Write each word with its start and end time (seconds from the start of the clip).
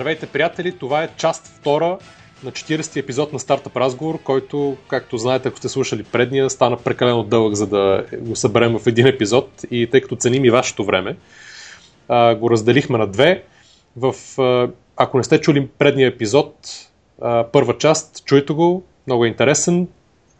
Здравейте, 0.00 0.26
приятели! 0.26 0.72
Това 0.72 1.02
е 1.02 1.08
част 1.16 1.46
втора 1.46 1.98
на 2.44 2.50
40-ти 2.50 2.98
епизод 2.98 3.32
на 3.32 3.38
Стартъп 3.38 3.76
Разговор, 3.76 4.18
който, 4.22 4.76
както 4.88 5.18
знаете, 5.18 5.48
ако 5.48 5.58
сте 5.58 5.68
слушали 5.68 6.02
предния, 6.02 6.50
стана 6.50 6.76
прекалено 6.76 7.22
дълъг, 7.22 7.54
за 7.54 7.66
да 7.66 8.06
го 8.18 8.36
съберем 8.36 8.78
в 8.78 8.86
един 8.86 9.06
епизод 9.06 9.50
и 9.70 9.90
тъй 9.90 10.00
като 10.00 10.16
ценим 10.16 10.44
и 10.44 10.50
вашето 10.50 10.84
време, 10.84 11.16
го 12.10 12.50
разделихме 12.50 12.98
на 12.98 13.06
две. 13.06 13.42
В, 13.96 14.14
ако 14.96 15.16
не 15.16 15.24
сте 15.24 15.40
чули 15.40 15.68
предния 15.78 16.08
епизод, 16.08 16.54
първа 17.52 17.78
част, 17.78 18.24
чуйте 18.24 18.52
го, 18.52 18.82
много 19.06 19.24
е 19.24 19.28
интересен, 19.28 19.88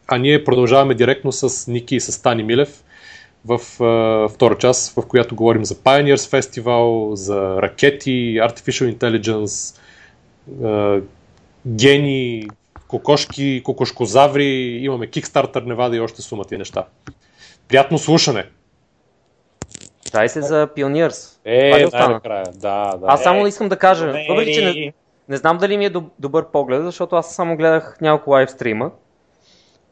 а 0.06 0.18
ние 0.18 0.44
продължаваме 0.44 0.94
директно 0.94 1.32
с 1.32 1.70
Ники 1.70 1.96
и 1.96 2.00
с 2.00 2.22
Тани 2.22 2.42
Милев 2.42 2.82
в 3.44 3.84
а, 3.84 4.28
втора 4.28 4.58
част, 4.58 4.94
в 4.94 5.06
която 5.06 5.34
говорим 5.34 5.64
за 5.64 5.74
Pioneers 5.74 6.40
Festival, 6.40 7.14
за 7.14 7.62
ракети, 7.62 8.40
Artificial 8.40 8.96
Intelligence, 8.96 9.80
а, 10.64 11.00
гени, 11.66 12.48
кокошки, 12.88 13.62
кокошкозаври, 13.64 14.78
имаме 14.82 15.06
Kickstarter, 15.06 15.64
Невада 15.64 15.96
и 15.96 16.00
още 16.00 16.22
сумата 16.22 16.46
и 16.52 16.56
неща. 16.56 16.86
Приятно 17.68 17.98
слушане! 17.98 18.46
Дай 20.12 20.28
се 20.28 20.42
за 20.42 20.68
Pioneers. 20.76 21.38
Е, 21.44 21.88
най-накрая, 21.92 22.46
да, 22.54 22.96
да. 22.96 23.06
Аз 23.06 23.22
само 23.22 23.46
искам 23.46 23.68
да 23.68 23.76
кажа, 23.76 24.06
въпреки 24.06 24.54
че 24.54 24.64
не, 24.64 24.92
не 25.28 25.36
знам 25.36 25.58
дали 25.58 25.76
ми 25.76 25.84
е 25.84 25.92
добър 26.18 26.46
поглед, 26.50 26.82
защото 26.82 27.16
аз 27.16 27.34
само 27.34 27.56
гледах 27.56 27.96
няколко 28.00 28.30
лайв 28.30 28.50
стрима. 28.50 28.90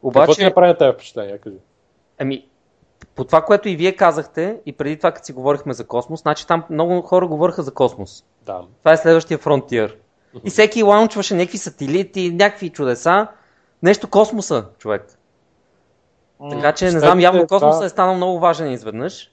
Обаче... 0.03 0.21
Какво 0.21 0.35
ти 0.35 0.43
направи 0.43 0.67
на 0.67 0.77
тази 0.77 0.93
впечатление? 0.93 1.37
Кажи. 1.37 1.55
Ами, 2.19 2.45
по 3.15 3.23
това, 3.23 3.41
което 3.41 3.69
и 3.69 3.75
вие 3.75 3.95
казахте, 3.95 4.57
и 4.65 4.73
преди 4.73 4.97
това, 4.97 5.11
като 5.11 5.25
си 5.25 5.33
говорихме 5.33 5.73
за 5.73 5.87
космос, 5.87 6.21
значи 6.21 6.47
там 6.47 6.63
много 6.69 7.01
хора 7.01 7.27
говориха 7.27 7.63
за 7.63 7.73
космос. 7.73 8.23
Да. 8.45 8.61
Това 8.79 8.93
е 8.93 8.97
следващия 8.97 9.37
фронтир. 9.37 9.97
И 10.45 10.49
всеки 10.49 10.83
лаунчваше 10.83 11.35
някакви 11.35 11.57
сателити, 11.57 12.31
някакви 12.33 12.69
чудеса. 12.69 13.27
Нещо 13.83 14.09
космоса, 14.09 14.65
човек. 14.77 15.19
Така 16.49 16.71
че 16.71 16.85
не 16.85 16.99
знам, 16.99 17.19
явно 17.19 17.47
космоса 17.47 17.85
е 17.85 17.89
станал 17.89 18.15
много 18.15 18.39
важен 18.39 18.71
изведнъж. 18.71 19.31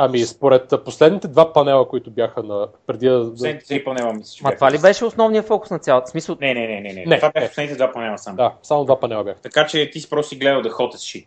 Ами, 0.00 0.18
според 0.18 0.72
последните 0.84 1.28
два 1.28 1.52
панела, 1.52 1.88
които 1.88 2.10
бяха 2.10 2.42
на 2.42 2.68
преди 2.86 3.08
да. 3.08 3.30
Последните 3.30 3.66
три 3.66 3.84
панела, 3.84 4.12
мисля, 4.12 4.32
че. 4.36 4.44
Ма 4.44 4.54
това 4.54 4.72
ли 4.72 4.78
беше 4.78 5.04
основният 5.04 5.46
фокус 5.46 5.70
на 5.70 5.78
цялата? 5.78 6.10
Смисъл... 6.10 6.36
Не, 6.40 6.54
не, 6.54 6.66
не, 6.66 6.80
не, 6.80 6.92
не. 6.92 7.04
не. 7.06 7.16
Това 7.16 7.30
бяха 7.30 7.48
последните 7.48 7.76
два 7.76 7.92
панела 7.92 8.18
само. 8.18 8.36
Да, 8.36 8.54
само 8.62 8.84
два 8.84 9.00
панела 9.00 9.24
бяха. 9.24 9.40
Така 9.40 9.66
че 9.66 9.90
ти 9.90 10.00
си 10.00 10.10
просто 10.10 10.28
си 10.28 10.36
гледал 10.36 10.62
да 10.62 10.70
hottest 10.70 11.24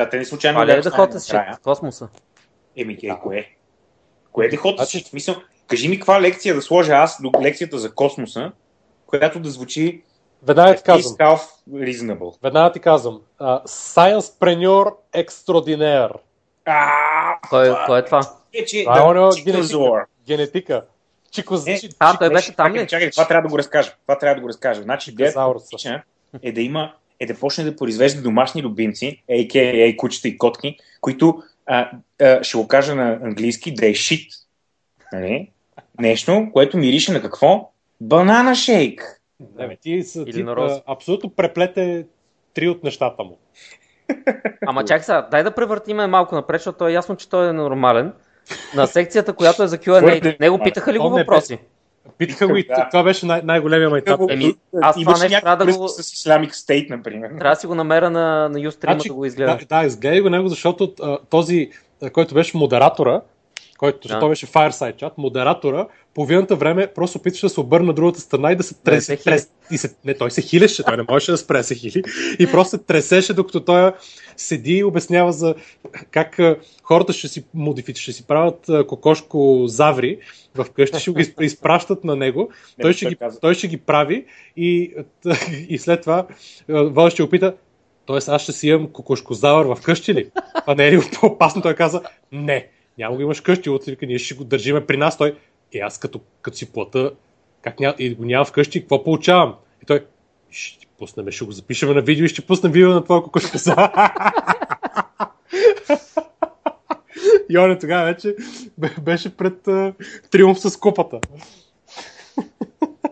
Сега 0.00 0.10
те 0.10 0.18
не 0.18 0.24
случайно. 0.24 0.66
Ли 0.66 0.72
е 0.72 0.80
да 0.80 0.90
hottest 0.90 1.16
shit? 1.16 1.62
Космоса. 1.62 2.08
Еми, 2.76 2.98
да. 3.02 3.18
кое? 3.18 3.48
Кое 4.32 4.46
е 4.46 4.48
да 4.48 4.56
hottest 4.56 4.76
значи... 4.76 4.98
shit? 4.98 5.14
Мисъл, 5.14 5.34
кажи 5.66 5.88
ми 5.88 5.96
каква 5.96 6.20
лекция 6.20 6.54
да 6.54 6.62
сложа 6.62 6.92
аз 6.92 7.22
до 7.22 7.32
лекцията 7.42 7.78
за 7.78 7.94
космоса, 7.94 8.52
която 9.06 9.40
да 9.40 9.50
звучи 9.50 10.02
Веднага 10.42 10.76
ти 10.76 10.82
казвам. 10.82 11.16
Reasonable. 11.70 12.42
Веднага 12.42 12.72
ти 12.72 12.80
казвам. 12.80 13.20
Uh, 13.40 13.64
Science 13.64 14.94
Extraordinaire. 15.14 16.14
Кой, 17.48 17.74
кой 17.86 17.98
е 17.98 18.04
това? 18.04 18.20
Е, 18.52 18.64
че, 18.64 18.84
това 18.84 19.10
е 19.10 19.14
да, 19.14 19.30
генетика. 19.44 20.06
генетика. 20.26 20.84
Чикоз... 21.30 21.66
Е, 21.66 21.80
а, 21.98 22.18
той 22.18 22.30
беше 22.30 22.56
там 22.56 22.74
ли? 22.74 22.86
Чакай, 22.86 23.10
това 23.10 23.28
трябва 23.28 23.48
да 23.48 23.52
го 23.52 23.58
разкажа. 23.58 23.94
Това 24.02 24.18
трябва 24.18 24.34
да 24.34 24.40
го 24.40 24.48
разкажа. 24.48 24.82
Значи, 24.82 25.10
идеята 25.10 25.54
е 26.42 26.52
да 26.52 26.60
има 26.60 26.92
е 27.20 27.26
да 27.26 27.34
почне 27.34 27.64
да 27.64 27.76
произвежда 27.76 28.22
домашни 28.22 28.62
любимци, 28.62 29.22
a.k.a. 29.30 29.96
кучета 29.96 30.28
и 30.28 30.38
котки, 30.38 30.76
които 31.00 31.42
а, 31.66 31.90
а, 32.20 32.44
ще 32.44 32.58
го 32.58 32.68
кажа 32.68 32.94
на 32.94 33.18
английски, 33.22 33.74
да 33.74 33.86
е 33.86 33.92
shit. 33.92 34.28
Нали? 35.12 35.50
Нещо, 36.00 36.48
което 36.52 36.78
мирише 36.78 37.12
на 37.12 37.22
какво? 37.22 37.70
Банана 38.00 38.54
шейк. 38.54 39.20
Не, 39.58 39.68
бе, 39.68 39.76
ти, 39.76 40.02
са, 40.02 40.24
ти 40.24 40.44
а, 40.46 40.82
абсолютно 40.86 41.30
преплете 41.30 42.06
три 42.54 42.68
от 42.68 42.84
нещата 42.84 43.24
му. 43.24 43.38
Ама 44.66 44.84
чакай 44.84 45.02
сега, 45.02 45.28
дай 45.30 45.42
да 45.42 45.54
превъртиме 45.54 46.06
малко 46.06 46.34
напред, 46.34 46.60
защото 46.60 46.88
е 46.88 46.92
ясно, 46.92 47.16
че 47.16 47.28
той 47.28 47.48
е 47.48 47.52
нормален. 47.52 48.12
На 48.74 48.86
секцията, 48.86 49.32
която 49.32 49.62
е 49.62 49.66
за 49.66 49.78
Q&A, 49.78 50.40
него 50.40 50.58
питаха 50.64 50.92
ли 50.92 50.98
го 50.98 51.10
въпроси? 51.10 51.58
Питаха 52.18 52.48
го 52.48 52.56
и 52.56 52.66
това 52.90 53.02
беше 53.02 53.26
най- 53.26 53.40
най-големия 53.44 53.90
майтап. 53.90 54.20
Еми, 54.30 54.54
аз 54.82 54.96
това 54.96 55.18
нещо 55.18 55.40
трябва 55.40 55.66
да 55.66 55.78
го... 55.78 55.88
с 55.88 56.02
Islamic 56.02 56.50
State, 56.50 56.90
например. 56.90 57.28
Трябва 57.28 57.54
да 57.54 57.60
си 57.60 57.66
го 57.66 57.74
намеря 57.74 58.10
на, 58.10 58.48
на 58.48 58.58
Ustream 58.58 58.92
значи, 58.92 59.08
да 59.08 59.14
го 59.14 59.24
изгледам. 59.24 59.58
Да, 59.58 59.80
да, 59.80 59.86
изгледай 59.86 60.20
го 60.20 60.30
него, 60.30 60.48
защото 60.48 60.94
а, 61.02 61.18
този, 61.30 61.70
който 62.12 62.34
беше 62.34 62.56
модератора, 62.56 63.20
който 63.78 64.08
да. 64.08 64.28
беше 64.28 64.46
Fireside 64.46 65.02
Chat, 65.02 65.12
модератора, 65.16 65.86
половината 66.14 66.56
време 66.56 66.86
просто 66.94 67.18
опитваше 67.18 67.46
да 67.46 67.50
се 67.50 67.60
обърне 67.60 67.86
на 67.86 67.92
другата 67.92 68.20
страна 68.20 68.52
и 68.52 68.56
да 68.56 68.62
се 68.62 68.74
тресе. 68.74 69.16
Да 69.16 69.22
трес, 69.22 69.50
и 69.70 69.78
се, 69.78 69.94
не, 70.04 70.14
той 70.14 70.30
се 70.30 70.42
хилеше, 70.42 70.82
той 70.82 70.96
не 70.96 71.02
можеше 71.08 71.30
да 71.30 71.38
спре 71.38 71.62
се 71.62 71.74
хили. 71.74 72.02
И 72.38 72.46
просто 72.46 72.70
се 72.70 72.78
тресеше, 72.78 73.34
докато 73.34 73.60
той 73.60 73.92
седи 74.36 74.72
и 74.72 74.84
обяснява 74.84 75.32
за 75.32 75.54
как 76.10 76.40
хората 76.82 77.12
ще 77.12 77.28
си 77.28 77.44
модифицират, 77.54 78.02
ще 78.02 78.12
си 78.12 78.26
правят 78.26 78.70
кокошко 78.88 79.62
заври 79.66 80.18
в 80.54 80.66
къщи, 80.70 81.00
ще 81.00 81.10
го 81.10 81.42
изпращат 81.42 82.04
на 82.04 82.16
него, 82.16 82.50
той 82.82 82.92
ще, 82.92 83.06
ги, 83.06 83.16
той 83.40 83.54
ще 83.54 83.68
ги 83.68 83.76
прави 83.76 84.24
и, 84.56 84.94
и 85.68 85.78
след 85.78 86.00
това 86.00 86.26
Вол 86.68 87.10
ще 87.10 87.22
опита, 87.22 87.54
Тоест 88.06 88.28
аз 88.28 88.42
ще 88.42 88.52
си 88.52 88.68
имам 88.68 88.88
кокошкозавър 88.88 89.66
в 89.66 89.82
къщи 89.82 90.14
ли? 90.14 90.30
А 90.66 90.74
не 90.74 90.88
е 90.88 90.92
ли 90.92 91.00
по-опасно? 91.20 91.62
Той 91.62 91.74
каза, 91.74 92.02
не 92.32 92.68
няма 92.98 93.16
го 93.16 93.22
имаш 93.22 93.40
къщи, 93.40 93.70
от 93.70 93.84
ние 94.02 94.18
ще 94.18 94.34
го 94.34 94.44
държиме 94.44 94.86
при 94.86 94.96
нас. 94.96 95.18
Той, 95.18 95.34
е 95.74 95.78
аз 95.78 95.98
като, 95.98 96.20
като 96.42 96.56
си 96.56 96.72
плата, 96.72 97.12
как 97.62 97.80
ня... 97.80 97.94
и 97.98 98.14
го 98.14 98.24
няма 98.24 98.44
вкъщи, 98.44 98.80
какво 98.80 99.04
получавам? 99.04 99.54
И 99.82 99.86
той, 99.86 100.04
ще 100.50 100.78
ти 100.78 100.86
пуснем, 100.98 101.30
ще 101.30 101.44
го 101.44 101.52
запишем 101.52 101.94
на 101.94 102.00
видео 102.00 102.24
и 102.24 102.28
ще 102.28 102.46
пуснем 102.46 102.72
видео 102.72 102.90
на 102.90 103.04
твоя 103.04 103.22
кокошка 103.22 103.58
за. 103.58 103.90
и 107.50 107.58
он 107.58 107.78
тогава 107.78 108.04
вече 108.04 108.34
беше 109.02 109.36
пред 109.36 109.64
uh, 109.64 109.94
триумф 110.30 110.60
с 110.60 110.76
купата. 110.76 111.20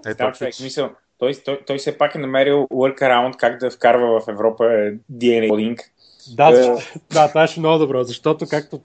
Е, 0.06 0.14
да, 0.14 0.32
човек, 0.32 0.54
мисъл, 0.62 0.90
той, 1.18 1.34
той, 1.44 1.60
той 1.66 1.78
все 1.78 1.98
пак 1.98 2.14
е 2.14 2.18
намерил 2.18 2.66
workaround 2.72 3.36
как 3.36 3.60
да 3.60 3.70
вкарва 3.70 4.20
в 4.20 4.28
Европа 4.28 4.64
DNA 5.12 5.50
link. 5.50 5.80
Да, 6.34 6.52
uh, 6.52 6.74
да, 7.12 7.28
това 7.28 7.42
беше 7.42 7.60
много 7.60 7.78
добро, 7.78 8.04
защото 8.04 8.46
както 8.50 8.80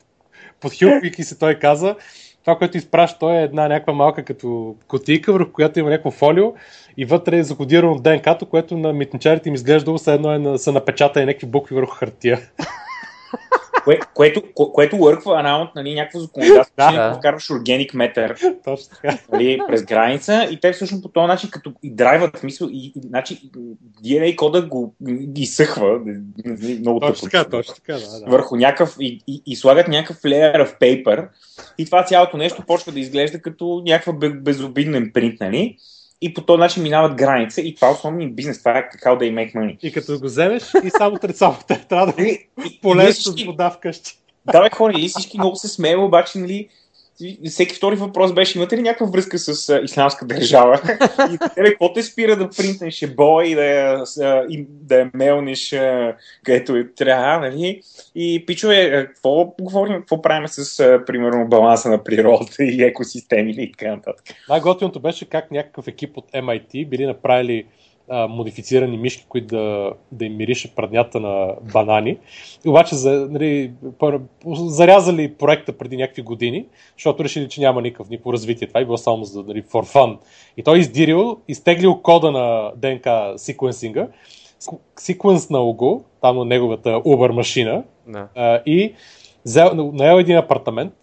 подхилвайки 0.60 1.24
се 1.24 1.40
той 1.40 1.60
каза, 1.60 1.96
това, 2.44 2.58
което 2.58 2.78
изпраща 2.78 3.20
той 3.20 3.36
е 3.36 3.44
една 3.44 3.68
някаква 3.68 3.94
малка 3.94 4.24
като 4.24 4.76
котийка, 4.88 5.34
върху 5.34 5.52
която 5.52 5.80
има 5.80 5.90
някакво 5.90 6.12
фолио 6.12 6.54
и 6.98 7.06
вътре 7.06 7.38
е 7.38 7.44
закодирано 7.44 7.96
ДНК-то, 7.96 8.46
което 8.46 8.78
на 8.78 8.94
митничарите 8.94 9.50
им 9.50 9.56
изглеждало 9.56 9.98
все 9.98 10.14
едно 10.14 10.34
е 10.34 10.40
на, 10.40 10.58
са 10.58 10.72
напечатани 10.72 11.26
някакви 11.26 11.48
букви 11.48 11.76
върху 11.76 11.96
хартия. 11.96 12.40
Кое, 13.84 14.00
което, 14.14 14.44
ко, 14.56 14.74
което 14.74 14.96
workва 14.96 15.44
around 15.44 15.70
нали, 15.76 15.94
някакво 15.94 16.20
законодателство, 16.20 16.74
да, 16.78 16.92
да. 16.92 17.14
вкарваш 17.14 17.48
organic 17.48 17.94
matter 17.94 18.56
Точно 18.64 18.96
така. 18.96 19.18
Нали, 19.32 19.60
през 19.68 19.84
граница 19.84 20.48
и 20.52 20.60
те 20.60 20.72
всъщност 20.72 21.04
по 21.04 21.10
този 21.10 21.28
начин, 21.28 21.50
като 21.50 21.74
и 21.84 21.92
драйват, 21.92 22.38
смисъл, 22.38 22.68
и, 22.72 22.94
и, 22.96 23.02
значи, 23.02 23.50
DNA 24.06 24.36
кода 24.36 24.62
го 24.62 24.96
изсъхва, 25.36 26.00
нали, 26.46 26.80
много 26.80 27.00
точно 27.00 27.30
така, 27.30 27.50
точно 27.50 27.76
така, 27.76 27.94
да, 27.94 28.20
да. 28.20 28.32
върху 28.32 28.56
някакъв 28.56 28.96
и, 29.00 29.24
и, 29.28 29.42
и, 29.46 29.56
слагат 29.56 29.88
някакъв 29.88 30.22
layer 30.22 30.68
of 30.68 30.80
paper 30.80 31.28
и 31.78 31.86
това 31.86 32.06
цялото 32.06 32.38
нещо 32.38 32.64
почва 32.68 32.92
да 32.92 33.00
изглежда 33.00 33.42
като 33.42 33.82
някаква 33.86 34.14
безобиден 34.30 35.12
принт, 35.14 35.40
нали? 35.40 35.78
И 36.26 36.34
по 36.34 36.42
този 36.42 36.60
начин 36.60 36.84
минават 36.84 37.16
граница 37.16 37.62
и 37.62 37.76
това 37.76 37.88
е 37.88 37.92
основният 37.92 38.36
бизнес, 38.36 38.60
това 38.60 38.78
е 38.78 38.90
how 39.06 39.18
they 39.18 39.34
make 39.34 39.54
money. 39.56 39.78
И 39.82 39.92
като 39.92 40.20
го 40.20 40.26
вземеш 40.26 40.64
и 40.84 40.90
само 40.90 41.18
само 41.34 41.58
трябва 41.68 42.06
да 42.06 42.14
полезеш 42.82 43.24
с 43.24 43.46
вода 43.46 43.70
вкъщи. 43.70 44.18
Да, 44.46 44.62
бе, 44.62 44.70
хора, 44.70 44.94
и 44.98 45.08
всички 45.08 45.38
много 45.38 45.56
се 45.56 45.68
смеят, 45.68 46.00
обаче, 46.00 46.38
нали, 46.38 46.70
всеки 47.50 47.76
втори 47.76 47.96
въпрос 47.96 48.34
беше, 48.34 48.58
имате 48.58 48.78
ли 48.78 48.82
някаква 48.82 49.06
връзка 49.06 49.40
с 49.40 49.70
а, 49.70 49.82
исламска 49.84 50.26
държава? 50.26 50.82
и 51.34 51.38
тебе, 51.56 51.70
какво 51.70 51.94
те 51.94 52.04
спира 52.04 52.36
да 52.36 52.50
принтнеш 52.50 53.02
ебой 53.02 53.46
и 53.46 53.56
да, 53.56 54.04
а, 54.22 54.44
и 54.50 54.66
да 54.70 55.00
я 55.00 55.12
мелнеш 55.14 55.74
а, 55.74 56.16
където 56.44 56.76
е 56.76 56.88
трябва, 56.88 57.40
нали? 57.40 57.82
И 58.16 58.44
пичове, 58.46 59.06
какво 59.08 59.54
говорим, 59.62 60.00
какво 60.00 60.22
правим 60.22 60.48
с, 60.48 60.80
а, 60.80 61.06
примерно, 61.06 61.48
баланса 61.48 61.90
на 61.90 62.04
природата 62.04 62.64
и 62.64 62.84
екосистеми 62.84 63.56
и 63.58 63.72
така 63.72 63.96
нататък? 63.96 64.26
Най-готиното 64.50 65.00
беше 65.00 65.26
как 65.26 65.52
някакъв 65.52 65.88
екип 65.88 66.18
от 66.18 66.32
MIT 66.32 66.90
били 66.90 67.06
направили 67.06 67.66
а, 68.10 68.28
модифицирани 68.28 68.98
мишки, 68.98 69.26
които 69.30 69.48
да, 69.48 69.94
да 70.12 70.26
им 70.26 70.38
мирише 70.38 70.76
праднята 70.76 71.20
на 71.20 71.54
банани. 71.74 72.18
И 72.66 72.70
обаче 72.70 72.96
за, 72.96 73.28
нали, 73.30 73.72
зарязали 74.56 75.34
проекта 75.34 75.78
преди 75.78 75.98
някакви 75.98 76.22
години, 76.22 76.66
защото 76.98 77.24
решили, 77.24 77.50
че 77.50 77.62
няма 77.62 77.82
никакъв 77.82 78.10
никакво 78.10 78.34
развитие. 78.34 78.68
Това 78.68 78.80
е 78.80 78.86
било 78.86 78.98
само 78.98 79.24
за 79.24 79.44
нали, 79.44 79.64
for 79.64 79.96
fun. 79.96 80.18
И 80.58 80.64
той 80.64 80.80
издирил, 80.80 81.38
изтеглил 81.48 82.02
кода 82.02 82.32
на 82.32 82.72
ДНК 82.76 83.34
секвенсинга, 83.38 84.08
секвенснал 84.96 85.74
го, 85.74 86.06
там 86.22 86.38
на 86.38 86.46
неговата 86.46 86.90
Uber 86.90 87.32
машина 87.32 87.84
да. 88.08 88.28
а, 88.36 88.62
и 88.66 88.94
взел, 89.46 89.92
наел 89.94 90.20
един 90.20 90.38
апартамент, 90.38 90.94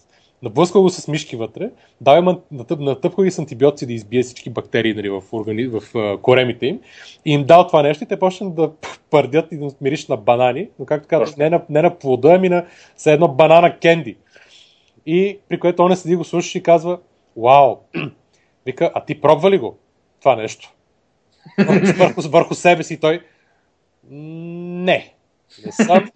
Наблъскал 0.42 0.82
го 0.82 0.90
с 0.90 1.08
мишки 1.08 1.36
вътре, 1.36 1.70
им 2.08 2.24
натъп, 2.50 2.80
натъпкал 2.80 3.24
ги 3.24 3.30
с 3.30 3.38
антибиотици 3.38 3.86
да 3.86 3.92
избие 3.92 4.22
всички 4.22 4.50
бактерии 4.50 4.94
нали, 4.94 5.08
в, 5.08 5.22
органи, 5.32 5.66
в 5.66 5.82
коремите 6.22 6.66
им 6.66 6.80
и 7.24 7.32
им 7.32 7.44
дал 7.44 7.66
това 7.66 7.82
нещо 7.82 8.04
и 8.04 8.06
те 8.06 8.18
почнат 8.18 8.54
да 8.54 8.72
пърдят 9.10 9.52
и 9.52 9.56
да 9.56 9.70
мириш 9.80 10.08
на 10.08 10.16
банани, 10.16 10.68
но 10.78 10.86
както 10.86 11.08
казвам, 11.08 11.34
не 11.38 11.50
на, 11.50 11.62
не 11.70 11.82
на 11.82 11.98
плода, 11.98 12.34
ами 12.34 12.48
на 12.48 12.66
все 12.96 13.12
едно 13.12 13.28
банана 13.28 13.78
кенди. 13.78 14.16
И 15.06 15.38
при 15.48 15.60
което 15.60 15.82
он 15.82 15.96
седи 15.96 16.16
го 16.16 16.24
слуша 16.24 16.58
и 16.58 16.62
казва, 16.62 16.98
вау, 17.36 17.76
вика, 18.66 18.90
а 18.94 19.04
ти 19.04 19.20
пробва 19.20 19.50
ли 19.50 19.58
го 19.58 19.78
това 20.20 20.36
нещо? 20.36 20.72
върху, 21.98 22.20
върху 22.20 22.54
себе 22.54 22.82
си 22.82 23.00
той, 23.00 23.22
не, 24.10 25.14
не 25.66 25.72
съм. 25.72 26.10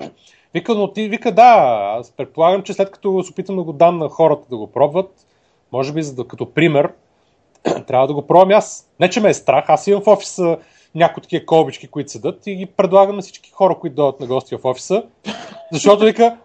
Вика, 0.55 0.75
но 0.75 0.93
ти, 0.93 1.09
вика, 1.09 1.33
да, 1.33 1.53
аз 1.99 2.11
предполагам, 2.11 2.63
че 2.63 2.73
след 2.73 2.91
като 2.91 3.23
се 3.23 3.33
опитам 3.33 3.57
да 3.57 3.63
го 3.63 3.73
дам 3.73 3.99
на 3.99 4.09
хората 4.09 4.49
да 4.51 4.57
го 4.57 4.73
пробват, 4.73 5.27
може 5.73 5.93
би 5.93 6.03
за 6.03 6.15
да, 6.15 6.29
като 6.29 6.55
пример, 6.55 6.93
трябва 7.87 8.07
да 8.07 8.15
го 8.15 8.27
пробвам 8.27 8.51
аз. 8.51 8.91
Не, 9.01 9.11
че 9.11 9.21
ме 9.21 9.29
е 9.29 9.35
страх, 9.35 9.65
аз 9.69 9.87
имам 9.87 10.03
в 10.03 10.07
офиса 10.07 10.59
някои 10.95 11.23
такива 11.23 11.47
колбички, 11.47 11.89
които 11.89 12.11
седат 12.11 12.47
и 12.47 12.55
ги 12.55 12.67
предлагам 12.67 13.17
на 13.17 13.23
всички 13.23 13.51
хора, 13.51 13.79
които 13.81 13.97
дойдат 13.97 14.21
на 14.21 14.27
гости 14.27 14.57
в 14.57 14.65
офиса, 14.65 15.03
защото 15.73 16.05
вика, 16.05 16.39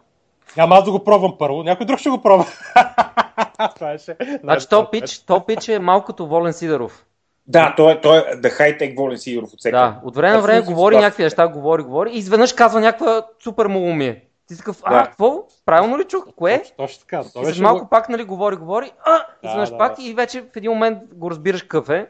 няма 0.57 0.75
аз 0.75 0.83
да 0.83 0.91
го 0.91 1.03
пробвам 1.03 1.35
първо, 1.39 1.63
някой 1.63 1.85
друг 1.85 1.99
ще 1.99 2.09
го 2.09 2.21
пробва. 2.21 2.45
Значи 4.43 4.69
то 4.69 4.91
пич, 4.91 5.19
то 5.19 5.45
пич 5.45 5.67
е 5.67 5.79
малкото 5.79 6.27
Волен 6.27 6.53
Сидоров. 6.53 7.05
Да, 7.49 7.73
той 7.77 7.91
е, 7.91 8.01
той 8.01 8.17
е 8.17 8.21
the 8.21 8.59
high-tech 8.59 8.97
Волен 8.97 9.17
Сидоров 9.17 9.49
от 9.53 9.59
Да, 9.71 9.99
от 10.03 10.15
време 10.15 10.35
на 10.35 10.41
време 10.41 10.61
говори 10.61 10.95
някакви 10.95 11.23
неща, 11.23 11.47
говори, 11.47 11.83
говори 11.83 12.11
и 12.11 12.17
изведнъж 12.17 12.53
казва 12.53 12.81
някаква 12.81 13.21
супер 13.43 13.65
малумие. 13.65 14.23
Ти 14.47 14.55
си 14.55 14.59
такъв, 14.59 14.81
а, 14.83 14.97
да. 14.97 15.03
какво? 15.03 15.43
Правилно 15.65 15.99
ли 15.99 16.03
чух? 16.03 16.27
Кое? 16.35 16.63
Точно 16.77 16.99
така. 16.99 17.23
То 17.33 17.41
беше 17.41 17.61
малко 17.61 17.83
го... 17.83 17.89
пак, 17.89 18.09
нали, 18.09 18.23
говори, 18.23 18.55
говори, 18.55 18.91
а, 19.05 19.25
изведнъж 19.43 19.69
да, 19.69 19.77
пак 19.77 19.95
да. 19.95 20.03
и 20.03 20.13
вече 20.13 20.41
в 20.41 20.55
един 20.55 20.71
момент 20.71 20.99
го 21.15 21.31
разбираш 21.31 21.61
какъв 21.61 21.89
е. 21.89 22.07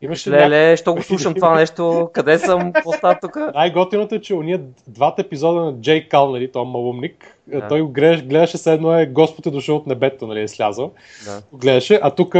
Имаше 0.00 0.30
Леле, 0.30 0.68
няк... 0.68 0.78
що 0.78 0.94
го 0.94 1.02
слушам 1.02 1.34
това 1.34 1.54
нещо, 1.54 2.10
къде 2.14 2.38
съм, 2.38 2.72
какво 2.72 2.92
тук? 3.20 3.36
Най-готиното 3.54 4.14
е, 4.14 4.20
че 4.20 4.34
уния 4.34 4.60
двата 4.88 5.22
епизода 5.22 5.60
на 5.60 5.72
Джей 5.80 6.08
Кал, 6.08 6.30
нали, 6.30 6.52
този 6.52 6.70
малумник, 6.70 7.31
да. 7.46 7.68
той 7.68 7.82
го 7.82 7.88
гледаш, 7.88 8.24
гледаше 8.24 8.58
се 8.58 8.72
едно 8.72 8.98
е 8.98 9.06
Господ 9.06 9.46
е 9.46 9.50
дошъл 9.50 9.76
от 9.76 9.86
небето, 9.86 10.26
нали, 10.26 10.40
е 10.40 10.48
слязал. 10.48 10.92
Да. 11.24 11.42
Гледаше, 11.52 12.00
а 12.02 12.10
тук 12.10 12.34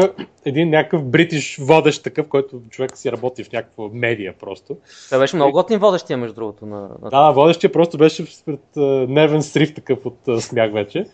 един 0.45 0.71
някакъв 0.71 1.05
бритиш 1.05 1.59
водещ 1.61 2.03
такъв, 2.03 2.29
който 2.29 2.61
човек 2.71 2.97
си 2.97 3.13
работи 3.13 3.45
в 3.45 3.53
някаква 3.53 3.85
медия 3.93 4.35
просто. 4.41 4.77
Той 5.11 5.19
беше 5.19 5.37
много 5.37 5.53
готин 5.53 5.79
водещия, 5.79 6.19
между 6.19 6.35
другото. 6.35 6.67
На, 6.67 6.81
на... 7.03 7.11
Да, 7.11 7.31
водещия 7.31 7.73
просто 7.73 7.99
беше 7.99 8.25
пред 8.47 8.61
uh, 8.77 9.07
нервен 9.09 9.43
срив 9.43 9.75
такъв 9.75 10.07
от 10.07 10.19
uh, 10.27 10.39
смях 10.39 10.73
вече. 10.73 11.07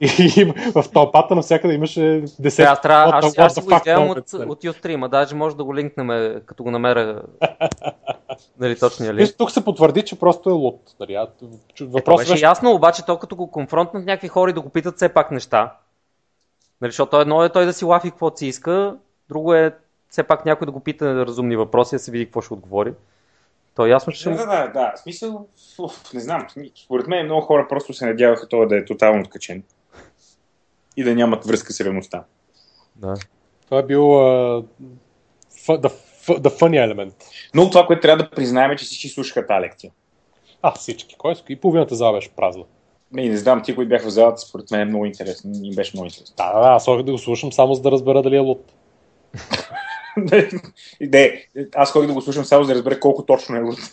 и, 0.00 0.32
и 0.36 0.44
в 0.74 0.84
тълпата 0.92 1.34
навсякъде 1.34 1.74
имаше 1.74 2.24
десет. 2.38 2.66
Аз, 2.66 2.80
трябва, 2.80 3.16
аз, 3.16 3.24
аз, 3.24 3.38
аз, 3.38 3.58
аз 3.58 3.64
го 3.64 3.74
изгледам 3.74 4.10
от, 4.10 4.32
от 4.32 4.64
Ютстрима, 4.64 5.08
даже 5.08 5.34
може 5.34 5.56
да 5.56 5.64
го 5.64 5.76
линкнем, 5.76 6.40
като 6.46 6.62
го 6.62 6.70
намеря 6.70 7.22
нали, 8.58 8.78
точния 8.78 9.14
ли. 9.14 9.32
Тук 9.32 9.50
се 9.50 9.64
потвърди, 9.64 10.02
че 10.02 10.18
просто 10.18 10.50
е 10.50 10.52
лут. 10.52 10.80
Нали? 11.00 11.18
Въпрос 11.80 12.22
е, 12.22 12.32
беше 12.32 12.44
ясно, 12.44 12.72
обаче 12.72 13.04
то 13.06 13.18
като 13.18 13.36
го 13.36 13.50
конфронтнат 13.50 14.04
някакви 14.04 14.28
хора 14.28 14.50
и 14.50 14.54
да 14.54 14.60
го 14.60 14.68
питат 14.68 14.96
все 14.96 15.08
пак 15.08 15.30
неща. 15.30 15.76
Нали, 16.80 16.90
защото 16.90 17.20
едно 17.20 17.44
е 17.44 17.52
той 17.52 17.66
да 17.66 17.72
си 17.72 17.84
лафи 17.84 18.10
какво 18.10 18.36
си 18.36 18.46
иска, 18.46 18.96
друго 19.28 19.54
е 19.54 19.74
все 20.08 20.22
пак 20.22 20.46
някой 20.46 20.66
да 20.66 20.72
го 20.72 20.80
пита 20.80 21.26
разумни 21.26 21.56
въпроси, 21.56 21.94
да 21.94 21.98
се 21.98 22.10
види 22.10 22.24
какво 22.24 22.40
ще 22.40 22.54
отговори. 22.54 22.94
То 23.74 23.86
е 23.86 23.90
ясно, 23.90 24.12
че... 24.12 24.30
Да, 24.30 24.36
да, 24.36 24.46
да, 24.46 24.72
да. 24.72 24.92
Смисъл, 24.96 25.48
уф, 25.78 26.14
не 26.14 26.20
знам. 26.20 26.46
Според 26.84 27.06
мен 27.06 27.24
много 27.24 27.40
хора 27.40 27.66
просто 27.68 27.94
се 27.94 28.06
надяваха 28.06 28.48
това 28.48 28.66
да 28.66 28.76
е 28.76 28.84
тотално 28.84 29.20
откачен. 29.20 29.62
И 30.96 31.04
да 31.04 31.14
нямат 31.14 31.44
връзка 31.44 31.72
с 31.72 31.80
реалността. 31.80 32.24
Да. 32.96 33.14
Това 33.64 33.78
е 33.78 33.82
бил 33.82 34.02
uh, 34.02 34.64
the, 35.68 35.92
the 36.26 36.60
funny 36.60 36.92
element. 36.92 37.14
Но 37.54 37.70
това, 37.70 37.86
което 37.86 38.02
трябва 38.02 38.24
да 38.24 38.30
признаем 38.30 38.70
е, 38.70 38.76
че 38.76 38.84
всички 38.84 39.08
слушаха 39.08 39.46
тази 39.46 39.60
лекция. 39.60 39.92
А, 40.62 40.72
всички. 40.72 41.16
Кой 41.18 41.34
и 41.48 41.56
половината 41.56 41.94
зала 41.94 42.12
беше 42.12 42.30
празна. 42.30 42.64
Не, 43.12 43.28
не 43.28 43.36
знам, 43.36 43.62
ти, 43.62 43.74
които 43.74 43.88
бяха 43.88 44.06
в 44.06 44.12
залата, 44.12 44.40
според 44.40 44.70
мен 44.70 44.80
е 44.80 44.84
много 44.84 45.06
интересно. 45.06 45.50
Им 45.62 45.74
беше 45.74 45.92
много 45.94 46.06
интересно. 46.06 46.34
Да, 46.36 46.52
да, 46.52 46.60
да, 46.60 46.68
аз 46.68 46.84
ходих 46.84 47.04
да 47.06 47.12
го 47.12 47.18
слушам 47.18 47.52
само 47.52 47.74
за 47.74 47.82
да 47.82 47.90
разбера 47.90 48.22
дали 48.22 48.36
е 48.36 48.38
лут. 48.38 48.72
не, 51.00 51.46
аз 51.74 51.92
ходих 51.92 52.08
да 52.08 52.14
го 52.14 52.22
слушам 52.22 52.44
само 52.44 52.64
за 52.64 52.68
да 52.68 52.74
разбера 52.74 53.00
колко 53.00 53.26
точно 53.26 53.56
е 53.56 53.60
лут. 53.60 53.78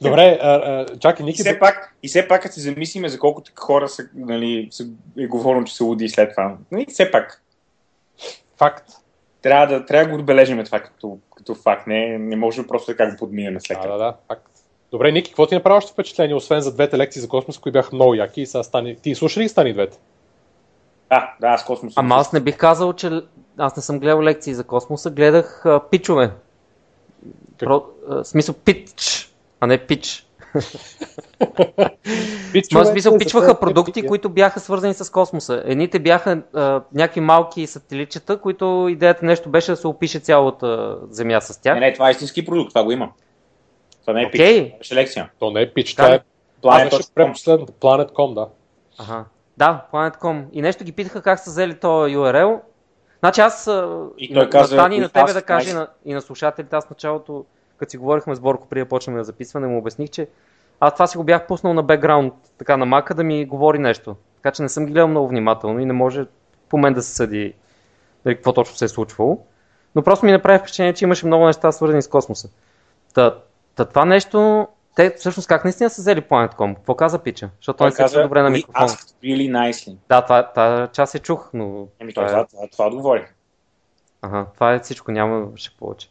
Добре, 0.00 0.38
а, 0.42 0.54
а, 0.54 0.98
чакай, 0.98 1.26
Ники. 1.26 1.40
И 1.40 1.44
все, 1.44 1.58
пак, 1.58 1.94
и 2.02 2.08
все 2.08 2.28
пак, 2.28 2.42
като 2.42 2.54
се 2.54 2.60
замислиме 2.60 3.08
за 3.08 3.18
колко 3.18 3.40
така 3.40 3.62
хора 3.62 3.88
са, 3.88 4.08
нали, 4.14 4.68
са, 4.70 4.86
е 5.18 5.26
говорено, 5.26 5.64
че 5.64 5.76
са 5.76 5.84
луди 5.84 6.04
и 6.04 6.08
след 6.08 6.30
това. 6.30 6.56
Нали, 6.70 6.86
все 6.88 7.10
пак. 7.10 7.42
Факт. 8.56 8.90
Трябва 9.42 9.66
да, 9.66 9.86
трябва 9.86 10.04
да 10.04 10.10
го 10.10 10.18
отбележим 10.18 10.64
това 10.64 10.80
като, 10.80 11.18
като 11.36 11.54
факт. 11.54 11.86
Не, 11.86 12.18
не 12.18 12.36
можем 12.36 12.66
просто 12.66 12.86
така 12.86 13.10
го 13.10 13.16
подминем 13.16 13.60
след 13.60 13.80
това. 13.80 13.92
Да, 13.92 13.98
да, 13.98 14.04
да, 14.04 14.16
факт. 14.28 14.48
Добре, 14.90 15.12
Ники, 15.12 15.30
какво 15.30 15.46
ти 15.46 15.54
направи 15.54 15.76
още 15.76 15.92
впечатление, 15.92 16.34
освен 16.34 16.60
за 16.60 16.74
двете 16.74 16.98
лекции 16.98 17.22
за 17.22 17.28
космос, 17.28 17.58
които 17.58 17.72
бяха 17.72 17.94
много 17.94 18.14
яки 18.14 18.40
и 18.40 18.46
сега 18.46 18.62
стани... 18.62 18.96
Ти 18.96 19.14
слушали 19.14 19.44
ли 19.44 19.48
стани 19.48 19.72
двете? 19.72 19.98
А, 21.10 21.30
да, 21.40 21.46
аз 21.46 21.64
космос. 21.64 21.92
Ама 21.96 22.14
аз 22.14 22.32
не 22.32 22.40
бих 22.40 22.56
казал, 22.56 22.92
че 22.92 23.10
аз 23.58 23.76
не 23.76 23.82
съм 23.82 23.98
гледал 23.98 24.22
лекции 24.22 24.54
за 24.54 24.64
космоса, 24.64 25.10
гледах 25.10 25.66
а, 25.66 25.80
пичове. 25.90 26.30
Про, 27.58 27.82
а, 28.10 28.24
смисъл 28.24 28.54
пич, 28.54 29.30
а 29.60 29.66
не 29.66 29.86
пич. 29.86 30.27
Но 32.72 32.84
смисъл 32.84 33.18
пичваха 33.18 33.60
продукти, 33.60 34.06
които 34.06 34.28
бяха 34.28 34.60
свързани 34.60 34.94
с 34.94 35.12
космоса. 35.12 35.62
Едните 35.66 35.98
бяха 35.98 36.42
а, 36.54 36.82
някакви 36.94 37.20
малки 37.20 37.66
сателитчета, 37.66 38.40
които 38.40 38.86
идеята 38.90 39.26
нещо 39.26 39.48
беше 39.48 39.70
да 39.70 39.76
се 39.76 39.86
опише 39.86 40.18
цялата 40.18 40.96
Земя 41.10 41.40
с 41.40 41.62
тях. 41.62 41.74
Не, 41.74 41.80
не, 41.80 41.92
това 41.92 42.08
е 42.08 42.10
истински 42.10 42.44
продукт, 42.44 42.68
това 42.68 42.84
го 42.84 42.92
има. 42.92 43.08
Това 44.00 44.12
не 44.12 44.22
е 44.22 44.26
okay. 44.26 44.78
пич, 44.78 44.92
лекция. 44.92 45.30
То 45.38 45.50
не 45.50 45.62
е 45.62 45.72
пич, 45.72 45.94
това 45.94 46.14
е 46.14 46.20
Planet.com, 46.62 47.70
Planet.com, 47.80 48.34
да. 48.34 48.48
Ага. 48.98 49.24
Да, 49.56 49.86
Planet.com. 49.92 50.44
И 50.52 50.62
нещо 50.62 50.84
ги 50.84 50.92
питаха 50.92 51.22
как 51.22 51.38
са 51.38 51.50
взели 51.50 51.74
този 51.74 52.16
URL. 52.16 52.60
Значи 53.18 53.40
аз 53.40 53.70
и 54.18 54.34
той 54.34 54.50
каза, 54.50 54.76
на 54.76 54.82
Тани 54.82 54.98
на 54.98 55.08
тебе 55.08 55.32
да 55.32 55.42
кажа 55.42 55.70
и 55.70 55.72
на, 55.72 55.88
и 56.04 56.14
на 56.14 56.20
слушателите, 56.20 56.76
аз 56.76 56.90
началото, 56.90 57.44
като 57.78 57.90
си 57.90 57.96
говорихме 57.96 58.34
с 58.34 58.40
Борко 58.40 58.66
преди 58.68 58.84
да 58.84 58.88
почнем 58.88 59.16
да 59.16 59.24
записване, 59.24 59.66
му 59.66 59.78
обясних, 59.78 60.10
че 60.10 60.28
аз 60.80 60.92
това 60.92 61.06
си 61.06 61.16
го 61.16 61.24
бях 61.24 61.46
пуснал 61.46 61.74
на 61.74 61.82
бекграунд, 61.82 62.34
така 62.58 62.76
на 62.76 62.86
мака 62.86 63.14
да 63.14 63.24
ми 63.24 63.46
говори 63.46 63.78
нещо. 63.78 64.16
Така 64.36 64.50
че 64.50 64.62
не 64.62 64.68
съм 64.68 64.86
ги 64.86 64.92
гледал 64.92 65.08
много 65.08 65.28
внимателно 65.28 65.80
и 65.80 65.84
не 65.84 65.92
може 65.92 66.26
по 66.68 66.78
мен 66.78 66.94
да 66.94 67.02
се 67.02 67.14
съди 67.14 67.54
дали, 68.24 68.34
какво 68.34 68.52
точно 68.52 68.76
се 68.76 68.84
е 68.84 68.88
случвало. 68.88 69.44
Но 69.94 70.02
просто 70.02 70.26
ми 70.26 70.32
направи 70.32 70.58
впечатление, 70.58 70.94
че 70.94 71.04
имаше 71.04 71.26
много 71.26 71.46
неща 71.46 71.72
свързани 71.72 72.02
с 72.02 72.08
космоса. 72.08 72.48
Та, 73.14 73.38
та 73.74 73.84
това 73.84 74.04
нещо, 74.04 74.68
те 74.96 75.10
всъщност 75.10 75.48
как 75.48 75.64
наистина 75.64 75.90
са 75.90 76.02
взели 76.02 76.22
Planet.com? 76.22 76.74
Какво 76.74 76.94
каза 76.94 77.18
Пича? 77.18 77.50
Защото 77.56 77.76
той 77.76 77.86
не 77.86 78.08
се 78.08 78.22
добре 78.22 78.42
на 78.42 78.50
микрофона. 78.50 78.88
really 79.24 79.50
nicely. 79.50 79.96
Да, 80.08 80.22
това, 80.22 80.42
това 80.42 80.88
част 80.92 81.12
се 81.12 81.18
чух, 81.18 81.50
но... 81.54 81.88
Еми, 82.00 82.14
това, 82.14 82.26
това, 82.26 82.46
това, 82.46 82.68
това 82.72 82.86
отговори. 82.86 83.26
Ага, 84.22 84.46
това 84.54 84.74
е 84.74 84.78
всичко, 84.78 85.10
няма 85.10 85.46
ще 85.56 85.76
повече. 85.78 86.08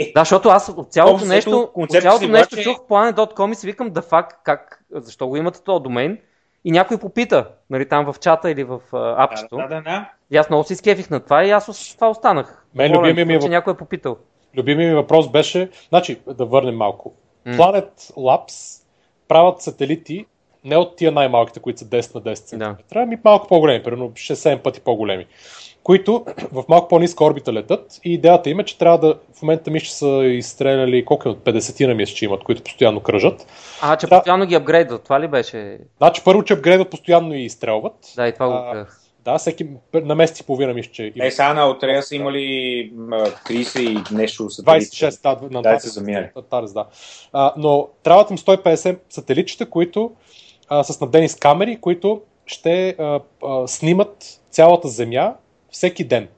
Е, 0.00 0.12
да, 0.14 0.20
защото 0.20 0.48
аз 0.48 0.68
от 0.76 0.92
цялото 0.92 1.24
нещо, 1.24 1.70
от 1.74 1.90
цялото 1.90 2.28
нещо 2.28 2.56
че... 2.56 2.62
чух 2.62 2.78
Planet.com 2.78 3.52
и 3.52 3.54
си 3.54 3.66
викам 3.66 3.90
да 3.90 4.02
факт, 4.02 4.38
как, 4.44 4.84
защо 4.90 5.28
го 5.28 5.36
имате 5.36 5.62
този 5.62 5.82
домейн 5.82 6.18
и 6.64 6.70
някой 6.70 6.98
попита, 6.98 7.48
нали, 7.70 7.88
там 7.88 8.12
в 8.12 8.20
чата 8.20 8.50
или 8.50 8.64
в 8.64 8.80
апчето. 8.92 9.56
Да, 9.56 9.66
да, 9.66 9.82
да. 9.82 10.10
И 10.30 10.36
аз 10.36 10.50
много 10.50 10.64
си 10.64 10.76
скефих 10.76 11.10
на 11.10 11.20
това 11.20 11.44
и 11.44 11.50
аз 11.50 11.64
с 11.66 11.94
това 11.94 12.10
останах. 12.10 12.66
Мен 12.74 12.92
любимия 12.92 13.26
ми, 13.26 13.40
че 13.40 13.48
някой 13.48 13.72
е 13.72 13.76
попитал. 13.76 14.16
Любимият 14.56 14.90
ми 14.90 14.94
въпрос 14.94 15.30
беше, 15.30 15.70
значи 15.88 16.20
да 16.26 16.44
върнем 16.44 16.76
малко. 16.76 17.14
Mm. 17.46 17.56
Planet 17.56 17.90
Labs 18.12 18.82
правят 19.28 19.62
сателити 19.62 20.26
не 20.64 20.76
от 20.76 20.96
тия 20.96 21.12
най-малките, 21.12 21.60
които 21.60 21.78
са 21.78 21.84
10 21.84 22.14
на 22.14 22.20
10 22.20 22.34
см, 22.34 22.58
да. 22.58 22.76
ами 22.94 23.18
малко 23.24 23.48
по-големи, 23.48 23.82
примерно 23.82 24.10
6-7 24.10 24.62
пъти 24.62 24.80
по-големи 24.80 25.26
които 25.82 26.24
в 26.52 26.64
малко 26.68 26.88
по-ниска 26.88 27.24
орбита 27.24 27.52
летат 27.52 28.00
и 28.04 28.14
идеята 28.14 28.50
им 28.50 28.60
е, 28.60 28.64
че 28.64 28.78
трябва 28.78 28.98
да, 28.98 29.14
в 29.34 29.42
момента 29.42 29.70
мисля, 29.70 29.86
че 29.86 29.94
са 29.94 30.24
изстреляли 30.24 31.04
колко 31.04 31.28
е 31.28 31.32
от 31.32 31.38
50 31.38 31.86
на 31.86 31.94
мисля, 31.94 32.14
че 32.14 32.24
имат, 32.24 32.44
които 32.44 32.62
постоянно 32.62 33.00
кръжат. 33.00 33.46
А, 33.82 33.96
че 33.96 34.06
Тря... 34.06 34.18
постоянно 34.18 34.46
ги 34.46 34.54
апгрейдват, 34.54 35.04
това 35.04 35.20
ли 35.20 35.28
беше? 35.28 35.78
Значи 35.98 36.22
първо, 36.24 36.42
че 36.42 36.52
апгрейдват 36.52 36.90
постоянно 36.90 37.34
и 37.34 37.42
изстрелват. 37.42 37.94
Да, 38.16 38.28
и 38.28 38.32
това 38.32 38.48
го 38.48 38.84
да, 39.24 39.38
всеки 39.38 39.68
на 39.94 40.14
месец 40.14 40.40
и 40.40 40.44
половина 40.44 40.74
мисля, 40.74 40.92
че... 40.92 41.12
Не, 41.16 41.30
сега 41.30 41.54
на 41.54 41.68
Отрея 41.68 42.02
са 42.02 42.16
имали 42.16 42.40
30 42.94 43.80
и 43.80 44.14
нещо 44.14 44.50
сателити. 44.50 44.86
26, 44.86 45.22
да, 45.22 45.48
на 45.50 45.62
20 45.62 45.78
са 45.78 45.88
заминали. 45.88 46.28
Да. 46.52 46.86
А, 47.32 47.54
но 47.56 47.88
трябват 48.02 48.30
им 48.30 48.38
150 48.38 48.98
сателитчета, 49.10 49.70
които 49.70 50.12
а, 50.68 50.82
са 50.82 50.92
снабдени 50.92 51.28
с 51.28 51.36
камери, 51.36 51.80
които 51.80 52.22
ще 52.46 52.88
а, 52.88 53.20
а, 53.44 53.68
снимат 53.68 54.40
цялата 54.50 54.88
Земя 54.88 55.34
всеки 55.70 56.04
ден. 56.04 56.28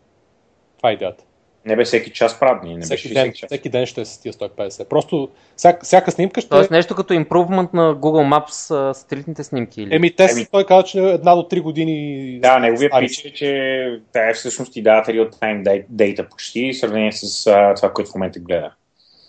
Това 0.76 0.90
е 0.90 0.92
идеята. 0.92 1.24
Не 1.64 1.76
бе 1.76 1.84
всеки 1.84 2.10
час 2.10 2.40
правни, 2.40 2.76
не 2.76 2.82
всеки 2.82 3.08
беше 3.08 3.14
ден, 3.14 3.24
всеки 3.24 3.38
час. 3.38 3.48
всеки 3.48 3.68
ден 3.68 3.86
ще 3.86 4.00
е 4.00 4.04
с 4.04 4.18
тия 4.18 4.32
150. 4.32 4.88
Просто 4.88 5.28
всяка, 5.56 5.84
всяка 5.84 6.10
снимка 6.10 6.40
ще... 6.40 6.50
Тоест 6.50 6.70
нещо 6.70 6.94
като 6.94 7.12
импрувмент 7.12 7.72
на 7.72 7.96
Google 7.96 8.38
Maps 8.38 8.74
а, 8.90 8.94
сателитните 8.94 9.44
снимки. 9.44 9.82
Или? 9.82 9.94
Еми, 9.94 10.16
те, 10.16 10.24
Еми- 10.24 10.46
той 10.50 10.66
каза, 10.66 10.82
че 10.82 10.98
една 10.98 11.34
до 11.34 11.42
3 11.42 11.62
години... 11.62 12.38
Да, 12.40 12.58
неговия 12.58 12.90
пич 13.00 13.24
е, 13.24 13.32
че 13.32 14.00
тя 14.12 14.32
всъщност 14.34 14.72
ти 14.72 14.82
дава 14.82 15.04
real 15.04 15.32
time 15.32 15.84
data- 15.92 16.28
почти, 16.28 16.72
в 16.72 16.76
сравнение 16.76 17.12
с 17.12 17.46
а, 17.46 17.74
това, 17.74 17.92
което 17.92 18.10
в 18.10 18.14
момента 18.14 18.40
гледа. 18.40 18.72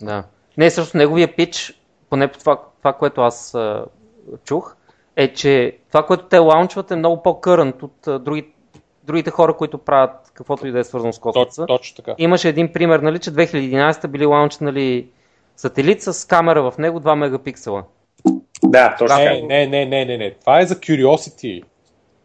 Да. 0.02 0.24
Не, 0.58 0.70
също 0.70 0.98
неговия 0.98 1.36
пич, 1.36 1.80
поне 2.10 2.28
по 2.28 2.40
това, 2.40 2.60
това 2.78 2.94
което 2.94 3.22
аз 3.22 3.56
а, 3.56 3.86
чух, 4.46 4.76
е, 5.16 5.34
че 5.34 5.78
това, 5.88 6.06
което 6.06 6.24
те 6.26 6.38
лаунчват 6.38 6.92
е 6.92 6.96
много 6.96 7.24
по-кърънт 7.24 7.84
от 7.84 8.08
а, 8.08 8.20
други, 8.20 8.53
другите 9.04 9.32
хора, 9.32 9.58
които 9.58 9.78
правят 9.78 10.32
каквото 10.34 10.68
и 10.68 10.72
да 10.72 10.80
е 10.80 10.84
свързано 10.84 11.14
с 11.14 11.20
космоса. 11.20 11.66
Точ, 11.66 11.68
точно 11.68 11.96
така. 11.96 12.16
Имаше 12.18 12.50
един 12.50 12.74
пример, 12.74 13.00
нали, 13.00 13.20
че 13.20 13.32
2011 13.32 14.08
били 14.08 14.26
лаунчнали 14.26 15.08
сателит 15.56 16.02
с 16.02 16.28
камера 16.28 16.72
в 16.72 16.78
него 16.78 17.00
2 17.00 17.16
мегапиксела. 17.16 17.84
Да, 18.64 18.96
точно. 19.00 19.18
Не, 19.18 19.42
не, 19.42 19.68
не, 19.68 19.86
не, 19.86 20.06
не, 20.06 20.18
не. 20.18 20.34
Това 20.34 20.60
е 20.60 20.66
за 20.66 20.76
Curiosity. 20.76 21.64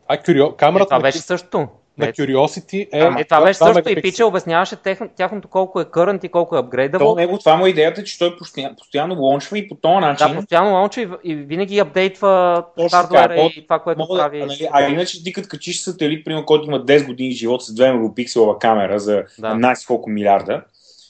Това 0.02 0.14
е 0.14 0.23
Curio... 0.23 0.52
Е, 0.52 0.56
Камерата 0.56 0.88
това 0.88 0.99
на, 0.99 1.02
беше 1.02 1.18
също. 1.18 1.68
На 1.99 2.07
Curiosity 2.07 2.88
е... 2.93 3.00
Ама, 3.00 3.21
е, 3.21 3.25
това 3.25 3.45
беше 3.45 3.59
също 3.59 3.90
и 3.90 4.02
пича 4.02 4.26
обясняваше 4.26 4.76
тех, 4.76 4.99
тяхното 5.17 5.49
колко 5.49 5.81
е 5.81 5.85
current 5.85 6.25
и 6.25 6.28
колко 6.28 6.57
е 6.57 6.62
То 6.62 6.64
upgradable. 6.67 7.17
него, 7.17 7.38
това 7.38 7.57
му 7.57 7.67
е 7.67 7.69
идеята, 7.69 8.05
че 8.05 8.19
той 8.19 8.37
постоянно, 8.37 8.76
постоянно 8.76 9.14
лончва 9.14 9.59
и 9.59 9.69
по 9.69 9.75
този 9.75 9.97
начин. 9.97 10.28
Да, 10.28 10.35
постоянно 10.35 10.73
лаунчва 10.73 11.02
и, 11.02 11.09
и 11.25 11.35
винаги 11.35 11.78
апдейтва 11.78 12.64
хардуера 12.90 13.50
и 13.57 13.62
това, 13.64 13.78
което 13.78 13.99
Мога 13.99 14.19
прави. 14.19 14.38
нали, 14.40 14.69
а 14.73 14.83
иначе 14.88 15.25
ти 15.25 15.33
като 15.33 15.49
качиш 15.49 15.81
сателит, 15.81 16.25
примерно, 16.25 16.47
който 16.47 16.67
има 16.67 16.85
10 16.85 17.07
години 17.07 17.31
живот 17.31 17.62
с 17.62 17.75
2 17.75 17.93
мегапикселова 17.93 18.59
камера 18.59 18.99
за 18.99 19.25
Да. 19.38 19.55
12 19.55 19.87
колко 19.87 20.11
милиарда, 20.11 20.62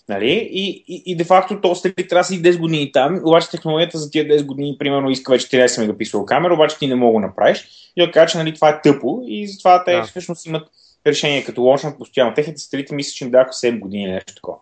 нали? 0.08 0.48
И, 0.52 0.84
и, 0.88 1.02
и 1.06 1.16
де 1.16 1.24
факто 1.24 1.60
то 1.60 1.74
сателит 1.74 2.08
трябва 2.08 2.20
да 2.20 2.24
си 2.24 2.42
10 2.42 2.58
години 2.58 2.92
там, 2.92 3.20
обаче 3.24 3.50
технологията 3.50 3.98
за 3.98 4.10
тия 4.10 4.24
10 4.24 4.46
години, 4.46 4.76
примерно, 4.78 5.10
иска 5.10 5.32
вече 5.32 5.46
14 5.46 5.80
мегапикселова 5.80 6.26
камера, 6.26 6.54
обаче 6.54 6.78
ти 6.78 6.86
не 6.86 6.94
мога 6.94 7.20
да 7.20 7.26
направиш. 7.26 7.68
И 7.96 8.06
да 8.06 8.12
кажа, 8.12 8.32
че 8.32 8.38
нали, 8.38 8.54
това 8.54 8.68
е 8.68 8.80
тъпо 8.80 9.22
и 9.26 9.48
затова 9.48 9.84
те 9.84 9.92
Да. 9.92 10.02
всъщност 10.02 10.46
имат 10.46 10.68
решение 11.06 11.44
като 11.44 11.62
лончнат 11.62 11.98
постоянно. 11.98 12.34
Техните 12.34 12.60
сателити 12.60 12.94
мисля, 12.94 13.12
че 13.12 13.24
им 13.24 13.30
даха 13.30 13.50
7 13.52 13.78
години 13.78 14.04
или 14.04 14.12
нещо 14.12 14.34
такова. 14.34 14.56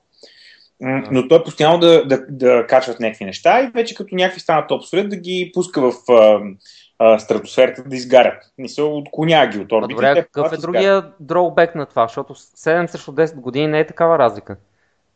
Но 1.10 1.28
той 1.28 1.44
постоянно 1.44 1.78
да, 1.78 2.06
да, 2.06 2.26
да 2.28 2.66
качват 2.66 3.00
някакви 3.00 3.24
неща 3.24 3.62
и 3.62 3.70
вече 3.74 3.94
като 3.94 4.14
някакви 4.14 4.40
станат 4.40 4.70
обсолет 4.70 5.08
да 5.08 5.16
ги 5.16 5.50
пуска 5.54 5.80
в 5.80 6.12
а, 6.12 6.40
а, 6.98 7.18
стратосферата 7.18 7.82
да 7.86 7.96
изгарят. 7.96 8.42
Мисъл, 8.58 8.96
отклоня 8.98 9.46
ги 9.46 9.58
от 9.58 9.72
А 9.72 9.76
орбите. 9.76 9.94
добре, 9.94 10.14
какъв 10.14 10.52
е 10.52 10.56
другия 10.56 11.06
дроубек 11.20 11.74
на 11.74 11.86
това? 11.86 12.06
Защото 12.06 12.34
7 12.34 12.86
срещу 12.86 13.12
10 13.12 13.34
години 13.34 13.66
не 13.66 13.80
е 13.80 13.86
такава 13.86 14.18
разлика. 14.18 14.56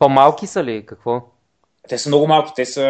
По-малки 0.01 0.47
са 0.47 0.65
ли? 0.65 0.87
Какво? 0.87 1.23
Те 1.89 1.99
са 1.99 2.09
много 2.09 2.27
малки. 2.27 2.53
Те 2.57 2.65
са, 2.65 2.81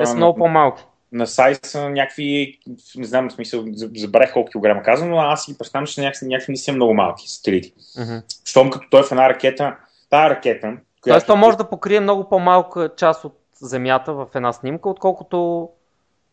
Те 0.00 0.06
са 0.06 0.14
много 0.16 0.38
по-малки. 0.38 0.84
на 1.12 1.26
сайт 1.26 1.66
са 1.66 1.90
някакви, 1.90 2.58
не 2.96 3.04
знам 3.06 3.28
в 3.28 3.32
смисъл, 3.32 3.64
за- 3.72 3.90
забравих 3.96 4.32
колко 4.32 4.50
килограма 4.50 4.82
казвам, 4.82 5.10
но 5.10 5.18
аз 5.18 5.44
си 5.44 5.52
ги 5.52 5.58
представям, 5.58 5.86
че 5.86 6.00
някакви, 6.00 6.26
някакви 6.26 6.50
не 6.52 6.56
са 6.56 6.72
много 6.72 6.94
малки 6.94 7.28
сателити. 7.28 7.72
Мгм. 7.98 8.16
Щом 8.44 8.70
като 8.70 8.86
той 8.90 9.00
е 9.00 9.04
в 9.04 9.10
една 9.12 9.28
ракета, 9.28 9.76
тая 10.10 10.30
ракета, 10.30 10.76
Тоест, 11.06 11.26
то 11.26 11.36
може 11.36 11.56
да 11.56 11.68
покрие 11.68 12.00
много 12.00 12.28
по-малка 12.28 12.90
част 12.96 13.24
от 13.24 13.38
Земята 13.60 14.12
в 14.12 14.26
една 14.34 14.52
снимка, 14.52 14.88
отколкото 14.88 15.68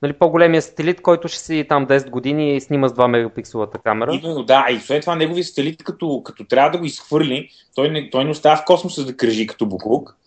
нали, 0.01 0.13
по-големия 0.13 0.62
сателит, 0.62 1.01
който 1.01 1.27
ще 1.27 1.39
седи 1.39 1.67
там 1.67 1.88
10 1.88 2.10
години 2.10 2.55
и 2.55 2.62
снима 2.62 2.88
с 2.88 2.93
2 2.93 3.08
мегапикселата 3.08 3.77
камера. 3.77 4.20
Именно, 4.24 4.43
да, 4.43 4.67
и 4.72 4.79
след 4.79 5.01
това 5.01 5.15
неговия 5.15 5.43
сателит, 5.43 5.84
като, 5.84 6.22
като 6.25 6.46
трябва 6.46 6.72
да 6.72 6.77
го 6.77 6.86
изхвърли, 6.86 7.50
той 7.75 7.89
не, 7.89 8.10
той 8.10 8.24
не 8.24 8.29
остава 8.29 8.55
в 8.55 8.65
космоса 8.65 9.05
да 9.05 9.17
кръжи 9.17 9.48
като 9.48 9.65
буклук, 9.65 10.17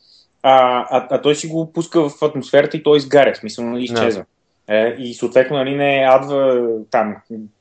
а, 0.43 0.87
а, 0.91 1.07
а 1.11 1.23
той 1.23 1.35
си 1.35 1.47
го 1.47 1.73
пуска 1.73 2.09
в 2.09 2.23
атмосферата 2.23 2.77
и 2.77 2.83
той 2.83 2.97
изгаря, 2.97 3.33
в 3.35 3.37
смисъл, 3.37 3.65
нали, 3.65 3.85
изчезва. 3.85 4.25
Е, 4.69 4.97
и 4.99 5.15
съответно, 5.15 5.57
нали, 5.57 5.75
не 5.75 6.07
адва 6.09 6.69
там 6.91 7.17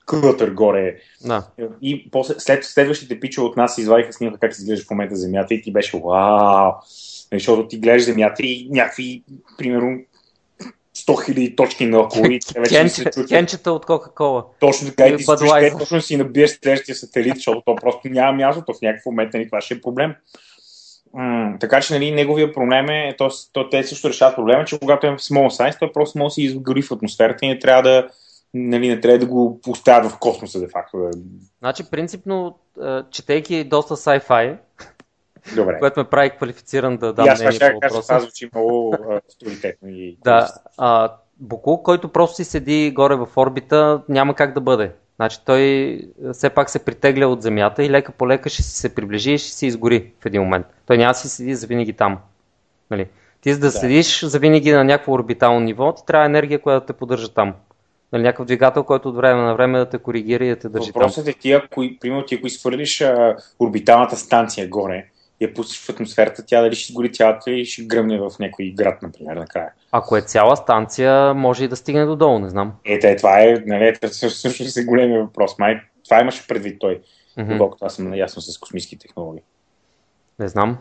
клътър 0.06 0.52
горе. 0.52 0.96
Да. 1.26 1.48
И 1.82 2.10
после, 2.12 2.34
след 2.38 2.64
следващите 2.64 3.20
пичове 3.20 3.48
от 3.48 3.58
нас 3.58 3.78
извадиха 3.78 4.14
снимка 4.14 4.40
как 4.40 4.52
изглежда 4.52 4.86
в 4.86 4.90
момента 4.90 5.16
Земята 5.16 5.54
и 5.54 5.62
ти 5.62 5.74
беше 5.74 5.98
вау! 5.98 6.72
Нали, 7.32 7.40
Защото 7.40 7.68
ти 7.68 7.78
гледаш 7.78 8.04
Земята 8.04 8.44
и 8.44 8.68
някакви, 8.72 9.24
примерно, 9.58 10.00
100 10.96 11.12
000 11.34 11.58
точки 11.58 11.86
на 11.86 12.00
около 12.00 12.26
и 12.26 12.40
те 12.40 12.60
вече 12.60 12.84
не 12.84 12.90
се 12.90 12.96
Кенче, 12.96 13.04
чувстват. 13.04 13.28
кенчета 13.28 13.72
от 13.72 13.86
Кока-Кола. 13.86 14.46
Точно 14.60 14.88
така 14.90 15.08
и 15.08 15.18
ти 15.18 15.24
стоиш 15.24 15.40
Budweiser. 15.40 15.72
къде 15.72 15.78
точно 15.80 16.02
си 16.02 16.18
набиеш 16.18 16.50
следващия 16.50 16.96
сателит, 16.96 17.36
защото 17.36 17.62
то 17.66 17.76
просто 17.76 18.08
няма 18.10 18.34
място, 18.38 18.64
то 18.66 18.74
в 18.74 18.82
някакъв 18.82 19.06
момент 19.06 19.34
нали, 19.34 19.46
това 19.46 19.62
ще 19.62 19.74
е 19.74 19.82
проблем. 19.82 20.16
М- 21.14 21.58
така 21.60 21.82
че 21.82 21.94
нали, 21.94 22.12
неговия 22.12 22.54
проблем 22.54 22.90
е, 22.90 23.16
то, 23.18 23.30
то, 23.54 23.70
те 23.70 23.84
също 23.84 24.10
решават 24.10 24.36
проблема, 24.36 24.66
че 24.66 24.80
когато 24.80 25.08
е 25.08 25.12
в 25.12 25.18
small 25.18 25.48
size, 25.48 25.80
той 25.80 25.92
просто 25.92 26.18
може 26.18 26.28
да 26.28 26.34
си 26.34 26.42
изгори 26.44 26.82
в 26.82 26.92
атмосферата 26.92 27.46
и 27.46 27.50
не 27.50 27.60
трябва 27.60 27.84
да, 27.84 28.08
нали, 28.54 28.88
не 28.88 29.00
трябва 29.00 29.20
да 29.20 29.26
го 29.26 29.60
поставят 29.62 30.12
в 30.12 30.20
космоса, 30.20 30.60
де 30.60 30.68
факто. 30.68 31.10
Значи, 31.60 31.84
принципно, 31.92 32.58
е, 32.84 33.00
четейки 33.12 33.64
доста 33.64 33.96
sci-fi, 33.96 34.58
Добре. 35.56 35.80
което 35.80 36.00
ме 36.00 36.04
прави 36.04 36.30
квалифициран 36.30 36.98
да 36.98 37.14
дам 37.14 37.26
мнение 37.26 37.60
по 37.60 37.66
въпроса. 37.66 38.02
това 38.02 38.20
звучи 38.20 38.50
много 38.54 38.96
авторитетно. 39.30 39.90
И... 39.90 40.18
Да, 40.24 40.50
а, 40.78 41.14
Буклук, 41.40 41.84
който 41.84 42.10
просто 42.10 42.36
си 42.36 42.44
седи 42.44 42.92
горе 42.96 43.16
в 43.16 43.28
орбита, 43.38 44.02
няма 44.10 44.36
как 44.36 44.54
да 44.54 44.62
бъде. 44.62 44.92
Значи 45.16 45.38
той 45.46 46.00
все 46.34 46.50
пак 46.50 46.70
се 46.70 46.86
притегля 46.86 47.28
от 47.28 47.42
Земята 47.42 47.84
и 47.84 47.90
лека 47.90 48.12
по 48.12 48.28
лека 48.28 48.50
ще 48.50 48.64
си 48.64 48.72
се 48.72 48.96
приближи 48.96 49.34
и 49.34 49.38
ще 49.38 49.52
си 49.52 49.66
изгори 49.66 50.12
в 50.22 50.26
един 50.26 50.42
момент. 50.42 50.66
Той 50.86 50.98
няма 50.98 51.12
да 51.12 51.20
си 51.20 51.30
седи 51.30 51.56
завинаги 51.56 51.94
там. 51.94 52.18
Нали? 52.92 53.08
Ти 53.42 53.54
за 53.54 53.60
да, 53.60 53.66
Да. 53.66 53.72
седиш 53.72 54.26
завинаги 54.26 54.72
на 54.72 54.84
някакво 54.84 55.14
орбитално 55.14 55.60
ниво, 55.60 55.94
ти 55.94 56.06
трябва 56.06 56.26
енергия, 56.26 56.60
която 56.60 56.84
да 56.84 56.86
те 56.86 56.94
поддържа 56.94 57.34
там. 57.34 57.54
Нали, 58.12 58.24
някакъв 58.24 58.46
двигател, 58.46 58.84
който 58.84 59.10
от 59.10 59.16
време 59.16 59.42
на 59.42 59.54
време 59.54 59.80
да 59.80 59.90
те 59.90 59.98
коригира 59.98 60.46
и 60.46 60.50
да 60.50 60.56
те 60.56 60.70
държи 60.70 60.92
там. 60.92 61.02
Въпросът 61.02 61.28
е 61.28 61.34
ти, 61.34 61.52
ако, 61.52 61.84
примерно, 62.02 62.26
ти 62.26 62.36
ако 62.36 62.48
изхвърлиш 62.48 63.02
а, 63.02 63.36
орбиталната 63.60 64.18
станция 64.18 64.68
горе 64.68 65.06
я 65.44 65.54
пуснеш 65.54 65.80
в 65.80 65.90
атмосферата, 65.90 66.44
тя 66.46 66.62
дали 66.62 66.76
ще 66.76 66.92
изгори 66.92 67.12
цялата 67.12 67.52
и 67.52 67.66
ще 67.66 67.84
гръмне 67.84 68.20
в 68.20 68.32
някой 68.40 68.74
град, 68.78 69.02
например, 69.02 69.36
накрая. 69.36 69.70
Ако 69.92 70.18
е 70.18 70.22
цяла 70.22 70.58
станция, 70.58 71.34
може 71.34 71.66
и 71.66 71.68
да 71.68 71.76
стигне 71.76 72.06
до 72.06 72.16
долу, 72.16 72.40
не 72.40 72.50
знам. 72.50 72.74
Ето, 72.86 73.08
е, 73.08 73.16
това 73.16 73.40
е, 73.42 73.64
нали, 73.66 73.96
също 74.12 74.80
е 74.80 74.84
големия 74.84 75.22
въпрос. 75.22 75.60
Май, 75.60 75.82
това 76.04 76.22
имаше 76.22 76.48
предвид 76.48 76.80
той, 76.80 77.02
Мгм. 77.38 77.52
доколкото 77.52 77.86
аз 77.86 77.96
съм 77.96 78.10
наясно 78.10 78.42
с 78.42 78.58
космически 78.58 78.98
технологии. 78.98 79.44
Не 80.40 80.48
знам. 80.48 80.78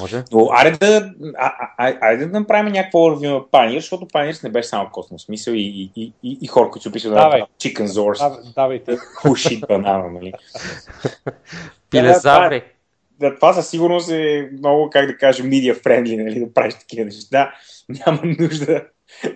Може. 0.00 0.22
Но 0.32 0.48
айде 0.52 0.76
да, 0.78 1.12
а, 1.38 1.52
а, 1.58 1.68
а, 1.78 1.98
айде 2.00 2.26
да 2.26 2.40
направим 2.40 2.72
някакво 2.72 3.10
ревю 3.10 3.20
на 3.22 3.40
Pioneer, 3.40 3.78
защото 3.78 4.06
Pioneer 4.06 4.44
не 4.44 4.50
беше 4.50 4.68
само 4.68 4.88
космос. 4.92 5.22
Смисъл 5.22 5.52
и, 5.52 5.60
и, 5.60 5.90
и, 5.96 6.12
и, 6.22 6.38
и 6.42 6.46
хора, 6.46 6.70
които 6.70 6.82
се 6.82 6.88
описват 6.88 7.10
да 7.14 7.20
Давай. 7.20 7.40
направят 7.40 7.50
Chicken 7.60 7.86
Zors, 7.86 8.18
Давай, 8.18 8.52
давайте. 8.54 8.96
Hushit 8.96 9.66
банана, 9.68 10.10
нали? 10.10 10.32
Пилезаври. 11.90 12.62
Да, 13.22 13.34
това 13.34 13.52
със 13.52 13.68
сигурност 13.70 14.10
е 14.10 14.50
много, 14.58 14.90
как 14.90 15.06
да 15.06 15.16
кажа, 15.16 15.42
media 15.42 15.84
friendly, 15.84 16.24
нали, 16.24 16.40
да 16.40 16.52
правиш 16.54 16.74
такива 16.74 17.04
неща. 17.04 17.52
Няма 17.88 18.20
нужда 18.24 18.84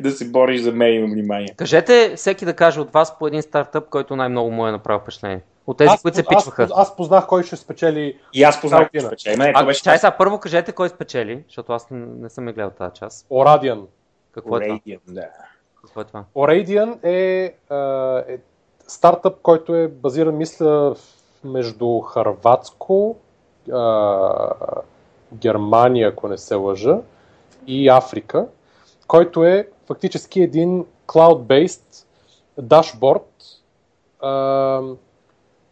да 0.01 0.11
се 0.11 0.29
бориш 0.31 0.61
за 0.61 0.73
медийно 0.73 1.07
внимание. 1.07 1.55
Кажете 1.57 2.13
всеки 2.17 2.45
да 2.45 2.55
каже 2.55 2.81
от 2.81 2.93
вас 2.93 3.19
по 3.19 3.27
един 3.27 3.43
стартъп, 3.43 3.89
който 3.89 4.17
най-много 4.17 4.51
му 4.51 4.67
е 4.67 4.71
направил 4.71 5.01
впечатление. 5.01 5.41
От 5.67 5.79
тези, 5.79 5.89
Аз, 5.89 6.03
които 6.03 6.17
се 6.17 6.25
аз, 6.29 6.37
пичваха. 6.37 6.63
аз, 6.63 6.71
аз 6.75 6.97
познах 6.97 7.27
кой 7.27 7.43
ще 7.43 7.57
спечели. 7.57 8.19
И 8.33 8.43
аз 8.43 8.61
познах, 8.61 8.81
Картина. 8.81 9.03
че 9.03 9.07
спечели. 9.07 9.37
Мене, 9.37 9.53
А, 9.57 9.65
беше 9.65 9.83
чай 9.83 9.99
сега, 9.99 10.11
първо 10.11 10.39
кажете 10.39 10.73
кой 10.73 10.89
спечели, 10.89 11.45
защото 11.49 11.73
аз 11.73 11.91
не, 11.91 12.07
не 12.07 12.29
съм 12.29 12.49
я 12.49 12.55
гледал 12.55 12.71
тази 12.71 12.95
част. 12.95 13.27
Орадиан. 13.31 13.87
Какво 14.33 14.57
е 14.57 14.61
това? 14.67 14.81
Да. 15.09 15.29
Какво 15.83 16.01
е 16.01 16.05
това? 16.05 16.25
Oradian 16.35 17.05
е, 17.05 17.55
е 18.33 18.39
стартъп, 18.89 19.43
който 19.43 19.75
е 19.75 19.89
базиран, 19.89 20.37
мисля, 20.37 20.95
между 21.45 22.01
Харватско, 22.01 23.17
а, 23.73 24.51
Германия, 25.35 26.09
ако 26.09 26.29
не 26.29 26.39
се 26.39 26.55
лъжа, 26.55 26.99
и 27.67 27.89
Африка, 27.89 28.47
който 29.07 29.45
е 29.45 29.69
фактически 29.87 30.41
един 30.41 30.85
cloud-based 31.07 32.05
дашборд, 32.59 33.45
а, 34.21 34.81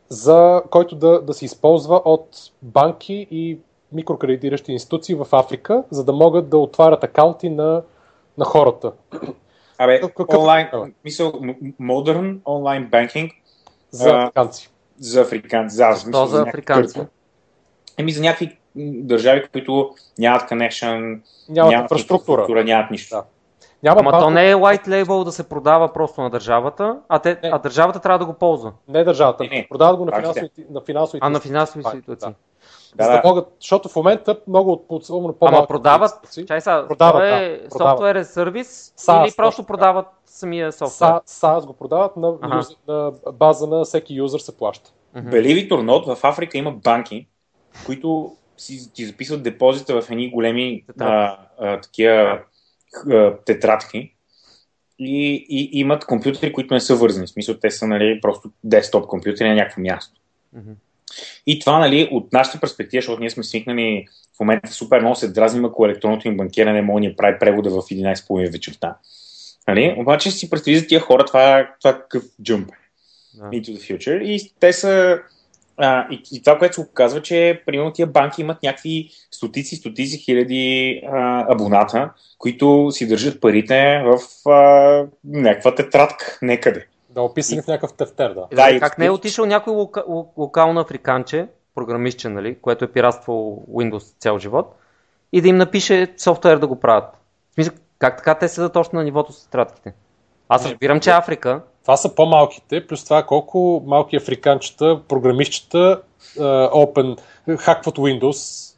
за 0.09 0.63
който 0.71 0.97
да, 0.97 1.23
да 1.23 1.35
се 1.35 1.45
използва 1.45 2.03
от 2.05 2.29
банки 2.63 3.27
и 3.31 3.59
микрокредитиращи 3.93 4.73
институции 4.73 5.15
в 5.15 5.27
Африка, 5.33 5.85
за 5.91 6.05
да 6.05 6.13
могат 6.13 6.49
да 6.49 6.59
отварят 6.59 7.05
акаунти 7.05 7.51
на, 7.51 7.83
на 8.39 8.45
хората. 8.45 8.93
Абе, 9.79 10.01
Какъв- 10.01 10.39
онлайн, 10.39 10.69
мисъл, 11.05 11.33
модерн 11.79 12.41
онлайн 12.47 12.89
банкинг 12.91 13.33
За 13.91 14.11
африканци. 14.11 14.71
за 14.99 15.21
африканци. 15.21 15.77
За, 15.77 15.89
мисъл, 15.89 16.27
за 16.27 16.43
африканци. 16.43 16.95
кърпа. 16.95 17.09
Еми 17.99 18.13
за 18.13 18.23
някакви 18.23 18.57
държави, 18.77 19.43
които 19.53 19.95
нямат 20.19 20.43
connection, 20.43 21.21
Нямат 21.49 21.73
инфраструктура. 21.73 22.65
нямат 22.65 22.91
нищо. 22.91 23.17
Да. 23.17 23.25
Няма 23.83 24.01
Ама 24.01 24.11
то 24.11 24.31
не 24.31 24.51
е 24.51 24.55
white 24.55 24.89
label 24.89 25.25
да 25.25 25.33
се 25.33 25.49
продава 25.49 25.93
просто 25.93 26.23
на 26.23 26.31
държавата, 26.31 26.99
а, 27.09 27.19
те, 27.19 27.39
а 27.43 27.59
държавата 27.59 28.01
трябва 28.01 28.19
да 28.19 28.25
го 28.25 28.33
ползва. 28.33 28.73
Не 28.89 29.05
държавата, 29.05 29.43
не, 29.45 29.49
не. 29.49 29.67
продават 29.71 29.97
го 29.97 30.05
на 30.05 30.13
финансови, 30.13 30.51
на 30.71 30.81
финансови 30.81 31.19
А, 31.23 31.29
на 31.29 31.41
финансови 31.41 31.85
ситуации. 31.85 32.29
Да. 32.29 32.35
Да, 32.97 33.05
за 33.05 33.11
да 33.11 33.21
могат, 33.25 33.49
защото 33.61 33.89
в 33.89 33.97
момента 33.97 34.39
много 34.49 34.85
от 34.89 35.03
особено 35.03 35.33
по 35.33 35.47
Ама 35.47 35.67
продават, 35.67 36.13
чай 36.47 36.61
сега, 36.61 36.87
продават, 36.89 37.23
е 37.23 37.61
да, 37.65 37.71
софтуер 37.71 38.15
е 38.15 38.25
сервис 38.25 38.93
SaaS, 38.99 39.27
или 39.27 39.35
просто 39.37 39.65
продават 39.65 40.07
самия 40.27 40.73
софтуер? 40.73 41.11
SaaS 41.11 41.67
го 41.67 41.73
продават 41.73 42.17
на, 42.17 42.35
ага. 42.43 42.63
на 42.89 43.13
база 43.33 43.67
на 43.67 43.85
всеки 43.85 44.15
юзър 44.15 44.39
се 44.39 44.57
плаща. 44.57 44.91
Believe 45.17 45.69
it 45.69 45.71
or 45.71 45.85
not, 45.85 46.15
в 46.15 46.25
Африка 46.25 46.59
има 46.59 46.71
банки, 46.71 47.27
които 47.87 48.37
си, 48.57 48.93
ти 48.93 49.07
записват 49.07 49.43
депозита 49.43 50.03
в 50.03 50.11
едни 50.11 50.31
големи 50.31 50.85
а, 51.01 51.39
а, 51.59 51.81
такива 51.81 52.41
а, 53.11 53.37
тетрадки 53.45 54.15
и, 54.99 55.47
и 55.51 55.71
имат 55.73 56.05
компютри, 56.05 56.53
които 56.53 56.75
не 56.75 56.81
са 56.81 56.97
вързани. 56.97 57.27
В 57.27 57.31
смисъл, 57.31 57.55
те 57.55 57.71
са 57.71 57.87
нали, 57.87 58.21
просто 58.21 58.51
десктоп 58.65 59.07
компютри 59.07 59.49
на 59.49 59.55
някакво 59.55 59.81
място. 59.81 60.21
Mm-hmm. 60.57 60.75
И 61.47 61.59
това, 61.59 61.79
нали, 61.79 62.09
от 62.13 62.33
нашата 62.33 62.61
перспектива, 62.61 63.01
защото 63.01 63.21
ние 63.21 63.31
сме 63.31 63.43
свикнали 63.43 64.07
в 64.37 64.41
момента 64.41 64.73
супер 64.73 65.01
много 65.01 65.15
се 65.15 65.29
дразним, 65.29 65.65
ако 65.65 65.87
електронното 65.87 66.29
им 66.29 66.37
банкиране 66.37 66.83
може 66.83 67.03
да 67.03 67.09
ни 67.09 67.17
прави 67.17 67.39
превода 67.39 67.71
в 67.71 67.75
11.30 67.75 68.53
вечерта. 68.53 68.97
Нали? 69.69 69.95
Обаче 69.99 70.31
си 70.31 70.51
представи 70.51 70.79
за 70.79 70.87
тия 70.87 71.01
хора, 71.01 71.25
това, 71.25 71.69
това 71.81 71.91
е 71.91 72.01
какъв 72.01 72.23
джумп 72.43 72.71
yeah. 73.39 73.63
into 73.63 73.79
the 73.79 73.97
future. 73.97 74.23
И 74.23 74.53
те 74.61 74.73
са 74.73 75.21
а, 75.77 76.07
и, 76.11 76.23
и 76.33 76.43
това, 76.43 76.59
което 76.59 76.75
се 76.75 76.81
оказва, 76.81 77.23
че 77.23 77.63
примерно 77.67 77.93
тия 77.93 78.07
банки 78.07 78.41
имат 78.41 78.63
някакви 78.63 79.11
стотици, 79.31 79.77
стотици 79.77 80.19
хиляди 80.19 81.01
а, 81.07 81.47
абоната, 81.53 82.11
които 82.39 82.89
си 82.91 83.09
държат 83.09 83.41
парите 83.41 84.03
в 84.05 84.19
а, 84.51 85.07
някаква 85.25 85.75
тетрадка 85.75 86.39
некъде. 86.43 86.87
Да, 87.11 87.23
описани 87.23 87.59
и... 87.59 87.63
в 87.63 87.67
някакъв 87.67 87.97
тефтер, 87.97 88.35
да. 88.35 88.47
да 88.57 88.71
и 88.71 88.81
как 88.81 88.99
не 88.99 89.07
е 89.07 89.11
отишъл 89.11 89.47
някой 89.47 89.75
лока, 89.75 90.05
локално 90.37 90.81
африканче, 90.81 91.47
програмистче, 91.75 92.29
нали, 92.29 92.57
което 92.61 92.85
е 92.85 92.93
пиратствал 92.93 93.65
Windows 93.71 94.21
цял 94.21 94.39
живот, 94.39 94.77
и 95.33 95.41
да 95.41 95.49
им 95.49 95.57
напише 95.57 96.15
софтуер 96.17 96.59
да 96.59 96.67
го 96.67 96.81
правят. 96.81 97.05
В 97.51 97.55
смисъл, 97.55 97.75
как 97.99 98.17
така 98.17 98.35
те 98.35 98.49
седат 98.49 98.73
точно 98.73 98.99
на 98.99 99.05
нивото 99.05 99.33
с 99.33 99.45
тетрадките? 99.45 99.93
Аз 100.49 100.67
разбирам, 100.67 101.01
че 101.01 101.11
Африка 101.11 101.61
това 101.85 101.97
са 101.97 102.15
по-малките, 102.15 102.87
плюс 102.87 103.05
това 103.05 103.27
колко 103.27 103.83
малки 103.87 104.17
африканчета, 104.17 105.03
програмистчета, 105.09 106.03
uh, 106.37 106.71
Open, 106.73 107.19
хакват 107.57 107.97
Windows 107.97 108.71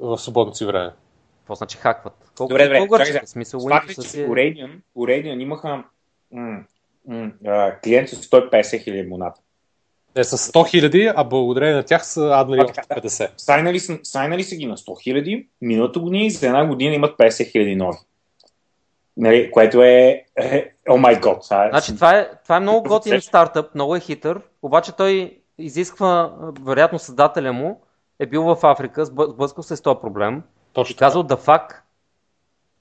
в 0.00 0.18
свободното 0.18 0.58
си 0.58 0.64
време. 0.64 0.92
Какво 1.38 1.54
значи 1.54 1.76
хакват? 1.76 2.14
Колко, 2.36 2.48
добре, 2.48 2.64
добре, 2.64 2.78
колко 2.78 2.98
чакай, 2.98 3.20
смисъл, 3.26 3.60
Windows 3.60 3.90
е, 3.90 3.94
че 3.94 4.26
Uranium, 4.26 4.70
Uranium 4.96 5.42
имаха 5.42 5.84
м- 6.32 6.64
м- 7.08 7.30
м- 7.44 7.72
клиент 7.84 8.08
с 8.08 8.16
150 8.16 8.84
хиляди 8.84 9.08
моната. 9.08 9.40
Те 10.14 10.24
са 10.24 10.38
100 10.38 10.70
хиляди, 10.70 11.12
а 11.16 11.24
благодарение 11.24 11.74
на 11.74 11.82
тях 11.82 12.06
са 12.06 12.30
аднали 12.34 12.60
още 12.60 12.80
50. 12.80 13.30
Сайнали 13.36 13.80
са, 13.80 13.98
сайнали 14.02 14.44
са 14.44 14.56
ги 14.56 14.66
на 14.66 14.76
100 14.76 15.02
хиляди, 15.02 15.48
миналата 15.60 16.00
година 16.00 16.24
и 16.24 16.30
за 16.30 16.46
една 16.46 16.66
година 16.66 16.94
имат 16.94 17.18
50 17.18 17.50
хиляди 17.50 17.76
нови. 17.76 17.98
Нали, 19.16 19.50
което 19.50 19.82
е, 19.82 20.24
е 20.36 20.70
о 20.88 20.96
май 20.96 21.20
год. 21.20 21.44
Значи 21.44 21.94
това 21.94 22.18
е, 22.18 22.30
това 22.42 22.56
е 22.56 22.60
много 22.60 22.82
готин 22.88 23.20
стартъп, 23.20 23.74
много 23.74 23.96
е 23.96 24.00
хитър, 24.00 24.40
обаче 24.62 24.92
той 24.92 25.38
изисква, 25.58 26.32
вероятно 26.62 26.98
създателя 26.98 27.52
му 27.52 27.80
е 28.18 28.26
бил 28.26 28.42
в 28.42 28.58
Африка, 28.62 29.04
сблъскал 29.04 29.62
се 29.62 29.76
с 29.76 29.82
този 29.82 30.00
проблем 30.00 30.42
Точно 30.72 30.92
и 30.92 30.96
казал 30.96 31.22
да 31.22 31.36
фак. 31.36 31.84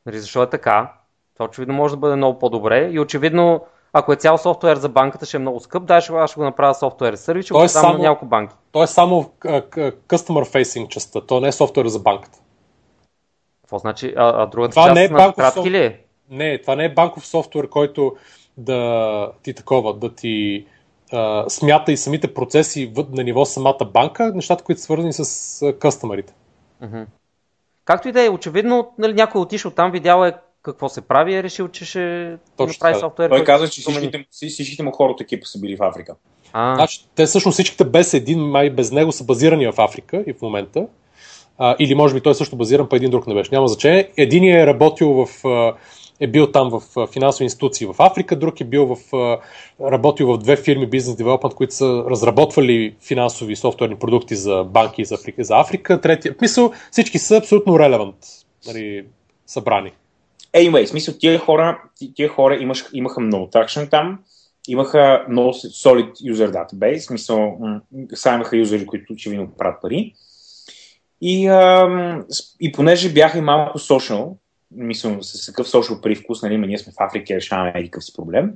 Нали, 0.05 0.19
защо 0.19 0.43
е 0.43 0.49
така? 0.49 0.93
Това 1.33 1.45
очевидно 1.45 1.73
може 1.73 1.93
да 1.93 1.97
бъде 1.97 2.15
много 2.15 2.39
по-добре 2.39 2.89
и 2.91 2.99
очевидно 2.99 3.65
ако 3.93 4.13
е 4.13 4.15
цял 4.15 4.37
софтуер 4.37 4.77
за 4.77 4.89
банката, 4.89 5.25
ще 5.25 5.37
е 5.37 5.39
много 5.39 5.59
скъп. 5.59 5.85
Да, 5.85 6.01
ще, 6.01 6.13
аз 6.13 6.31
ще 6.31 6.37
го 6.37 6.43
направя 6.43 6.75
софтуер 6.75 7.15
сервис, 7.15 7.45
ще 7.45 7.53
го 7.53 7.67
само 7.67 7.93
на 7.93 7.99
няколко 7.99 8.25
банки. 8.25 8.55
То 8.71 8.83
е 8.83 8.87
само 8.87 9.23
customer 10.07 10.63
facing 10.63 10.87
частта, 10.87 11.21
то 11.21 11.39
не 11.39 11.47
е 11.47 11.51
софтуер 11.51 11.87
за 11.87 11.99
банката. 11.99 12.39
Какво 13.61 13.77
значи? 13.77 14.13
А, 14.17 14.43
а 14.43 14.45
другата 14.45 14.71
това 14.71 14.83
част 14.83 14.95
не 14.95 15.05
е 15.05 15.09
на 15.09 15.33
кратки 15.33 15.71
ли 15.71 15.77
е? 15.77 16.02
Не, 16.29 16.57
това 16.57 16.75
не 16.75 16.85
е 16.85 16.93
банков 16.93 17.27
софтуер, 17.27 17.69
който 17.69 18.15
да 18.57 19.31
ти 19.43 19.53
такова, 19.53 19.93
да 19.93 20.15
ти 20.15 20.65
а, 21.11 21.49
смята 21.49 21.91
и 21.91 21.97
самите 21.97 22.33
процеси 22.33 22.93
на 23.11 23.23
ниво 23.23 23.45
самата 23.45 23.85
банка, 23.93 24.31
нещата, 24.35 24.63
които 24.63 24.81
са 24.81 24.85
свързани 24.85 25.13
с 25.13 25.73
къстъмерите. 25.79 26.33
Mm-hmm. 26.83 27.05
Както 27.85 28.07
и 28.07 28.11
да 28.11 28.25
е, 28.25 28.29
очевидно, 28.29 28.91
нали, 28.97 29.13
някой 29.13 29.39
е 29.39 29.41
отишъл 29.41 29.71
там, 29.71 29.91
видял 29.91 30.25
е 30.25 30.33
какво 30.63 30.89
се 30.89 31.01
прави 31.01 31.33
и 31.33 31.35
е 31.35 31.43
решил, 31.43 31.67
че 31.67 31.85
ще 31.85 32.37
Точно 32.57 32.73
направи 32.73 32.99
софтуер. 32.99 33.29
Той 33.29 33.43
каза, 33.43 33.69
че 33.69 33.81
всичките, 33.81 34.25
всичките 34.31 34.83
му 34.83 34.91
хора 34.91 35.11
от 35.11 35.21
екипа 35.21 35.45
са 35.45 35.59
били 35.59 35.75
в 35.75 35.83
Африка. 35.83 36.15
А. 36.53 36.75
Значи, 36.75 37.07
те 37.15 37.25
всъщност 37.25 37.53
всичките 37.53 37.85
без 37.85 38.13
един, 38.13 38.39
май 38.39 38.69
без 38.69 38.91
него 38.91 39.11
са 39.11 39.23
базирани 39.23 39.71
в 39.71 39.73
Африка 39.77 40.23
и 40.27 40.33
в 40.33 40.41
момента. 40.41 40.87
А, 41.57 41.75
или 41.79 41.95
може 41.95 42.13
би 42.13 42.21
той 42.21 42.35
също 42.35 42.55
базиран, 42.55 42.89
по 42.89 42.95
един 42.95 43.11
друг 43.11 43.27
не 43.27 43.33
беше. 43.33 43.49
Няма 43.51 43.67
значение. 43.67 44.09
Един 44.17 44.43
е 44.43 44.67
работил 44.67 45.25
в 45.25 45.45
е 46.23 46.27
бил 46.27 46.51
там 46.51 46.69
в 46.69 47.07
финансови 47.07 47.43
институции 47.43 47.87
в 47.87 47.95
Африка, 47.99 48.35
друг 48.35 48.61
е 48.61 48.63
бил 48.63 48.95
в, 48.95 48.97
работил 49.81 50.27
в 50.27 50.37
две 50.37 50.57
фирми 50.57 50.87
бизнес 50.87 51.15
девелопмент, 51.15 51.55
които 51.55 51.75
са 51.75 52.05
разработвали 52.09 52.95
финансови 53.07 53.55
софтуерни 53.55 53.95
продукти 53.95 54.35
за 54.35 54.63
банки 54.63 55.05
за 55.05 55.15
Африка. 55.15 55.43
За 55.43 55.59
Африка. 55.59 56.01
Третия, 56.01 56.35
мисъл, 56.41 56.73
всички 56.91 57.19
са 57.19 57.37
абсолютно 57.37 57.79
релевант 57.79 58.15
нали, 58.67 59.05
събрани. 59.47 59.91
Anyway, 60.53 60.85
смисъл, 60.85 61.13
тия 61.19 61.39
хора, 61.39 61.81
тия 62.15 62.29
хора 62.29 62.55
имаш, 62.55 62.85
имаха 62.93 63.19
много 63.19 63.47
тракшн 63.47 63.83
там, 63.91 64.19
имаха 64.67 65.25
много 65.29 65.49
solid 65.53 66.11
user 66.33 66.51
database, 66.51 66.97
смисъл, 66.97 67.57
сега 68.13 68.35
имаха 68.35 68.57
юзери, 68.57 68.85
които 68.85 69.13
очевидно 69.13 69.51
правят 69.57 69.81
пари. 69.81 70.13
И, 71.21 71.47
ам, 71.47 72.25
и 72.59 72.71
понеже 72.71 73.13
бяха 73.13 73.37
и 73.37 73.41
малко 73.41 73.79
social, 73.79 74.33
мисля, 74.75 75.23
с 75.23 75.45
такъв 75.45 75.67
social 75.67 76.01
привкус, 76.01 76.41
нали, 76.41 76.57
ние 76.57 76.77
сме 76.77 76.93
в 76.93 76.99
Африка 76.99 77.33
и 77.33 77.35
решаваме 77.35 77.73
някакъв 77.75 78.03
си 78.03 78.13
проблем. 78.13 78.53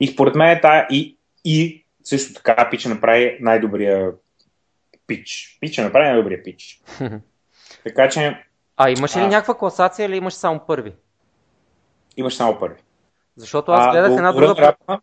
И 0.00 0.06
според 0.06 0.34
мен 0.34 0.48
е 0.48 0.60
тая 0.60 0.86
и, 0.90 1.18
и 1.44 1.84
също 2.04 2.34
така 2.34 2.68
Пича 2.70 2.88
направи 2.88 3.38
най-добрия 3.40 4.12
пич. 5.06 5.58
Пича 5.60 5.82
направи 5.82 6.06
най-добрия 6.06 6.42
пич. 6.42 6.80
така 7.84 8.08
че... 8.08 8.44
А 8.76 8.90
имаш 8.90 9.16
ли 9.16 9.20
а... 9.20 9.28
някаква 9.28 9.54
класация 9.58 10.06
или 10.06 10.16
имаш 10.16 10.34
само 10.34 10.60
първи? 10.66 10.92
Имаш 12.16 12.36
само 12.36 12.58
първи. 12.58 12.80
Защото 13.36 13.72
аз 13.72 13.90
гледах 13.90 14.10
а, 14.10 14.14
една 14.14 14.32
друга... 14.32 14.54
Рапа... 14.58 15.00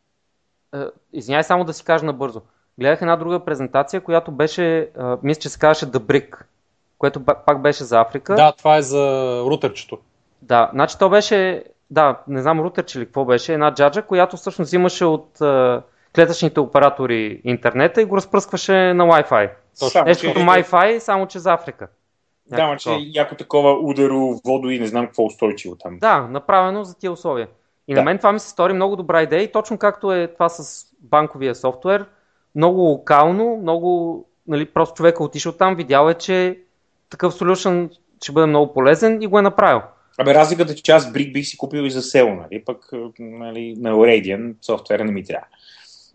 Е, 0.76 0.80
извинявай 1.14 1.44
само 1.44 1.64
да 1.64 1.74
си 1.74 1.84
кажа 1.84 2.06
набързо. 2.06 2.42
Гледах 2.80 3.02
една 3.02 3.16
друга 3.16 3.46
презентация, 3.46 4.02
която 4.02 4.32
беше, 4.32 4.90
мисля, 5.24 5.42
че 5.42 5.50
се 5.50 5.60
казваше 5.60 5.86
The 5.86 6.00
Brick, 6.00 6.38
което 6.98 7.24
пак 7.24 7.62
беше 7.62 7.84
за 7.84 8.02
Африка. 8.02 8.36
Да, 8.36 8.52
това 8.52 8.78
е 8.78 8.82
за 8.82 9.40
рутерчето. 9.46 10.00
Да, 10.44 10.70
значи 10.74 10.98
то 11.00 11.10
беше, 11.10 11.64
да, 11.90 12.20
не 12.28 12.42
знам 12.42 12.60
рутер, 12.60 12.86
че 12.86 13.00
ли 13.00 13.06
какво 13.06 13.26
беше, 13.26 13.54
една 13.54 13.74
джаджа, 13.74 14.02
която 14.02 14.38
всъщност 14.38 14.70
взимаше 14.70 15.06
от 15.06 15.42
е, 15.42 15.80
клетъчните 16.16 16.60
оператори 16.60 17.42
интернета 17.44 18.02
и 18.02 18.06
го 18.06 18.18
разпръскваше 18.18 18.94
на 18.94 19.04
Wi-Fi. 19.04 19.50
Точно. 19.80 20.04
Нещо 20.04 20.28
като 20.28 20.40
MiFi, 20.40 21.00
само 21.00 21.28
че 21.28 21.40
за 21.40 21.54
Африка. 21.54 21.88
Да, 22.50 22.68
ма, 22.68 22.78
че 22.78 22.90
яко 23.00 23.36
такова 23.36 23.80
ударо, 23.80 24.40
водо 24.46 24.70
и 24.70 24.80
не 24.80 24.88
знам 24.88 25.06
какво 25.06 25.26
устойчиво 25.26 25.76
там. 25.76 26.00
Да, 26.00 26.22
направено 26.22 26.84
за 26.84 26.98
тия 26.98 27.12
условия. 27.12 27.48
И 27.88 27.94
да. 27.94 28.00
на 28.00 28.06
мен 28.06 28.18
това 28.18 28.32
ми 28.32 28.40
се 28.40 28.50
стори 28.50 28.74
много 28.74 28.96
добра 28.96 29.22
идея 29.22 29.42
и 29.42 29.52
точно 29.52 29.78
както 29.78 30.12
е 30.12 30.28
това 30.28 30.50
с 30.50 30.86
банковия 31.00 31.56
софтуер, 31.56 32.06
много 32.56 32.80
локално, 32.80 33.58
много, 33.62 34.26
нали, 34.48 34.66
просто 34.66 34.96
човека 34.96 35.24
отишъл 35.24 35.52
там, 35.52 35.76
видял 35.76 36.10
е, 36.10 36.14
че 36.14 36.60
такъв 37.10 37.34
solution 37.34 37.98
ще 38.22 38.32
бъде 38.32 38.48
много 38.48 38.74
полезен 38.74 39.22
и 39.22 39.28
го 39.28 39.40
е 39.40 39.42
направил. 39.42 39.82
Абе, 40.18 40.34
разликата 40.34 40.72
е, 40.72 40.76
че 40.76 40.92
аз 40.92 41.12
Брик 41.12 41.34
бих 41.34 41.48
си 41.48 41.58
купил 41.58 41.82
и 41.82 41.92
за 41.92 42.02
село, 42.02 42.36
нали? 42.36 42.64
Пък 42.66 42.90
нали, 43.20 43.76
на 43.78 43.92
Radian 43.92 44.54
софтуера 44.62 45.06
не 45.06 45.12
ми 45.12 45.24
трябва. 45.24 45.46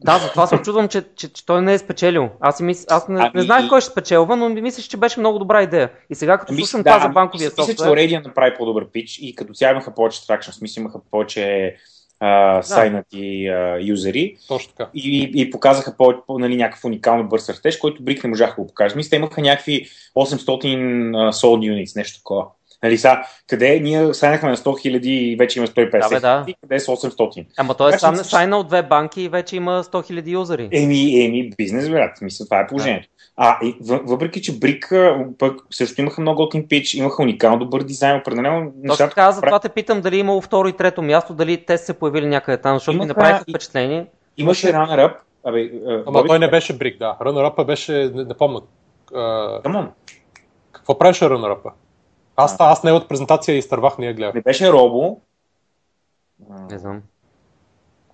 Да, 0.01 0.19
затова 0.19 0.47
се 0.47 0.55
очудвам, 0.55 0.89
че, 0.89 1.03
че, 1.17 1.33
че 1.33 1.47
той 1.47 1.63
не 1.63 1.75
е 1.75 1.79
спечелил. 1.79 2.29
Аз, 2.41 2.61
мис... 2.61 2.87
аз 2.91 3.09
не, 3.09 3.21
ами... 3.21 3.31
не 3.35 3.43
знаех 3.43 3.69
кой 3.69 3.81
ще 3.81 3.91
спечелва, 3.91 4.37
но 4.37 4.49
ми 4.49 4.63
мислиш, 4.63 4.87
че 4.87 4.97
беше 4.97 5.21
много 5.21 5.39
добра 5.39 5.63
идея. 5.63 5.91
И 6.11 6.15
сега 6.15 6.39
като 6.39 6.55
слушам 6.55 6.83
да, 6.83 6.91
това 6.91 7.09
за 7.09 7.13
банковия 7.13 7.51
софтуер... 7.51 7.69
Мисля, 7.69 7.85
че 7.85 7.91
Radian 7.91 8.25
направи 8.25 8.57
по-добър 8.59 8.91
пич 8.91 9.19
и 9.23 9.35
като 9.35 9.53
цяло 9.53 9.73
имаха 9.73 9.95
повече 9.95 10.27
тракшн, 10.27 10.51
смисъл 10.51 10.81
имаха 10.81 11.01
повече 11.11 11.77
uh, 12.23 12.61
сайнати 12.61 13.17
uh, 13.17 13.89
юзери. 13.89 14.37
Точно 14.49 14.73
така. 14.73 14.91
И, 14.95 15.31
и 15.35 15.51
показаха 15.51 15.97
по, 15.97 16.15
по, 16.27 16.39
нали, 16.39 16.57
някакъв 16.57 16.85
уникален 16.85 17.29
бърз 17.29 17.49
растеж, 17.49 17.77
който 17.77 18.03
Брик 18.03 18.25
не 18.25 18.31
можаха 18.31 18.55
да 18.55 18.63
го 18.63 18.67
покажат. 18.67 18.97
Мисля, 18.97 19.17
имаха 19.17 19.41
някакви 19.41 19.87
800 20.17 20.47
uh, 20.47 21.31
sold 21.31 21.73
units, 21.73 21.97
нещо 21.97 22.19
такова 22.19 22.47
Нали, 22.83 22.99
са, 22.99 23.17
къде 23.47 23.81
ние 23.81 24.15
станахме 24.15 24.51
на 24.51 24.57
100 24.57 24.81
хиляди 24.81 25.11
и 25.13 25.37
вече 25.37 25.59
има 25.59 25.67
150 25.67 25.91
Да, 26.01 26.21
да. 26.21 26.35
хиляди, 26.37 26.55
къде 26.61 26.79
са 26.81 26.91
800? 26.91 27.47
Ама 27.57 27.75
той 27.75 27.91
е 27.91 27.99
сам 27.99 28.11
мисля, 28.11 28.25
че- 28.25 28.31
сайнал 28.31 28.63
две 28.63 28.83
банки 28.83 29.23
и 29.23 29.29
вече 29.29 29.57
има 29.57 29.85
100 29.85 30.13
000 30.13 30.31
юзери. 30.31 30.69
Еми, 30.73 31.21
еми, 31.21 31.51
бизнес, 31.51 31.89
брат. 31.91 32.19
Мисля, 32.23 32.45
това 32.45 32.61
е 32.61 32.67
положението. 32.67 33.09
А, 33.37 33.59
и, 33.63 33.77
въ- 33.81 34.01
въпреки, 34.05 34.43
че 34.43 34.59
Брик 34.59 34.93
пък 35.39 35.61
също 35.71 36.01
имаха 36.01 36.21
много 36.21 36.37
готин 36.37 36.69
пич, 36.69 36.95
имаха 36.95 37.23
уникално 37.23 37.59
добър 37.59 37.83
дизайн, 37.83 38.17
определено 38.17 38.61
Точно 38.61 38.81
нещата. 38.83 39.09
така, 39.09 39.33
затова 39.33 39.59
те 39.59 39.69
питам 39.69 40.01
дали 40.01 40.17
е 40.17 40.21
имало 40.21 40.41
второ 40.41 40.69
и 40.69 40.73
трето 40.73 41.03
място, 41.03 41.35
дали 41.35 41.57
те 41.59 41.79
са 41.79 41.85
се 41.85 41.95
появили 41.95 42.27
някъде 42.27 42.59
там, 42.59 42.77
защото 42.77 42.93
ми 42.93 43.05
Имаха 43.05 43.09
направиха 43.11 43.45
и- 43.49 43.53
впечатление. 43.53 44.07
Имаше 44.37 44.67
runner-up. 44.67 45.15
Абе, 45.45 45.71
Ама 45.87 46.13
Боби, 46.13 46.29
той 46.29 46.39
не 46.39 46.51
беше 46.51 46.73
брик, 46.73 46.99
да. 46.99 47.17
Runner-up 47.21 47.65
беше, 47.65 47.93
не, 48.15 48.25
не 48.25 48.35
помня. 48.35 48.61
On. 49.13 49.89
какво 50.73 50.99
правеше 50.99 51.25
Runner-up? 51.25 51.71
Аз, 52.41 52.57
аз 52.59 52.85
неговата 52.85 53.09
презентация 53.09 53.57
изтървах, 53.57 53.99
не 53.99 54.07
я 54.07 54.15
гледах. 54.15 54.35
Не 54.35 54.41
беше 54.41 54.73
Робо. 54.73 55.21
Не 56.71 56.79
знам. 56.79 57.03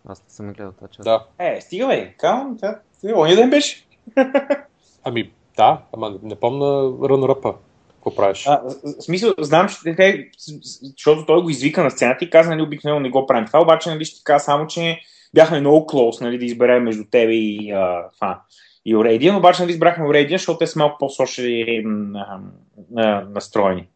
Аз 0.08 0.22
не 0.22 0.30
съм 0.30 0.52
гледал 0.52 0.72
тази 0.72 0.92
част. 0.92 1.04
Да. 1.04 1.26
Е, 1.38 1.60
стига 1.60 1.86
бе, 1.86 2.14
кам, 2.18 2.58
стига, 2.92 3.20
ония 3.20 3.36
ден 3.36 3.50
беше. 3.50 3.86
Ами, 5.04 5.32
да, 5.56 5.80
ама 5.92 6.18
не 6.22 6.34
помня 6.34 6.64
Runner-up. 6.84 7.54
Какво 7.94 8.14
правиш? 8.14 8.46
А, 8.46 8.62
в 8.82 9.02
смисъл, 9.02 9.34
знам, 9.38 9.68
че 9.68 9.96
те, 9.96 10.30
защото 10.82 11.26
той 11.26 11.42
го 11.42 11.50
извика 11.50 11.82
на 11.82 11.90
сцената 11.90 12.24
и 12.24 12.30
каза, 12.30 12.50
нали, 12.50 12.62
обикновено 12.62 13.00
не 13.00 13.10
го 13.10 13.26
правим 13.26 13.46
това, 13.46 13.62
обаче, 13.62 13.90
нали, 13.90 14.04
ще 14.04 14.18
ти 14.18 14.24
кажа 14.24 14.40
само, 14.40 14.66
че 14.66 15.00
бяхме 15.34 15.60
много 15.60 15.86
клоус, 15.86 16.20
нали, 16.20 16.38
да 16.38 16.44
изберем 16.44 16.82
между 16.82 17.04
тебе 17.10 17.32
и, 17.32 17.70
а, 17.70 18.10
това, 18.14 18.42
и 18.84 18.96
Орейдиан, 18.96 19.36
обаче, 19.36 19.62
нали, 19.62 19.72
избрахме 19.72 20.08
Орейдиан, 20.08 20.38
защото 20.38 20.58
те 20.58 20.66
са 20.66 20.78
малко 20.78 21.08
а, 22.14 22.40
а, 22.96 23.20
настроени. 23.20 23.88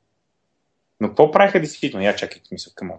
Но 1.01 1.09
какво 1.09 1.31
правиха 1.31 1.61
действително? 1.61 2.05
Я 2.07 2.17
чакай, 2.17 2.43
в 2.45 2.49
смисъл, 2.49 2.73
към 2.77 2.91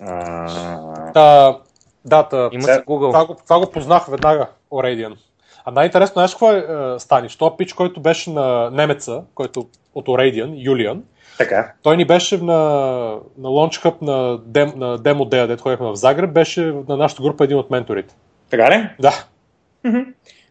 а, 0.00 1.12
Та, 1.12 1.58
да, 2.04 2.28
та, 2.28 2.48
Има 2.52 2.62
Сега- 2.62 2.74
си 2.74 2.80
Google. 2.80 3.08
това, 3.08 3.26
го, 3.26 3.34
това 3.44 3.58
го 3.60 3.70
познах 3.70 4.06
веднага, 4.06 4.46
Орейдиан. 4.70 5.16
А 5.64 5.70
най-интересно, 5.70 6.12
знаеш 6.12 6.30
какво 6.30 6.52
е, 6.52 6.56
е 6.94 6.98
Станиш? 6.98 7.36
Това 7.36 7.56
пич, 7.56 7.72
който 7.72 8.00
беше 8.00 8.30
на 8.30 8.70
немеца, 8.70 9.22
който 9.34 9.68
от 9.94 10.08
Орейдиан, 10.08 10.52
Юлиан, 10.56 11.04
така. 11.38 11.72
той 11.82 11.96
ни 11.96 12.04
беше 12.04 12.36
на, 12.38 12.54
на 13.38 13.48
Launch 13.48 13.84
Hub 13.84 14.02
на, 14.02 14.38
дем, 14.38 14.72
на 14.76 14.98
Demo 14.98 15.22
Day, 15.28 15.46
дето 15.46 15.62
ходихме 15.62 15.86
в 15.86 15.94
Загреб, 15.96 16.32
беше 16.32 16.60
на 16.88 16.96
нашата 16.96 17.22
група 17.22 17.44
един 17.44 17.56
от 17.58 17.70
менторите. 17.70 18.14
Така 18.50 18.70
ли? 18.70 18.90
Да. 19.00 19.24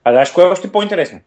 А 0.04 0.12
знаеш, 0.12 0.32
кое 0.32 0.44
е 0.44 0.48
още 0.48 0.72
по-интересно? 0.72 1.20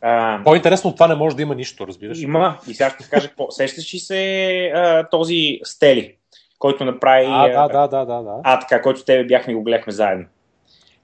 А, 0.00 0.40
По-интересно 0.44 0.90
от 0.90 0.96
това 0.96 1.08
не 1.08 1.14
може 1.14 1.36
да 1.36 1.42
има 1.42 1.54
нищо, 1.54 1.86
разбираш. 1.86 2.20
Има, 2.20 2.58
и 2.68 2.74
сега 2.74 2.90
ще 2.90 3.10
кажа 3.10 3.28
какво. 3.28 3.50
Сещаш 3.50 3.94
ли 3.94 3.98
се 3.98 4.72
а, 4.74 5.08
този 5.08 5.60
Стели, 5.64 6.16
който 6.58 6.84
направи... 6.84 7.26
А, 7.28 7.48
да, 7.48 7.68
да, 7.68 7.86
да, 7.88 8.04
да, 8.04 8.22
да. 8.22 8.40
А, 8.44 8.58
така, 8.58 8.82
който 8.82 9.04
тебе 9.04 9.24
бяхме 9.24 9.52
и 9.52 9.56
го 9.56 9.62
гледахме 9.62 9.92
заедно. 9.92 10.24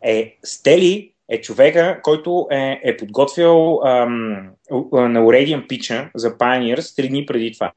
Е, 0.03 0.37
Стели 0.45 1.13
е 1.29 1.41
човека, 1.41 2.01
който 2.03 2.47
е, 2.51 2.81
е 2.83 2.97
подготвил 2.97 3.81
ам, 3.85 4.51
на 4.93 5.25
Урейдиан 5.25 5.65
пича 5.69 6.11
за 6.15 6.39
Pioneers 6.39 6.97
три 6.97 7.09
дни 7.09 7.27
преди 7.27 7.53
това. 7.53 7.73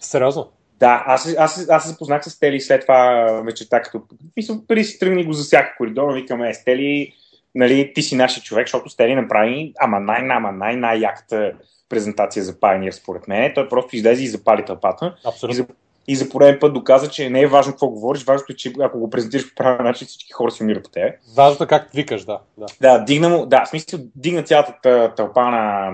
Сериозно. 0.00 0.50
Да, 0.78 1.04
аз, 1.06 1.34
аз, 1.38 1.68
аз 1.68 1.82
се 1.82 1.88
запознах 1.88 2.24
с 2.24 2.30
Стели 2.30 2.60
след 2.60 2.80
това 2.80 3.24
вечерта, 3.44 3.82
като 3.82 4.02
мисля, 4.36 4.54
преди 4.68 4.84
си 4.84 4.98
тръгни 4.98 5.24
го 5.24 5.32
за 5.32 5.44
всяка 5.44 5.74
коридора, 5.76 6.14
викаме, 6.14 6.50
е, 6.50 6.54
Стели, 6.54 7.12
нали, 7.54 7.92
ти 7.94 8.02
си 8.02 8.16
нашия 8.16 8.42
човек, 8.42 8.66
защото 8.66 8.88
Стели 8.88 9.14
направи, 9.14 9.72
ама 9.80 10.00
най 10.00 10.28
ама 10.30 10.52
най 10.52 10.76
най 10.76 10.98
яката 10.98 11.52
презентация 11.88 12.42
за 12.42 12.52
Pioneer, 12.52 12.90
според 12.90 13.28
мен. 13.28 13.52
Той 13.54 13.68
просто 13.68 13.96
излезе 13.96 14.24
и 14.24 14.28
запали 14.28 14.64
тълпата. 14.64 15.14
И 15.24 15.28
Абсолютно. 15.28 15.56
за, 15.56 15.66
и 16.08 16.16
за 16.16 16.28
пореден 16.28 16.58
път 16.60 16.74
доказа, 16.74 17.10
че 17.10 17.30
не 17.30 17.40
е 17.40 17.46
важно 17.46 17.72
какво 17.72 17.88
говориш, 17.88 18.24
важното 18.24 18.52
е, 18.52 18.56
че 18.56 18.72
ако 18.80 18.98
го 18.98 19.10
презентираш 19.10 19.48
по 19.48 19.54
правилен 19.54 19.84
начин, 19.84 20.06
всички 20.06 20.32
хора 20.32 20.50
се 20.50 20.62
умират 20.62 20.84
по 20.84 20.90
тебе. 20.90 21.16
Важно 21.36 21.64
е 21.64 21.66
как 21.66 21.90
викаш, 21.94 22.24
да. 22.24 22.38
да. 22.58 22.66
Да, 22.80 22.98
дигна 22.98 23.28
му, 23.28 23.46
да, 23.46 23.64
в 23.64 23.68
смисъл, 23.68 24.00
дигна 24.16 24.42
цялата 24.42 24.74
тъ- 24.84 25.16
тълпа 25.16 25.42
на, 25.42 25.92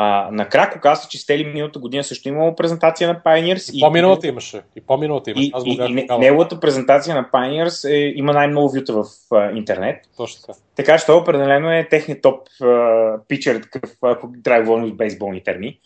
а, 0.00 0.28
на 0.32 0.48
крак. 0.48 0.76
Оказа 0.76 1.08
че 1.08 1.18
Стели 1.18 1.44
миналата 1.44 1.78
година 1.78 2.04
също 2.04 2.28
имало 2.28 2.56
презентация 2.56 3.08
на 3.08 3.20
Pioneers. 3.20 3.72
И 3.74 3.80
по-миналата 3.80 4.26
имаше. 4.26 4.60
И 4.76 4.80
по-миналата 4.80 5.30
имаше. 5.30 5.46
и, 5.46 5.50
Аз 5.54 5.64
го 5.64 5.70
и, 5.70 5.72
и 5.72 5.76
тогава. 5.76 6.20
неговата 6.20 6.60
презентация 6.60 7.14
на 7.14 7.24
Pioneers 7.32 7.90
е, 7.90 8.12
има 8.16 8.32
най-много 8.32 8.68
вюта 8.68 8.92
в 8.92 9.04
а, 9.32 9.50
интернет. 9.50 10.04
Точно 10.16 10.40
така. 10.40 10.58
Така 10.76 10.98
че 10.98 11.06
това 11.06 11.18
определено 11.18 11.72
е 11.72 11.88
техният 11.90 12.22
топ 12.22 12.48
а, 12.62 13.14
пичер, 13.28 13.60
такъв, 13.60 13.90
ако 14.02 14.32
трябва 14.44 14.64
говорим 14.64 14.88
с 14.88 14.92
бейсболни 14.92 15.42
термини. 15.42 15.78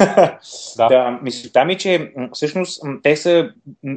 Да. 0.00 0.38
да, 0.88 1.18
мисълта 1.22 1.64
ми 1.64 1.72
е, 1.72 1.76
че 1.76 2.12
всъщност 2.32 2.82
те 3.02 3.16
са 3.16 3.50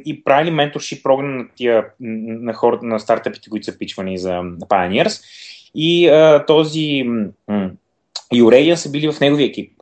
и 0.05 0.23
правили 0.23 0.51
менторшип 0.51 1.03
програм 1.03 1.37
на 1.37 1.45
тия 1.55 1.85
на 1.99 2.53
хората, 2.53 2.85
на 2.85 2.99
стартъпите, 2.99 3.49
които 3.49 3.65
са 3.65 3.77
пичвани 3.77 4.17
за 4.17 4.29
Pioneers. 4.69 5.23
И 5.75 6.07
а, 6.07 6.45
този 6.45 7.03
м, 7.47 7.71
и 8.33 8.41
Aurelian 8.41 8.75
са 8.75 8.91
били 8.91 9.11
в 9.11 9.19
неговия 9.19 9.47
екип. 9.47 9.81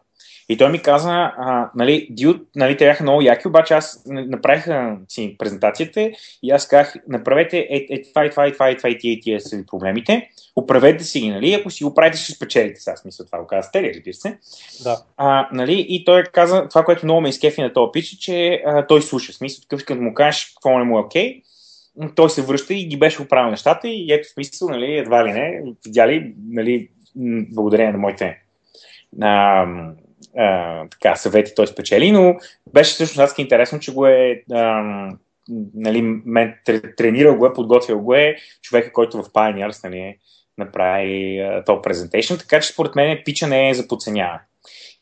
И 0.51 0.57
той 0.57 0.71
ми 0.71 0.81
каза, 0.81 1.11
а, 1.11 1.71
нали, 1.75 2.07
Dude, 2.11 2.41
нали, 2.55 2.77
те 2.77 2.85
бяха 2.85 3.03
много 3.03 3.21
яки, 3.21 3.47
обаче 3.47 3.73
аз 3.73 4.03
н- 4.07 4.25
направиха 4.25 4.97
си 5.09 5.35
презентацията 5.39 6.11
и 6.43 6.51
аз 6.51 6.67
казах, 6.67 6.95
направете 7.07 7.57
е, 7.57 7.87
е, 7.89 8.01
това 8.01 8.25
и 8.25 8.29
това 8.29 8.47
и 8.47 8.53
това 8.53 8.71
и 8.71 8.77
това 8.77 8.89
и 8.89 8.97
тия 8.97 9.13
и 9.13 9.19
тия 9.19 9.41
са 9.41 9.57
ви 9.57 9.65
проблемите, 9.65 10.29
оправете 10.55 11.03
си 11.03 11.19
ги, 11.19 11.29
нали, 11.29 11.53
ако 11.53 11.69
си 11.69 11.83
го 11.83 11.93
правите, 11.93 12.17
ще 12.17 12.31
спечелите. 12.31 12.81
Сега 12.81 12.95
смисъл 12.95 13.25
това 13.25 13.39
го 13.39 13.47
каза 13.47 13.67
Стели, 13.67 13.93
разбира 13.95 14.13
се. 14.13 14.37
Да. 14.83 15.03
А, 15.17 15.49
нали, 15.53 15.85
и 15.89 16.05
той 16.05 16.23
каза, 16.23 16.67
това, 16.69 16.83
което 16.83 17.05
много 17.05 17.21
ме 17.21 17.29
изкефи 17.29 17.61
на 17.61 17.73
този 17.73 17.91
пич, 17.93 18.13
е, 18.13 18.19
че 18.19 18.61
а, 18.65 18.87
той 18.87 19.01
слуша. 19.01 19.33
Смисъл, 19.33 19.61
такъв, 19.61 19.85
като 19.85 20.01
му 20.01 20.13
кажеш 20.13 20.45
какво 20.45 20.79
не 20.79 20.85
му 20.85 20.97
е 20.97 21.01
окей, 21.01 21.41
м, 21.97 22.09
той 22.15 22.29
се 22.29 22.41
връща 22.41 22.73
и 22.73 22.85
ги 22.85 22.99
беше 22.99 23.21
оправил 23.21 23.51
нещата 23.51 23.87
и 23.87 24.11
ето 24.11 24.29
смисъл, 24.29 24.69
нали, 24.69 24.97
едва 24.97 25.27
ли 25.27 25.31
не, 25.31 25.61
видяли, 25.85 26.33
нали, 26.49 26.89
благодарение 27.51 27.91
на 27.91 27.97
моите 27.97 28.37
а, 29.21 29.65
а, 30.37 30.85
така, 30.89 31.15
съвети 31.15 31.55
той 31.55 31.67
спечели, 31.67 32.11
но 32.11 32.35
беше 32.73 32.93
всъщност 32.93 33.19
адски 33.19 33.41
интересно, 33.41 33.79
че 33.79 33.93
го 33.93 34.07
е 34.07 34.43
а, 34.51 34.83
нали, 35.73 36.01
мен, 36.01 36.55
тре- 36.65 36.95
тренирал 36.95 37.37
го 37.37 37.45
е, 37.45 37.53
подготвил 37.53 37.99
го 37.99 38.13
е 38.13 38.35
човека, 38.61 38.93
който 38.93 39.23
в 39.23 39.29
Pioneers 39.29 39.83
нали, 39.83 40.17
направи 40.57 41.39
а, 41.39 41.63
този 41.63 41.81
презентейшн, 41.83 42.35
така 42.35 42.59
че 42.59 42.69
според 42.69 42.95
мен 42.95 43.21
пича 43.25 43.47
не 43.47 43.69
е 43.69 43.73
за 43.73 43.87
подценяване. 43.87 44.41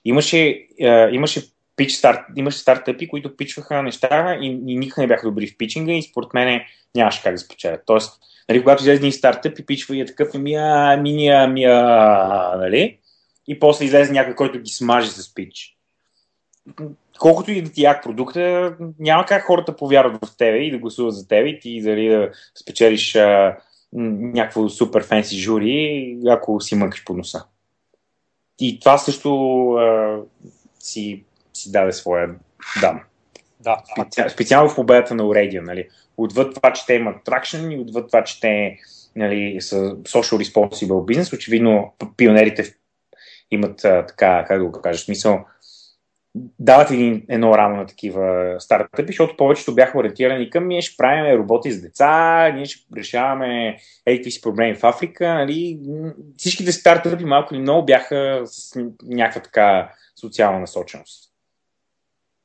Имаше, 0.06 0.68
а, 0.82 1.10
имаше 1.10 1.42
пич 1.76 1.92
старт, 1.92 2.20
имаше 2.36 2.60
стартъпи, 2.60 3.08
които 3.08 3.38
пичваха 3.38 3.84
неща 3.84 4.38
и, 4.42 4.46
и 4.68 4.78
никога 4.78 5.02
не 5.02 5.08
бяха 5.08 5.28
добри 5.28 5.48
в 5.48 5.58
пичинга 5.58 5.94
и 5.94 6.04
според 6.04 6.34
мен 6.34 6.62
нямаше 6.96 7.24
как 7.24 7.34
да 7.34 7.38
спечелят. 7.38 7.82
Тоест, 7.86 8.22
нали, 8.50 8.60
когато 8.60 8.84
излезе 8.84 8.98
един 8.98 9.12
стартъп 9.12 9.60
и 9.60 9.66
пичва 9.66 9.96
и 9.96 10.02
е 10.02 10.06
такъв, 10.06 10.30
ами, 10.36 10.56
ами, 10.56 11.28
ами, 11.28 11.64
ами, 11.64 12.62
нали? 12.62 13.00
И 13.48 13.60
после 13.60 13.86
излезе 13.86 14.12
някой, 14.12 14.36
който 14.36 14.60
ги 14.60 14.70
смаже 14.70 15.10
с 15.10 15.34
пич. 15.34 15.78
Колкото 17.20 17.52
и 17.52 17.62
да 17.62 17.72
ти 17.72 17.82
е 17.82 17.84
як 17.84 18.04
продукта, 18.04 18.76
няма 19.00 19.26
как 19.26 19.44
хората 19.44 19.76
повярват 19.76 20.26
в 20.26 20.38
тебе 20.38 20.58
и 20.58 20.72
да 20.72 20.78
гласуват 20.78 21.16
за 21.16 21.28
тебе 21.28 21.50
и 21.50 21.60
ти 21.60 21.82
дали 21.82 22.08
да 22.08 22.32
спечелиш 22.56 23.16
а, 23.16 23.58
някакво 23.94 24.70
супер 24.70 25.04
фенси 25.04 25.40
жури, 25.40 26.18
ако 26.28 26.62
си 26.62 26.76
мъкаш 26.76 27.04
по 27.04 27.14
носа. 27.14 27.46
И 28.60 28.80
това 28.80 28.98
също 28.98 29.72
а, 29.72 30.18
си, 30.80 31.24
си 31.54 31.72
даде 31.72 31.92
своя 31.92 32.30
дам. 32.82 33.02
Да. 33.60 33.82
Специално, 33.92 34.30
специално 34.30 34.70
в 34.70 34.76
победата 34.76 35.16
на 35.16 35.24
Uredia, 35.24 35.62
нали. 35.62 35.88
Отвъд 36.18 36.56
това, 36.56 36.74
че 36.74 36.86
те 36.86 36.94
имат 36.94 37.24
тракшн 37.24 37.72
и 37.72 37.80
отвъд 37.80 38.08
това, 38.08 38.24
че 38.24 38.40
те 38.40 38.78
нали, 39.16 39.62
са 39.62 39.76
social 39.96 40.44
responsible 40.44 41.06
бизнес, 41.06 41.34
очевидно 41.34 41.94
пионерите 42.18 42.74
имат 43.52 43.78
така, 43.82 44.46
как 44.48 44.60
да 44.60 44.66
го 44.66 44.82
кажа, 44.82 45.00
смисъл, 45.00 45.46
дават 46.60 46.92
един, 46.92 47.26
едно 47.30 47.58
рамо 47.58 47.76
на 47.76 47.86
такива 47.86 48.56
стартъпи, 48.60 49.08
защото 49.08 49.38
повечето 49.38 49.76
бяха 49.76 49.98
ориентирани 49.98 50.50
към 50.50 50.68
ние 50.68 50.82
ще 50.82 50.98
правим 50.98 51.40
роботи 51.40 51.72
с 51.72 51.82
деца, 51.82 52.52
ние 52.56 52.66
ще 52.66 52.86
решаваме 52.98 53.78
еди 54.06 54.32
си 54.32 54.42
проблеми 54.42 54.76
в 54.76 54.84
Африка. 54.84 55.34
Нали? 55.34 55.80
Всичките 56.38 56.72
стартъпи 56.72 57.26
малко 57.26 57.54
или 57.54 57.62
много 57.62 57.86
бяха 57.86 58.42
с 58.46 58.80
някаква 59.04 59.42
така 59.42 59.92
социална 60.20 60.60
насоченост. 60.60 61.27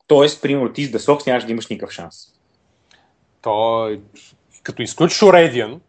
Тоест, 0.07 0.43
примерно, 0.43 0.73
ти 0.73 0.85
с 0.85 0.91
Дасокс 0.91 1.27
нямаш 1.27 1.45
да 1.45 1.53
имаш 1.53 1.69
никакъв 1.69 1.95
шанс. 1.95 2.17
Той, 3.43 4.01
като 4.63 4.83
изключиш 4.83 5.21
Oradian, 5.21 5.81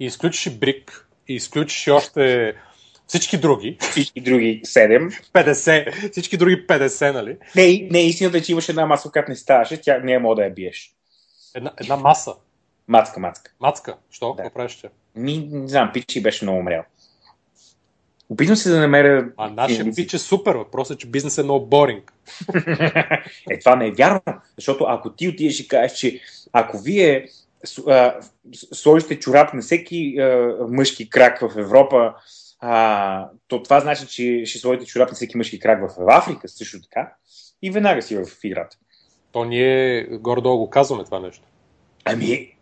и 0.00 0.06
изключиш 0.06 0.46
и 0.46 0.60
Brick, 0.60 1.02
и 1.28 1.34
изключиш 1.34 1.86
и 1.86 1.90
още 1.90 2.54
всички 3.06 3.38
други, 3.38 3.78
Всички 3.80 4.20
други 4.20 4.62
7. 4.64 5.30
50, 5.32 6.10
всички 6.12 6.36
други 6.36 6.66
50, 6.66 7.12
нали? 7.12 7.36
Не, 7.56 7.88
не 7.90 8.00
истината 8.02 8.38
е, 8.38 8.42
че 8.42 8.52
имаш 8.52 8.68
една 8.68 8.86
маса, 8.86 9.10
която 9.10 9.30
не 9.30 9.36
ставаше, 9.36 9.80
тя 9.80 9.98
не 9.98 10.12
е 10.12 10.18
мога 10.18 10.36
да 10.36 10.44
я 10.44 10.50
биеш. 10.50 10.92
Една, 11.54 11.72
една 11.80 11.96
маса. 11.96 12.34
Мацка, 12.88 13.20
мацка. 13.20 13.52
Мацка. 13.60 13.96
Що? 14.10 14.34
Да. 14.34 14.42
Какво 14.42 14.54
правиш? 14.54 14.84
Ми, 15.14 15.48
не 15.52 15.68
знам, 15.68 15.90
Пичи 15.94 16.22
беше 16.22 16.44
много 16.44 16.58
умрял. 16.58 16.82
Опитвам 18.28 18.56
се 18.56 18.70
да 18.70 18.80
намеря... 18.80 19.28
А 19.36 19.50
нашия 19.50 19.94
пич 19.94 20.14
е 20.14 20.18
супер. 20.18 20.54
Въпросът 20.54 20.96
е, 20.96 20.98
че 20.98 21.06
бизнес 21.06 21.38
е 21.38 21.42
много 21.42 21.66
боринг. 21.66 22.12
е, 23.50 23.58
това 23.58 23.76
не 23.76 23.86
е 23.86 23.92
вярно. 23.92 24.20
Защото 24.56 24.84
ако 24.88 25.12
ти 25.12 25.28
отидеш 25.28 25.60
и 25.60 25.68
кажеш, 25.68 25.98
че 25.98 26.20
ако 26.52 26.78
вие 26.78 27.28
сложите 28.74 29.18
чорап 29.18 29.54
на 29.54 29.62
всеки 29.62 30.18
а, 30.18 30.56
мъжки 30.68 31.10
крак 31.10 31.40
в 31.40 31.58
Европа, 31.58 32.14
а, 32.60 33.28
то 33.48 33.62
това 33.62 33.80
значи, 33.80 34.06
че 34.06 34.42
ще 34.46 34.58
сложите 34.58 34.86
чорап 34.86 35.08
на 35.08 35.14
всеки 35.14 35.36
мъжки 35.36 35.58
крак 35.58 35.80
в 35.80 36.10
Африка 36.10 36.48
също 36.48 36.82
така 36.82 37.12
и 37.62 37.70
веднага 37.70 38.02
си 38.02 38.16
в 38.16 38.44
играта. 38.44 38.76
То 39.32 39.44
ние 39.44 40.04
горе-долу 40.04 40.58
го 40.58 40.70
казваме 40.70 41.04
това 41.04 41.20
нещо. 41.20 41.44
Ами, 42.04 42.54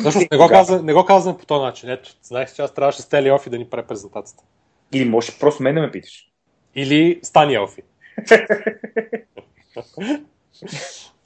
Всъщност 0.00 0.26
не 0.30 0.38
го, 0.38 0.48
казваме, 0.48 0.82
не 0.82 0.92
го 0.92 1.04
казваме 1.04 1.38
по 1.38 1.46
този 1.46 1.62
начин. 1.62 1.90
Ето, 1.90 2.10
знаеш, 2.22 2.52
че 2.52 2.62
аз 2.62 2.74
трябваше 2.74 3.02
Стели 3.02 3.30
Офи 3.30 3.50
да 3.50 3.58
ни 3.58 3.64
прави 3.70 3.86
презентацията. 3.86 4.44
Или 4.92 5.08
можеш 5.08 5.38
просто 5.38 5.62
мен 5.62 5.74
да 5.74 5.80
ме 5.80 5.90
питаш. 5.90 6.28
Или 6.74 7.20
Стани 7.22 7.58
Офи. 7.58 7.82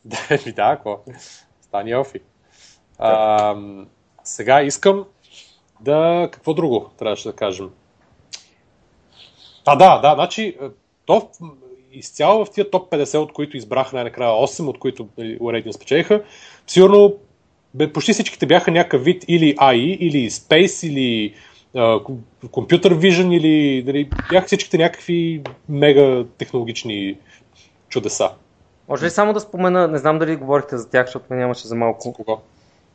да, 0.04 0.18
ми 0.46 0.52
да, 0.52 0.62
ако. 0.62 1.00
Стани 1.60 1.94
Офи. 1.94 2.20
А, 2.98 3.56
сега 4.24 4.62
искам 4.62 5.04
да... 5.80 6.28
Какво 6.32 6.54
друго 6.54 6.90
трябваше 6.98 7.28
да 7.28 7.36
кажем? 7.36 7.70
А, 9.66 9.76
да, 9.76 9.98
да, 9.98 10.14
значи, 10.14 10.56
то 11.06 11.30
изцяло 11.92 12.44
в 12.44 12.50
тия 12.50 12.70
топ 12.70 12.92
50, 12.92 13.16
от 13.16 13.32
които 13.32 13.56
избраха 13.56 13.96
най-накрая 13.96 14.30
8, 14.30 14.68
от 14.68 14.78
които 14.78 15.08
уредни 15.40 15.72
спечелиха, 15.72 16.24
сигурно 16.66 17.16
почти 17.94 18.12
всичките 18.12 18.46
бяха 18.46 18.70
някакъв 18.70 19.04
вид 19.04 19.24
или 19.28 19.56
AI, 19.56 19.74
или 19.76 20.30
Space, 20.30 20.86
или 20.86 21.34
компютър 22.50 22.94
Vision, 22.94 23.34
или 23.34 23.82
дали, 23.82 24.10
бяха 24.30 24.46
всичките 24.46 24.78
някакви 24.78 25.42
мега 25.68 26.24
технологични 26.38 27.18
чудеса. 27.88 28.30
Може 28.88 29.06
ли 29.06 29.10
само 29.10 29.32
да 29.32 29.40
спомена, 29.40 29.88
не 29.88 29.98
знам 29.98 30.18
дали 30.18 30.36
говорихте 30.36 30.76
за 30.76 30.90
тях, 30.90 31.06
защото 31.06 31.26
ме 31.30 31.36
нямаше 31.36 31.68
за 31.68 31.74
малко. 31.74 32.12
Кого? 32.12 32.40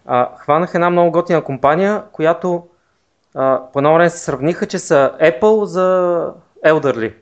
А, 0.05 0.29
хванах 0.37 0.71
една 0.73 0.89
много 0.89 1.11
готина 1.11 1.43
компания, 1.43 2.03
която 2.11 2.67
а, 3.35 3.61
по 3.73 3.79
едно 3.79 3.93
време 3.93 4.09
се 4.09 4.17
сравниха, 4.17 4.65
че 4.65 4.79
са 4.79 5.13
Apple 5.21 5.63
за 5.63 6.27
Elderly. 6.65 7.13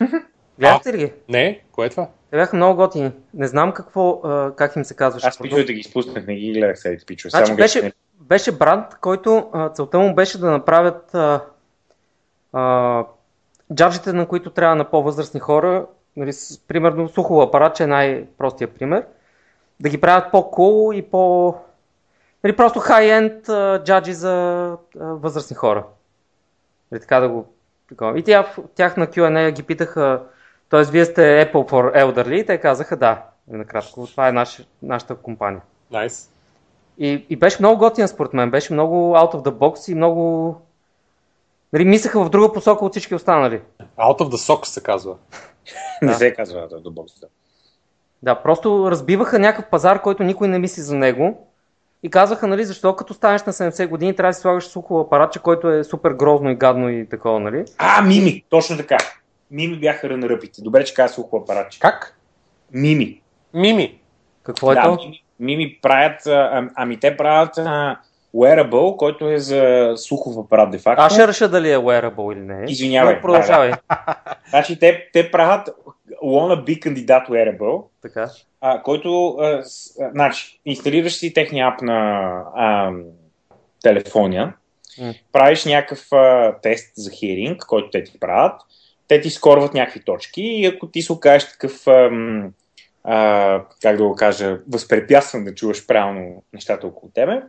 Гледахте 0.58 0.92
ли 0.92 0.98
ги? 0.98 1.12
Не, 1.28 1.60
кое 1.72 1.86
е 1.86 1.90
това? 1.90 2.08
Те 2.30 2.36
бяха 2.36 2.56
много 2.56 2.76
готини. 2.76 3.10
Не 3.34 3.46
знам 3.46 3.72
какво, 3.72 4.20
а, 4.24 4.52
как 4.56 4.76
им 4.76 4.84
се 4.84 4.94
казваше. 4.94 5.26
Аз 5.26 5.38
пичовете 5.38 5.72
ги 5.72 5.80
изпуснах, 5.80 6.26
не 6.26 6.34
ги 6.34 6.52
гледах 6.52 6.78
сега 6.78 7.04
пичове. 7.06 7.30
Значи 7.30 7.54
беше, 7.54 7.92
беше 8.20 8.58
бранд, 8.58 8.94
който 9.00 9.50
целта 9.74 9.98
му 9.98 10.14
беше 10.14 10.38
да 10.38 10.50
направят 10.50 11.14
а, 11.14 11.44
а, 12.52 13.04
джаджите, 13.74 14.12
на 14.12 14.26
които 14.28 14.50
трябва 14.50 14.76
на 14.76 14.90
по-възрастни 14.90 15.40
хора, 15.40 15.86
нали, 16.16 16.32
с, 16.32 16.58
примерно 16.58 17.08
сухово 17.08 17.40
апарат, 17.40 17.76
че 17.76 17.82
е 17.82 17.86
най-простия 17.86 18.74
пример, 18.74 19.06
да 19.80 19.88
ги 19.88 20.00
правят 20.00 20.32
по-кул 20.32 20.92
и 20.94 21.02
по... 21.02 21.54
Нали, 22.44 22.56
просто 22.56 22.80
хай-енд 22.80 23.44
джаджи 23.84 24.12
за 24.12 24.32
а, 25.00 25.04
възрастни 25.04 25.56
хора. 25.56 25.84
Нали, 26.92 27.00
така 27.00 27.20
да 27.20 27.28
го... 27.28 27.46
И 28.16 28.22
тях, 28.22 28.56
тях 28.74 28.96
на 28.96 29.06
Q&A 29.06 29.50
ги 29.50 29.62
питаха 29.62 30.22
т.е. 30.70 30.82
вие 30.82 31.04
сте 31.04 31.20
Apple 31.20 31.70
for 31.70 32.04
Elderly 32.04 32.34
и 32.34 32.46
те 32.46 32.58
казаха 32.58 32.96
да. 32.96 33.22
Накратко, 33.48 34.06
това 34.06 34.28
е 34.28 34.32
наш, 34.32 34.66
нашата 34.82 35.14
компания. 35.14 35.62
Nice. 35.92 36.30
И, 36.98 37.26
и 37.30 37.36
беше 37.36 37.56
много 37.60 37.78
готин 37.78 38.08
според 38.08 38.34
мен. 38.34 38.50
Беше 38.50 38.72
много 38.72 38.96
out 38.96 39.34
of 39.34 39.42
the 39.42 39.50
box 39.50 39.92
и 39.92 39.94
много... 39.94 40.54
Нали, 41.72 41.84
мислеха 41.84 42.24
в 42.24 42.30
друга 42.30 42.52
посока 42.52 42.84
от 42.84 42.92
всички 42.92 43.14
останали. 43.14 43.60
Out 43.80 44.20
of 44.20 44.28
the 44.28 44.36
socks 44.36 44.64
се 44.64 44.82
казва. 44.82 45.16
не 46.02 46.14
се 46.14 46.34
казва 46.34 46.60
out 46.60 46.72
of 46.72 46.82
the 46.82 46.90
box, 46.90 47.20
да. 47.20 47.26
Да, 48.22 48.42
просто 48.42 48.90
разбиваха 48.90 49.38
някакъв 49.38 49.70
пазар, 49.70 50.02
който 50.02 50.22
никой 50.22 50.48
не 50.48 50.58
мисли 50.58 50.82
за 50.82 50.96
него. 50.96 51.48
И 52.02 52.10
казваха, 52.10 52.46
нали, 52.46 52.64
защо 52.64 52.96
като 52.96 53.14
станеш 53.14 53.42
на 53.42 53.52
70 53.52 53.88
години, 53.88 54.16
трябва 54.16 54.30
да 54.30 54.34
си 54.34 54.40
слагаш 54.40 54.66
сухо 54.66 55.00
апаратче, 55.00 55.38
който 55.38 55.70
е 55.70 55.84
супер 55.84 56.10
грозно 56.10 56.50
и 56.50 56.54
гадно 56.54 56.88
и 56.88 57.08
такова, 57.08 57.40
нали? 57.40 57.64
А, 57.78 58.02
мими, 58.02 58.44
точно 58.48 58.76
така. 58.76 58.98
Мими 59.50 59.76
бяха 59.76 60.08
рънръпите. 60.08 60.62
Добре, 60.62 60.84
че 60.84 60.94
казах 60.94 61.14
сухо 61.14 61.36
апаратче. 61.36 61.80
Как? 61.80 62.18
Мими. 62.72 63.22
Мими. 63.54 64.00
Какво 64.42 64.72
е 64.72 64.74
да, 64.74 64.82
то? 64.82 64.96
Мими, 64.96 65.22
мими 65.40 65.78
правят, 65.82 66.26
а, 66.26 66.68
ами 66.74 67.00
те 67.00 67.16
правят 67.16 67.58
а, 67.58 67.96
wearable, 68.34 68.96
който 68.96 69.30
е 69.30 69.38
за 69.38 69.92
слухов 69.96 70.36
апарат, 70.44 70.70
де 70.70 70.78
факто. 70.78 71.02
Аз 71.02 71.12
ще 71.12 71.28
реша 71.28 71.48
дали 71.48 71.72
е 71.72 71.76
wearable 71.76 72.32
или 72.32 72.40
не. 72.40 72.64
Извинявай. 72.68 73.14
Но 73.14 73.20
продължавай. 73.20 73.72
Значи 74.48 74.78
те, 74.78 75.08
те 75.12 75.30
правят 75.30 75.68
wanna 76.24 76.64
be 76.64 76.78
кандидат 76.80 77.28
wearable, 77.28 77.84
така. 78.02 78.28
а, 78.60 78.82
който, 78.82 79.28
а, 79.40 79.62
с, 79.64 80.00
а, 80.00 80.10
значи, 80.10 80.60
инсталираш 80.66 81.12
си 81.12 81.34
техния 81.34 81.66
ап 81.66 81.82
на 81.82 82.30
а, 82.56 82.90
телефония, 83.82 84.54
Mm. 85.00 85.14
правиш 85.32 85.64
някакъв 85.64 86.12
а, 86.12 86.54
тест 86.62 86.92
за 86.96 87.10
хиринг, 87.10 87.64
който 87.68 87.90
те 87.90 88.04
ти 88.04 88.20
правят, 88.20 88.60
те 89.08 89.20
ти 89.20 89.30
скорват 89.30 89.74
някакви 89.74 90.00
точки 90.00 90.42
и 90.42 90.66
ако 90.66 90.86
ти 90.86 91.02
се 91.02 91.12
окажеш 91.12 91.50
такъв, 91.50 91.86
ам, 91.86 92.52
а, 93.10 93.62
как 93.82 93.96
да 93.96 94.04
го 94.04 94.14
кажа, 94.14 94.58
възпрепятстван 94.72 95.44
да 95.44 95.54
чуваш 95.54 95.86
правилно 95.86 96.42
нещата 96.52 96.86
около 96.86 97.12
тебе, 97.14 97.42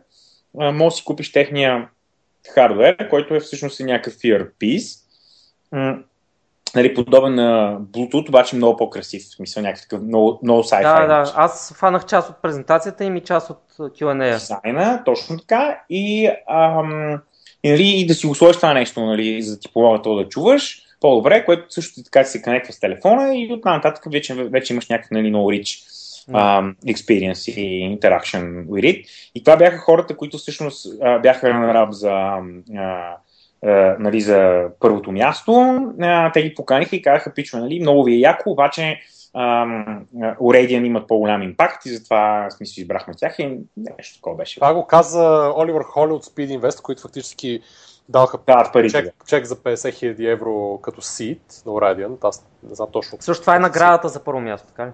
а, 0.58 0.72
може 0.72 0.92
да 0.94 0.96
си 0.96 1.04
купиш 1.04 1.32
техния 1.32 1.88
хардвер, 2.54 3.08
който 3.08 3.34
е 3.34 3.40
всъщност 3.40 3.80
е 3.80 3.84
някакъв 3.84 4.14
earpiece, 4.14 5.00
м- 5.72 5.98
нали, 6.74 6.94
подобен 6.94 7.34
на 7.34 7.78
Bluetooth, 7.80 8.28
обаче 8.28 8.56
много 8.56 8.76
по-красив, 8.76 9.22
в 9.22 9.34
смисъл 9.34 9.62
някакъв 9.62 9.82
такъв 9.82 10.02
много, 10.02 10.40
много 10.42 10.62
sci-fi. 10.62 11.00
Да, 11.00 11.06
да, 11.06 11.32
аз 11.36 11.74
фанах 11.76 12.06
част 12.06 12.30
от 12.30 12.42
презентацията 12.42 13.04
им 13.04 13.16
и 13.16 13.20
част 13.20 13.50
от 13.50 13.62
Q&A. 13.78 14.34
дизайна, 14.34 15.02
точно 15.04 15.38
така, 15.38 15.80
и, 15.90 16.30
ам, 16.48 17.20
и, 17.62 17.70
нали, 17.70 17.88
и 17.88 18.06
да 18.06 18.14
си 18.14 18.26
го 18.26 18.34
сложиш 18.34 18.56
това 18.56 18.74
нещо, 18.74 19.06
нали, 19.06 19.42
за 19.42 19.54
да 19.54 19.60
ти 19.60 19.72
помогна 19.72 20.02
то 20.02 20.14
да 20.14 20.28
чуваш 20.28 20.82
по-добре, 21.00 21.44
което 21.44 21.74
също 21.74 22.02
така 22.04 22.24
се 22.24 22.42
конектва 22.42 22.72
с 22.72 22.80
телефона 22.80 23.36
и 23.36 23.52
оттам 23.52 23.74
нататък 23.74 24.12
вече, 24.12 24.34
вече 24.34 24.72
имаш 24.72 24.88
някакъв 24.88 25.10
нали, 25.10 25.28
много 25.28 25.52
rich 25.52 25.86
um, 26.30 26.74
experience 26.86 27.60
и 27.60 27.98
interaction 27.98 28.64
with 28.64 28.84
it. 28.84 29.04
И 29.34 29.44
това 29.44 29.56
бяха 29.56 29.78
хората, 29.78 30.16
които 30.16 30.38
всъщност 30.38 30.86
uh, 30.86 31.22
бяха 31.22 31.54
на 31.54 31.74
раб 31.74 31.92
за, 31.92 32.08
uh, 32.08 33.14
uh, 33.64 33.96
нали, 33.98 34.20
за 34.20 34.68
първото 34.80 35.12
място. 35.12 35.50
Uh, 35.50 36.32
те 36.32 36.42
ги 36.42 36.54
поканиха 36.54 36.96
и 36.96 37.02
казаха, 37.02 37.34
пичва, 37.34 37.58
нали, 37.58 37.80
много 37.80 38.04
ви 38.04 38.14
е 38.14 38.18
яко, 38.18 38.50
обаче 38.50 39.00
Урейдиан 40.40 40.84
имат 40.84 41.08
по-голям 41.08 41.42
импакт 41.42 41.86
и 41.86 41.88
затова 41.88 42.48
в 42.50 42.54
смисъл 42.54 42.82
избрахме 42.82 43.14
тях 43.16 43.38
и 43.38 43.58
нещо 43.76 44.14
такова 44.14 44.36
беше. 44.36 44.54
Това 44.54 44.74
го 44.74 44.86
каза 44.86 45.52
Оливър 45.56 45.82
Холи 45.82 46.12
от 46.12 46.24
Speed 46.24 46.58
Invest, 46.58 46.82
които 46.82 47.02
фактически 47.02 47.60
даваха 48.10 48.38
Дават 48.46 48.72
парите, 48.72 48.96
чек, 48.96 49.04
да. 49.04 49.26
чек 49.26 49.44
за 49.44 49.56
50 49.56 49.74
000 49.74 50.32
евро 50.32 50.78
като 50.82 51.02
сид 51.02 51.42
на 51.66 51.72
Урайдиан. 51.72 52.18
Аз 52.22 52.46
не 52.62 52.74
знам 52.74 52.88
точно. 52.92 53.18
Също 53.20 53.40
това 53.40 53.56
е 53.56 53.58
наградата 53.58 54.08
за 54.08 54.24
първо 54.24 54.40
място, 54.40 54.68
така 54.68 54.86
ли? 54.86 54.90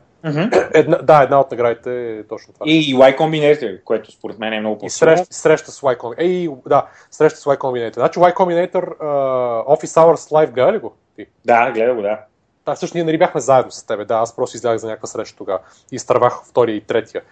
Една, 0.75 0.97
да, 0.97 1.23
една 1.23 1.41
от 1.41 1.51
наградите 1.51 2.19
е 2.19 2.27
точно 2.27 2.55
това. 2.55 2.65
И, 2.69 2.91
и 2.91 2.95
Y 2.95 3.19
Combinator, 3.19 3.83
което 3.85 4.13
според 4.13 4.39
мен 4.39 4.53
е 4.53 4.61
много 4.61 4.77
И 4.77 4.79
по-силно. 4.79 5.17
среща, 5.17 5.35
среща 5.35 5.71
с 5.73 5.81
Y 5.81 5.97
Combinator. 5.97 6.15
Ей, 6.19 6.49
да, 6.67 6.87
среща 7.11 7.39
с 7.39 7.45
Y 7.45 7.59
Combinator. 7.59 7.95
Значи 7.95 8.19
Y 8.19 8.35
Combinator 8.35 8.99
uh, 8.99 9.67
Office 9.67 10.01
Hours 10.01 10.31
Live 10.33 10.51
гледа 10.51 10.73
ли 10.73 10.79
го? 10.79 10.93
Ти? 11.17 11.27
Да, 11.45 11.71
гледа 11.71 11.95
го, 11.95 12.03
да. 12.03 12.21
Да, 12.67 12.75
всъщност 12.75 12.95
ние 12.95 13.05
нали 13.05 13.19
бяхме 13.19 13.41
заедно 13.41 13.71
с 13.71 13.87
тебе, 13.87 14.05
да, 14.05 14.15
аз 14.15 14.37
просто 14.37 14.57
излязах 14.57 14.79
за 14.79 14.87
някаква 14.87 15.07
среща 15.07 15.37
тогава 15.37 15.59
и 15.93 15.97
изтървах 15.97 16.43
втория 16.45 16.77
и 16.77 16.81
третия. 16.81 17.23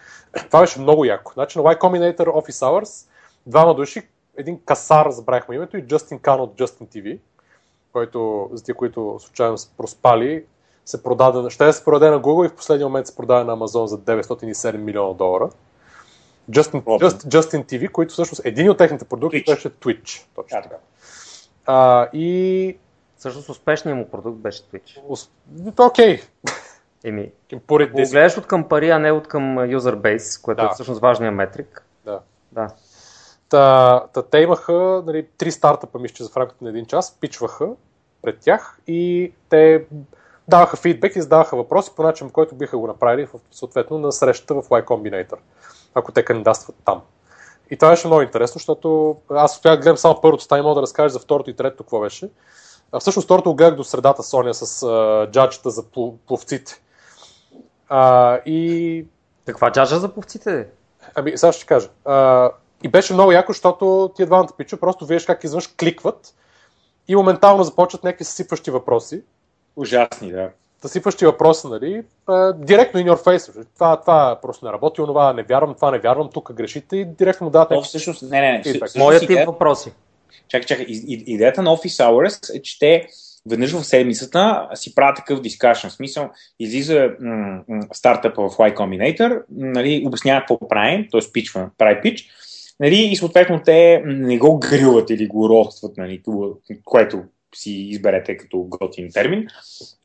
Това 0.46 0.60
беше 0.60 0.80
много 0.80 1.04
яко. 1.04 1.32
Значи 1.34 1.58
на 1.58 1.64
Y 1.64 1.78
Combinator 1.78 2.26
Office 2.26 2.66
Hours 2.66 3.08
двама 3.46 3.74
души, 3.74 4.02
един 4.36 4.60
касар, 4.64 5.10
забравихме 5.10 5.54
името, 5.54 5.76
и 5.76 5.84
Justin 5.84 6.20
Khan 6.20 6.38
от 6.38 6.54
Justin 6.54 6.86
TV, 6.86 7.18
който, 7.92 8.50
за 8.52 8.64
тия, 8.64 8.74
които 8.74 9.16
случайно 9.20 9.58
са 9.58 9.70
проспали, 9.76 10.44
се 10.84 11.02
продаде, 11.02 11.50
ще 11.50 11.72
се 11.72 11.84
продаде 11.84 12.10
на 12.10 12.20
Google 12.20 12.46
и 12.46 12.48
в 12.48 12.54
последния 12.54 12.86
момент 12.86 13.06
се 13.06 13.16
продаде 13.16 13.44
на 13.44 13.56
Amazon 13.56 13.84
за 13.84 13.98
907 13.98 14.76
милиона 14.76 15.14
долара. 15.14 15.50
Justin. 16.50 16.82
Just, 16.82 17.40
Justin 17.40 17.64
TV, 17.64 17.92
който 17.92 18.12
всъщност 18.12 18.42
един 18.44 18.70
от 18.70 18.78
техните 18.78 19.04
продукти 19.04 19.44
Twitch. 19.44 19.54
беше 19.54 19.70
Twitch. 19.70 20.26
Точно 20.34 20.62
така. 20.62 20.76
А, 21.66 22.08
и 22.12 22.78
Всъщност 23.16 23.48
успешният 23.48 23.98
му 23.98 24.08
продукт 24.08 24.38
беше 24.38 24.62
Twitch. 24.62 25.00
ус- 25.08 25.30
окей, 25.78 26.20
Еми, 27.04 27.32
го 27.68 27.76
гледаш 28.10 28.36
от 28.38 28.46
към 28.46 28.68
пари, 28.68 28.90
а 28.90 28.98
не 28.98 29.12
от 29.12 29.28
към 29.28 29.42
user 29.58 29.94
base, 29.96 30.42
което 30.42 30.60
Да. 30.62 30.66
е 30.66 30.74
всъщност 30.74 31.00
важният 31.00 31.34
метрик. 31.34 31.86
Да. 32.04 32.20
Да. 32.52 32.68
Та, 33.54 34.06
та 34.12 34.22
те 34.22 34.38
имаха 34.38 35.02
нали, 35.06 35.26
три 35.38 35.50
стартъпа, 35.50 35.98
мисля, 35.98 36.14
че 36.14 36.24
за 36.24 36.30
в 36.30 36.36
рамките 36.36 36.64
на 36.64 36.70
един 36.70 36.86
час, 36.86 37.18
пичваха 37.20 37.68
пред 38.22 38.38
тях 38.38 38.78
и 38.86 39.32
те 39.48 39.86
даваха 40.48 40.76
фидбек 40.76 41.16
и 41.16 41.22
задаваха 41.22 41.56
въпроси 41.56 41.90
по 41.96 42.02
начин, 42.02 42.30
който 42.30 42.54
биха 42.54 42.78
го 42.78 42.86
направили 42.86 43.28
съответно 43.50 43.98
на 43.98 44.12
срещата 44.12 44.54
в 44.54 44.68
Y 44.68 44.84
Combinator, 44.84 45.38
ако 45.94 46.12
те 46.12 46.24
кандидатстват 46.24 46.76
там. 46.84 47.02
И 47.70 47.76
това 47.76 47.90
беше 47.90 48.06
много 48.06 48.22
интересно, 48.22 48.58
защото 48.58 49.16
аз 49.30 49.60
да 49.60 49.76
гледам 49.76 49.96
само 49.96 50.20
първото, 50.20 50.44
стане 50.44 50.62
мога 50.62 50.74
да 50.74 50.82
разкажеш 50.82 51.12
за 51.12 51.18
второто 51.18 51.50
и 51.50 51.56
третото 51.56 51.84
какво 51.84 52.00
беше. 52.00 52.30
А 52.92 53.00
всъщност 53.00 53.26
второто 53.26 53.50
го 53.50 53.56
гледах 53.56 53.76
до 53.76 53.84
средата 53.84 54.22
Соня 54.22 54.54
с 54.54 54.82
а, 54.82 55.30
джаджата 55.30 55.70
за 55.70 55.82
пловците. 56.26 56.82
А, 57.88 58.36
и... 58.46 59.06
Каква 59.46 59.72
джаджа 59.72 59.98
за 59.98 60.08
пловците? 60.08 60.66
Ами, 61.14 61.38
сега 61.38 61.52
ще 61.52 61.66
кажа. 61.66 61.88
А, 62.04 62.50
и 62.82 62.88
беше 62.88 63.12
много 63.12 63.32
яко, 63.32 63.52
защото 63.52 64.12
тия 64.16 64.26
двамата 64.26 64.48
пича 64.58 64.76
просто 64.76 65.06
виждаш 65.06 65.26
как 65.26 65.44
извънш 65.44 65.66
кликват 65.66 66.34
и 67.08 67.16
моментално 67.16 67.64
започват 67.64 68.04
някакви 68.04 68.24
съсипващи 68.24 68.70
въпроси. 68.70 69.22
Ужасни, 69.76 70.32
да. 70.32 70.50
Съсипващи 70.82 71.26
въпроси, 71.26 71.66
нали? 71.66 72.02
Директно 72.54 73.00
in 73.00 73.12
your 73.12 73.24
face. 73.24 73.66
Това, 73.74 74.00
това 74.00 74.38
просто 74.42 74.66
не 74.66 74.72
работи, 74.72 75.00
онова 75.00 75.32
не 75.32 75.42
вярвам, 75.42 75.74
това 75.74 75.90
не 75.90 75.98
вярвам, 75.98 76.30
тук 76.34 76.52
грешите 76.52 76.96
и 76.96 77.04
директно 77.04 77.44
му 77.44 77.50
дадат 77.50 77.68
То 77.68 77.82
всъщност, 77.82 78.22
не, 78.22 78.40
не, 78.40 78.62
не. 78.66 78.80
Моят 78.96 79.26
тип 79.26 79.38
въпроси. 79.46 79.92
Чакай, 80.48 80.66
чакай. 80.66 80.86
Идеята 80.88 81.62
на 81.62 81.70
Office 81.70 82.04
Hours 82.04 82.56
е, 82.56 82.62
че 82.62 82.78
те 82.78 83.06
веднъж 83.50 83.72
в 83.72 83.84
седмицата 83.84 84.68
си 84.74 84.94
правят 84.94 85.16
такъв 85.16 85.40
дискашн. 85.40 85.88
В 85.88 85.92
смисъл, 85.92 86.30
излиза 86.60 87.10
м- 87.20 87.62
м- 87.68 87.82
стартъпа 87.92 88.48
в 88.48 88.56
Y 88.56 88.74
Combinator, 88.76 89.42
нали, 89.50 90.04
обяснява 90.06 90.40
какво 90.40 90.68
правим, 90.68 91.08
т.е. 91.12 91.20
пичва, 91.32 91.70
прави 91.78 92.00
пич, 92.02 92.30
нали, 92.80 92.96
и 92.96 93.16
съответно 93.16 93.60
те 93.64 94.02
не 94.06 94.38
го 94.38 94.58
грилват 94.58 95.10
или 95.10 95.26
го 95.26 95.48
ростват, 95.48 95.96
нали, 95.96 96.22
което 96.84 97.22
си 97.54 97.72
изберете 97.72 98.36
като 98.36 98.58
готин 98.58 99.12
термин. 99.12 99.46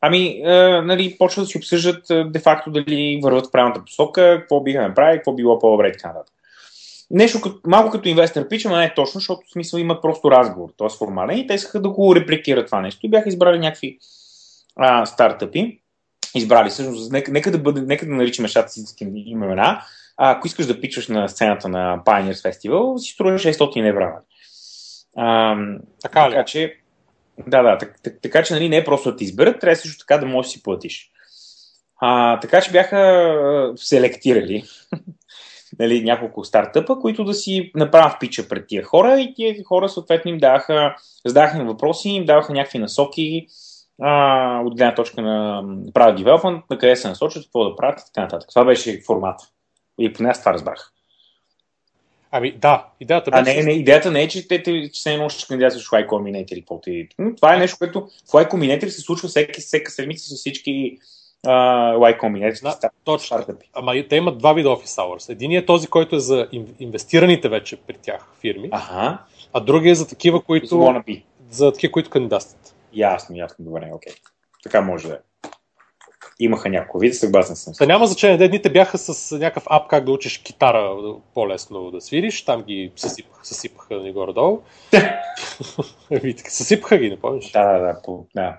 Ами, 0.01 0.41
е, 0.45 0.81
нали, 0.81 1.17
почват 1.17 1.45
да 1.45 1.49
си 1.49 1.57
обсъждат 1.57 2.09
е, 2.09 2.23
де-факто 2.23 2.71
дали 2.71 3.19
върват 3.23 3.47
в 3.47 3.51
правилната 3.51 3.85
посока, 3.85 4.37
какво 4.39 4.61
биха 4.61 4.81
направили, 4.81 5.17
какво 5.17 5.33
било 5.33 5.59
по-добре 5.59 5.87
и 5.87 5.91
така 5.91 6.07
нататък. 6.07 6.33
Нещо 7.11 7.41
като, 7.41 7.59
малко 7.67 7.91
като 7.91 8.09
инвестор 8.09 8.47
пич, 8.47 8.65
ама 8.65 8.77
не 8.77 8.85
е 8.85 8.93
точно, 8.93 9.19
защото 9.19 9.41
в 9.47 9.51
смисъл 9.51 9.79
има 9.79 10.01
просто 10.01 10.31
разговор, 10.31 10.69
т.е. 10.77 10.97
формален 10.97 11.37
и 11.37 11.47
те 11.47 11.53
искаха 11.53 11.81
да 11.81 11.89
го 11.89 12.15
репликират 12.15 12.65
това 12.65 12.81
нещо 12.81 13.05
и 13.05 13.09
бяха 13.09 13.29
избрали 13.29 13.59
някакви 13.59 13.97
а, 14.75 15.05
стартъпи. 15.05 15.81
Избрали 16.35 16.69
всъщност, 16.69 17.11
нека, 17.11 17.31
нека, 17.31 17.51
да, 17.51 17.57
бъде, 17.57 17.81
нека 17.81 18.05
да 18.05 18.11
наричаме 18.11 18.43
нещата 18.43 18.69
с 18.69 18.95
имена. 19.01 19.81
А, 20.21 20.31
ако 20.31 20.47
искаш 20.47 20.65
да 20.65 20.81
пичваш 20.81 21.07
на 21.07 21.29
сцената 21.29 21.69
на 21.69 21.99
Pioneers 22.05 22.49
Festival, 22.49 22.97
си 22.97 23.13
струва 23.13 23.31
600 23.31 23.89
евро. 23.89 24.05
А, 25.17 25.55
Така 26.01 26.29
ли? 26.29 26.31
така 26.31 26.45
че, 26.45 26.75
да, 27.47 27.63
да, 27.63 27.77
так, 27.77 27.95
так, 28.03 28.13
така 28.21 28.43
че 28.43 28.53
нали, 28.53 28.69
не 28.69 28.77
е 28.77 28.85
просто 28.85 29.11
да 29.11 29.17
ти 29.17 29.23
изберат, 29.23 29.59
трябва 29.59 29.75
също 29.75 29.99
така 29.99 30.17
да 30.17 30.25
можеш 30.25 30.49
да 30.49 30.51
си 30.51 30.63
платиш. 30.63 31.11
А, 32.01 32.39
така 32.39 32.61
че 32.61 32.71
бяха 32.71 33.73
селектирали 33.75 34.63
нали, 35.79 36.03
няколко 36.03 36.43
стартъпа, 36.43 36.99
които 36.99 37.23
да 37.23 37.33
си 37.33 37.71
направят 37.75 38.19
пича 38.19 38.47
пред 38.49 38.67
тия 38.67 38.83
хора 38.83 39.19
и 39.19 39.33
тия 39.33 39.63
хора 39.63 39.89
съответно 39.89 40.31
им 40.31 40.37
даваха, 40.37 40.95
задаваха 41.25 41.57
им 41.57 41.67
въпроси, 41.67 42.09
им 42.09 42.25
даваха 42.25 42.53
някакви 42.53 42.79
насоки 42.79 43.47
а, 44.01 44.61
от 44.65 44.75
гледна 44.75 44.95
точка 44.95 45.21
на 45.21 45.63
правят 45.93 46.19
development, 46.19 46.63
на 46.69 46.77
къде 46.77 46.95
се 46.95 47.07
насочат, 47.07 47.43
какво 47.43 47.69
да 47.69 47.75
правят 47.75 47.99
и 47.99 48.03
така 48.05 48.21
нататък. 48.21 48.49
Това 48.49 48.65
беше 48.65 49.01
формата. 49.07 49.43
И 49.99 50.13
поне 50.13 50.29
аз 50.29 50.39
това 50.39 50.53
разбрах. 50.53 50.93
Ами 52.31 52.51
да, 52.51 52.87
идеята 52.99 53.31
А 53.33 53.43
беше... 53.43 53.57
не, 53.57 53.63
не, 53.63 53.71
идеята 53.71 54.11
не 54.11 54.21
е, 54.21 54.27
че 54.27 54.47
те, 54.47 54.63
че 54.63 55.01
се 55.01 55.13
едно 55.13 55.29
ще 55.29 55.47
кандидатстваш 55.47 55.87
в 55.87 55.91
Y 55.91 56.07
Combinator 56.07 56.53
или 56.53 56.61
каквото 56.61 56.89
и. 56.89 57.09
Това 57.35 57.55
е 57.55 57.59
нещо, 57.59 57.77
което 57.77 58.01
в 58.01 58.31
Y 58.31 58.51
Combinator 58.51 58.87
се 58.87 59.01
случва 59.01 59.29
всеки, 59.29 59.61
всека 59.61 59.91
седмица 59.91 60.29
с 60.29 60.39
всички 60.39 60.97
а, 61.45 61.93
Y. 61.93 62.61
Да, 62.61 62.71
стар- 62.71 62.89
точно. 63.03 63.25
стартъпи. 63.25 63.69
Ама 63.73 63.93
те 64.09 64.15
имат 64.15 64.37
два 64.37 64.53
вида 64.53 64.69
Office 64.69 65.01
Hours. 65.01 65.31
Единият 65.31 65.63
е 65.63 65.65
този, 65.65 65.87
който 65.87 66.15
е 66.15 66.19
за 66.19 66.47
ин- 66.53 66.73
инвестираните 66.79 67.49
вече 67.49 67.75
при 67.75 67.97
тях 68.01 68.27
фирми, 68.41 68.69
Аха, 68.71 69.17
а 69.53 69.59
другия 69.59 69.91
е 69.91 69.95
за 69.95 70.07
такива, 70.07 70.41
които... 70.41 71.03
за 71.49 71.71
такива, 71.73 71.91
които 71.91 72.09
кандидатстват. 72.09 72.75
Ясно, 72.93 73.37
ясно, 73.37 73.65
добре, 73.65 73.89
окей. 73.93 74.13
Така 74.63 74.81
може 74.81 75.07
да 75.07 75.13
е. 75.13 75.17
Имаха 76.39 76.69
няколко 76.69 76.99
вида, 76.99 77.13
съгласен 77.13 77.55
съм. 77.55 77.73
Та 77.77 77.85
няма 77.85 78.07
значение, 78.07 78.37
де 78.37 78.47
дните 78.47 78.69
бяха 78.69 78.97
с 78.97 79.37
някакъв 79.37 79.63
ап 79.69 79.87
как 79.87 80.05
да 80.05 80.11
учиш 80.11 80.37
китара 80.37 80.95
да- 81.01 81.15
по-лесно 81.33 81.91
да 81.91 82.01
свириш, 82.01 82.45
там 82.45 82.63
ги 82.63 82.91
съсипаха, 82.95 83.45
съсипаха 83.45 83.95
ни 83.95 84.11
горе-долу. 84.11 84.59
Съсипаха 86.47 86.97
ги, 86.97 87.09
не 87.09 87.19
помниш? 87.19 87.51
Да, 87.51 87.73
да, 87.73 87.79
да, 87.79 88.01
по, 88.03 88.25
да. 88.35 88.57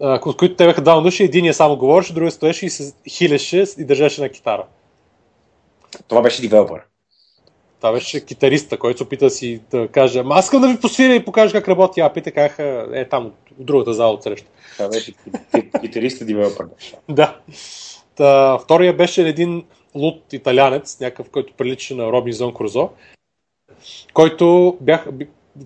А, 0.00 0.20
от 0.26 0.36
които 0.36 0.56
те 0.56 0.66
бяха 0.66 0.82
двама 0.82 1.02
души, 1.02 1.24
единия 1.24 1.54
само 1.54 1.76
говореше, 1.76 2.14
другия 2.14 2.30
стоеше 2.30 2.66
и 2.66 2.70
се 2.70 2.94
хилеше 3.08 3.64
и 3.78 3.84
държеше 3.84 4.20
на 4.20 4.28
китара. 4.28 4.64
Това 6.08 6.22
беше 6.22 6.42
девелопър. 6.42 6.80
Това 7.80 7.92
беше 7.92 8.24
китариста, 8.24 8.78
който 8.78 8.98
се 8.98 9.04
опита 9.04 9.24
да 9.24 9.30
си 9.30 9.60
да 9.70 9.88
каже, 9.88 10.18
ама 10.18 10.34
аз 10.34 10.44
искам 10.44 10.60
да 10.60 10.68
ви 10.68 10.80
посвиря 10.80 11.14
и 11.14 11.24
покажа 11.24 11.52
как 11.52 11.68
работи 11.68 12.00
апите, 12.00 12.30
казаха, 12.30 12.88
е 12.92 13.08
там, 13.08 13.32
в 13.60 13.64
другата 13.64 13.94
зала 13.94 14.12
отсреща. 14.12 14.48
Това 14.76 14.88
беше 14.88 15.12
ки- 15.12 15.70
китариста 15.80 16.24
девелопър. 16.24 16.66
Да. 17.08 17.36
Та, 18.16 18.58
втория 18.58 18.96
беше 18.96 19.28
един 19.28 19.64
луд 19.94 20.32
италянец, 20.32 21.00
някакъв, 21.00 21.30
който 21.30 21.52
прилича 21.52 21.94
на 21.94 22.12
Робинзон 22.12 22.54
Крузо, 22.54 22.88
който 24.14 24.76
бях, 24.80 25.06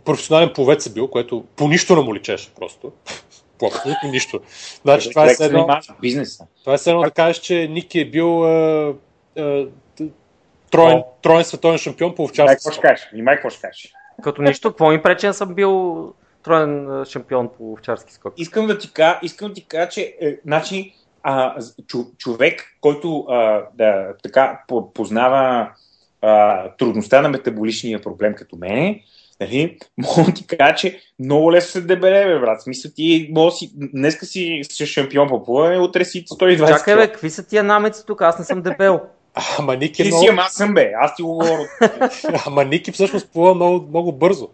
професионален 0.04 0.52
пловец 0.54 0.86
е 0.86 0.92
бил, 0.92 1.08
което 1.08 1.44
по 1.56 1.68
нищо 1.68 1.96
не 1.96 2.02
му 2.02 2.14
личеше 2.14 2.50
просто. 2.54 2.92
По 3.58 3.66
абсолютно 3.66 4.10
нищо. 4.10 4.40
Значи, 4.82 5.10
това 5.10 5.26
е 5.26 5.34
едно, 5.40 5.68
това 6.60 6.74
е 6.74 6.78
едно 6.86 7.02
да 7.02 7.10
кажеш, 7.10 7.42
че 7.42 7.68
Ники 7.68 8.00
е 8.00 8.04
бил 8.04 8.46
е, 8.46 8.94
е, 9.36 9.66
троен, 10.70 10.98
О. 10.98 11.04
троен 11.22 11.44
световен 11.44 11.78
шампион 11.78 12.14
по 12.14 12.22
овчарство. 12.22 12.54
какво 12.54 12.70
ще 12.70 12.80
кажеш. 12.80 13.08
Внимай 13.12 13.34
какво 13.34 13.50
ще 13.50 13.60
кажеш. 13.60 13.92
Като 14.22 14.42
нищо, 14.42 14.70
какво 14.70 14.90
ми 14.90 15.02
пречи, 15.02 15.32
съм 15.32 15.54
бил 15.54 16.14
троен 16.42 17.04
шампион 17.04 17.50
по 17.58 17.72
овчарски 17.72 18.12
скок. 18.12 18.34
Искам 18.36 18.66
да 18.66 18.78
ти 18.78 18.92
кажа, 18.92 19.18
искам 19.22 19.48
да 19.48 19.54
ти 19.54 19.64
кажа 19.64 19.88
че 19.88 20.16
е, 20.20 20.36
значи, 20.46 20.94
а, 21.22 21.56
човек, 22.18 22.64
който 22.80 23.26
а, 23.28 23.62
да, 23.74 24.14
така 24.22 24.60
по- 24.68 24.92
познава 24.92 25.70
а, 26.22 26.68
трудността 26.70 27.22
на 27.22 27.28
метаболичния 27.28 28.00
проблем 28.00 28.34
като 28.34 28.56
мене, 28.56 29.02
нали, 29.40 29.78
мога 29.96 30.24
да 30.24 30.34
ти 30.34 30.46
кажа, 30.46 30.74
че 30.74 31.00
много 31.18 31.52
лесно 31.52 31.70
се 31.70 31.80
дебеле, 31.80 32.26
бе, 32.26 32.38
брат. 32.38 32.62
Смисъл 32.62 32.90
ти, 32.96 33.32
си, 33.50 33.72
днеска 33.74 34.26
си, 34.26 34.60
си 34.70 34.86
шампион 34.86 35.28
по 35.28 35.44
плуване, 35.44 35.78
утре 35.78 36.04
си 36.04 36.24
120 36.24 36.68
Чакай 36.68 36.96
бе, 36.96 37.08
какви 37.12 37.30
са 37.30 37.46
тия 37.46 37.64
намеци 37.64 38.06
тук? 38.06 38.22
Аз 38.22 38.38
не 38.38 38.44
съм 38.44 38.62
дебел. 38.62 39.00
Ама 39.58 39.76
Ники, 39.76 40.02
е 40.02 40.04
Ти 40.04 40.08
много, 40.08 40.22
си, 40.22 40.28
ама 40.28 40.42
аз 40.42 40.52
съм, 40.52 40.74
бе. 40.74 40.92
Аз 41.00 41.14
ти 41.16 41.22
го 41.22 41.32
говоря. 41.32 41.68
ама 42.46 42.64
Ники 42.64 42.92
всъщност 42.92 43.32
плува 43.32 43.54
много, 43.54 43.86
много 43.88 44.12
бързо. 44.12 44.48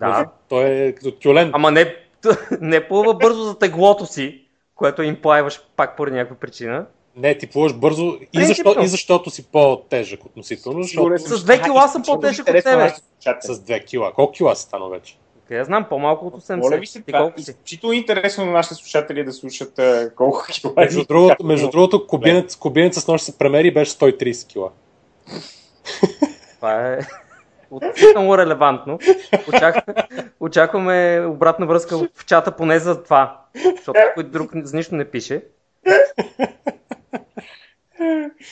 Да. 0.00 0.26
Той 0.48 0.64
е 0.64 0.92
като 0.92 1.10
тюлен. 1.10 1.50
Ама 1.52 1.70
не, 1.70 1.96
не 2.60 2.88
плува 2.88 3.14
бързо 3.14 3.42
за 3.42 3.58
теглото 3.58 4.06
си, 4.06 4.40
което 4.74 5.02
им 5.02 5.22
плаваш 5.22 5.60
пак 5.76 5.96
поради 5.96 6.16
някаква 6.16 6.36
причина. 6.36 6.86
Не, 7.16 7.38
ти 7.38 7.46
плуваш 7.46 7.72
бързо 7.72 8.18
и, 8.32 8.44
защо, 8.44 8.76
и 8.82 8.86
защото 8.86 9.30
си 9.30 9.46
по-тежък 9.46 10.24
относително, 10.24 10.82
защото 10.82 11.18
С 11.18 11.44
две 11.44 11.62
кила 11.62 11.88
съм 11.88 12.02
по-тежък 12.02 12.48
от 12.48 12.62
тебе. 12.62 12.92
с 13.40 13.58
2 13.58 13.84
кила. 13.84 14.12
Колко 14.12 14.32
кила 14.32 14.56
си 14.56 14.62
станал 14.62 14.88
вече? 14.88 15.16
Къде 15.48 15.58
я 15.58 15.64
знам, 15.64 15.86
по-малко 15.88 16.26
от 16.26 16.34
80. 16.34 16.56
Моля 16.56 16.76
ви 16.76 16.86
се, 16.86 16.98
Ти 16.98 17.06
това 17.06 17.18
колко 17.18 17.40
е 17.40 17.42
си? 17.42 17.50
изключително 17.50 17.92
интересно 17.92 18.46
на 18.46 18.52
нашите 18.52 18.74
слушатели 18.74 19.24
да 19.24 19.32
слушат 19.32 19.78
а, 19.78 20.10
колко 20.16 20.44
кила 20.52 20.72
Между 20.76 21.04
другото, 21.04 21.44
между 21.44 21.70
другото 21.70 22.06
кубинец, 22.06 22.56
кубинец 22.56 23.00
с 23.00 23.08
нощ 23.08 23.24
се 23.24 23.38
премери 23.38 23.68
и 23.68 23.74
беше 23.74 23.92
130 23.92 24.48
кила. 24.48 24.70
Това 26.56 26.86
е 26.86 26.98
относително 27.70 28.38
релевантно. 28.38 28.98
Очакваме, 29.48 30.08
очакваме 30.40 31.26
обратна 31.26 31.66
връзка 31.66 31.98
в 31.98 32.26
чата 32.26 32.56
поне 32.56 32.78
за 32.78 33.02
това, 33.02 33.40
защото 33.76 34.00
никой 34.08 34.24
друг 34.24 34.50
за 34.54 34.76
нищо 34.76 34.94
не 34.94 35.04
пише. 35.10 35.42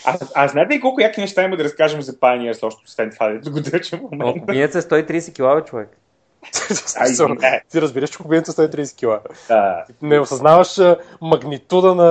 А, 0.04 0.18
а 0.34 0.48
знаете 0.48 0.74
ли 0.74 0.80
колко 0.80 1.00
яки 1.00 1.20
неща 1.20 1.44
има 1.44 1.56
да 1.56 1.64
разкажем 1.64 2.02
за 2.02 2.12
Pioneers, 2.12 2.66
още 2.66 2.82
освен 2.84 3.10
това, 3.10 3.28
да 3.28 3.50
го 3.50 3.60
дръча 3.60 3.96
в 3.96 4.00
момента? 4.02 4.40
кубинец 4.40 4.74
е 4.74 4.82
130 4.82 5.34
кила, 5.34 5.54
бе, 5.56 5.64
човек. 5.64 5.88
Ти 7.70 7.80
разбираш, 7.80 8.10
че 8.10 8.18
кубинец 8.18 8.48
е 8.48 8.52
130 8.52 8.96
кила. 8.96 9.20
Да, 9.48 9.84
Не 10.02 10.20
осъзнаваш 10.20 10.80
магнитуда 11.20 11.94
на, 11.94 12.04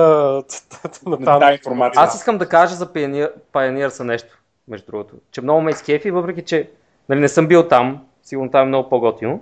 на, 1.06 1.40
тази 1.40 1.52
информация. 1.52 2.02
Аз 2.02 2.14
искам 2.14 2.38
да 2.38 2.48
кажа 2.48 2.74
за 2.74 2.86
Pioneer, 2.86 3.32
Pioneer 3.52 3.88
са 3.88 4.04
нещо, 4.04 4.38
между 4.68 4.86
другото. 4.86 5.14
Че 5.32 5.40
много 5.40 5.60
ме 5.60 5.70
изкефи, 5.70 6.10
въпреки 6.10 6.42
че 6.42 6.70
нали, 7.08 7.20
не 7.20 7.28
съм 7.28 7.46
бил 7.46 7.68
там, 7.68 8.04
сигурно 8.22 8.50
там 8.50 8.62
е 8.62 8.68
много 8.68 8.88
по-готино. 8.88 9.40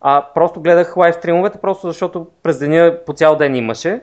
А 0.00 0.26
просто 0.34 0.60
гледах 0.60 0.96
лайв 0.96 1.14
стримовете, 1.14 1.58
просто 1.58 1.86
защото 1.86 2.26
през 2.42 2.58
деня 2.58 2.98
по 3.06 3.12
цял 3.12 3.36
ден 3.36 3.56
имаше. 3.56 4.00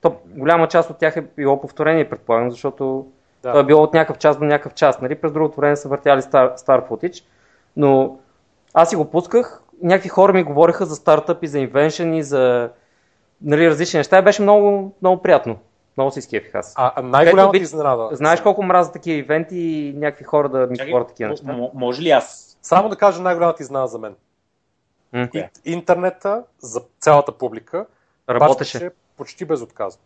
То, 0.00 0.16
голяма 0.26 0.68
част 0.68 0.90
от 0.90 0.98
тях 0.98 1.16
е 1.16 1.24
било 1.36 1.60
повторение, 1.60 2.10
предполагам, 2.10 2.50
защото 2.50 3.06
Да. 3.42 3.52
то 3.52 3.58
е 3.58 3.64
било 3.64 3.82
от 3.82 3.94
някакъв 3.94 4.18
час 4.18 4.38
до 4.38 4.44
някакъв 4.44 4.74
час. 4.74 5.00
Нали? 5.00 5.14
През 5.14 5.32
другото 5.32 5.56
време 5.56 5.76
са 5.76 5.88
въртяли 5.88 6.22
стар, 6.22 6.52
стар 6.56 6.88
footage. 6.88 7.24
Но 7.76 8.18
аз 8.74 8.90
си 8.90 8.96
го 8.96 9.10
пусках, 9.10 9.62
някакви 9.82 10.08
хора 10.08 10.32
ми 10.32 10.42
говореха 10.42 10.86
за 10.86 10.96
стартъпи, 10.96 11.46
за 11.46 11.58
инвеншени, 11.58 12.22
за 12.22 12.70
нали, 13.42 13.70
различни 13.70 13.98
неща 13.98 14.18
и 14.18 14.22
беше 14.22 14.42
много, 14.42 14.94
много 15.02 15.22
приятно. 15.22 15.58
Много 15.96 16.10
си 16.10 16.22
скефих 16.22 16.54
аз. 16.54 16.74
А, 16.76 16.92
а 16.96 17.02
най-голямата 17.02 17.56
Ето, 17.56 17.62
изненада. 17.62 18.08
Знаеш 18.12 18.40
колко 18.40 18.62
мраза 18.62 18.92
такива 18.92 19.18
ивенти 19.18 19.58
и 19.58 19.94
някакви 19.96 20.24
хора 20.24 20.48
да 20.48 20.66
ми 20.66 20.76
говорят 20.86 21.08
такива 21.08 21.30
неща? 21.30 21.46
м- 21.46 21.58
м- 21.58 21.68
може 21.74 22.02
ли 22.02 22.10
аз? 22.10 22.58
Само 22.62 22.88
да 22.88 22.96
кажа 22.96 23.22
най-голямата 23.22 23.62
изненада 23.62 23.86
за 23.86 23.98
мен. 23.98 24.14
М. 25.12 25.28
И, 25.34 25.44
интернета 25.64 26.42
за 26.58 26.80
цялата 27.00 27.32
публика 27.32 27.86
Работеше. 28.30 28.78
бащаше 28.78 28.90
почти 29.16 29.44
безотказно. 29.44 30.02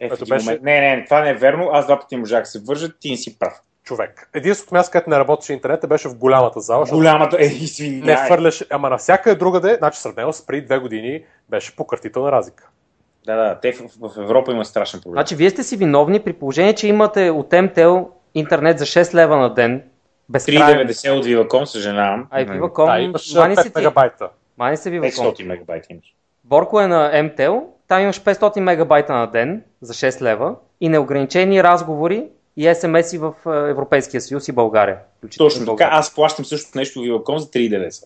Е, 0.00 0.08
беше- 0.08 0.34
момент. 0.34 0.62
Не, 0.62 0.80
не, 0.80 1.04
това 1.04 1.20
не 1.20 1.30
е 1.30 1.34
верно. 1.34 1.70
Аз 1.72 1.86
два 1.86 2.00
пъти 2.00 2.16
можах 2.16 2.40
да 2.42 2.46
се 2.46 2.60
вържа, 2.60 2.98
ти 2.98 3.10
не 3.10 3.16
си 3.16 3.38
прав. 3.38 3.60
Човек. 3.84 4.30
Единственото 4.34 4.74
място, 4.74 4.92
където 4.92 5.10
не 5.10 5.18
работеше 5.18 5.52
интернета, 5.52 5.86
беше 5.86 6.08
в 6.08 6.14
голямата 6.18 6.60
зала, 6.60 6.86
Голямата 6.90 7.36
е, 7.36 7.46
не 7.46 7.54
извинявай. 7.54 8.26
хвърляше, 8.26 8.64
ама 8.70 8.90
навсякъде 8.90 9.36
другаде, 9.36 9.74
значи 9.78 10.00
сравнено 10.00 10.32
с 10.32 10.46
преди 10.46 10.66
две 10.66 10.78
години, 10.78 11.24
беше 11.48 11.76
пократителна 11.76 12.32
разлика. 12.32 12.68
Да, 13.26 13.36
да, 13.36 13.60
те 13.60 13.72
в, 13.72 13.78
в 14.00 14.18
Европа 14.18 14.52
има 14.52 14.64
страшен 14.64 15.00
проблем. 15.00 15.14
Значи 15.14 15.34
вие 15.36 15.50
сте 15.50 15.62
си 15.62 15.76
виновни 15.76 16.20
при 16.20 16.32
положение, 16.32 16.74
че 16.74 16.88
имате 16.88 17.30
от 17.30 17.52
МТЛ 17.52 17.98
интернет 18.34 18.78
за 18.78 18.84
6 18.84 19.14
лева 19.14 19.36
на 19.36 19.54
ден. 19.54 19.82
Безкрайно. 20.28 20.64
3,90 20.82 21.18
от 21.18 21.26
Viva.com, 21.26 21.64
съжалявам. 21.64 22.26
А 22.30 22.40
и 22.40 22.46
Viva.com, 22.46 22.86
Да, 22.86 23.00
имаш 23.00 23.34
мани 23.34 23.56
си 23.56 23.62
5 23.62 23.64
ти. 23.64 23.78
мегабайта. 23.78 24.28
Мани 24.58 24.76
се 24.76 24.90
Viva.com. 24.90 25.10
500 25.10 25.44
мегабайта 25.46 25.86
имаш. 25.90 26.14
Борко 26.44 26.80
е 26.80 26.86
на 26.86 27.22
МТЛ, 27.22 27.56
там 27.88 28.02
имаш 28.02 28.20
500 28.20 28.60
мегабайта 28.60 29.12
на 29.12 29.26
ден 29.26 29.62
за 29.80 29.94
6 29.94 30.22
лева 30.22 30.54
и 30.80 30.88
неограничени 30.88 31.62
разговори 31.62 32.28
и 32.56 32.74
СМС-и 32.74 33.18
в 33.18 33.34
е, 33.46 33.70
Европейския 33.70 34.20
съюз 34.20 34.48
и 34.48 34.52
България. 34.52 34.98
Точно 35.38 35.62
и 35.62 35.66
така, 35.66 35.88
аз 35.92 36.14
плащам 36.14 36.44
също 36.44 36.78
нещо 36.78 37.00
в 37.00 37.02
Viva.com 37.02 37.36
за 37.36 37.46
3,90. 37.46 38.04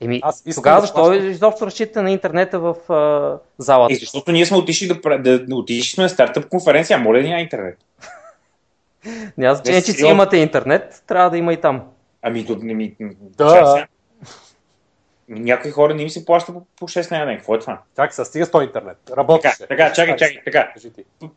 Еми, 0.00 0.20
Аз 0.22 0.44
тогава 0.54 0.76
да 0.76 0.80
защо 0.80 0.96
плащам. 0.96 1.30
изобщо 1.30 1.66
разчитате 1.66 2.02
на 2.02 2.10
интернета 2.10 2.58
в 2.60 2.92
а, 2.92 3.38
залата? 3.58 3.94
Е, 3.94 3.96
защото 3.96 4.32
ние 4.32 4.46
сме 4.46 4.56
отишли 4.56 4.88
да, 4.88 5.18
да, 5.18 5.44
да 5.44 5.56
отишли 5.56 5.94
сме 5.94 6.02
на 6.02 6.08
стартъп 6.08 6.48
конференция, 6.48 6.98
моля 6.98 7.22
да 7.22 7.28
няма 7.28 7.40
интернет. 7.40 7.78
Няма 9.38 9.54
значение, 9.54 9.82
че 9.82 9.92
си 9.92 10.06
имате 10.06 10.36
интернет, 10.36 11.02
трябва 11.06 11.30
да 11.30 11.38
има 11.38 11.52
и 11.52 11.56
там. 11.56 11.82
Ами, 12.22 12.46
то, 12.46 12.56
не 12.62 12.74
ми, 12.74 12.96
Да. 13.20 13.50
сега. 13.50 13.86
Някои 15.28 15.70
хора 15.70 15.94
не 15.94 16.02
им 16.02 16.10
се 16.10 16.24
плаща 16.24 16.52
по, 16.52 16.66
по 16.76 16.88
6 16.88 17.18
на 17.18 17.26
ден. 17.26 17.36
Какво 17.36 17.54
е 17.54 17.58
това? 17.58 17.82
Чакай 17.96 18.12
сега, 18.12 18.24
стига 18.24 18.46
с 18.46 18.50
този 18.50 18.66
интернет. 18.66 18.96
Работеше. 19.16 19.58
Така, 19.58 19.68
така, 19.68 19.92
чакай, 19.92 20.16
чакай, 20.16 20.42
така. 20.44 20.72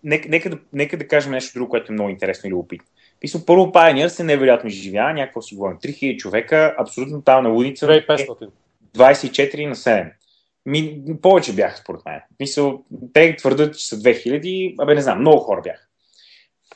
Нека, 0.03 0.29
нека, 0.29 0.49
да, 0.49 0.57
нека 0.73 0.97
да 0.97 1.07
кажем 1.07 1.31
нещо 1.31 1.53
друго, 1.53 1.69
което 1.69 1.91
е 1.91 1.93
много 1.93 2.09
интересно 2.09 2.47
и 2.47 2.51
любопитно. 2.51 2.87
Писал, 3.19 3.45
първо 3.45 3.65
Pioneer 3.65 4.07
се 4.07 4.23
невероятно 4.23 4.69
изживява, 4.69 5.13
някакво 5.13 5.41
си 5.41 5.55
говорим. 5.55 5.77
3000 5.77 6.17
човека, 6.17 6.75
абсолютно 6.77 7.21
там 7.21 7.43
на. 7.43 7.49
2500. 7.49 8.49
24 8.97 9.65
на 9.65 9.75
7. 9.75 10.11
Ми, 10.65 11.03
повече 11.21 11.53
бяха, 11.53 11.77
според 11.77 12.05
мен. 12.05 12.21
Мисъл, 12.39 12.83
те 13.13 13.35
твърдят, 13.35 13.77
че 13.77 13.87
са 13.87 13.95
2000, 13.95 14.75
абе 14.79 14.95
не 14.95 15.01
знам, 15.01 15.19
много 15.19 15.39
хора 15.39 15.61
бяха. 15.61 15.87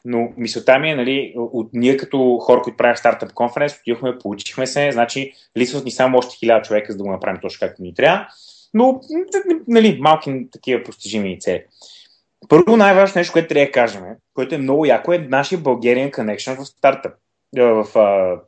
Но 0.06 0.34
мисълта 0.38 0.80
ми 0.80 0.90
е, 0.92 0.96
нали, 0.96 1.34
от 1.36 1.70
ние 1.74 1.98
като 1.98 2.38
хора, 2.42 2.62
които 2.62 2.78
правят 2.78 2.98
стартъп 2.98 3.34
конференц, 3.34 3.74
отидохме, 3.74 4.18
получихме 4.18 4.68
се, 4.68 4.92
значи 4.92 5.34
липсват 5.58 5.86
ни 5.86 5.92
само 5.92 6.18
още 6.18 6.46
1000 6.46 6.64
човека, 6.64 6.92
за 6.92 6.98
да 6.98 7.04
го 7.04 7.12
направим 7.12 7.42
точно 7.42 7.68
както 7.68 7.84
ни 7.84 7.94
трябва, 7.94 8.28
но, 8.74 9.02
нали, 9.68 9.98
малки 10.02 10.48
такива 10.52 10.84
постижими 10.84 11.40
цели. 11.40 11.64
Първо 12.50 12.78
най-важно 12.78 13.20
нещо, 13.20 13.34
което 13.34 13.48
трябва 13.48 13.66
да 13.66 13.72
кажем, 13.72 14.04
което 14.34 14.56
е 14.56 14.58
много 14.58 14.86
яко, 14.86 15.14
е 15.14 15.18
нашия 15.18 15.60
Bulgarian 15.60 16.12
Connection 16.12 16.58
в 16.58 16.66
стартъп, 16.66 17.14
е, 17.58 17.62
в 17.62 17.86
uh, 17.94 18.40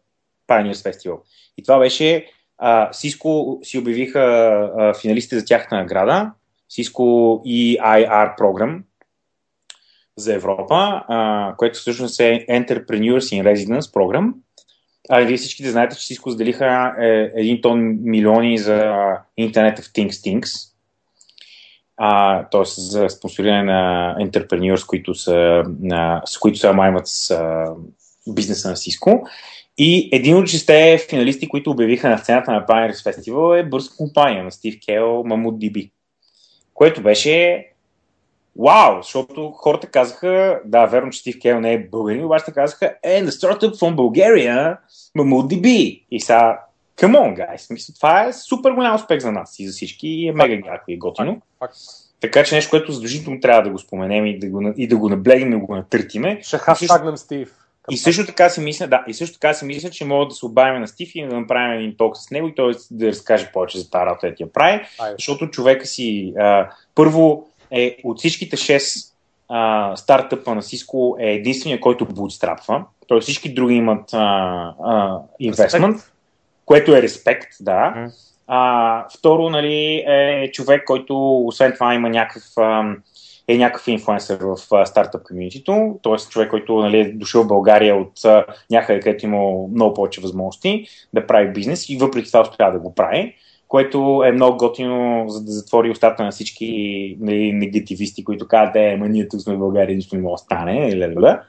Pioneers 0.47 0.91
Festival. 0.91 1.20
И 1.58 1.64
това 1.64 1.80
беше 1.80 2.26
а, 2.58 2.89
Cisco 2.91 3.64
си 3.64 3.78
обявиха 3.78 4.20
а, 4.78 4.93
финалистите 4.93 5.39
за 5.39 5.45
тяхната 5.45 5.76
награда, 5.76 6.32
Cisco 6.72 7.41
EIR 7.45 8.38
програм 8.38 8.84
за 10.18 10.34
Европа, 10.34 11.03
а, 11.07 11.53
което 11.57 11.80
всъщност 11.80 12.20
е 12.20 12.45
Entrepreneurs 12.49 13.41
in 13.41 13.43
Residence 13.43 13.93
програм. 13.93 14.36
А 15.09 15.20
вие 15.20 15.38
всички 15.38 15.63
да 15.63 15.72
знаете, 15.72 15.95
че 15.97 16.15
Cisco 16.15 16.30
заделиха 16.30 16.93
е, 17.01 17.32
един 17.36 17.61
тон 17.61 17.97
милиони 18.01 18.57
за 18.57 18.78
Internet 19.39 19.80
of 19.80 19.82
Things 19.82 20.09
Things, 20.09 20.74
а, 21.97 22.43
т.е. 22.43 22.61
за 22.65 23.09
спонсориране 23.09 23.63
на 23.63 24.15
entrepreneurs, 24.20 24.86
които 24.86 25.13
са, 25.13 25.63
на, 25.82 26.22
с 26.26 26.38
които 26.38 26.57
се 26.57 26.72
маймат 26.72 27.07
с 27.07 27.32
а, 27.32 27.65
бизнеса 28.28 28.70
на 28.70 28.76
Cisco. 28.76 29.30
И 29.78 30.09
един 30.11 30.38
от 30.38 30.47
шесте 30.47 31.05
финалисти, 31.09 31.47
които 31.47 31.72
обявиха 31.72 32.09
на 32.09 32.18
сцената 32.18 32.51
на 32.51 32.65
Pioneers 32.65 33.11
Festival 33.11 33.59
е 33.59 33.70
бърза 33.70 33.89
компания 33.97 34.43
на 34.43 34.51
Стив 34.51 34.76
Кел, 34.86 35.03
MammoDB. 35.05 35.91
Което 36.74 37.03
беше 37.03 37.65
вау, 38.60 39.01
защото 39.01 39.51
хората 39.51 39.88
казаха, 39.88 40.60
да, 40.66 40.86
верно, 40.86 41.10
че 41.10 41.20
Стив 41.20 41.36
Кел 41.41 41.60
не 41.60 41.74
е 41.74 41.88
българин, 41.88 42.26
обаче 42.26 42.51
казаха, 42.51 42.93
е, 43.03 43.22
на 43.22 43.32
startup 43.32 43.76
from 43.76 43.95
Bulgaria, 43.95 44.78
MammoDB. 45.18 46.01
И 46.12 46.20
сега, 46.20 46.60
come 46.97 47.18
on, 47.18 47.38
guys, 47.38 47.74
мисля, 47.74 47.93
това 47.93 48.24
е 48.24 48.34
супер 48.34 48.72
голям 48.72 48.95
успех 48.95 49.20
за 49.20 49.32
нас 49.32 49.60
и 49.60 49.68
за 49.68 49.74
всички 49.74 50.08
и 50.08 50.28
е 50.28 50.32
мега 50.32 50.68
яко 50.68 50.84
и 50.88 50.97
готино. 50.97 51.41
Факт. 51.60 51.76
Така 52.22 52.43
че 52.43 52.55
нещо, 52.55 52.70
което 52.70 52.91
задължително 52.91 53.39
трябва 53.39 53.62
да 53.62 53.70
го 53.70 53.80
споменем 53.80 54.26
и 54.26 54.39
да 54.39 54.47
го, 54.47 54.74
и 54.78 54.88
да 54.88 54.97
го 54.97 55.10
наблегнем 55.10 55.49
и 55.49 55.60
да 55.60 55.66
го 55.66 55.76
натъртиме. 55.76 56.39
Ще 56.41 56.58
хаштагнем 56.58 57.18
Стив. 57.18 57.53
И 57.91 57.97
също 57.97 58.26
така 58.26 58.49
си 58.49 58.62
мисля, 58.62 58.88
да, 58.88 59.03
и 59.08 59.14
също 59.14 59.39
така 59.39 59.53
си 59.53 59.66
мисля, 59.66 59.89
че 59.89 60.05
мога 60.05 60.28
да 60.28 60.36
се 60.36 60.45
обавим 60.45 60.82
на 60.82 60.88
Стив 60.88 61.12
и 61.16 61.28
да 61.28 61.39
направим 61.39 61.80
един 61.80 61.95
ток 61.97 62.18
с 62.18 62.32
него 62.32 62.47
и 62.47 62.55
той 62.55 62.74
да 62.91 63.08
разкаже 63.08 63.51
повече 63.53 63.80
за 63.80 63.89
тази 63.89 64.05
работа, 64.05 64.20
която 64.20 64.43
я 64.43 64.53
прави, 64.53 64.86
Айде. 64.99 65.16
защото 65.20 65.49
човека 65.49 65.86
си 65.86 66.34
а, 66.39 66.70
първо 66.95 67.47
е 67.72 67.97
от 68.03 68.20
всичките 68.20 68.57
6 68.57 69.13
а, 69.49 69.95
стартъпа 69.95 70.55
на 70.55 70.61
Cisco 70.61 71.15
е 71.20 71.34
единствения, 71.34 71.80
който 71.80 72.05
бутстрапва. 72.05 72.86
Тоест 73.07 73.24
всички 73.24 73.53
други 73.53 73.76
имат 73.76 74.15
инвестмент, 75.39 75.97
което 76.65 76.95
е 76.95 77.01
респект, 77.01 77.47
да. 77.59 77.93
М. 77.95 78.09
А, 78.47 79.05
второ, 79.18 79.49
нали, 79.49 80.03
е 80.07 80.51
човек, 80.51 80.84
който 80.86 81.38
освен 81.45 81.74
това 81.74 81.93
има 81.93 82.09
някакъв 82.09 82.43
е 83.47 83.57
някакъв 83.57 83.88
инфлуенсър 83.88 84.39
в 84.41 84.86
стартъп 84.86 85.24
комьюнитито, 85.24 85.99
т.е. 86.03 86.15
човек, 86.30 86.49
който 86.49 86.76
нали, 86.76 86.99
е 86.99 87.11
дошъл 87.13 87.43
в 87.43 87.47
България 87.47 87.95
от 87.95 88.11
някъде, 88.72 88.99
където 88.99 89.26
има 89.26 89.38
много 89.72 89.93
повече 89.93 90.22
възможности 90.22 90.88
да 91.13 91.28
прави 91.28 91.53
бизнес 91.53 91.89
и 91.89 91.97
въпреки 91.97 92.28
това 92.28 92.41
успява 92.41 92.72
да 92.72 92.80
го 92.80 92.95
прави, 92.95 93.36
което 93.68 94.24
е 94.26 94.32
много 94.32 94.57
готино, 94.57 95.26
за 95.28 95.43
да 95.43 95.51
затвори 95.51 95.91
устата 95.91 96.24
на 96.24 96.32
всички 96.32 97.18
нали, 97.20 97.53
негативисти, 97.53 98.24
които 98.24 98.47
казват, 98.47 98.76
е, 98.76 98.97
ма 98.99 99.09
ние 99.09 99.28
тук 99.28 99.41
сме 99.41 99.55
в 99.55 99.59
България, 99.59 99.95
нищо 99.95 100.15
не 100.15 100.22
може 100.22 100.34
да 100.34 100.38
стане, 100.38 100.89
или 100.89 101.15
да. 101.15 101.41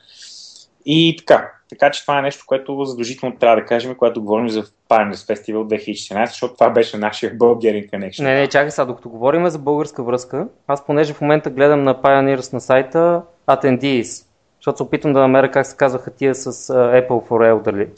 И 0.87 1.17
така. 1.19 1.53
Така 1.69 1.91
че 1.91 2.03
това 2.03 2.19
е 2.19 2.23
нещо, 2.23 2.45
което 2.47 2.85
задължително 2.85 3.37
трябва 3.37 3.57
да 3.57 3.65
кажем, 3.65 3.95
когато 3.95 4.23
говорим 4.23 4.49
за 4.49 4.63
Pioneers 4.63 5.35
Festival 5.35 5.83
2014, 5.83 6.27
защото 6.27 6.55
това 6.55 6.71
беше 6.71 6.97
нашия 6.97 7.39
Bulgarian 7.39 7.91
Connection. 7.91 8.23
Не, 8.23 8.35
не, 8.35 8.49
чакай 8.49 8.71
сега, 8.71 8.85
докато 8.85 9.09
говорим 9.09 9.49
за 9.49 9.59
българска 9.59 10.03
връзка, 10.03 10.49
аз 10.67 10.87
понеже 10.87 11.13
в 11.13 11.21
момента 11.21 11.51
гледам 11.51 11.83
на 11.83 11.95
Pioneers 11.95 12.53
на 12.53 12.61
сайта 12.61 13.23
Attendees, 13.47 14.27
защото 14.61 14.77
се 14.77 14.83
опитвам 14.83 15.13
да 15.13 15.21
намеря 15.21 15.51
как 15.51 15.67
се 15.67 15.77
казваха 15.77 16.11
тия 16.11 16.35
с 16.35 16.53
Apple 16.73 17.29
for 17.29 17.53
Elderly. 17.53 17.89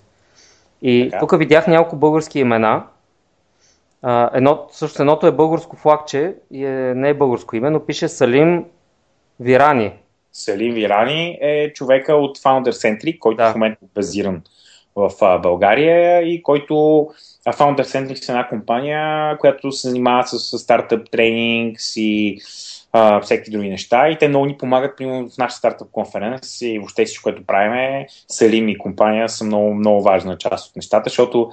И 0.83 1.09
Така. 1.11 1.21
тук 1.21 1.39
видях 1.39 1.67
няколко 1.67 1.97
български 1.97 2.41
имена. 2.41 2.83
Uh, 4.05 4.31
едно, 4.35 4.67
също 4.71 5.03
едното 5.03 5.27
е 5.27 5.33
българско 5.33 5.77
флагче 5.77 6.35
и 6.51 6.65
е, 6.65 6.95
не 6.95 7.09
е 7.09 7.15
българско 7.15 7.57
име, 7.57 7.71
но 7.71 7.87
пише 7.87 8.09
Салим 8.09 8.65
Вирани. 9.41 9.93
Салим 10.33 10.75
Вирани 10.75 11.39
е 11.41 11.73
човека 11.73 12.15
от 12.15 12.39
Founder 12.39 12.71
Centric, 12.71 13.19
който 13.19 13.37
Да. 13.37 13.51
в 13.51 13.55
момента 13.55 13.79
е 13.85 13.89
базиран 13.95 14.43
в 14.97 15.11
а, 15.21 15.39
България 15.39 16.23
и 16.23 16.43
който 16.43 17.09
а 17.47 17.53
Founder 17.53 17.83
Centric 17.83 18.29
е 18.29 18.33
една 18.33 18.49
компания, 18.49 19.39
която 19.39 19.73
се 19.73 19.89
занимава 19.89 20.27
с, 20.27 20.39
с 20.39 20.59
стартъп 20.59 21.11
тренинг 21.11 21.79
и 21.97 22.41
а, 22.93 23.21
всеки 23.21 23.51
други 23.51 23.69
неща 23.69 24.09
и 24.09 24.19
те 24.19 24.29
много 24.29 24.47
ни 24.47 24.59
помагат 24.59 24.97
примерно 24.97 25.31
в 25.31 25.39
нашата 25.39 25.59
стартъп 25.59 25.91
конференция 25.91 26.75
и 26.75 26.79
въобще 26.79 27.05
всичко, 27.05 27.23
което 27.23 27.47
правим 27.47 27.73
е 27.73 28.07
Салим 28.29 28.69
и 28.69 28.79
компания 28.79 29.29
са 29.29 29.45
много, 29.45 29.75
много 29.75 30.03
важна 30.03 30.39
част 30.39 30.71
от 30.71 30.77
нещата, 30.77 31.11
защото 31.11 31.51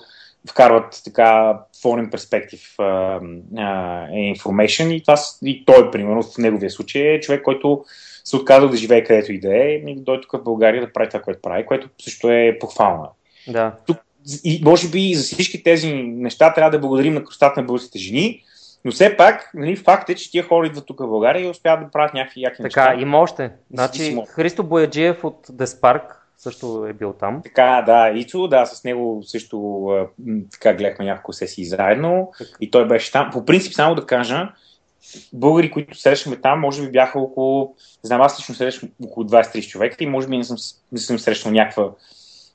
вкарват 0.50 1.02
така 1.06 1.60
foreign 1.84 2.10
perspective 2.10 2.80
а, 2.80 3.20
а, 3.58 4.08
information 4.10 4.94
и, 4.94 5.02
това, 5.02 5.16
и 5.44 5.66
той, 5.66 5.92
примерно, 5.92 6.24
в 6.24 6.38
неговия 6.38 6.70
случай 6.70 7.02
е 7.02 7.20
човек, 7.20 7.42
който 7.44 7.86
се 8.24 8.36
отказал 8.36 8.70
да 8.70 8.78
живее 8.78 9.04
където 9.04 9.34
и 9.34 9.40
да 9.40 9.56
е 9.56 9.70
и 9.70 9.96
да 9.96 10.02
дойде 10.02 10.22
тук 10.22 10.32
в 10.32 10.44
България 10.44 10.86
да 10.86 10.94
прави 10.94 11.10
това, 11.10 11.22
което 11.22 11.42
прави, 11.42 11.66
което 11.66 11.90
също 12.02 12.32
е 12.32 12.58
похвално. 12.60 13.10
Да. 13.48 13.76
И 14.44 14.62
може 14.66 14.90
би 14.90 15.14
за 15.14 15.24
всички 15.24 15.64
тези 15.64 15.94
неща 15.94 16.54
трябва 16.54 16.72
да 16.72 16.80
благодарим 16.80 17.14
на 17.14 17.24
кръстата 17.24 17.62
на 17.62 17.66
българските 17.66 18.00
жени, 18.00 18.44
но 18.86 18.92
все 18.92 19.18
пак 19.18 19.52
нали, 19.54 19.76
факт 19.76 20.10
е, 20.10 20.16
че 20.16 20.32
тия 20.32 20.44
хора 20.44 20.68
идват 20.68 20.86
тук 20.86 21.00
в 21.00 21.08
България 21.08 21.46
и 21.46 21.50
успяват 21.50 21.86
да 21.86 21.92
правят 21.92 22.14
някакви 22.14 22.42
яки 22.42 22.64
Така, 22.64 22.90
неща. 22.90 23.02
има 23.02 23.20
още. 23.20 23.52
Значи. 23.74 24.18
Христо 24.30 24.64
Бояджиев 24.64 25.24
от 25.24 25.48
Деспарк 25.50 26.27
също 26.38 26.86
е 26.90 26.94
бил 26.94 27.14
там. 27.14 27.42
Така, 27.44 27.84
да, 27.86 28.10
Ицо, 28.10 28.48
да, 28.48 28.66
с 28.66 28.84
него 28.84 29.22
също 29.24 29.86
а, 29.86 30.08
така 30.52 30.74
гледахме 30.74 31.06
няколко 31.06 31.34
сесии 31.34 31.66
заедно 31.66 32.32
и 32.62 32.72
той 32.72 32.88
беше 32.88 33.12
там. 33.12 33.30
По 33.32 33.46
принцип, 33.46 33.74
само 33.74 33.96
да 33.96 34.06
кажа, 34.06 34.50
българи, 35.34 35.72
които 35.72 35.98
срещаме 35.98 36.36
там, 36.36 36.60
може 36.60 36.82
би 36.82 36.92
бяха 36.92 37.20
около, 37.20 37.76
знам, 38.04 38.22
аз 38.22 38.40
лично 38.40 38.56
срещам 38.56 38.90
около 39.06 39.26
23 39.28 39.68
човека 39.68 40.04
и 40.04 40.08
може 40.08 40.28
би 40.28 40.38
не 40.38 40.44
съм, 40.44 40.58
не 40.92 41.00
съм 41.00 41.20
срещал 41.20 41.52
някаква 41.52 41.92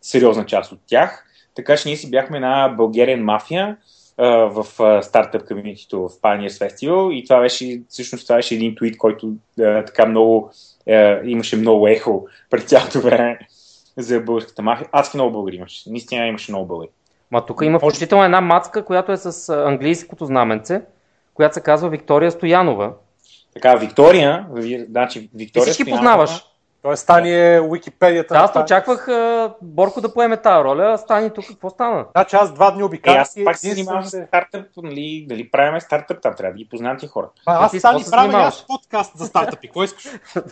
сериозна 0.03 0.47
част 0.47 0.73
от 0.73 0.81
тях. 0.87 1.25
Така 1.55 1.77
че 1.77 1.89
ние 1.89 1.97
си 1.97 2.11
бяхме 2.11 2.37
една 2.37 2.69
българен 2.69 3.25
мафия 3.25 3.77
а, 4.19 4.29
в 4.29 4.67
стартъп 5.03 5.49
комьюнитито 5.49 6.09
в 6.09 6.09
Pioneers 6.09 6.69
Festival 6.69 7.13
и 7.13 7.25
това 7.25 7.41
беше, 7.41 7.83
всъщност 7.89 8.27
това 8.27 8.37
беше 8.37 8.55
един 8.55 8.75
твит, 8.75 8.99
който 8.99 9.33
а, 9.61 9.85
така 9.85 10.07
много, 10.07 10.51
а, 10.89 11.21
имаше 11.25 11.57
много 11.57 11.89
ехо 11.89 12.27
пред 12.51 12.69
цялото 12.69 13.01
време 13.01 13.39
за 13.99 14.21
българската 14.21 14.63
мафия. 14.63 14.89
Адски 14.93 15.17
много 15.17 15.33
българи 15.33 15.57
имаше. 15.57 15.91
Наистина 15.91 16.27
имаше 16.27 16.53
много 16.53 16.67
българи. 16.67 16.89
Ма 17.31 17.47
тук 17.47 17.61
има 17.63 17.79
включително 17.79 18.25
една 18.25 18.41
мацка, 18.41 18.85
която 18.85 19.13
е 19.13 19.17
с 19.17 19.49
английското 19.67 20.27
знаменце, 20.27 20.83
която 21.35 21.55
се 21.55 21.61
казва 21.61 21.89
Виктория 21.89 22.31
Стоянова. 22.31 22.93
Така, 23.55 23.75
Виктория, 23.75 24.47
значи 24.91 25.31
Виктория 25.35 25.65
Ти 25.65 25.71
всички 25.71 25.83
Стоянова, 25.83 26.01
познаваш. 26.01 26.45
Той 26.83 26.97
Стани 26.97 27.55
е 27.55 27.61
Уикипедията. 27.61 28.35
Да, 28.35 28.41
аз 28.41 28.65
очаквах 28.65 29.09
а, 29.09 29.55
Борко 29.63 30.01
да 30.01 30.15
поеме 30.15 30.37
тази 30.37 30.65
роля, 30.65 30.93
а 30.95 30.99
Стани 30.99 31.31
тук 31.31 31.47
какво 31.49 31.71
стана? 31.71 32.07
Значи 32.13 32.37
аз 32.37 32.53
два 32.53 32.71
дни 32.71 32.83
обикалях. 32.83 33.19
Е, 33.19 33.21
аз 33.21 33.35
пак 33.45 33.59
се 33.59 33.71
занимавам 33.71 34.05
с 34.05 34.27
стартъп, 34.27 34.67
нали, 34.77 35.27
нали 35.31 35.51
правим 35.51 35.81
стартъп, 35.81 36.23
там 36.23 36.35
трябва 36.35 36.53
да 36.53 36.59
ги 36.59 36.69
познавам 36.69 36.99
ти 36.99 37.07
хора. 37.07 37.29
А, 37.47 37.65
аз 37.65 37.77
Стани 37.77 38.05
правя 38.11 38.39
аз 38.39 38.67
подкаст 38.67 39.19
за 39.19 39.27
стартъпи, 39.27 39.69
кой 39.69 39.85
искаш? 39.85 40.05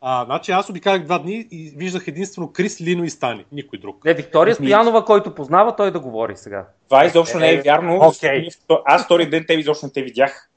а, 0.00 0.24
значи 0.24 0.52
аз 0.52 0.70
обикалях 0.70 1.02
два 1.02 1.18
дни 1.18 1.46
и 1.50 1.72
виждах 1.76 2.08
единствено 2.08 2.52
Крис, 2.52 2.80
Лино 2.80 3.04
и 3.04 3.10
Стани, 3.10 3.44
никой 3.52 3.78
друг. 3.78 4.04
Не, 4.04 4.14
Виктория 4.14 4.54
Стоянова, 4.54 5.04
който 5.04 5.34
познава, 5.34 5.76
той 5.76 5.90
да 5.90 6.00
говори 6.00 6.36
сега. 6.36 6.66
Това 6.88 7.04
изобщо 7.04 7.38
не 7.38 7.52
е 7.52 7.60
вярно. 7.60 7.98
Okay. 7.98 8.56
Аз 8.84 9.04
втори 9.04 9.30
ден 9.30 9.44
те 9.48 9.54
изобщо 9.54 9.86
не 9.86 9.92
те 9.92 10.02
видях. 10.02 10.48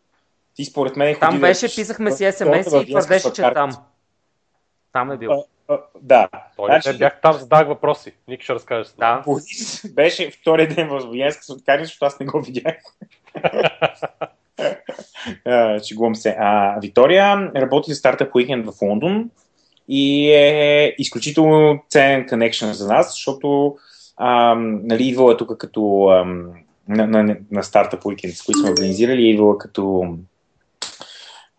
Ти 0.55 0.65
според 0.65 0.95
мен 0.95 1.15
Там 1.19 1.39
беше, 1.39 1.75
писахме 1.75 2.11
си 2.11 2.31
смс 2.31 2.67
и 2.67 2.91
твърдеше, 2.91 3.33
че 3.33 3.41
е 3.41 3.53
там. 3.53 3.71
Там 4.93 5.11
е 5.11 5.17
бил. 5.17 5.31
А, 5.31 5.43
а, 5.67 5.79
да. 6.01 6.29
Той 6.57 6.81
значи... 6.81 6.97
бях 6.97 7.21
там, 7.21 7.33
задах 7.33 7.67
въпроси. 7.67 8.13
Ник 8.27 8.41
ще 8.41 8.53
разкаже. 8.53 8.89
Да. 8.99 9.23
Борис 9.25 9.93
беше 9.93 10.31
втория 10.31 10.67
ден 10.67 10.87
в 10.87 10.99
Военска 10.99 11.43
соткария, 11.43 11.85
защото 11.85 12.05
аз 12.05 12.19
не 12.19 12.25
го 12.25 12.41
видях. 12.41 12.75
Чегувам 15.87 16.15
се. 16.15 16.35
А, 16.39 16.79
Виктория 16.79 17.51
работи 17.55 17.91
за 17.91 17.95
стартъп 17.95 18.35
уикенд 18.35 18.65
в 18.65 18.81
Лондон 18.81 19.29
и 19.87 20.31
е 20.31 20.95
изключително 20.97 21.83
ценен 21.89 22.25
connection 22.25 22.71
за 22.71 22.87
нас, 22.87 23.11
защото 23.11 23.75
ам, 24.17 24.87
нали, 24.87 25.07
идвала 25.07 25.33
е 25.33 25.37
тук 25.37 25.57
като 25.57 26.09
ам, 26.09 26.51
на, 26.87 27.07
на, 27.07 27.37
на 27.51 27.63
стартъп 27.63 28.05
уикенд, 28.05 28.33
с 28.33 28.43
които 28.43 28.59
сме 28.59 28.71
организирали, 28.71 29.29
идвала 29.29 29.57
като 29.57 30.15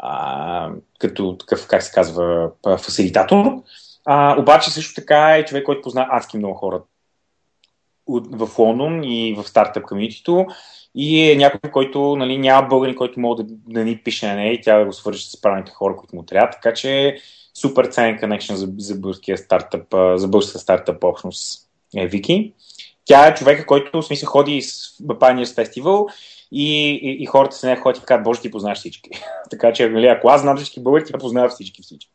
а, 0.03 0.71
като 0.99 1.37
такъв, 1.37 1.67
как 1.67 1.83
се 1.83 1.93
казва, 1.93 2.51
фасилитатор. 2.79 3.63
А, 4.05 4.41
обаче 4.41 4.71
също 4.71 4.95
така 4.95 5.37
е 5.37 5.45
човек, 5.45 5.65
който 5.65 5.83
познава 5.83 6.09
адски 6.11 6.39
много 6.39 6.55
хора 6.55 6.83
в 8.09 8.59
Лондон 8.59 9.05
и 9.05 9.35
в 9.35 9.49
стартъп 9.49 9.85
комьюнитито 9.85 10.47
и 10.95 11.31
е 11.31 11.37
някой, 11.37 11.71
който 11.71 12.17
нали, 12.17 12.39
няма 12.39 12.69
българин, 12.69 12.95
който 12.95 13.21
може 13.21 13.43
да, 13.43 13.55
да 13.67 13.85
ни 13.85 13.99
пише 13.99 14.27
на 14.27 14.35
нея 14.35 14.53
и 14.53 14.61
тя 14.61 14.79
да 14.79 14.85
го 14.85 14.93
свържи 14.93 15.31
с 15.31 15.41
правилните 15.41 15.73
хора, 15.73 15.97
които 15.97 16.17
му 16.17 16.23
трябва. 16.23 16.51
Така 16.51 16.75
че 16.75 17.17
супер 17.55 17.85
ценен 17.85 18.19
connection 18.19 18.55
за, 18.55 18.69
за 18.79 18.95
българския 18.95 19.39
стартъп, 19.39 19.87
за 20.15 20.29
българската 20.29 20.59
стартъп 20.59 21.05
общност 21.05 21.69
е 21.97 22.07
Вики. 22.07 22.53
Тя 23.05 23.27
е 23.27 23.35
човека, 23.35 23.67
който 23.67 24.03
в 24.03 24.07
смисъл 24.07 24.29
ходи 24.29 24.63
с 24.63 24.99
Pioneers 24.99 25.45
Festival 25.45 26.13
и, 26.53 26.91
и, 26.91 27.23
и 27.23 27.27
хората 27.27 27.57
се 27.57 27.67
не 27.67 27.77
ходят 27.77 28.03
и 28.03 28.07
казват, 28.07 28.25
Боже, 28.25 28.41
ти 28.41 28.51
познаваш 28.51 28.79
всички. 28.79 29.11
така 29.51 29.73
че, 29.73 29.89
нали, 29.89 30.07
ако 30.07 30.29
аз 30.29 30.41
знам 30.41 30.57
всички 30.57 30.83
българи, 30.83 31.05
тя 31.05 31.19
познава 31.19 31.49
всички 31.49 31.83
всички. 31.83 32.11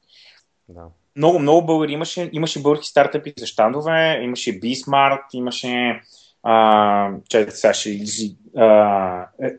Да. 0.70 0.86
Много, 1.16 1.40
много 1.40 1.66
българи 1.66 1.92
имаше. 1.92 2.30
Имаше 2.34 2.62
български 2.62 2.88
стартъпи 2.88 3.34
за 3.38 3.46
щандове, 3.46 4.20
имаше 4.24 4.60
B-Smart, 4.60 5.22
имаше 5.34 6.02
а, 6.44 7.12
че, 7.30 7.52
сега 7.52 7.74
ще, 7.74 8.00
а, 8.58 8.66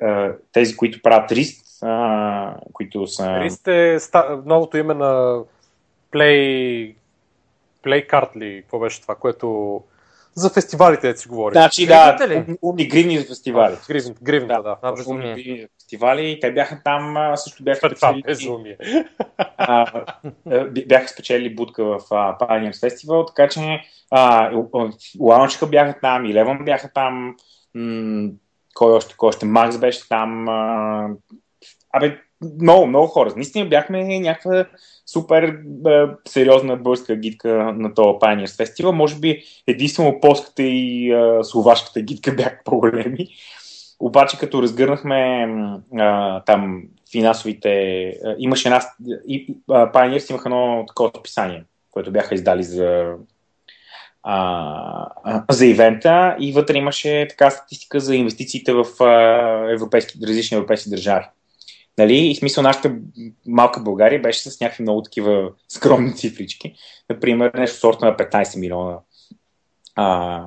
а, 0.01 0.33
тези, 0.53 0.77
които 0.77 1.03
правят 1.03 1.33
Рист, 1.33 1.83
а, 1.83 2.55
които 2.73 3.07
са... 3.07 3.41
Рист 3.41 3.69
е 3.69 4.01
ста, 4.01 4.43
новото 4.45 4.77
име 4.77 4.95
на 4.95 5.43
Play, 6.13 6.95
Play 7.85 8.11
Card 8.11 8.37
ли, 8.37 8.63
какво 8.63 8.79
беше 8.79 9.03
това, 9.03 9.15
което 9.15 9.81
за 10.39 10.51
фестивалите, 10.51 11.13
да 11.13 11.19
си 11.19 11.29
говори. 11.29 11.55
Значи, 11.55 11.87
да, 11.87 12.17
умни 12.63 12.89
гривни 12.89 13.19
за 13.19 13.27
фестивали. 13.27 13.77
Гривни, 13.89 14.15
гривната, 14.23 14.63
да. 14.63 14.77
да. 14.83 14.93
да 14.93 15.15
гривни 15.15 15.61
за 15.61 15.69
фестивали. 15.81 16.39
Те 16.41 16.53
бяха 16.53 16.81
там, 16.85 17.33
също 17.37 17.63
бяха 17.63 17.79
спечели... 17.79 18.23
безумие. 18.23 18.77
бяха 20.87 21.09
спечели 21.09 21.55
будка 21.55 21.85
в 21.85 22.01
Pioneers 22.11 22.73
Festival, 22.73 23.27
така 23.27 23.49
че 23.49 23.81
Лаунчика 25.21 25.67
бяха 25.67 26.01
там, 26.01 26.25
и 26.25 26.35
Леван 26.35 26.65
бяха 26.65 26.91
там, 26.95 27.37
кой 28.75 28.93
още, 28.93 29.15
кой 29.17 29.29
още, 29.29 29.47
Макс 29.47 29.79
беше 29.79 30.09
там. 30.09 30.49
Абе, 31.93 32.19
много, 32.61 32.87
много 32.87 33.07
хора. 33.07 33.33
Наистина 33.37 33.67
бяхме 33.67 34.19
някаква 34.21 34.65
супер 35.07 35.43
е, 35.43 36.07
сериозна 36.29 36.77
българска 36.77 37.17
гидка 37.17 37.73
на 37.77 37.95
този 37.95 38.09
Pioneers 38.09 38.65
Festival. 38.65 38.91
Може 38.91 39.17
би 39.17 39.43
единствено 39.67 40.21
полската 40.21 40.63
и 40.63 41.13
е, 41.13 41.45
словашката 41.45 42.01
гидка 42.01 42.33
бяха 42.37 42.59
по-големи. 42.65 43.29
Обаче 44.01 44.39
като 44.39 44.63
разгърнахме 44.63 45.43
е, 45.43 45.47
там 46.47 46.83
финансовите... 47.13 47.71
Е, 47.71 48.15
имаше 48.39 48.69
една... 48.69 48.81
И, 49.29 49.55
Pioneers 49.69 50.31
имаха 50.31 50.49
едно 50.49 50.85
такова 50.89 51.11
описание, 51.19 51.65
което 51.91 52.13
бяха 52.13 52.35
издали 52.35 52.63
за 52.63 53.15
а, 54.23 55.45
за 55.51 55.67
ивента 55.67 56.37
и 56.41 56.53
вътре 56.53 56.79
имаше 56.79 57.27
така 57.31 57.51
статистика 57.51 58.01
за 58.01 58.17
инвестициите 58.17 58.73
в 58.73 58.85
европейски, 59.73 60.19
различни 60.27 60.57
европейски 60.57 60.91
държави. 60.91 61.25
Нали? 61.99 62.17
И 62.17 62.35
смисъл 62.35 62.63
нашата 62.63 62.97
малка 63.47 63.81
България 63.81 64.23
беше 64.23 64.51
с 64.51 64.61
някакви 64.61 64.83
много 64.83 65.03
такива 65.03 65.51
скромни 65.69 66.17
цифрички. 66.17 66.75
Например, 67.11 67.51
нещо 67.55 67.79
сорта 67.79 68.05
на 68.05 68.17
15 68.17 68.61
милиона 68.61 68.99
а, 69.95 70.43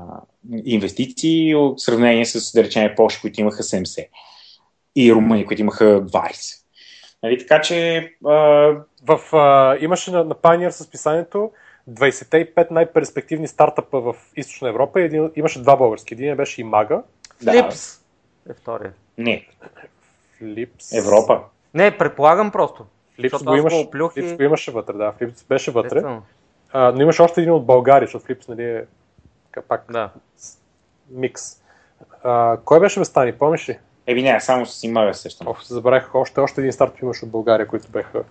инвестиции 0.65 1.55
в 1.55 1.73
сравнение 1.77 2.25
с, 2.25 2.53
да 2.53 2.63
речем, 2.63 2.93
Польша, 2.95 3.21
които 3.21 3.41
имаха 3.41 3.63
70 3.63 4.07
и 4.95 5.13
Румъния, 5.13 5.45
които 5.45 5.61
имаха 5.61 6.05
20. 6.05 6.61
Нали? 7.23 7.37
Така 7.37 7.61
че... 7.61 8.09
А... 8.25 8.31
В, 9.03 9.35
а, 9.35 9.77
имаше 9.81 10.11
на, 10.11 10.23
на 10.23 10.35
Pioneer 10.35 10.69
с 10.69 10.91
писанието 10.91 11.51
25 11.89 12.71
най-перспективни 12.71 13.47
стартъпа 13.47 14.01
в 14.01 14.15
Източна 14.35 14.69
Европа. 14.69 15.01
Един, 15.01 15.31
имаше 15.35 15.61
два 15.61 15.75
български. 15.75 16.13
Един 16.13 16.35
беше 16.35 16.61
и 16.61 16.63
Мага. 16.63 17.03
Да. 17.41 17.51
Флипс 17.51 18.01
е 18.49 18.53
втория. 18.53 18.93
Не. 19.17 19.47
Флипс. 20.41 20.93
Европа. 20.93 21.41
Не, 21.73 21.97
предполагам 21.97 22.51
просто. 22.51 22.85
Флипс 23.15 23.43
го, 23.43 23.55
имаш, 23.55 23.73
го 23.73 24.09
Флипс 24.09 24.31
и... 24.31 24.35
го 24.35 24.43
имаше 24.43 24.71
вътре, 24.71 24.93
да. 24.93 25.11
Флипс 25.11 25.43
беше 25.43 25.71
вътре. 25.71 26.03
А, 26.73 26.91
но 26.91 27.01
имаш 27.01 27.19
още 27.19 27.41
един 27.41 27.53
от 27.53 27.65
България, 27.65 28.07
защото 28.07 28.25
Флипс 28.25 28.47
нали 28.47 28.63
е 28.63 28.85
пак 29.67 29.85
да. 29.91 30.09
микс. 31.09 31.41
А, 32.23 32.57
кой 32.65 32.79
беше 32.79 32.99
в 32.99 33.05
Стани, 33.05 33.33
помниш 33.33 33.69
ли? 33.69 33.79
Еби 34.07 34.23
не, 34.23 34.41
само 34.41 34.65
с 34.65 34.83
Имага 34.83 35.13
сещам. 35.13 35.47
Ох, 35.47 35.63
се 35.63 35.73
забравих, 35.73 36.15
още, 36.15 36.39
още 36.39 36.61
един 36.61 36.73
старт 36.73 36.99
имаш 37.01 37.23
от 37.23 37.29
България, 37.29 37.67
които 37.67 37.91
беха 37.91 38.23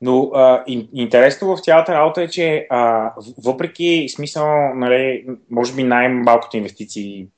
но 0.00 0.30
а, 0.34 0.64
интересно 0.92 1.56
в 1.56 1.60
цялата 1.60 1.94
работа 1.94 2.22
е, 2.22 2.28
че 2.28 2.66
а, 2.70 3.12
въпреки 3.44 4.06
смисъл, 4.08 4.74
нали, 4.74 5.26
може 5.50 5.74
би 5.74 5.82
най-малкото 5.82 6.56
инвестиции, 6.56 7.28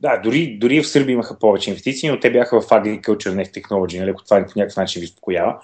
да, 0.00 0.16
дори, 0.16 0.58
дори 0.58 0.82
в 0.82 0.88
Сърбия 0.88 1.14
имаха 1.14 1.38
повече 1.38 1.70
инвестиции, 1.70 2.10
но 2.10 2.20
те 2.20 2.32
бяха 2.32 2.60
в 2.60 2.66
Agriculture 2.66 3.44
Net 3.44 3.60
Technology, 3.60 3.98
нали, 3.98 4.10
ако 4.10 4.24
това 4.24 4.46
по 4.46 4.58
някакъв 4.58 4.76
начин 4.76 5.00
ви 5.00 5.06
успокоява. 5.06 5.58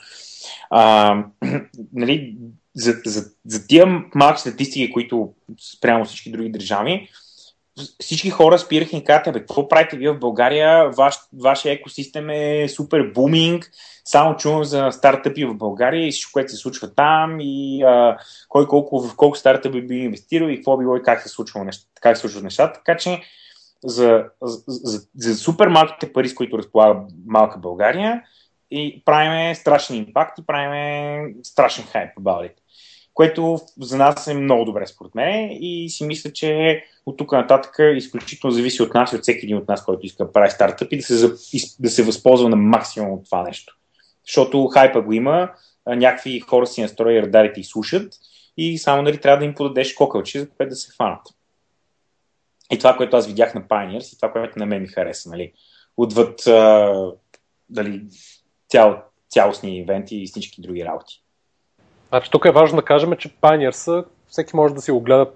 А, 0.70 1.24
нали, 1.93 2.37
за, 2.74 2.95
за, 3.07 3.24
за 3.47 3.66
тия 3.66 3.87
малки 4.14 4.41
статистики, 4.41 4.93
които 4.93 5.33
спрямо 5.76 6.05
всички 6.05 6.30
други 6.30 6.51
държави, 6.51 7.09
всички 8.01 8.30
хора 8.30 8.59
спираха 8.59 8.97
и 8.97 9.05
казаха, 9.05 9.33
бе, 9.33 9.39
какво 9.39 9.68
правите 9.68 9.97
вие 9.97 10.11
в 10.11 10.18
България? 10.18 10.91
Ваш, 10.91 11.16
вашия 11.43 11.72
екосистем 11.72 12.30
е 12.30 12.68
супер 12.68 13.12
буминг, 13.14 13.70
само 14.05 14.37
чувам 14.37 14.64
за 14.64 14.91
стартъпи 14.93 15.45
в 15.45 15.55
България 15.55 16.07
и 16.07 16.11
всичко, 16.11 16.33
което 16.33 16.51
се 16.51 16.57
случва 16.57 16.95
там 16.95 17.37
и 17.41 17.83
а, 17.83 18.16
кой 18.49 18.66
колко, 18.66 19.01
в 19.01 19.16
колко 19.16 19.37
стартъпи 19.37 19.87
би 19.87 19.97
инвестирал 19.97 20.49
и 20.49 20.57
какво 20.57 20.76
било 20.76 20.97
и 20.97 21.03
как 21.03 21.22
се 21.22 21.28
случва 21.28 21.66
как 22.01 22.16
се 22.16 22.20
случват 22.20 22.45
нещата. 22.45 22.80
Така 22.85 22.97
че 22.99 23.20
за, 23.85 24.24
за, 24.43 24.62
за, 24.66 25.07
за 25.16 25.35
супер 25.35 25.68
малките 25.68 26.12
пари, 26.12 26.28
с 26.28 26.35
които 26.35 26.59
разполага 26.59 27.01
малка 27.26 27.59
България, 27.59 28.22
и 28.70 29.03
правиме 29.05 29.55
страшен 29.55 29.97
импакт 29.97 30.39
и 30.39 30.47
правиме 30.47 31.35
страшен 31.43 31.85
хайп 31.85 32.11
it. 32.16 32.53
което 33.14 33.59
за 33.80 33.97
нас 33.97 34.26
е 34.26 34.35
много 34.35 34.64
добре 34.64 34.87
според 34.87 35.14
мен 35.14 35.49
и 35.61 35.89
си 35.91 36.05
мисля, 36.05 36.33
че 36.33 36.83
от 37.07 37.16
тук 37.16 37.33
нататък 37.33 37.76
изключително 37.97 38.55
зависи 38.55 38.83
от 38.83 38.95
нас 38.95 39.12
и 39.12 39.16
от 39.16 39.22
всеки 39.22 39.47
един 39.47 39.57
от 39.57 39.68
нас, 39.68 39.85
който 39.85 40.07
иска 40.07 40.24
да 40.24 40.33
прави 40.33 40.51
стартъп 40.51 40.93
и 40.93 40.97
да 40.97 41.03
се, 41.03 41.28
да 41.80 41.91
се 41.91 42.03
възползва 42.03 42.49
на 42.49 42.57
максимум 42.57 43.12
от 43.12 43.24
това 43.24 43.43
нещо. 43.43 43.76
Защото 44.26 44.66
хайпа 44.66 45.03
го 45.03 45.12
има, 45.12 45.51
някакви 45.87 46.41
хора 46.41 46.66
си 46.66 46.83
настроят 46.83 47.24
радарите 47.24 47.61
и 47.61 47.64
слушат 47.64 48.14
и 48.57 48.78
само 48.78 49.03
нали, 49.03 49.18
трябва 49.18 49.39
да 49.39 49.45
им 49.45 49.55
подадеш 49.55 49.95
кокълче, 49.95 50.41
за 50.41 50.66
да 50.66 50.76
се 50.76 50.93
фанат. 50.97 51.20
И 52.72 52.78
това, 52.78 52.96
което 52.96 53.16
аз 53.16 53.26
видях 53.26 53.54
на 53.54 53.62
Pioneers 53.62 54.14
и 54.14 54.16
това, 54.16 54.32
което 54.32 54.58
на 54.58 54.66
мен 54.66 54.82
ми 54.82 54.88
хареса, 54.88 55.30
нали, 55.30 55.52
отвъд 55.96 56.46
а, 56.46 57.12
дали, 57.68 58.02
цял, 58.68 59.02
цялостни 59.28 59.78
ивенти 59.78 60.16
и 60.16 60.26
всички 60.26 60.62
други 60.62 60.84
работи. 60.84 61.22
Значи, 62.08 62.30
тук 62.30 62.44
е 62.44 62.52
важно 62.52 62.76
да 62.76 62.84
кажем, 62.84 63.16
че 63.16 63.28
Pioneers 63.28 64.04
всеки 64.28 64.56
може 64.56 64.74
да 64.74 64.80
си 64.80 64.90
го 64.90 65.00
гледа 65.00 65.30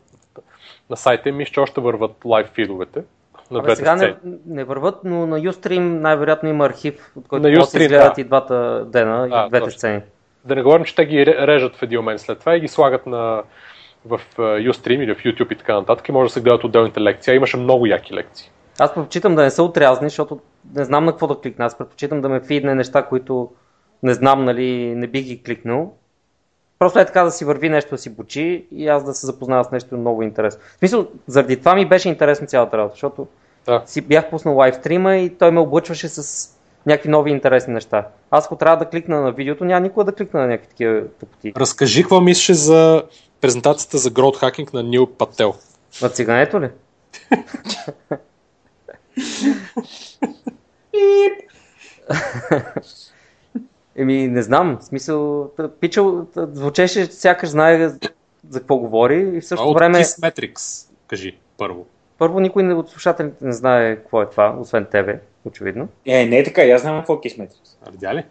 на 0.90 0.96
сайта 0.96 1.28
им, 1.28 1.40
че 1.44 1.60
още 1.60 1.80
върват 1.80 2.24
лайв 2.24 2.46
фидовете. 2.54 3.02
На 3.50 3.58
Абе, 3.58 3.76
сега 3.76 3.96
не, 3.96 4.16
не 4.46 4.64
върват, 4.64 5.04
но 5.04 5.26
на 5.26 5.40
Ustream 5.40 5.78
най-вероятно 5.78 6.48
има 6.48 6.66
архив, 6.66 7.12
от 7.16 7.28
който 7.28 7.48
може 7.48 7.60
да 7.60 7.66
се 7.66 7.88
гледат 7.88 8.14
да. 8.14 8.20
и 8.20 8.24
двата 8.24 8.84
дена, 8.86 9.28
а, 9.32 9.46
и 9.46 9.48
двете 9.48 9.64
точно. 9.64 9.78
сцени. 9.78 10.00
Да 10.44 10.54
не 10.54 10.62
говорим, 10.62 10.84
че 10.84 10.94
те 10.94 11.06
ги 11.06 11.26
режат 11.26 11.76
в 11.76 11.82
един 11.82 11.98
момент 11.98 12.20
след 12.20 12.40
това 12.40 12.56
и 12.56 12.60
ги 12.60 12.68
слагат 12.68 13.06
на, 13.06 13.42
в 14.08 14.20
Ustream 14.38 15.02
или 15.02 15.14
в 15.14 15.18
YouTube 15.18 15.52
и 15.52 15.58
така 15.58 15.74
нататък 15.74 16.08
и 16.08 16.12
може 16.12 16.28
да 16.28 16.32
се 16.32 16.40
гледат 16.40 16.64
отделните 16.64 17.00
лекции. 17.00 17.32
А 17.32 17.34
имаше 17.34 17.56
много 17.56 17.86
яки 17.86 18.14
лекции. 18.14 18.50
Аз 18.78 18.94
предпочитам 18.94 19.34
да 19.34 19.42
не 19.42 19.50
са 19.50 19.62
отрязани, 19.62 20.08
защото 20.08 20.40
не 20.74 20.84
знам 20.84 21.04
на 21.04 21.12
какво 21.12 21.26
да 21.26 21.40
кликна. 21.40 21.64
Аз 21.64 21.78
предпочитам 21.78 22.20
да 22.20 22.28
ме 22.28 22.40
фидне 22.40 22.74
неща, 22.74 23.02
които 23.02 23.50
не 24.02 24.14
знам, 24.14 24.44
нали, 24.44 24.94
не 24.94 25.06
бих 25.06 25.24
ги 25.24 25.42
кликнал. 25.42 25.92
Просто 26.78 26.98
е 26.98 27.04
така 27.04 27.22
да 27.22 27.30
си 27.30 27.44
върви 27.44 27.68
нещо 27.68 27.90
да 27.90 27.98
си 27.98 28.14
бучи 28.14 28.66
и 28.72 28.88
аз 28.88 29.04
да 29.04 29.14
се 29.14 29.26
запознавам 29.26 29.64
с 29.64 29.70
нещо 29.70 29.96
много 29.96 30.22
интересно. 30.22 30.60
В 30.76 30.78
смисъл, 30.78 31.06
заради 31.26 31.56
това 31.56 31.74
ми 31.74 31.88
беше 31.88 32.08
интересно 32.08 32.46
цялата 32.46 32.78
работа, 32.78 32.92
защото 32.94 33.26
да. 33.66 33.82
си 33.86 34.00
бях 34.00 34.30
пуснал 34.30 34.56
лайв 34.56 34.74
стрима 34.74 35.16
и 35.16 35.30
той 35.30 35.50
ме 35.50 35.60
облъчваше 35.60 36.08
с 36.08 36.50
някакви 36.86 37.08
нови 37.08 37.30
интересни 37.30 37.74
неща. 37.74 38.08
Аз 38.30 38.46
ако 38.46 38.56
трябва 38.56 38.76
да 38.76 38.90
кликна 38.90 39.20
на 39.20 39.32
видеото, 39.32 39.64
няма 39.64 39.80
никога 39.80 40.04
да 40.04 40.12
кликна 40.12 40.40
на 40.40 40.46
някакви 40.46 40.68
такива 40.68 41.02
тъпоти. 41.20 41.52
Разкажи 41.56 42.02
какво 42.02 42.20
мислиш 42.20 42.56
за 42.56 43.02
презентацията 43.46 43.98
за 43.98 44.10
Growth 44.10 44.42
Hacking 44.42 44.74
на 44.74 44.82
Нил 44.82 45.06
Пател. 45.06 45.54
На 46.02 46.08
цигането 46.08 46.60
ли? 46.60 46.70
Еми, 53.96 54.28
не 54.28 54.42
знам. 54.42 54.78
В 54.80 54.84
смисъл, 54.84 55.50
Пичел 55.80 56.26
звучеше, 56.36 57.06
сякаш 57.06 57.48
знае 57.48 57.88
за 58.48 58.60
какво 58.60 58.76
говори 58.76 59.32
и 59.36 59.40
в 59.40 59.46
същото 59.46 59.70
от 59.70 59.78
време... 59.78 59.98
Kiss 59.98 60.30
Metrics, 60.30 60.90
кажи 61.08 61.38
първо. 61.58 61.86
Първо, 62.18 62.40
никой 62.40 62.72
от 62.72 62.90
слушателите 62.90 63.44
не 63.44 63.52
знае 63.52 63.96
какво 63.96 64.22
е 64.22 64.30
това, 64.30 64.56
освен 64.60 64.86
тебе, 64.90 65.20
очевидно. 65.44 65.88
Е, 66.06 66.26
не 66.26 66.38
е 66.38 66.44
така, 66.44 66.62
аз 66.62 66.82
знам 66.82 66.98
какво 66.98 67.14
е 67.14 67.16
Kiss 67.16 67.38
Metrics. 67.38 67.76
А 67.86 67.90
видя 67.90 68.14
ли? 68.14 68.24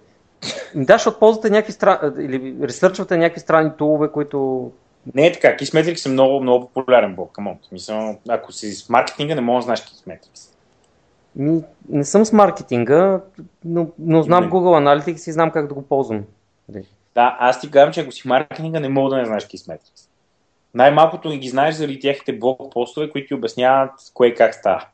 Да, 0.76 0.93
защото 0.93 1.20
ползвате 1.20 1.49
някакви 1.49 1.74
страни, 1.74 2.11
или 2.20 2.55
ресърчвате 2.61 3.18
някакви 3.18 3.39
странни 3.39 3.72
тулове, 3.78 4.11
които 4.11 4.72
не 5.13 5.27
е 5.27 5.31
така. 5.31 5.57
Kissmetrics 5.57 6.05
е 6.05 6.09
много, 6.09 6.41
много 6.41 6.69
популярен 6.73 7.15
блок. 7.15 7.31
Камон. 7.31 7.57
Смисъл, 7.67 8.17
ако 8.29 8.51
си 8.51 8.71
с 8.71 8.89
маркетинга, 8.89 9.35
не 9.35 9.41
можеш 9.41 9.63
да 9.63 9.65
знаеш 9.65 9.79
Kissmetrics. 9.79 10.51
Ми, 11.35 11.63
не 11.89 12.03
съм 12.03 12.25
с 12.25 12.33
маркетинга, 12.33 13.21
но, 13.65 13.87
но 13.99 14.23
знам 14.23 14.43
не. 14.43 14.49
Google 14.49 15.03
Analytics 15.03 15.29
и 15.29 15.31
знам 15.31 15.51
как 15.51 15.67
да 15.67 15.73
го 15.73 15.81
ползвам. 15.81 16.23
Да, 17.15 17.37
аз 17.39 17.61
ти 17.61 17.71
казвам, 17.71 17.93
че 17.93 18.01
ако 18.01 18.11
си 18.11 18.27
маркетинга, 18.27 18.79
не 18.79 18.89
мога 18.89 19.09
да 19.09 19.17
не 19.17 19.25
знаеш 19.25 19.47
Kissmetrics. 19.47 20.09
Най-малкото 20.73 21.29
не 21.29 21.37
ги 21.37 21.49
знаеш 21.49 21.75
заради 21.75 21.99
тяхните 21.99 22.39
блок 22.39 22.71
постове, 22.71 23.09
които 23.09 23.27
ти 23.27 23.33
обясняват 23.33 23.91
кое 24.13 24.27
и 24.27 24.35
как 24.35 24.53
става. 24.53 24.85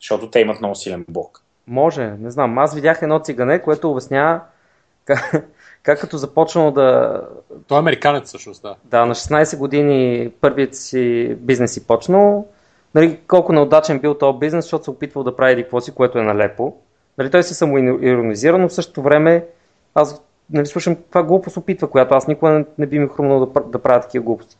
Защото 0.00 0.30
те 0.30 0.40
имат 0.40 0.58
много 0.58 0.74
силен 0.74 1.04
блок. 1.08 1.42
Може, 1.66 2.06
не 2.06 2.30
знам. 2.30 2.58
Аз 2.58 2.74
видях 2.74 3.02
едно 3.02 3.18
цигане, 3.18 3.62
което 3.62 3.90
обяснява 3.90 4.40
как, 5.04 5.48
как 5.84 6.00
като 6.00 6.16
започнал 6.16 6.70
да... 6.70 7.20
Той 7.66 7.78
е 7.78 7.80
американец 7.80 8.28
всъщност, 8.28 8.62
да. 8.62 8.76
Да, 8.84 9.06
на 9.06 9.14
16 9.14 9.58
години 9.58 10.30
първият 10.40 10.74
си 10.74 11.34
бизнес 11.40 11.72
си 11.72 11.86
почнал. 11.86 12.46
Нали, 12.94 13.20
колко 13.28 13.52
неудачен 13.52 13.98
бил 13.98 14.14
този 14.14 14.38
бизнес, 14.38 14.64
защото 14.64 14.84
се 14.84 14.90
опитвал 14.90 15.24
да 15.24 15.36
прави 15.36 15.62
какво 15.62 15.80
си, 15.80 15.94
което 15.94 16.18
е 16.18 16.22
налепо. 16.22 16.76
Нали, 17.18 17.30
той 17.30 17.42
се 17.42 17.54
самоиронизира, 17.54 18.58
но 18.58 18.68
в 18.68 18.74
същото 18.74 19.02
време 19.02 19.46
аз 19.94 20.22
нали, 20.50 20.66
слушам 20.66 20.96
каква 20.96 21.22
глупост 21.22 21.56
опитва, 21.56 21.90
която 21.90 22.14
аз 22.14 22.28
никога 22.28 22.50
не, 22.50 22.64
не 22.78 22.86
би 22.86 22.98
ми 22.98 23.08
хрумнал 23.08 23.46
да, 23.46 23.60
да 23.60 23.78
правя 23.78 24.00
такива 24.00 24.24
глупости. 24.24 24.56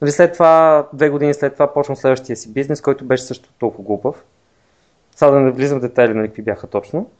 Нали, 0.00 0.10
след 0.10 0.32
това, 0.32 0.86
две 0.92 1.10
години 1.10 1.34
след 1.34 1.52
това, 1.52 1.72
почвам 1.72 1.96
следващия 1.96 2.36
си 2.36 2.52
бизнес, 2.52 2.80
който 2.80 3.04
беше 3.04 3.22
също 3.22 3.48
толкова 3.58 3.84
глупав. 3.84 4.24
Сега 5.16 5.30
да 5.30 5.40
не 5.40 5.50
влизам 5.50 5.78
в 5.78 5.82
детайли, 5.82 6.14
нали, 6.14 6.28
какви 6.28 6.42
бяха 6.42 6.66
точно. 6.66 7.10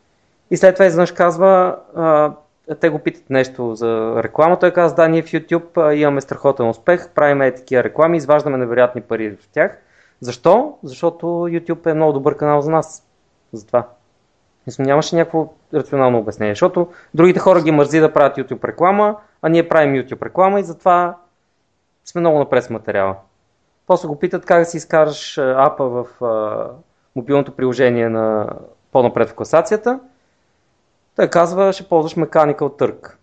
И 0.51 0.57
след 0.57 0.75
това 0.75 0.87
изведнъж 0.87 1.13
казва, 1.13 1.77
а, 1.97 2.33
те 2.81 2.89
го 2.89 2.99
питат 2.99 3.31
нещо 3.31 3.75
за 3.75 4.23
реклама. 4.23 4.59
Той 4.59 4.71
каза, 4.71 4.95
да, 4.95 5.09
ние 5.09 5.23
в 5.23 5.27
YouTube 5.27 5.93
имаме 5.93 6.21
страхотен 6.21 6.69
успех, 6.69 7.09
правим 7.09 7.43
е 7.43 7.55
такива 7.55 7.85
реклами, 7.85 8.17
изваждаме 8.17 8.59
невероятни 8.59 9.01
пари 9.01 9.37
в 9.37 9.49
тях. 9.53 9.79
Защо? 10.21 10.79
Защото 10.83 11.27
YouTube 11.27 11.91
е 11.91 11.95
много 11.95 12.13
добър 12.13 12.37
канал 12.37 12.61
за 12.61 12.71
нас. 12.71 13.07
Затова. 13.53 13.87
Мисля, 14.67 14.85
нямаше 14.85 15.17
някакво 15.17 15.53
рационално 15.75 16.19
обяснение, 16.19 16.53
защото 16.53 16.89
другите 17.15 17.41
хора 17.41 17.63
ги 17.63 17.71
мързи 17.71 18.01
да 18.01 18.13
правят 18.13 18.37
YouTube 18.37 18.65
реклама, 18.65 19.17
а 19.43 19.49
ние 19.49 19.69
правим 19.69 19.95
YouTube 19.95 20.27
реклама 20.27 20.61
и 20.61 20.65
затова 20.65 21.17
сме 22.05 22.21
много 22.21 22.39
напред 22.39 22.65
с 22.65 22.71
материала. 22.71 23.17
После 23.87 24.09
го 24.09 24.19
питат 24.19 24.47
как 24.47 24.59
да 24.59 24.65
си 24.65 24.77
изкараш 24.77 25.39
апа 25.39 25.85
в 25.85 26.25
а, 26.25 26.67
мобилното 27.17 27.53
приложение 27.53 28.09
на 28.09 28.47
по-напред 28.93 29.29
в 29.29 29.35
класацията 29.35 30.01
той 31.17 31.29
казва, 31.29 31.73
ще 31.73 31.89
ползваш 31.89 32.15
Mechanical 32.15 32.57
Turk, 32.57 33.15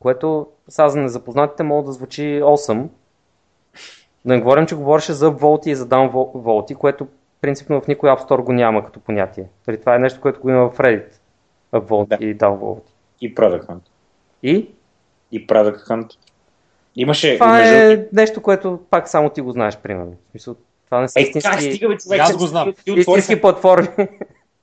което 0.00 0.46
сега 0.68 0.88
за 0.88 0.98
незапознатите 0.98 1.62
мога 1.62 1.86
да 1.86 1.92
звучи 1.92 2.40
8. 2.42 2.86
Да 4.24 4.34
не 4.34 4.40
говорим, 4.40 4.66
че 4.66 4.74
говореше 4.74 5.12
за 5.12 5.30
волти 5.30 5.70
и 5.70 5.74
за 5.74 5.88
downvolti, 5.88 6.74
което 6.74 7.06
принципно 7.40 7.80
в 7.80 7.88
никой 7.88 8.10
App 8.10 8.28
Store 8.28 8.42
го 8.42 8.52
няма 8.52 8.84
като 8.84 9.00
понятие. 9.00 9.44
Дали 9.66 9.80
това 9.80 9.94
е 9.94 9.98
нещо, 9.98 10.20
което 10.20 10.40
го 10.40 10.50
има 10.50 10.70
в 10.70 10.78
Reddit. 10.78 11.12
Upvolt 11.72 12.08
да. 12.08 12.24
и 12.24 12.38
downvolt. 12.38 12.82
И 13.20 13.34
Product 13.34 13.66
Hunt. 13.66 13.80
И? 14.42 14.70
И 15.32 15.46
Product 15.46 15.88
Hunt. 15.88 16.10
Имаше... 16.96 17.34
Това 17.34 17.52
между... 17.52 17.74
е 17.74 18.08
нещо, 18.12 18.42
което 18.42 18.80
пак 18.90 19.08
само 19.08 19.30
ти 19.30 19.40
го 19.40 19.52
знаеш, 19.52 19.76
примерно. 19.76 20.14
Смисъл, 20.30 20.56
това 20.84 21.00
не 21.00 21.08
са 21.08 21.20
е, 21.20 21.22
истински... 21.22 21.50
Как 21.50 21.60
стига, 21.60 21.88
бе, 21.88 21.96
човек? 21.96 22.20
Аз 22.20 22.36
го 22.36 22.46
знам. 22.46 22.74
Истински 22.86 23.40
платформи. 23.40 23.88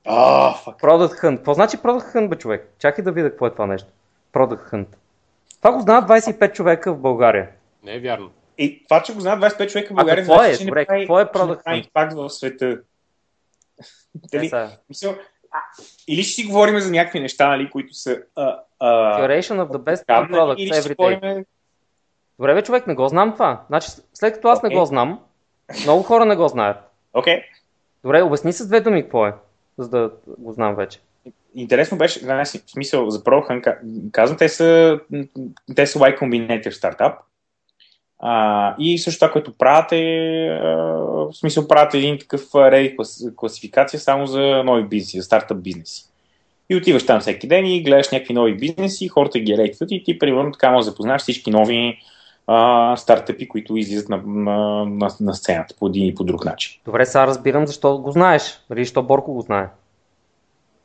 Oh, 0.06 0.54
fuck. 0.66 0.80
Product 0.80 1.24
Hunt. 1.24 1.36
Какво 1.36 1.54
значи 1.54 1.78
Product 1.78 2.16
Hunt, 2.16 2.30
бе, 2.30 2.36
човек? 2.36 2.70
Чакай 2.80 3.04
да 3.04 3.12
видя 3.12 3.30
какво 3.30 3.48
е 3.48 3.52
това 3.52 3.66
нещо. 3.66 3.88
Product 4.34 4.72
Hunt. 4.72 4.88
Това 5.62 5.72
го 5.72 5.80
знаят 5.80 6.06
25 6.06 6.54
човека 6.54 6.94
в 6.94 6.98
България. 6.98 7.50
Не 7.84 7.96
е 7.96 8.00
вярно. 8.00 8.32
И 8.58 8.84
това, 8.84 9.04
че 9.04 9.14
го 9.14 9.20
знаят 9.20 9.42
25 9.42 9.72
човека 9.72 9.94
в 9.94 9.96
България, 9.96 10.22
а 10.22 10.26
значи, 10.26 10.64
е? 10.64 10.66
Добре, 10.66 10.86
какво 10.86 11.20
е 11.20 11.26
Product 11.26 11.64
Hunt? 11.64 12.16
В 12.16 12.30
света. 12.30 12.82
Дали, 14.16 14.52
мисъл, 14.90 15.16
или 16.08 16.24
ще 16.24 16.34
си 16.34 16.48
говорим 16.48 16.80
за 16.80 16.92
някакви 16.92 17.20
неща, 17.20 17.48
нали, 17.48 17.70
които 17.70 17.94
са... 17.94 18.10
Uh, 18.10 18.58
uh, 18.82 19.20
Curation 19.20 19.66
of 19.66 19.72
the 19.72 19.78
best 19.78 20.06
products 20.06 20.82
every 20.82 20.96
day. 20.96 20.96
Говорим... 20.96 21.46
Добре, 22.40 22.54
бе, 22.54 22.64
човек, 22.64 22.88
не 22.88 22.96
го 22.96 23.08
знам 23.08 23.34
това. 23.34 23.62
Значи, 23.68 23.90
след 24.14 24.34
като 24.34 24.48
аз 24.48 24.60
okay. 24.60 24.70
не 24.70 24.76
го 24.76 24.86
знам, 24.86 25.20
много 25.84 26.04
хора 26.04 26.26
не 26.26 26.36
го 26.36 26.48
знаят. 26.48 26.78
Окей. 27.14 27.38
Okay. 27.38 27.44
Добре, 28.04 28.22
обясни 28.22 28.54
с 28.54 28.68
две 28.68 28.82
думи 28.82 29.04
какво 29.04 29.28
е 29.28 29.34
за 29.78 29.90
да 29.90 30.12
го 30.38 30.52
знам 30.54 30.76
вече. 30.76 31.00
Интересно 31.56 31.98
беше, 31.98 32.20
в 32.26 32.46
смисъл 32.46 33.10
за 33.10 33.24
ProHan, 33.24 33.78
казвам, 34.12 34.38
те 34.38 34.50
са, 34.50 35.00
те 35.76 35.88
са 35.88 36.00
Y 36.00 36.20
Combinator 36.20 36.70
стартап. 36.70 37.14
А, 38.20 38.76
и 38.80 38.98
също 38.98 39.20
това, 39.20 39.32
което 39.32 39.58
правят 39.58 39.92
е, 39.92 40.60
в 40.62 41.34
смисъл 41.34 41.68
правят 41.68 41.94
един 41.94 42.20
такъв 42.20 42.56
рей 42.56 42.96
класификация 43.36 44.00
само 44.00 44.28
за 44.28 44.64
нови 44.66 44.84
бизнеси, 44.84 45.18
за 45.18 45.24
стартап 45.24 45.58
бизнеси. 45.58 46.06
И 46.70 46.76
отиваш 46.76 47.06
там 47.06 47.20
всеки 47.20 47.48
ден 47.48 47.66
и 47.66 47.84
гледаш 47.84 48.10
някакви 48.10 48.34
нови 48.34 48.58
бизнеси, 48.58 49.08
хората 49.08 49.40
ги 49.40 49.58
рейтват 49.58 49.92
и 49.92 50.04
ти 50.04 50.20
примерно 50.20 50.52
така 50.52 50.72
може 50.72 50.86
да 50.86 50.92
запознаеш 50.92 51.22
всички 51.22 51.52
нови 51.52 51.98
а, 52.48 52.96
стартъпи, 52.98 53.48
които 53.48 53.78
излизат 53.78 54.10
на, 54.10 54.22
на, 54.26 54.86
на, 54.86 55.10
на 55.20 55.34
сцената 55.34 55.76
по 55.80 55.88
един 55.88 56.08
и 56.08 56.16
по 56.16 56.24
друг 56.24 56.46
начин. 56.46 56.82
Добре, 56.86 57.06
сега 57.06 57.28
разбирам 57.28 57.68
защо 57.68 57.98
го 57.98 58.12
знаеш. 58.12 58.60
Нали, 58.70 58.86
защо 58.86 59.04
Борко 59.04 59.34
го 59.34 59.42
знае. 59.42 59.68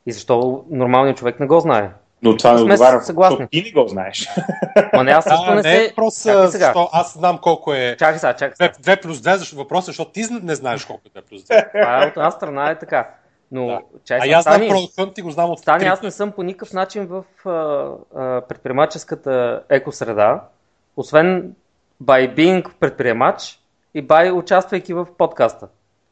И 0.05 0.11
защо 0.11 0.63
нормалният 0.69 1.17
човек 1.17 1.39
не 1.39 1.47
го 1.47 1.59
знае. 1.59 1.89
Но 2.23 2.37
това 2.37 2.53
не 2.53 2.61
отговаря, 2.61 2.99
защото 2.99 3.47
ти 3.51 3.63
не 3.63 3.81
го 3.81 3.87
знаеш. 3.87 4.27
Ма 4.93 5.03
не, 5.03 5.11
аз 5.11 5.23
също 5.23 5.53
не, 5.53 5.63
се... 5.63 5.87
Въпрос, 5.89 6.23
защо 6.23 6.89
аз 6.93 7.13
знам 7.13 7.37
колко 7.37 7.73
е 7.73 7.95
чакай 7.99 8.19
сега, 8.19 8.33
чакай 8.33 8.55
сега. 8.55 8.95
2, 8.95 8.97
2 8.97 9.01
плюс 9.01 9.17
2, 9.17 9.35
защото 9.35 9.57
въпросът 9.57 9.87
е, 9.87 9.91
защото 9.91 10.11
ти 10.11 10.25
не 10.43 10.55
знаеш 10.55 10.85
колко 10.85 11.01
е 11.15 11.19
2 11.19 11.29
плюс 11.29 11.41
2. 11.41 11.71
Това 11.81 12.03
е 12.03 12.07
от 12.07 12.17
една 12.17 12.31
страна 12.31 12.69
е 12.69 12.79
така. 12.79 13.09
Но, 13.51 13.67
да. 13.67 13.79
чай, 14.05 14.19
а 14.23 14.37
аз 14.37 14.43
знам 14.43 14.61
Product 14.61 15.15
ти 15.15 15.21
го 15.21 15.31
знам 15.31 15.49
от 15.49 15.59
Стани, 15.59 15.85
аз 15.85 16.01
не 16.01 16.11
съм 16.11 16.31
по 16.31 16.43
никакъв 16.43 16.73
начин 16.73 17.05
в 17.05 17.23
а, 17.45 17.51
а, 18.21 18.41
предприемаческата 18.41 19.63
екосреда, 19.69 20.39
освен 20.97 21.55
by 22.03 22.35
being 22.35 22.73
предприемач 22.79 23.59
и 23.93 24.07
by 24.07 24.31
участвайки 24.31 24.93
в 24.93 25.07
подкаста. 25.17 25.67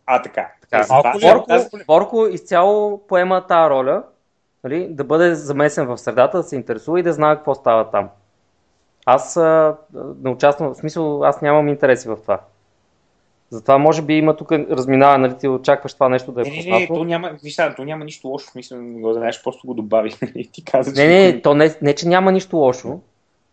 А, 0.05 0.21
така. 0.21 0.51
така. 0.61 0.85
Малко 0.89 1.19
ли, 1.19 1.21
Борко, 1.21 1.77
Борко 1.87 2.27
изцяло 2.27 3.07
поема 3.07 3.47
тази 3.47 3.69
роля, 3.69 4.03
нали, 4.63 4.87
да 4.89 5.03
бъде 5.03 5.35
замесен 5.35 5.87
в 5.87 5.97
средата, 5.97 6.37
да 6.37 6.43
се 6.43 6.55
интересува 6.55 6.99
и 6.99 7.03
да 7.03 7.13
знае 7.13 7.35
какво 7.35 7.55
става 7.55 7.89
там. 7.89 8.09
Аз 9.05 9.37
а, 9.37 9.77
не 10.23 10.29
участвам, 10.29 10.73
в 10.73 10.77
смисъл, 10.77 11.23
аз 11.23 11.41
нямам 11.41 11.67
интереси 11.67 12.07
в 12.09 12.17
това. 12.21 12.39
Затова 13.49 13.77
може 13.77 14.01
би 14.01 14.13
има 14.13 14.35
тук 14.35 14.51
разминаване, 14.51 15.27
нали 15.27 15.37
ти 15.37 15.47
очакваш 15.47 15.93
това 15.93 16.09
нещо 16.09 16.31
да 16.31 16.41
е 16.41 16.43
Не, 16.43 16.63
не, 16.63 16.79
не, 16.79 16.87
то 16.87 17.03
няма, 17.03 17.37
виж, 17.43 17.55
сега, 17.55 17.75
то 17.75 17.83
няма 17.83 18.05
нищо 18.05 18.27
лошо, 18.27 18.47
в 18.47 18.51
смисъл, 18.51 18.81
не 18.81 19.01
го 19.01 19.13
знаеш, 19.13 19.43
просто 19.43 19.67
го 19.67 19.73
добави. 19.73 20.11
И 20.35 20.51
ти 20.51 20.65
каза, 20.65 21.01
Не, 21.01 21.07
не, 21.07 21.41
то 21.41 21.55
не, 21.55 21.75
не, 21.81 21.95
че 21.95 22.07
няма 22.07 22.31
нищо 22.31 22.57
лошо. 22.57 22.99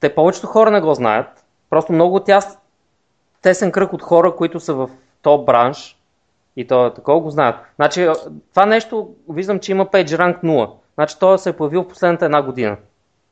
Те 0.01 0.15
повечето 0.15 0.47
хора 0.47 0.71
не 0.71 0.81
го 0.81 0.95
знаят. 0.95 1.45
Просто 1.71 1.93
много 1.93 2.21
тяс, 2.21 2.59
тесен 3.43 3.73
кръг 3.73 3.93
от 3.93 4.03
хора, 4.03 4.37
които 4.37 4.61
са 4.61 4.75
в 4.75 4.91
то 5.23 5.39
бранш 5.45 5.97
и 6.57 6.67
то 6.67 6.91
такова 6.91 7.21
го 7.21 7.31
знаят. 7.31 7.57
Значи, 7.77 8.09
това 8.51 8.67
нещо, 8.67 9.15
виждам, 9.29 9.59
че 9.59 9.73
има 9.73 9.87
PageRank 9.87 10.43
0. 10.43 10.71
Значи, 10.95 11.17
той 11.21 11.39
се 11.39 11.49
е 11.49 11.53
появил 11.53 11.83
в 11.83 11.89
последната 11.89 12.25
една 12.25 12.43
година. 12.43 12.77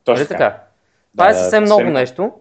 Точно 0.03 0.19
Нали 0.19 0.27
така? 0.27 0.57
Това 1.13 1.25
Да, 1.25 1.29
е 1.29 1.33
да, 1.33 1.39
съвсем 1.39 1.67
съвсем. 1.67 1.83
много 1.85 1.93
нещо. 1.93 2.31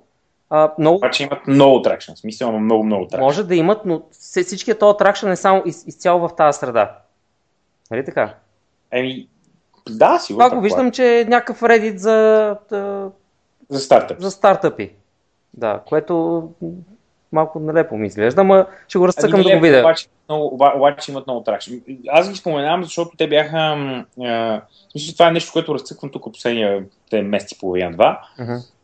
А, 0.51 0.73
много, 0.79 0.97
Обаче 0.97 1.23
имат 1.23 1.47
много 1.47 1.83
тракшн, 1.83 2.13
в 2.15 2.19
смисъл 2.19 2.49
има 2.49 2.59
много, 2.59 2.85
много 2.85 3.07
тракшн. 3.07 3.25
може 3.25 3.45
да 3.45 3.55
имат, 3.55 3.85
но 3.85 4.03
всичкият 4.11 4.79
този 4.79 4.97
тракшн 4.97 5.29
е 5.29 5.37
само 5.37 5.63
из, 5.67 5.87
изцяло 5.87 6.29
в 6.29 6.37
тази 6.37 6.59
среда. 6.59 6.99
Нали 7.91 8.05
така? 8.05 8.35
Еми, 8.91 9.29
да, 9.91 10.19
сигурно. 10.19 10.47
Това 10.47 10.57
го 10.57 10.63
виждам, 10.63 10.91
че 10.91 11.21
е 11.21 11.25
някакъв 11.25 11.61
Reddit 11.61 11.97
за, 11.97 12.57
За 13.69 13.81
стартъп. 13.81 14.21
за 14.21 14.31
стартъпи. 14.31 14.91
Да, 15.55 15.81
което 15.87 16.43
малко 17.33 17.61
нелепо 17.61 17.97
ми 17.97 18.07
изглежда, 18.07 18.41
ама 18.41 18.67
ще 18.89 18.99
го 18.99 19.09
разцъкам 19.09 19.43
да 19.43 19.57
го 19.57 19.61
видя. 19.63 19.81
Обаче, 19.81 20.07
много, 20.29 20.55
оба- 20.55 20.73
обаче 20.77 21.11
имат 21.11 21.27
много 21.27 21.43
тракшн. 21.43 21.73
Аз 22.09 22.31
ги 22.31 22.37
споменавам, 22.37 22.85
защото 22.85 23.11
те 23.17 23.29
бяха... 23.29 23.57
а, 24.21 24.61
Мисля, 24.95 25.13
това 25.13 25.29
е 25.29 25.33
нещо, 25.33 25.53
което 25.53 25.75
разцъквам 25.75 26.11
тук 26.11 26.33
последния 26.33 26.85
те 27.15 27.23
месец 27.23 27.53
и 27.53 27.59
половина-два. 27.59 28.21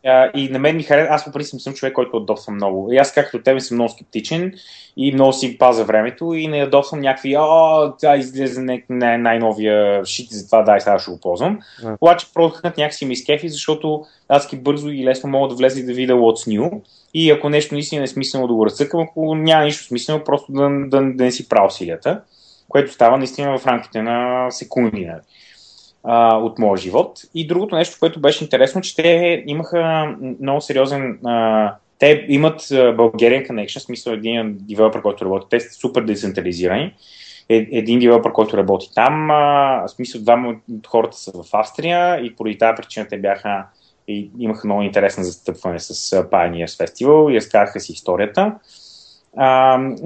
А, 0.06 0.30
и 0.34 0.48
на 0.48 0.58
мен 0.58 0.76
ми 0.76 0.82
харесва, 0.82 1.14
аз 1.14 1.24
по 1.24 1.32
принцип 1.32 1.60
съм 1.60 1.74
човек, 1.74 1.94
който 1.94 2.16
адопсвам 2.16 2.54
много. 2.54 2.92
И 2.92 2.96
аз 2.96 3.12
както 3.12 3.42
тебе 3.42 3.60
съм 3.60 3.76
много 3.76 3.90
скептичен 3.90 4.52
и 4.96 5.12
много 5.12 5.32
си 5.32 5.58
паза 5.58 5.84
времето 5.84 6.34
и 6.34 6.46
не 6.46 6.62
адопсвам 6.62 7.00
някакви, 7.00 7.36
о, 7.38 7.92
тя 7.98 8.16
излезе 8.16 8.62
не, 8.62 8.84
не, 8.88 9.18
най-новия 9.18 10.04
шит, 10.04 10.30
затова 10.30 10.62
дай 10.62 10.80
сега 10.80 10.98
ще 10.98 11.10
го 11.10 11.20
ползвам. 11.20 11.58
Да. 11.82 11.96
Обаче 12.00 12.26
продуктът 12.34 12.76
някакси 12.76 13.06
ми 13.06 13.12
изкефи, 13.12 13.48
защото 13.48 14.04
адски 14.28 14.56
бързо 14.56 14.88
и 14.88 15.04
лесно 15.04 15.30
мога 15.30 15.48
да 15.48 15.54
влеза 15.54 15.80
и 15.80 15.86
да 15.86 15.92
видя 15.92 16.12
what's 16.12 16.58
new. 16.58 16.80
И 17.14 17.30
ако 17.30 17.48
нещо 17.48 17.74
наистина 17.74 18.04
е 18.04 18.06
смислено 18.06 18.46
да 18.46 18.54
го 18.54 18.66
разцъкам, 18.66 19.00
ако 19.00 19.34
няма 19.34 19.64
нищо 19.64 19.84
смислено, 19.84 20.24
просто 20.24 20.52
да, 20.52 20.68
да, 20.68 21.02
да 21.02 21.24
не 21.24 21.32
си 21.32 21.48
правя 21.48 21.66
усилията, 21.66 22.20
което 22.68 22.92
става 22.92 23.18
наистина 23.18 23.58
в 23.58 23.66
рамките 23.66 24.02
на 24.02 24.46
секунди. 24.50 25.04
Нали 25.04 25.20
а, 26.04 26.36
от 26.36 26.58
моя 26.58 26.76
живот. 26.76 27.20
И 27.34 27.46
другото 27.46 27.74
нещо, 27.74 27.96
което 28.00 28.20
беше 28.20 28.44
интересно, 28.44 28.80
че 28.80 28.96
те 28.96 29.44
имаха 29.46 30.14
много 30.40 30.60
сериозен. 30.60 31.18
А, 31.24 31.74
те 31.98 32.26
имат 32.28 32.60
Bulgarian 32.60 33.48
Connection, 33.50 33.78
смисъл 33.78 34.12
един 34.12 34.58
девелопер, 34.60 35.02
който 35.02 35.24
работи. 35.24 35.46
Те 35.50 35.60
са 35.60 35.70
супер 35.70 36.02
децентрализирани. 36.02 36.94
Е, 37.48 37.68
един 37.72 37.98
девелопер, 37.98 38.32
който 38.32 38.56
работи 38.56 38.90
там, 38.94 39.28
в 39.28 39.88
смисъл 39.88 40.20
двама 40.20 40.48
от 40.48 40.86
хората 40.86 41.16
са 41.16 41.32
в 41.34 41.44
Австрия 41.52 42.20
и 42.24 42.36
поради 42.36 42.58
тази 42.58 42.76
причина 42.76 43.06
те 43.08 43.18
бяха 43.18 43.66
и 44.08 44.30
имаха 44.38 44.66
много 44.66 44.82
интересно 44.82 45.24
застъпване 45.24 45.80
с 45.80 46.10
Pioneers 46.22 46.86
Festival 46.86 47.32
и 47.32 47.36
разказаха 47.36 47.80
си 47.80 47.92
историята. 47.92 48.54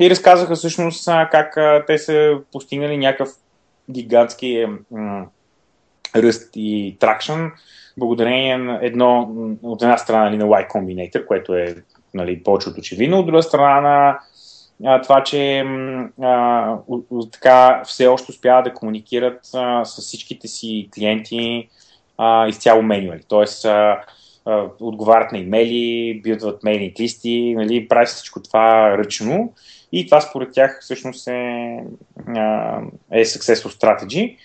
И 0.01 0.11
разказаха 0.11 0.55
всъщност 0.55 1.07
как 1.07 1.59
те 1.86 1.99
са 1.99 2.38
постигнали 2.53 2.97
някакъв 2.97 3.28
гигантски 3.90 4.66
ръст 6.17 6.51
и 6.57 6.97
тракшн, 7.01 7.47
благодарение 7.97 8.59
на 8.59 8.79
едно, 8.83 9.33
от 9.62 9.83
една 9.83 9.99
страна 9.99 10.25
нали, 10.25 10.37
на 10.37 10.45
Y 10.45 10.71
Combinator, 10.71 11.27
което 11.27 11.55
е 11.55 11.75
нали, 12.15 12.43
повече 12.43 12.69
от 12.69 12.79
очевидно, 12.79 13.19
от 13.19 13.27
друга 13.27 13.43
страна 13.43 13.81
на 13.81 14.19
това, 15.03 15.23
че 15.23 15.65
а, 16.23 16.77
така 17.33 17.83
все 17.85 18.07
още 18.07 18.33
успяват 18.33 18.65
да 18.65 18.73
комуникират 18.73 19.41
а, 19.55 19.85
с 19.85 20.01
всичките 20.01 20.49
си 20.49 20.89
клиенти 20.95 21.69
а, 22.19 22.49
изцяло 22.49 22.83
менюали. 22.83 23.21
Тоест, 23.29 23.65
а, 23.65 24.01
отговарят 24.81 25.33
на 25.33 25.39
имейли, 25.39 26.21
билдват 26.23 26.65
мейлинг 26.65 27.01
листи, 27.01 27.55
нали, 27.57 27.89
правят 27.89 28.09
всичко 28.09 28.43
това 28.43 28.99
ръчно 28.99 29.53
и 29.93 30.07
това 30.07 30.21
според 30.21 30.53
тях 30.53 30.79
всъщност 30.81 31.29
е, 31.29 31.77
а, 32.27 32.81
е 33.12 33.25
successful 33.25 33.81
strategy 33.81 34.37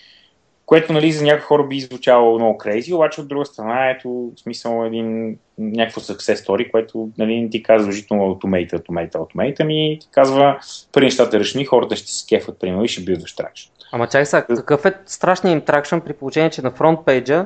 което 0.69 0.93
нали, 0.93 1.11
за 1.11 1.23
някои 1.23 1.41
хора 1.41 1.63
би 1.63 1.79
звучало 1.79 2.39
много 2.39 2.57
крейзи, 2.57 2.93
обаче 2.93 3.21
от 3.21 3.27
друга 3.27 3.45
страна 3.45 3.89
ето 3.89 4.09
в 4.09 4.39
смисъл 4.39 4.85
един 4.85 5.37
някакво 5.57 6.01
success 6.01 6.45
story, 6.45 6.71
което 6.71 7.09
нали, 7.17 7.41
не 7.41 7.49
ти 7.49 7.63
казва 7.63 7.79
задължително 7.79 8.23
automate, 8.23 8.73
automate, 8.73 9.11
automate, 9.11 9.55
ами 9.59 9.97
ти 10.01 10.07
казва 10.11 10.59
при 10.91 11.05
нещата 11.05 11.39
решни, 11.39 11.65
хората 11.65 11.95
ще 11.95 12.11
се 12.11 12.19
скефат, 12.19 12.59
примерно, 12.59 12.83
и 12.83 12.87
ще 12.87 13.01
билдваш 13.01 13.35
тракшн. 13.35 13.71
Ама 13.91 14.07
чай 14.07 14.25
сега, 14.25 14.45
какъв 14.45 14.85
е 14.85 14.93
страшният 15.05 15.53
им 15.53 15.65
тракшн 15.65 15.97
при 15.97 16.13
положение, 16.13 16.49
че 16.49 16.61
на 16.61 16.71
фронт 16.71 16.99
пейджа 17.05 17.45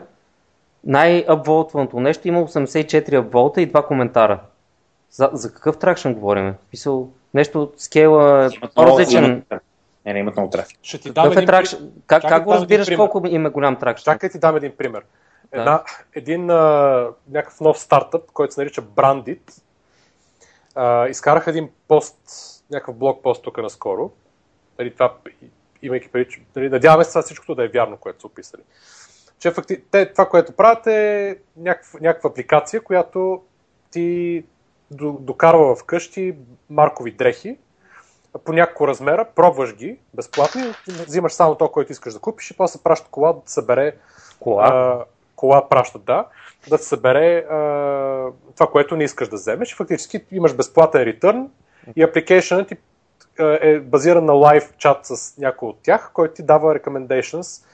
най-апволтваното 0.83 1.99
нещо 1.99 2.27
има 2.27 2.47
84 2.47 3.13
апволта 3.13 3.61
и 3.61 3.65
два 3.65 3.85
коментара. 3.85 4.39
За, 5.11 5.29
за 5.33 5.53
какъв 5.53 5.79
тракшн 5.79 6.11
говорим? 6.11 6.53
Смисъл, 6.69 7.09
нещо 7.33 7.71
скейла 7.77 8.45
е 8.45 8.55
Имат 8.55 8.75
много- 8.77 9.43
Не, 10.05 10.13
не 10.13 10.19
имат 10.19 10.35
много 10.35 10.49
трафик. 10.49 10.79
Ще 10.81 10.97
ти 10.97 11.11
дам 11.11 11.23
Какъв 11.23 11.37
е 11.37 11.39
един, 11.39 11.47
тракшн? 11.47 11.75
Как, 12.07 12.21
Чакай, 12.21 12.37
как 12.37 12.43
го 12.45 12.53
разбираш 12.53 12.95
колко 12.95 13.27
им 13.27 13.45
е 13.45 13.49
голям 13.49 13.79
тракшн? 13.79 14.03
Чакай 14.03 14.29
ти 14.29 14.39
дам 14.39 14.55
един 14.55 14.75
пример. 14.77 15.03
Една, 15.51 15.83
един 16.13 16.49
а, 16.49 17.09
някакъв 17.29 17.59
нов 17.59 17.79
стартъп, 17.79 18.31
който 18.31 18.53
се 18.53 18.61
нарича 18.61 18.81
Brandit, 18.81 19.61
а, 20.75 21.07
изкараха 21.07 21.49
един 21.49 21.69
пост, 21.87 22.17
някакъв 22.71 22.95
блог 22.95 23.23
пост 23.23 23.43
тук 23.43 23.57
наскоро. 23.57 24.11
Нали, 24.79 24.93
това, 24.93 25.13
имайки 25.81 26.11
преди, 26.11 26.45
нали, 26.55 26.69
надяваме 26.69 27.03
се 27.03 27.09
това 27.09 27.21
всичкото 27.21 27.55
да 27.55 27.63
е 27.65 27.67
вярно, 27.67 27.97
което 27.97 28.21
са 28.21 28.27
описали. 28.27 28.61
Че 29.39 29.51
факти, 29.51 29.81
те, 29.91 30.11
това, 30.11 30.29
което 30.29 30.51
правят 30.53 30.87
е 30.87 31.37
някаква, 31.57 31.99
някаква 32.01 32.29
апликация, 32.29 32.81
която 32.81 33.41
ти 33.91 34.43
до- 34.91 35.17
докарва 35.19 35.75
вкъщи 35.75 36.35
маркови 36.69 37.11
дрехи 37.11 37.57
по 38.45 38.53
няколко 38.53 38.87
размера, 38.87 39.25
пробваш 39.35 39.75
ги 39.75 39.99
безплатно 40.13 40.61
взимаш 40.87 41.33
само 41.33 41.55
то, 41.55 41.71
което 41.71 41.91
искаш 41.91 42.13
да 42.13 42.19
купиш 42.19 42.51
и 42.51 42.57
после 42.57 42.79
праща 42.83 43.07
кола 43.11 43.33
да 43.33 43.41
събере 43.45 43.95
Кола? 44.39 44.63
а, 44.67 45.05
кола 45.35 45.69
пращат, 45.69 46.03
да, 46.05 46.25
да 46.69 46.77
събере 46.77 47.37
а, 47.37 47.57
това, 48.55 48.67
което 48.71 48.95
не 48.95 49.03
искаш 49.03 49.27
да 49.27 49.35
вземеш. 49.35 49.71
И 49.71 49.75
фактически 49.75 50.25
имаш 50.31 50.55
безплатен 50.55 51.01
ретърн 51.01 51.49
и 51.95 52.03
апликейшенът 52.03 52.67
ти 52.67 52.77
е 53.39 53.79
базиран 53.79 54.25
на 54.25 54.33
лайв 54.33 54.73
чат 54.77 55.05
с 55.05 55.37
някой 55.37 55.69
от 55.69 55.77
тях, 55.83 56.11
който 56.13 56.33
ти 56.33 56.43
дава 56.43 56.79
recommendations, 56.79 57.65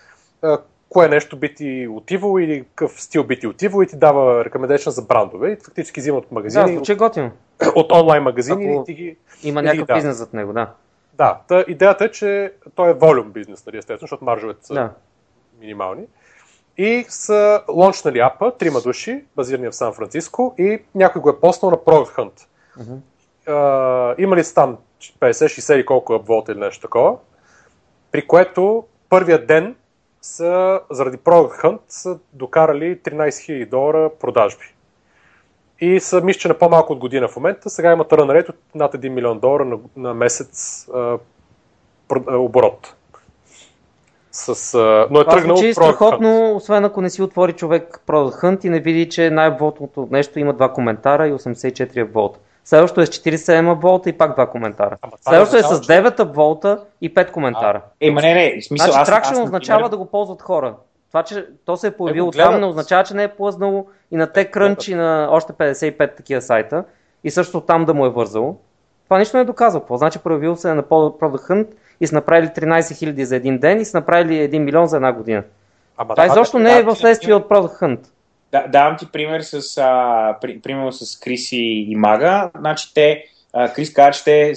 кое 0.89 1.07
нещо 1.07 1.37
би 1.37 1.55
ти 1.55 1.87
отивало 1.91 2.39
или 2.39 2.63
какъв 2.63 3.01
стил 3.01 3.23
би 3.23 3.39
ти 3.39 3.47
отивало 3.47 3.81
и 3.81 3.87
ти 3.87 3.95
дава 3.95 4.45
recommendation 4.45 4.89
за 4.89 5.01
брандове 5.01 5.51
и 5.51 5.55
фактически 5.55 5.99
взимат 5.99 6.23
от 6.23 6.29
Да, 6.29 6.35
магазини, 6.35 6.73
звучи 6.75 6.95
готино. 6.95 7.31
от, 7.75 7.91
онлайн 7.91 8.23
магазини 8.23 8.71
Ако- 8.71 8.81
и 8.81 8.85
ти 8.85 8.93
ги... 8.93 9.17
Има 9.43 9.61
някакъв 9.61 9.87
да. 9.87 9.93
бизнес 9.93 10.17
зад 10.17 10.33
него, 10.33 10.53
да. 10.53 10.71
Да, 11.13 11.39
та, 11.47 11.65
идеята 11.67 12.05
е, 12.05 12.11
че 12.11 12.53
той 12.75 12.89
е 12.89 12.93
волюм 12.93 13.31
бизнес, 13.31 13.65
нали, 13.65 13.77
естествено, 13.77 13.99
защото 14.01 14.25
маржовете 14.25 14.65
са 14.65 14.73
да. 14.73 14.91
минимални. 15.59 16.03
И 16.77 17.05
са 17.09 17.61
лончнали 17.71 18.19
апа, 18.19 18.51
трима 18.57 18.81
души, 18.81 19.23
базирани 19.35 19.67
в 19.67 19.75
Сан 19.75 19.93
Франциско, 19.93 20.55
и 20.57 20.79
някой 20.95 21.21
го 21.21 21.29
е 21.29 21.39
поснал 21.39 21.71
на 21.71 21.77
Product 21.77 22.17
Hunt. 22.17 22.45
А, 23.47 24.15
има 24.17 24.35
ли 24.35 24.43
там 24.55 24.77
50-60 25.19 25.75
или 25.75 25.85
колко 25.85 26.13
апволта 26.13 26.51
или 26.51 26.59
нещо 26.59 26.81
такова, 26.81 27.17
при 28.11 28.27
което 28.27 28.83
първия 29.09 29.45
ден 29.45 29.75
са, 30.21 30.81
заради 30.91 31.17
Product 31.17 31.63
Hunt 31.63 31.79
са 31.87 32.19
докарали 32.33 32.99
13 32.99 33.29
000 33.29 33.69
долара 33.69 34.09
продажби. 34.19 34.65
И 35.81 35.99
са, 35.99 36.21
мисля, 36.21 36.39
че 36.39 36.47
на 36.47 36.53
по-малко 36.53 36.93
от 36.93 36.99
година 36.99 37.27
в 37.27 37.35
момента, 37.35 37.69
сега 37.69 37.91
имат 37.91 38.13
рън 38.13 38.29
рейт 38.29 38.49
от 38.49 38.55
над 38.75 38.93
1 38.93 39.09
милион 39.09 39.39
долара 39.39 39.65
на, 39.65 39.77
на 39.97 40.13
месец 40.13 40.87
а, 40.93 41.17
про- 42.09 42.23
а, 42.27 42.37
оборот. 42.37 42.95
С, 44.31 44.73
а, 44.73 45.07
но 45.11 45.19
е 45.19 45.23
Това 45.23 45.35
тръгнал 45.35 45.55
звучи 45.55 45.69
от 45.69 45.75
Product 45.75 45.79
Hunt. 45.79 45.95
страхотно, 45.95 46.55
освен 46.55 46.85
ако 46.85 47.01
не 47.01 47.09
си 47.09 47.21
отвори 47.21 47.53
човек 47.53 48.01
Product 48.07 48.43
Hunt 48.43 48.65
и 48.65 48.69
не 48.69 48.79
види, 48.79 49.09
че 49.09 49.29
най-волтното 49.29 50.07
нещо 50.11 50.39
има 50.39 50.53
два 50.53 50.73
коментара 50.73 51.27
и 51.27 51.33
84 51.33 52.03
волта. 52.03 52.39
Следващото 52.65 53.01
е 53.01 53.05
с 53.05 53.09
47 53.09 53.81
волта 53.81 54.09
и 54.09 54.13
пак 54.13 54.33
два 54.33 54.49
коментара. 54.49 54.97
Ама 55.01 55.13
Следващото 55.21 55.57
е 55.57 55.63
с 55.63 55.81
9 55.81 56.33
волта 56.33 56.83
и 57.01 57.13
5 57.13 57.31
коментара. 57.31 57.81
Е, 58.01 58.11
ма 58.11 58.21
не, 58.21 58.33
не, 58.33 58.61
смисъл, 58.61 58.91
Значи 58.91 58.99
аз, 58.99 59.07
тракшн 59.07 59.33
аз, 59.33 59.39
означава 59.39 59.79
например, 59.79 59.89
да 59.89 59.97
го 59.97 60.05
ползват 60.05 60.41
хора. 60.41 60.75
Това, 61.07 61.23
че 61.23 61.45
то 61.65 61.77
се 61.77 61.87
е 61.87 61.91
появило 61.91 62.31
гледат. 62.31 62.51
там, 62.51 62.59
не 62.59 62.65
означава, 62.65 63.03
че 63.03 63.13
не 63.13 63.23
е 63.23 63.27
плъзнало 63.27 63.87
и 64.11 64.17
на 64.17 64.27
TechCrunch 64.27 64.91
и 64.91 64.95
на 64.95 65.27
още 65.31 65.53
55 65.53 66.15
такива 66.15 66.41
сайта. 66.41 66.83
и 67.23 67.31
също 67.31 67.61
там 67.61 67.85
да 67.85 67.93
му 67.93 68.05
е 68.05 68.09
вързало. 68.09 68.57
Това 69.03 69.19
нищо 69.19 69.37
не 69.37 69.41
е 69.41 69.45
доказал. 69.45 69.81
Какво 69.81 69.97
значи 69.97 70.19
проявил 70.19 70.55
се 70.55 70.73
на 70.73 70.83
Product 70.83 71.49
Hunt 71.49 71.67
и 72.01 72.07
са 72.07 72.15
направили 72.15 72.47
13 72.47 72.79
000 72.79 73.23
за 73.23 73.35
един 73.35 73.57
ден 73.57 73.81
и 73.81 73.85
са 73.85 73.97
направили 73.97 74.33
1 74.33 74.57
милион 74.57 74.87
за 74.87 74.95
една 74.95 75.13
година. 75.13 75.43
Ама, 75.97 76.15
това 76.15 76.25
изобщо 76.25 76.59
не 76.59 76.79
е 76.79 76.83
в 76.83 76.95
следствие 76.95 77.33
от 77.33 77.49
Product 77.49 77.81
Hunt. 77.81 77.99
Да, 78.51 78.67
давам 78.67 78.97
ти 78.97 79.11
пример 79.11 79.41
с, 79.41 79.77
а, 79.77 80.37
при, 80.41 80.59
примерно 80.59 80.91
с 80.91 81.19
Криси 81.19 81.85
и 81.89 81.95
Мага. 81.95 82.51
Значи 82.57 82.93
те, 82.93 83.25
а, 83.53 83.73
Крис 83.73 83.93
каза, 83.93 84.11
че 84.11 84.23
те 84.23 84.53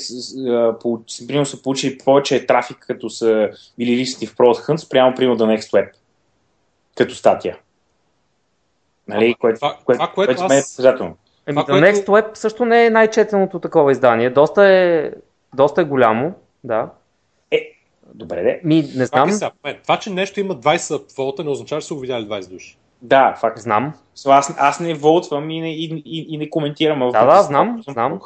а, 0.48 0.78
по, 0.78 1.00
примерно 1.28 1.46
са 1.46 1.62
получили 1.62 1.98
повече 1.98 2.46
трафик, 2.46 2.76
като 2.80 3.10
са 3.10 3.50
били 3.78 3.96
листни 3.96 4.26
в 4.26 4.36
Product 4.36 4.68
Hunt, 4.68 4.76
спрямо 4.76 5.14
примерно 5.14 5.36
да 5.36 5.44
Next 5.44 5.72
Web, 5.72 5.90
като 6.96 7.14
статия. 7.14 7.58
Нали, 9.08 9.34
което, 9.34 9.56
това, 9.58 9.76
което, 9.84 9.98
това, 9.98 10.12
което, 10.14 10.36
което 10.36 10.54
аз... 10.54 10.78
е 10.78 10.82
Еми, 11.46 11.58
The 11.58 11.64
което... 11.64 11.86
Next 11.86 12.06
Web 12.06 12.34
също 12.34 12.64
не 12.64 12.86
е 12.86 12.90
най-четеното 12.90 13.58
такова 13.58 13.92
издание. 13.92 14.30
Доста 14.30 14.64
е, 14.68 15.10
доста 15.54 15.80
е 15.80 15.84
голямо, 15.84 16.34
да. 16.64 16.90
Е, 17.50 17.72
добре 18.14 18.42
де. 18.42 18.60
Ми, 18.64 18.90
не 18.96 19.06
знам. 19.06 19.30
Това, 19.30 19.52
това, 19.82 19.98
че 19.98 20.10
нещо 20.10 20.40
има 20.40 20.56
20 20.56 21.16
волта, 21.16 21.44
не 21.44 21.50
означава, 21.50 21.80
че 21.80 21.86
са 21.86 21.94
го 21.94 22.00
видяли 22.00 22.24
20 22.24 22.48
души. 22.48 22.76
Да, 23.02 23.34
факт. 23.40 23.58
Знам. 23.58 23.92
Аз, 24.26 24.54
аз 24.58 24.80
не 24.80 24.94
волтвам 24.94 25.50
и 25.50 25.60
не, 25.60 25.72
и, 25.74 26.02
и, 26.04 26.26
и 26.34 26.38
не 26.38 26.50
коментирам. 26.50 27.10
Да, 27.10 27.26
да, 27.26 27.42
знам, 27.42 27.82
знам. 27.88 28.20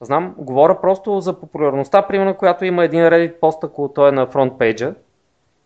Знам, 0.00 0.34
говоря 0.38 0.80
просто 0.80 1.20
за 1.20 1.40
популярността, 1.40 2.02
примерно, 2.02 2.34
която 2.34 2.64
има 2.64 2.84
един 2.84 3.00
Reddit 3.00 3.40
пост, 3.40 3.64
ако 3.64 3.92
той 3.94 4.08
е 4.08 4.12
на 4.12 4.26
фронтпейджа. 4.26 4.94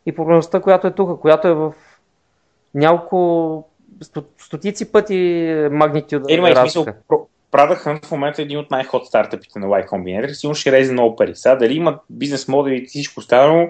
И 0.06 0.12
популярността, 0.12 0.60
която 0.60 0.86
е 0.86 0.90
тук, 0.90 1.20
която 1.20 1.48
е 1.48 1.54
в 1.54 1.72
няколко 2.74 3.64
стотици 4.38 4.92
пъти 4.92 5.54
магнитюда. 5.70 6.32
Е, 6.32 6.34
има 6.34 6.56
смисъл. 6.56 6.86
Product 7.52 7.84
Hunt 7.84 8.06
в 8.06 8.10
момента 8.10 8.42
е 8.42 8.44
един 8.44 8.58
от 8.58 8.70
най-ход 8.70 9.06
стартъпите 9.06 9.58
на 9.58 9.66
Y 9.66 9.88
Combinator. 9.88 10.32
Сигурно 10.32 10.54
ще 10.54 10.72
резе 10.72 10.92
много 10.92 11.16
пари. 11.16 11.34
Сега 11.34 11.56
дали 11.56 11.74
има 11.74 11.98
бизнес 12.10 12.48
модели 12.48 12.76
и 12.76 12.86
всичко 12.86 13.20
останало, 13.20 13.68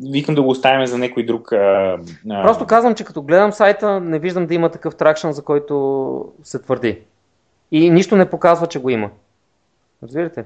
викам 0.00 0.34
да 0.34 0.42
го 0.42 0.50
оставим 0.50 0.86
за 0.86 0.98
някой 0.98 1.26
друг. 1.26 1.52
А, 1.52 1.98
а... 2.30 2.42
Просто 2.42 2.66
казвам, 2.66 2.94
че 2.94 3.04
като 3.04 3.22
гледам 3.22 3.52
сайта, 3.52 4.00
не 4.00 4.18
виждам 4.18 4.46
да 4.46 4.54
има 4.54 4.70
такъв 4.70 4.96
тракшн, 4.96 5.30
за 5.30 5.42
който 5.42 6.32
се 6.42 6.58
твърди. 6.58 7.00
И 7.70 7.90
нищо 7.90 8.16
не 8.16 8.30
показва, 8.30 8.66
че 8.66 8.78
го 8.78 8.90
има. 8.90 9.10
Разбирате? 10.02 10.44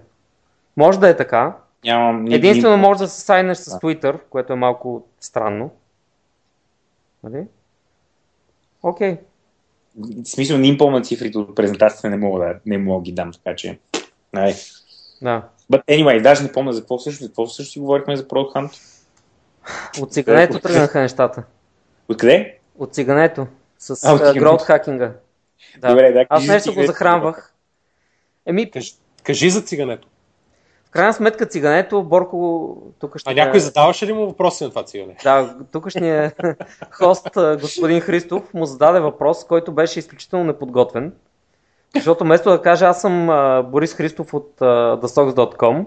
Може 0.76 1.00
да 1.00 1.08
е 1.08 1.16
така. 1.16 1.56
Нямам, 1.84 2.24
ни, 2.24 2.34
Единствено 2.34 2.76
ни... 2.76 2.82
може 2.82 2.98
да 2.98 3.08
се 3.08 3.20
сайнеш 3.20 3.58
с 3.58 3.70
Twitter, 3.70 4.18
което 4.30 4.52
е 4.52 4.56
малко 4.56 5.06
странно. 5.20 5.70
Нали? 7.24 7.46
Окей. 8.82 9.14
Okay. 9.14 9.18
В 10.24 10.28
смисъл, 10.28 10.58
не 10.58 10.66
им 10.66 10.78
помня 10.78 11.02
цифрите 11.02 11.38
от 11.38 11.54
презентацията, 11.54 12.10
не 12.10 12.16
мога 12.16 12.38
да 12.38 12.54
не 12.66 12.78
мога 12.78 13.02
ги 13.02 13.12
дам, 13.12 13.32
така 13.32 13.56
че. 13.56 13.78
Ай. 14.36 14.54
Да. 15.22 15.48
But 15.72 15.84
anyway, 15.84 16.22
даже 16.22 16.42
не 16.42 16.52
помня 16.52 16.72
за 16.72 16.80
какво 16.80 16.98
също, 16.98 17.22
за 17.22 17.28
какво 17.28 17.46
също 17.46 17.72
си 17.72 17.78
говорихме 17.78 18.16
за 18.16 18.28
Product 18.28 18.54
Hunt. 18.54 18.95
От 20.00 20.12
цигането 20.12 20.58
тръгнаха 20.58 21.00
нещата. 21.00 21.42
Откъде? 22.08 22.58
От 22.78 22.94
цигането. 22.94 23.46
С 23.78 23.96
uh, 23.96 24.40
growth 24.40 24.62
хакинга. 24.62 25.12
Да. 25.78 25.88
Добре, 25.88 26.12
да, 26.12 26.26
Аз 26.28 26.46
нещо 26.46 26.74
го 26.74 26.82
захранвах. 26.82 27.54
Еми... 28.46 28.70
Кажи, 28.70 28.92
кажи 29.22 29.50
за 29.50 29.62
цигането 29.62 30.08
крайна 30.96 31.12
сметка 31.12 31.46
цигането, 31.46 32.02
Борко 32.02 32.76
тук 32.98 33.18
ще... 33.18 33.30
А 33.30 33.34
някой 33.34 33.60
задаваше 33.60 34.06
ли 34.06 34.12
му 34.12 34.26
въпроси 34.26 34.64
на 34.64 34.70
това 34.70 34.84
цигане? 34.84 35.16
Да, 35.24 35.56
тукашният 35.72 36.40
хост, 36.90 37.28
господин 37.60 38.00
Христов, 38.00 38.54
му 38.54 38.66
зададе 38.66 39.00
въпрос, 39.00 39.44
който 39.44 39.72
беше 39.72 39.98
изключително 39.98 40.44
неподготвен. 40.44 41.12
Защото 41.94 42.24
вместо 42.24 42.50
да 42.50 42.62
каже 42.62 42.84
аз 42.84 43.00
съм 43.00 43.26
Борис 43.70 43.94
Христов 43.94 44.34
от 44.34 44.52
TheSocks.com, 44.58 45.86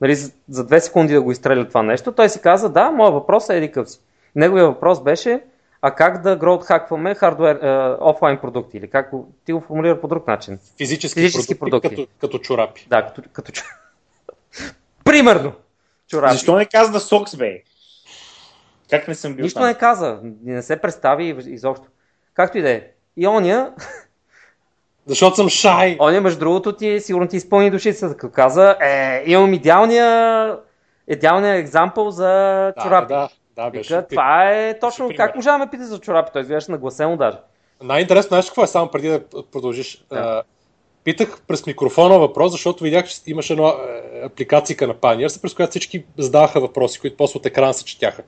нали, 0.00 0.16
за 0.48 0.66
две 0.66 0.80
секунди 0.80 1.14
да 1.14 1.22
го 1.22 1.32
изстреля 1.32 1.68
това 1.68 1.82
нещо, 1.82 2.12
той 2.12 2.28
си 2.28 2.40
каза, 2.40 2.68
да, 2.68 2.90
моят 2.90 3.14
въпрос 3.14 3.48
е 3.48 3.56
едикъв 3.56 3.90
си. 3.90 4.00
Неговия 4.36 4.66
въпрос 4.66 5.02
беше, 5.02 5.40
а 5.82 5.94
как 5.94 6.22
да 6.22 6.36
гроудхакваме 6.36 7.14
хардвер, 7.14 7.58
офлайн 8.00 8.38
продукти 8.38 8.76
или 8.76 8.90
как 8.90 9.10
ти 9.44 9.52
го 9.52 9.60
формулира 9.60 10.00
по 10.00 10.08
друг 10.08 10.26
начин? 10.26 10.58
Физически, 10.78 11.20
Физически 11.20 11.58
продукти, 11.58 11.88
продукти. 11.88 12.12
Като, 12.20 12.32
като 12.32 12.44
чорапи. 12.44 12.86
Да, 12.90 13.06
като, 13.06 13.22
като 13.32 13.52
чорапи. 13.52 13.74
Примерно. 15.04 15.52
Чорапи. 16.08 16.32
Защо 16.32 16.56
не 16.56 16.66
каза 16.66 16.92
да 16.92 17.00
сокс, 17.00 17.36
бе? 17.36 17.62
Как 18.90 19.08
не 19.08 19.14
съм 19.14 19.34
бил 19.34 19.42
Нищо 19.42 19.60
там? 19.60 19.68
не 19.68 19.74
каза. 19.74 20.18
Не 20.44 20.62
се 20.62 20.76
представи 20.76 21.36
изобщо. 21.46 21.86
Както 22.34 22.58
и 22.58 22.62
да 22.62 22.70
е. 22.70 22.82
И 23.16 23.26
оня... 23.26 23.72
Защото 25.06 25.36
съм 25.36 25.48
шай. 25.48 25.96
Оня, 26.00 26.20
между 26.20 26.38
другото, 26.38 26.72
ти 26.72 27.00
сигурно 27.00 27.28
ти 27.28 27.36
изпълни 27.36 27.70
душицата, 27.70 28.16
като 28.16 28.32
каза, 28.32 28.76
е, 28.80 29.22
имам 29.26 29.54
идеалния, 29.54 30.56
идеалния 31.08 31.54
екзампъл 31.54 32.10
за 32.10 32.24
да, 32.26 32.72
чорапи. 32.82 33.12
Да, 33.14 33.28
да, 33.56 33.70
беше. 33.70 33.96
Вика, 33.96 34.06
това 34.08 34.50
е 34.50 34.78
точно, 34.78 35.10
как 35.16 35.36
можа 35.36 35.52
да 35.52 35.58
ме 35.58 35.70
питаш 35.70 35.86
за 35.86 35.98
чорапи? 35.98 36.30
Той 36.32 36.42
изглеждаше 36.42 36.70
нагласено 36.70 37.16
даже. 37.16 37.36
Най-интересно, 37.82 38.28
знаеш 38.28 38.46
какво 38.46 38.64
е, 38.64 38.66
само 38.66 38.90
преди 38.90 39.08
да 39.08 39.20
продължиш. 39.52 40.04
Да. 40.10 40.42
Питах 41.04 41.40
през 41.48 41.66
микрофона 41.66 42.18
въпрос, 42.18 42.52
защото 42.52 42.84
видях, 42.84 43.08
че 43.08 43.16
имаше 43.26 43.52
една 43.52 43.68
е, 43.68 44.26
апликация 44.26 44.76
на 44.80 44.94
Pioneer, 44.94 45.42
през 45.42 45.54
която 45.54 45.70
всички 45.70 46.04
задаваха 46.18 46.60
въпроси, 46.60 47.00
които 47.00 47.16
после 47.16 47.38
от 47.38 47.46
екрана 47.46 47.74
се 47.74 47.84
четяха. 47.84 48.22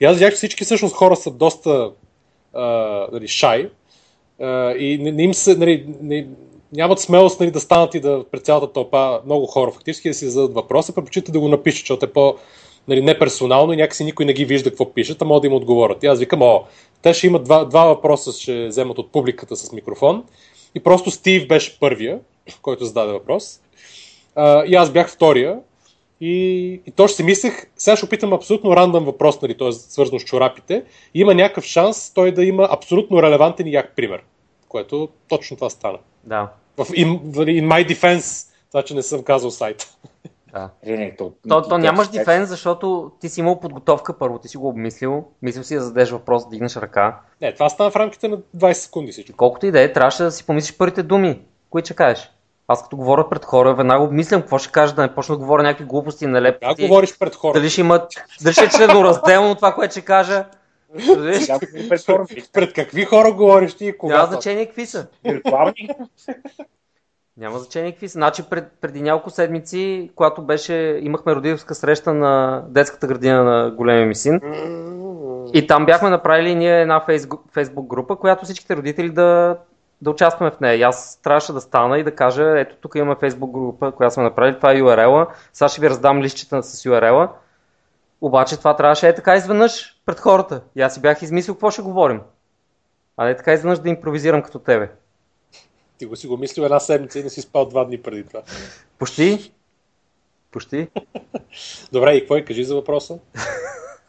И 0.00 0.04
аз 0.04 0.16
видях, 0.16 0.30
че 0.30 0.36
всички 0.36 0.64
всъщност 0.64 0.94
хора 0.94 1.16
са 1.16 1.30
доста 1.30 1.90
а, 2.54 2.64
нали, 3.12 3.28
шай 3.28 3.70
и 4.78 4.98
не, 5.00 5.12
не 5.12 5.22
им 5.22 5.34
се, 5.34 5.56
нали, 5.56 5.86
не, 6.02 6.26
нямат 6.72 7.00
смелост 7.00 7.40
нали, 7.40 7.50
да 7.50 7.60
станат 7.60 7.94
и 7.94 8.00
да 8.00 8.24
пред 8.30 8.44
цялата 8.44 8.72
тълпа 8.72 9.20
много 9.24 9.46
хора 9.46 9.70
фактически 9.70 10.08
да 10.08 10.14
си 10.14 10.28
зададат 10.28 10.54
въпроса, 10.54 10.94
предпочитат 10.94 11.32
да 11.32 11.40
го 11.40 11.48
напишат, 11.48 11.80
защото 11.80 12.06
е 12.06 12.12
по 12.12 12.34
нали, 12.88 13.02
неперсонално 13.02 13.72
и 13.72 13.76
някакси 13.76 14.04
никой 14.04 14.26
не 14.26 14.32
ги 14.32 14.44
вижда 14.44 14.70
какво 14.70 14.92
пишат, 14.92 15.22
а 15.22 15.24
могат 15.24 15.40
да 15.40 15.46
им 15.46 15.54
отговорят. 15.54 16.02
И 16.02 16.06
аз 16.06 16.18
викам, 16.18 16.42
о, 16.42 16.62
те 17.02 17.14
ще 17.14 17.26
имат 17.26 17.44
два, 17.44 17.64
два 17.64 17.84
въпроса, 17.84 18.32
ще 18.32 18.66
вземат 18.66 18.98
от 18.98 19.12
публиката 19.12 19.56
с 19.56 19.72
микрофон 19.72 20.24
и 20.74 20.80
просто 20.80 21.10
Стив 21.10 21.48
беше 21.48 21.80
първия, 21.80 22.18
който 22.62 22.84
зададе 22.84 23.12
въпрос. 23.12 23.60
А, 24.34 24.64
и 24.64 24.74
аз 24.74 24.90
бях 24.90 25.10
втория. 25.10 25.58
И, 26.20 26.72
и 26.86 26.90
точно 26.90 27.16
си 27.16 27.22
мислех, 27.22 27.66
сега 27.76 27.96
ще 27.96 28.06
опитам 28.06 28.32
абсолютно 28.32 28.76
рандъм 28.76 29.04
въпрос, 29.04 29.42
нали, 29.42 29.58
т.е. 29.58 29.72
свързано 29.72 30.18
с 30.18 30.24
чорапите. 30.24 30.84
И 31.14 31.20
има 31.20 31.34
някакъв 31.34 31.64
шанс 31.64 32.14
той 32.14 32.32
да 32.32 32.44
има 32.44 32.68
абсолютно 32.70 33.22
релевантен 33.22 33.66
и 33.66 33.72
як 33.72 33.96
пример. 33.96 34.22
Което 34.68 35.08
точно 35.28 35.56
това 35.56 35.70
стана. 35.70 35.98
Да. 36.24 36.52
В 36.76 36.84
in, 36.84 37.20
in 37.32 37.66
my 37.66 37.94
defense, 37.94 38.48
това, 38.68 38.82
че 38.82 38.94
не 38.94 39.02
съм 39.02 39.22
казал 39.22 39.50
сайта. 39.50 39.86
Да. 40.52 40.70
Е, 40.82 41.16
то, 41.16 41.32
то, 41.48 41.62
то 41.62 41.78
нямаш 41.78 42.08
дефенс, 42.08 42.48
защото 42.48 43.12
ти 43.20 43.28
си 43.28 43.40
имал 43.40 43.60
подготовка 43.60 44.18
първо, 44.18 44.38
ти 44.38 44.48
си 44.48 44.56
го 44.56 44.68
обмислил, 44.68 45.24
мислил 45.42 45.64
си 45.64 45.74
да 45.74 45.80
зададеш 45.80 46.10
въпрос, 46.10 46.44
да 46.44 46.50
дигнеш 46.50 46.76
ръка. 46.76 47.20
Не, 47.40 47.54
това 47.54 47.68
стана 47.68 47.90
в 47.90 47.96
рамките 47.96 48.28
на 48.28 48.38
20 48.56 48.72
секунди 48.72 49.12
всичко. 49.12 49.36
Колкото 49.36 49.66
и 49.66 49.70
да 49.70 49.82
е, 49.82 49.92
трябваше 49.92 50.22
да 50.22 50.32
си 50.32 50.46
помислиш 50.46 50.76
първите 50.76 51.02
думи, 51.02 51.40
които 51.70 51.86
ще 51.86 51.94
кажеш. 51.94 52.30
Аз 52.70 52.82
като 52.82 52.96
говоря 52.96 53.28
пред 53.28 53.44
хора, 53.44 53.74
веднага 53.74 54.04
обмислям 54.04 54.40
какво 54.40 54.58
ще 54.58 54.72
кажа, 54.72 54.94
да 54.94 55.02
не 55.02 55.14
почна 55.14 55.34
да 55.34 55.38
говоря 55.38 55.62
някакви 55.62 55.84
глупости, 55.84 56.26
нелепости. 56.26 56.82
Как 56.82 56.88
говориш 56.88 57.18
пред 57.18 57.34
хора? 57.34 57.58
Дали 57.58 57.70
ще 57.70 57.80
имат, 57.80 58.12
дали 58.42 58.52
ще 58.52 58.64
е 58.64 58.68
членоразделно 58.68 59.54
това, 59.54 59.74
което 59.74 59.92
ще 59.92 60.00
кажа. 60.00 60.44
пред 62.52 62.72
какви 62.72 63.04
хора 63.04 63.32
говориш 63.32 63.74
ти 63.74 63.86
и 63.86 63.98
кога? 63.98 64.14
Няма 64.14 64.26
значение 64.26 64.66
какви 64.66 64.86
са. 64.86 65.06
Няма 67.36 67.58
значение 67.58 67.92
какви 67.92 68.08
са. 68.08 68.12
Значи 68.12 68.42
пред, 68.50 68.72
преди 68.80 69.02
няколко 69.02 69.30
седмици, 69.30 70.10
когато 70.14 70.42
беше, 70.42 70.98
имахме 71.02 71.34
родителска 71.34 71.74
среща 71.74 72.14
на 72.14 72.62
детската 72.68 73.06
градина 73.06 73.44
на 73.44 73.70
големия 73.70 74.06
ми 74.06 74.14
син. 74.14 74.40
И 75.54 75.66
там 75.66 75.86
бяхме 75.86 76.10
направили 76.10 76.54
ние 76.54 76.80
една 76.80 77.04
фейсбук 77.52 77.86
група, 77.86 78.16
която 78.16 78.44
всичките 78.44 78.76
родители 78.76 79.10
да, 79.10 79.56
да 80.02 80.10
участваме 80.10 80.50
в 80.50 80.60
нея. 80.60 80.74
И 80.74 80.82
аз 80.82 81.20
трябваше 81.22 81.52
да 81.52 81.60
стана 81.60 81.98
и 81.98 82.04
да 82.04 82.14
кажа, 82.14 82.60
ето 82.60 82.76
тук 82.76 82.94
имаме 82.94 83.16
фейсбук 83.20 83.50
група, 83.50 83.92
която 83.92 84.14
сме 84.14 84.22
направили, 84.22 84.56
това 84.56 84.72
е 84.72 84.76
URL-а. 84.76 85.26
Сега 85.52 85.68
ще 85.68 85.80
ви 85.80 85.90
раздам 85.90 86.22
листчета 86.22 86.62
с 86.62 86.84
URL-а. 86.84 87.32
Обаче 88.20 88.56
това 88.56 88.76
трябваше 88.76 89.08
е 89.08 89.14
така 89.14 89.36
изведнъж 89.36 90.00
пред 90.06 90.20
хората. 90.20 90.62
И 90.76 90.82
аз 90.82 90.94
си 90.94 91.00
бях 91.00 91.22
измислил 91.22 91.54
какво 91.54 91.70
ще 91.70 91.82
говорим. 91.82 92.20
А 93.16 93.24
не 93.24 93.36
така 93.36 93.52
изведнъж 93.52 93.78
да 93.78 93.88
импровизирам 93.88 94.42
като 94.42 94.58
тебе. 94.58 94.90
Ти 95.98 96.06
го 96.06 96.16
си 96.16 96.26
го 96.26 96.36
мислил 96.36 96.64
една 96.64 96.80
седмица 96.80 97.18
и 97.18 97.22
не 97.22 97.30
си 97.30 97.40
спал 97.40 97.66
два 97.66 97.84
дни 97.84 98.02
преди 98.02 98.24
това. 98.24 98.42
Почти. 98.98 99.52
Почти. 100.50 100.88
Добре, 101.92 102.12
и 102.12 102.20
какво 102.20 102.36
и 102.36 102.44
кажи 102.44 102.64
за 102.64 102.74
въпроса? 102.74 103.18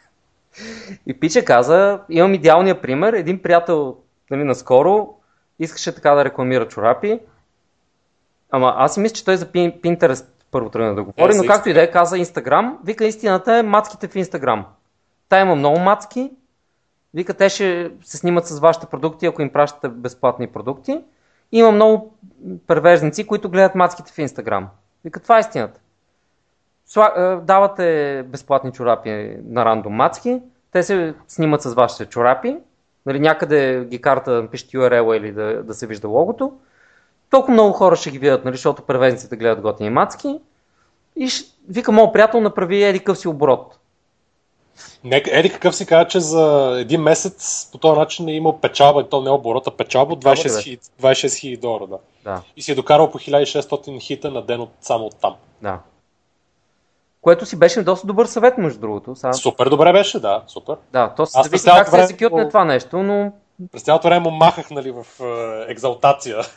и 1.08 1.20
Пиче 1.20 1.46
каза, 1.46 2.02
имам 2.10 2.34
идеалния 2.34 2.82
пример. 2.82 3.14
Един 3.14 3.42
приятел 3.42 3.98
нали, 4.32 4.44
наскоро 4.44 5.19
искаше 5.60 5.96
така 5.96 6.16
да 6.16 6.26
рекламира 6.26 6.68
чорапи. 6.68 7.20
Ама 8.52 8.74
аз 8.78 8.94
си 8.94 9.00
мисля, 9.00 9.14
че 9.14 9.26
той 9.26 9.38
за 9.38 9.46
Pinterest 9.46 10.26
първо 10.52 10.70
тръгна 10.70 10.96
да 10.96 11.04
говори, 11.04 11.34
е, 11.34 11.38
но 11.38 11.44
както 11.44 11.70
и 11.70 11.74
да 11.74 11.84
е, 11.84 11.92
каза 11.92 12.18
Instagram. 12.18 12.74
Вика, 12.84 13.06
истината 13.06 13.58
е 13.58 13.64
мацките 13.64 14.08
в 14.08 14.14
Instagram. 14.14 14.64
Та 15.30 15.40
има 15.40 15.56
много 15.56 15.80
мацки. 15.80 16.32
Вика, 17.14 17.34
те 17.34 17.50
ще 17.50 17.92
се 18.04 18.18
снимат 18.18 18.48
с 18.48 18.60
вашите 18.60 18.86
продукти, 18.86 19.26
ако 19.26 19.42
им 19.42 19.50
пращате 19.50 19.88
безплатни 19.90 20.48
продукти 20.48 21.02
Има 21.52 21.72
много 21.72 22.14
превежници, 22.68 23.28
които 23.28 23.50
гледат 23.50 23.76
мацките 23.76 24.12
в 24.12 24.18
Инстаграм. 24.18 24.70
Вика, 25.06 25.20
това 25.20 25.38
е 25.38 25.40
истината. 25.40 25.80
Сла, 26.86 27.14
е, 27.18 27.46
давате 27.46 28.24
безплатни 28.28 28.72
чорапи 28.72 29.38
на 29.46 29.66
рандом 29.66 29.94
мацки, 29.94 30.42
те 30.72 30.84
се 30.84 31.14
снимат 31.28 31.62
с 31.62 31.74
вашите 31.74 32.06
чорапи, 32.06 32.58
нали, 33.10 33.20
някъде 33.20 33.86
ги 33.86 34.02
карта, 34.02 34.48
пишете 34.52 34.78
URL 34.78 35.18
или 35.18 35.32
да, 35.32 35.64
да 35.64 35.74
се 35.74 35.88
вижда 35.88 36.08
логото. 36.08 36.52
Толкова 37.30 37.54
много 37.54 37.74
хора 37.74 37.96
ще 37.96 38.12
ги 38.12 38.20
видят, 38.20 38.46
нали, 38.46 38.56
защото 38.56 38.82
превезниците 38.82 39.36
гледат 39.36 39.62
готини 39.62 39.90
мацки. 39.90 40.40
И 41.16 41.30
ще, 41.30 41.52
вика, 41.70 41.92
моят 41.92 42.14
приятел 42.14 42.42
направи 42.42 42.84
еди 42.84 43.00
къв 43.00 43.18
си 43.18 43.28
оборот. 43.28 43.80
Еди 45.12 45.50
какъв 45.50 45.76
си 45.76 45.86
каза, 45.86 46.08
че 46.08 46.20
за 46.20 46.76
един 46.82 47.02
месец 47.02 47.70
по 47.72 47.78
този 47.78 48.00
начин 48.00 48.28
е 48.28 48.34
имал 48.34 48.60
печалба, 48.60 49.10
то 49.10 49.22
не 49.22 49.30
е 49.30 49.34
оборота, 49.34 49.72
печалба 49.72 50.14
от 50.14 50.26
26 50.26 50.80
000 51.02 51.60
долара. 51.60 51.88
Да. 51.88 51.98
да. 52.24 52.42
И 52.58 52.62
си 52.62 52.72
е 52.72 52.76
докарал 52.76 53.12
по 53.12 53.20
1600 53.20 54.02
хита 54.02 54.32
на 54.32 54.42
ден 54.42 54.62
от, 54.62 54.70
само 54.82 55.06
от 55.06 55.16
там. 55.22 55.36
Да. 55.62 55.80
Което 57.22 57.46
си 57.46 57.60
беше 57.60 57.84
доста 57.84 58.08
добър 58.08 58.26
съвет, 58.26 58.58
между 58.58 58.80
другото. 58.80 59.16
Сега... 59.16 59.34
Супер 59.34 59.70
добре 59.70 59.94
беше, 59.94 60.20
да, 60.20 60.44
супер. 60.48 60.76
Да, 60.92 61.14
то 61.16 61.26
се 61.26 61.42
зависи 61.44 61.66
как 61.66 61.92
време... 61.92 62.08
се 62.08 62.14
екзекютне 62.14 62.48
това 62.48 62.66
нещо, 62.66 63.04
но... 63.04 63.32
През 63.72 63.82
цялото 63.82 64.08
време 64.08 64.20
му 64.20 64.32
махах, 64.32 64.72
нали, 64.72 64.92
в 64.92 65.06
е, 65.24 65.72
екзалтация. 65.72 66.38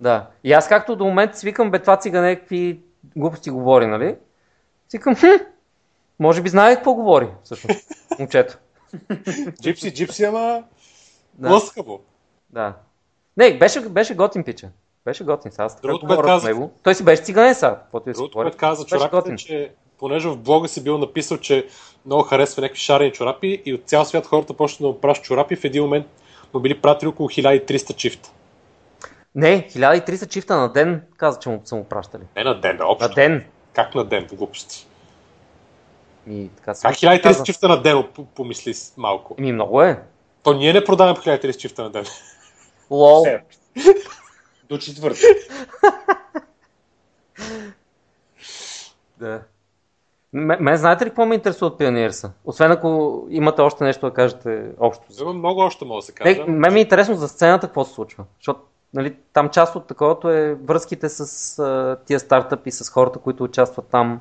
Да. 0.00 0.26
И 0.44 0.52
аз 0.52 0.68
както 0.68 0.96
до 0.96 1.04
момента 1.04 1.38
свикам, 1.38 1.70
бе 1.70 1.78
това 1.78 1.96
цигане 1.96 2.36
какви 2.36 2.80
глупости 3.16 3.50
говори, 3.50 3.86
нали? 3.86 4.16
Свикам, 4.88 5.14
хм, 5.14 5.26
може 6.18 6.42
би 6.42 6.48
знае 6.48 6.74
какво 6.74 6.94
говори, 6.94 7.28
всъщност, 7.44 7.88
момчето. 8.18 8.58
джипси, 9.62 9.94
джипси, 9.94 10.24
ама 10.24 10.62
да. 11.34 11.50
лъскаво. 11.50 12.00
Да. 12.50 12.74
Не, 13.36 13.58
беше, 13.58 13.80
беше 13.80 14.14
готин 14.14 14.44
пича. 14.44 14.68
Беше 15.10 15.24
готин. 15.24 15.52
Сега, 15.52 15.68
Другото, 15.82 16.06
което 16.06 16.22
каза... 16.22 16.46
него. 16.46 16.70
Той 16.82 16.94
си 16.94 17.04
беше 17.04 17.22
циганен 17.22 17.54
сега. 17.54 17.82
Другото, 17.92 18.30
което 18.38 18.56
каза 18.56 18.86
чорапите, 18.86 19.36
че 19.36 19.70
понеже 19.98 20.28
в 20.28 20.36
блога 20.36 20.68
си 20.68 20.84
бил 20.84 20.98
написал, 20.98 21.38
че 21.38 21.66
много 22.06 22.22
харесва 22.22 22.62
някакви 22.62 22.80
шарени 22.80 23.12
чорапи 23.12 23.62
и 23.64 23.74
от 23.74 23.80
цял 23.84 24.04
свят 24.04 24.26
хората 24.26 24.54
почнаха 24.54 24.82
да 24.82 24.88
му 24.88 25.00
пращат 25.00 25.24
чорапи. 25.24 25.56
В 25.56 25.64
един 25.64 25.82
момент 25.82 26.06
му 26.54 26.60
били 26.60 26.80
пратили 26.80 27.08
около 27.08 27.28
1300 27.28 27.96
чифта. 27.96 28.30
Не, 29.34 29.68
1300 29.68 30.28
чифта 30.28 30.56
на 30.56 30.72
ден, 30.72 31.02
каза, 31.16 31.38
че 31.38 31.48
му 31.48 31.62
са 31.64 31.76
му 31.76 31.84
пращали. 31.84 32.22
Не 32.36 32.44
на 32.44 32.60
ден, 32.60 32.76
да, 32.76 32.86
общо. 32.86 33.08
На 33.08 33.14
ден. 33.14 33.44
Как 33.72 33.94
на 33.94 34.04
ден, 34.04 34.26
глупости? 34.32 34.86
И, 36.30 36.48
така 36.56 36.74
как 36.82 36.94
1300 36.94 37.42
чифта 37.42 37.68
на 37.68 37.82
ден, 37.82 38.04
помисли 38.34 38.74
малко. 38.96 39.34
Ми 39.38 39.52
много 39.52 39.82
е. 39.82 40.02
То 40.42 40.52
ние 40.52 40.72
не 40.72 40.84
продаваме 40.84 41.16
по 41.16 41.22
1300 41.22 41.56
чифта 41.56 41.82
на 41.82 41.90
ден. 41.90 42.04
Лол. 42.90 43.26
До 44.70 44.78
четвърта. 44.78 45.20
да. 49.18 49.42
Мен 50.32 50.76
знаете 50.76 51.04
ли 51.04 51.08
какво 51.08 51.26
ме 51.26 51.34
интересува 51.34 51.66
от 51.66 51.78
пионерса? 51.78 52.32
Освен 52.44 52.72
ако 52.72 53.26
имате 53.30 53.62
още 53.62 53.84
нещо 53.84 54.06
да 54.06 54.14
кажете 54.14 54.70
общо. 54.78 55.04
Има 55.20 55.32
много 55.32 55.60
още 55.60 55.84
мога 55.84 55.98
да 55.98 56.02
се 56.02 56.12
каже. 56.12 56.44
мен 56.48 56.72
ми 56.72 56.78
е 56.78 56.82
интересно 56.82 57.14
за 57.14 57.28
сцената 57.28 57.66
какво 57.66 57.84
се 57.84 57.92
случва. 57.92 58.24
Защото 58.38 58.60
нали, 58.94 59.16
там 59.32 59.48
част 59.48 59.76
от 59.76 59.86
таковато 59.86 60.30
е 60.30 60.54
връзките 60.54 61.08
с 61.08 61.58
а, 61.58 61.96
тия 62.04 62.20
стартъпи, 62.20 62.70
с 62.70 62.90
хората, 62.90 63.18
които 63.18 63.44
участват 63.44 63.86
там, 63.86 64.20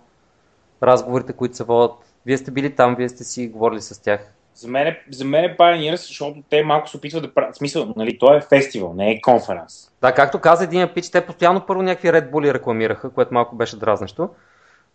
разговорите, 0.83 1.33
които 1.33 1.55
се 1.55 1.63
водят. 1.63 1.95
Вие 2.25 2.37
сте 2.37 2.51
били 2.51 2.75
там, 2.75 2.95
вие 2.95 3.09
сте 3.09 3.23
си 3.23 3.47
говорили 3.47 3.81
с 3.81 4.01
тях. 4.01 4.33
За 4.55 4.67
мен, 4.67 4.87
е, 4.87 5.01
за 5.11 5.23
е 5.23 5.57
Pioneers, 5.57 5.95
защото 5.95 6.43
те 6.49 6.63
малко 6.63 6.89
се 6.89 6.97
опитват 6.97 7.23
да 7.23 7.33
правят. 7.33 7.55
Смисъл, 7.55 7.93
нали, 7.95 8.17
то 8.17 8.33
е 8.33 8.41
фестивал, 8.41 8.93
не 8.93 9.11
е 9.11 9.21
конференс. 9.21 9.91
Да, 10.01 10.13
както 10.13 10.39
каза 10.39 10.63
един 10.63 10.89
пич, 10.95 11.09
те 11.09 11.25
постоянно 11.25 11.65
първо 11.65 11.81
някакви 11.81 12.07
Red 12.07 12.31
Bull 12.31 12.53
рекламираха, 12.53 13.09
което 13.09 13.33
малко 13.33 13.55
беше 13.55 13.79
дразнещо. 13.79 14.29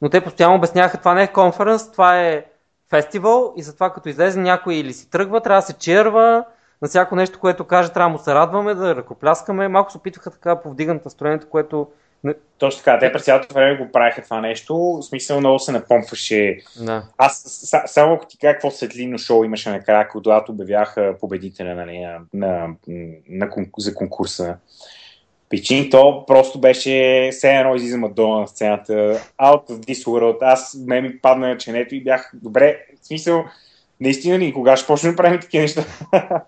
Но 0.02 0.08
те 0.08 0.20
постоянно 0.20 0.56
обясняха, 0.56 0.98
това 0.98 1.14
не 1.14 1.22
е 1.22 1.32
конференс, 1.32 1.92
това 1.92 2.20
е 2.20 2.44
фестивал 2.90 3.54
и 3.56 3.62
затова 3.62 3.90
като 3.90 4.08
излезе 4.08 4.40
някой 4.40 4.74
или 4.74 4.92
си 4.92 5.10
тръгва, 5.10 5.40
трябва 5.40 5.60
да 5.60 5.66
се 5.66 5.78
черва, 5.78 6.44
на 6.82 6.88
всяко 6.88 7.16
нещо, 7.16 7.38
което 7.38 7.64
каже, 7.64 7.92
трябва 7.92 8.10
да 8.10 8.12
му 8.12 8.24
се 8.24 8.34
радваме, 8.34 8.74
да 8.74 8.96
ръкопляскаме. 8.96 9.68
Малко 9.68 9.90
се 9.90 9.98
опитваха 9.98 10.30
така 10.30 10.62
повдигнат 10.62 11.04
настроението, 11.04 11.48
което 11.48 11.88
точно 12.58 12.78
така, 12.78 12.98
те 12.98 13.12
през 13.12 13.24
цялото 13.24 13.54
време 13.54 13.76
го 13.76 13.92
правиха 13.92 14.22
това 14.22 14.40
нещо, 14.40 14.76
в 14.76 15.02
смисъл 15.02 15.40
много 15.40 15.58
се 15.58 15.72
напомпваше. 15.72 16.58
Да. 16.80 17.04
Аз 17.18 17.42
са, 17.46 17.82
само 17.86 18.14
ако 18.14 18.26
ти 18.26 18.38
кажа 18.38 18.52
какво 18.52 18.70
светлино 18.70 19.18
шоу 19.18 19.44
имаше 19.44 19.70
накрая, 19.70 20.08
когато 20.08 20.52
обявяха 20.52 21.14
победителя 21.20 21.74
нали, 21.74 21.98
на, 21.98 22.20
на, 22.34 22.68
на, 23.28 23.46
на, 23.46 23.50
за 23.78 23.94
конкурса. 23.94 24.56
Пичин, 25.48 25.90
то 25.90 26.26
просто 26.26 26.60
беше 26.60 27.28
все 27.32 27.50
едно 27.50 27.74
излиза 27.74 27.98
Мадона 27.98 28.40
на 28.40 28.48
сцената. 28.48 28.92
Out 29.42 29.70
of 29.70 29.78
this 29.78 30.04
world. 30.04 30.38
Аз 30.40 30.76
ме 30.86 31.00
ми 31.00 31.18
падна 31.18 31.48
на 31.48 31.58
ченето 31.58 31.94
и 31.94 32.04
бях 32.04 32.30
добре, 32.34 32.78
в 33.02 33.06
смисъл, 33.06 33.44
наистина 34.00 34.38
ли, 34.38 34.52
кога 34.52 34.76
ще 34.76 34.86
почнем 34.86 35.12
да 35.12 35.16
правим 35.16 35.40
такива 35.40 35.62
неща? 35.62 35.84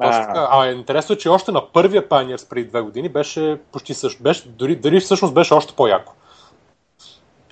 А, 0.00 0.48
а, 0.50 0.70
интересно 0.70 1.12
е, 1.12 1.18
че 1.18 1.28
още 1.28 1.52
на 1.52 1.72
първия 1.72 2.08
Pioneers 2.08 2.48
преди 2.50 2.68
две 2.68 2.80
години 2.80 3.08
беше 3.08 3.58
почти 3.72 3.94
също. 3.94 4.22
Беше, 4.22 4.48
дори, 4.48 4.76
дори 4.76 5.00
всъщност 5.00 5.34
беше 5.34 5.54
още 5.54 5.74
по-яко. 5.76 6.12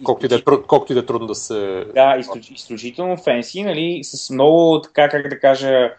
Колкото 0.04 0.26
и, 0.26 0.28
да 0.28 0.36
е, 0.36 0.42
колкото 0.42 0.92
и 0.92 0.94
да 0.94 1.00
е 1.00 1.06
трудно 1.06 1.26
да 1.26 1.34
се... 1.34 1.86
Да, 1.94 2.16
изключително 2.50 3.16
фенси, 3.16 3.62
нали, 3.62 4.00
с 4.02 4.30
много, 4.30 4.80
така 4.80 5.08
как 5.08 5.28
да 5.28 5.40
кажа, 5.40 5.90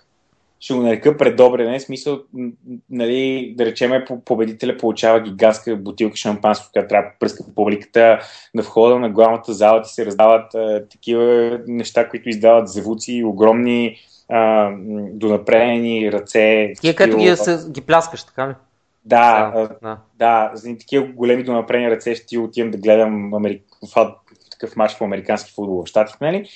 ще 0.60 0.74
го 0.74 0.82
нарека 0.82 1.18
предобрен, 1.18 1.80
смисъл, 1.80 2.20
нали, 2.90 3.54
да 3.58 3.66
речем, 3.66 3.92
победителя 4.26 4.78
получава 4.78 5.20
гигантска 5.20 5.76
бутилка 5.76 6.18
шампанско, 6.18 6.70
която 6.74 6.90
трябва 6.90 7.10
да 7.10 7.16
пръска 7.20 7.44
публиката, 7.56 8.20
на 8.56 8.62
входа 8.62 9.00
на 9.00 9.10
главната 9.10 9.54
зала 9.54 9.82
ти 9.82 9.90
се 9.90 10.06
раздават 10.06 10.56
а, 10.56 10.84
такива 10.92 11.60
неща, 11.68 12.10
които 12.10 12.30
издават 12.30 12.68
завуци, 12.68 13.24
огромни 13.26 13.98
а, 14.30 14.72
донапрени 15.12 16.12
ръце. 16.12 16.74
Тия 16.82 16.96
като 16.96 17.18
ги, 17.18 17.36
се, 17.36 17.60
ги 17.72 17.82
пляскаш, 17.82 18.24
така 18.24 18.50
ли? 18.50 18.54
Да, 19.06 19.52
да, 19.52 19.70
да. 19.82 19.98
да 20.20 20.52
за 20.54 20.78
такива 20.78 21.08
големи 21.08 21.44
донапрени 21.44 21.92
ръце 21.92 22.16
ще 22.16 22.26
ти 22.26 22.38
отивам 22.38 22.72
да 22.72 22.78
гледам 22.78 23.34
Америк... 23.34 23.64
такъв 24.52 24.76
матч 24.76 24.98
по 24.98 25.04
американски 25.04 25.54
футбол 25.54 25.84
в 25.84 25.88
Штатите, 25.88 26.18
нали? 26.22 26.50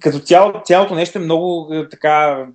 Като 0.00 0.18
цяло, 0.18 0.52
цялото 0.64 0.94
нещо 0.94 1.18
е 1.18 1.22
много 1.22 1.74
е, 1.74 1.88
така 1.88 2.46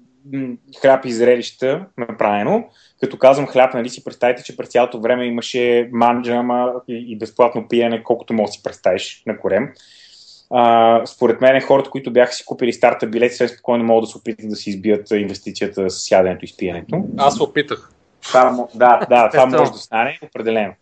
хляб 0.81 1.05
и 1.05 1.11
зрелища 1.11 1.85
направено. 1.97 2.63
Като 2.99 3.17
казвам 3.17 3.47
хляб, 3.47 3.73
нали 3.73 3.89
си 3.89 4.03
представите, 4.03 4.43
че 4.43 4.57
през 4.57 4.69
цялото 4.69 5.01
време 5.01 5.25
имаше 5.25 5.89
манджама 5.91 6.73
и 6.87 7.17
безплатно 7.17 7.67
пиене, 7.67 8.03
колкото 8.03 8.33
може 8.33 8.51
си 8.51 8.63
представиш 8.63 9.23
на 9.25 9.39
корем. 9.39 9.73
А, 10.57 11.05
според 11.05 11.41
мен 11.41 11.61
хората, 11.61 11.89
които 11.89 12.13
бяха 12.13 12.33
си 12.33 12.45
купили 12.45 12.73
старта 12.73 13.07
билет, 13.07 13.31
все 13.31 13.47
спокойно 13.47 13.83
могат 13.83 14.03
да 14.03 14.07
се 14.07 14.17
опитат 14.17 14.49
да 14.49 14.55
си 14.55 14.69
избият 14.69 15.11
инвестицията 15.11 15.89
с 15.89 16.11
яденето 16.11 16.45
и 16.45 16.47
спиенето. 16.47 17.03
Аз 17.17 17.35
се 17.35 17.43
опитах. 17.43 17.91
Това, 18.21 18.67
да, 18.75 18.99
да, 19.09 19.29
това 19.31 19.45
може 19.45 19.71
да 19.71 19.77
стане, 19.77 20.19
определено. 20.23 20.73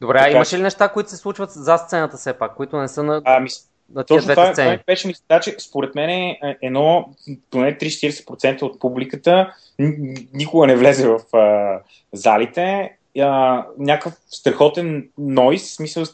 Добре, 0.00 0.18
а 0.20 0.30
имаш 0.30 0.52
ли 0.52 0.62
неща, 0.62 0.88
които 0.88 1.10
се 1.10 1.16
случват 1.16 1.50
за 1.50 1.76
сцената 1.76 2.16
все 2.16 2.32
пак, 2.32 2.54
които 2.54 2.76
не 2.76 2.88
са 2.88 3.02
на, 3.02 3.22
а, 3.24 3.40
ми, 3.40 3.48
на 3.94 4.04
тези 4.04 4.24
двете 4.24 4.40
това, 4.40 4.52
сцени? 4.52 4.76
Това 4.76 4.84
беше 4.86 5.06
мисля, 5.06 5.40
че 5.42 5.56
според 5.58 5.94
мен 5.94 6.10
е 6.10 6.38
едно, 6.62 7.08
поне 7.50 7.78
3-40% 7.78 8.62
от 8.62 8.80
публиката 8.80 9.54
никога 10.32 10.66
не 10.66 10.76
влезе 10.76 11.08
в 11.08 11.36
а, 11.36 11.78
залите 12.12 12.92
а, 13.20 13.64
някакъв 13.78 14.14
страхотен 14.26 15.08
нойс, 15.18 15.74
смисъл 15.74 16.04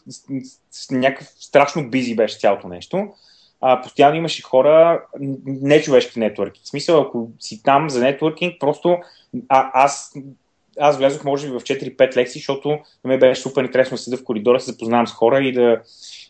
някакъв 0.90 1.26
страшно 1.40 1.90
бизи 1.90 2.16
беше 2.16 2.38
цялото 2.38 2.68
нещо. 2.68 3.08
А, 3.60 3.82
постоянно 3.82 4.16
имаше 4.16 4.42
хора, 4.42 5.04
нечовешки 5.46 6.18
нетворки. 6.18 6.60
В 6.64 6.68
смисъл, 6.68 7.00
ако 7.00 7.30
си 7.40 7.62
там 7.62 7.90
за 7.90 8.00
нетворкинг, 8.00 8.54
просто 8.60 8.96
а, 9.48 9.70
аз, 9.74 10.14
аз 10.80 10.98
влезох 10.98 11.24
може 11.24 11.46
би 11.46 11.52
в 11.52 11.60
4-5 11.60 12.16
лекции, 12.16 12.38
защото 12.38 12.68
на 12.68 12.78
мен 13.04 13.20
беше 13.20 13.40
супер 13.40 13.64
интересно 13.64 13.94
да 13.94 13.98
седа 13.98 14.16
в 14.16 14.24
коридора, 14.24 14.60
се 14.60 14.70
запознавам 14.70 15.06
с 15.06 15.12
хора 15.12 15.40
и 15.40 15.52
да, 15.52 15.80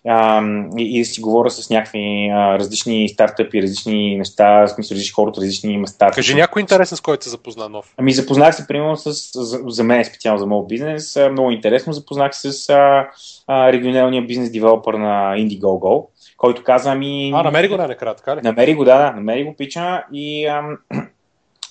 а, 0.06 0.42
и, 0.78 0.96
и 0.96 0.98
да 0.98 1.04
си 1.04 1.20
говоря 1.20 1.50
с 1.50 1.70
някакви 1.70 2.30
а, 2.32 2.58
различни 2.58 3.08
стартъпи, 3.08 3.62
различни 3.62 4.16
неща, 4.16 4.66
в 4.66 4.68
смисъл 4.68 4.94
различни 4.94 5.12
хора 5.12 5.28
от 5.28 5.38
различни 5.38 5.78
места. 5.78 6.10
Кажи 6.10 6.34
някой 6.34 6.62
интересен, 6.62 6.96
с 6.96 7.00
който 7.00 7.24
се 7.24 7.30
запозна 7.30 7.68
нов. 7.68 7.94
Ами 7.96 8.12
запознах 8.12 8.54
се, 8.54 8.66
примерно, 8.66 8.96
с, 8.96 9.12
за, 9.42 9.60
за 9.66 9.84
мен 9.84 10.04
специално 10.04 10.38
за 10.38 10.46
моят 10.46 10.68
бизнес, 10.68 11.16
а, 11.16 11.28
много 11.28 11.50
интересно. 11.50 11.92
Запознах 11.92 12.36
се 12.36 12.52
с 12.52 12.68
а, 12.68 13.08
а, 13.46 13.72
регионалния 13.72 14.22
бизнес 14.22 14.52
девелопър 14.52 14.94
на 14.94 15.34
Indiegogo, 15.36 16.06
който 16.36 16.64
каза 16.64 16.94
ми... 16.94 17.32
А, 17.34 17.42
намери 17.42 17.68
го 17.68 17.76
най-накрая, 17.76 18.14
така 18.14 18.36
ли? 18.36 18.40
Намери 18.42 18.74
го, 18.74 18.84
да, 18.84 18.98
да, 18.98 19.12
намери 19.12 19.44
го 19.44 19.54
пича 19.56 20.04
и 20.12 20.46
ам, 20.46 20.78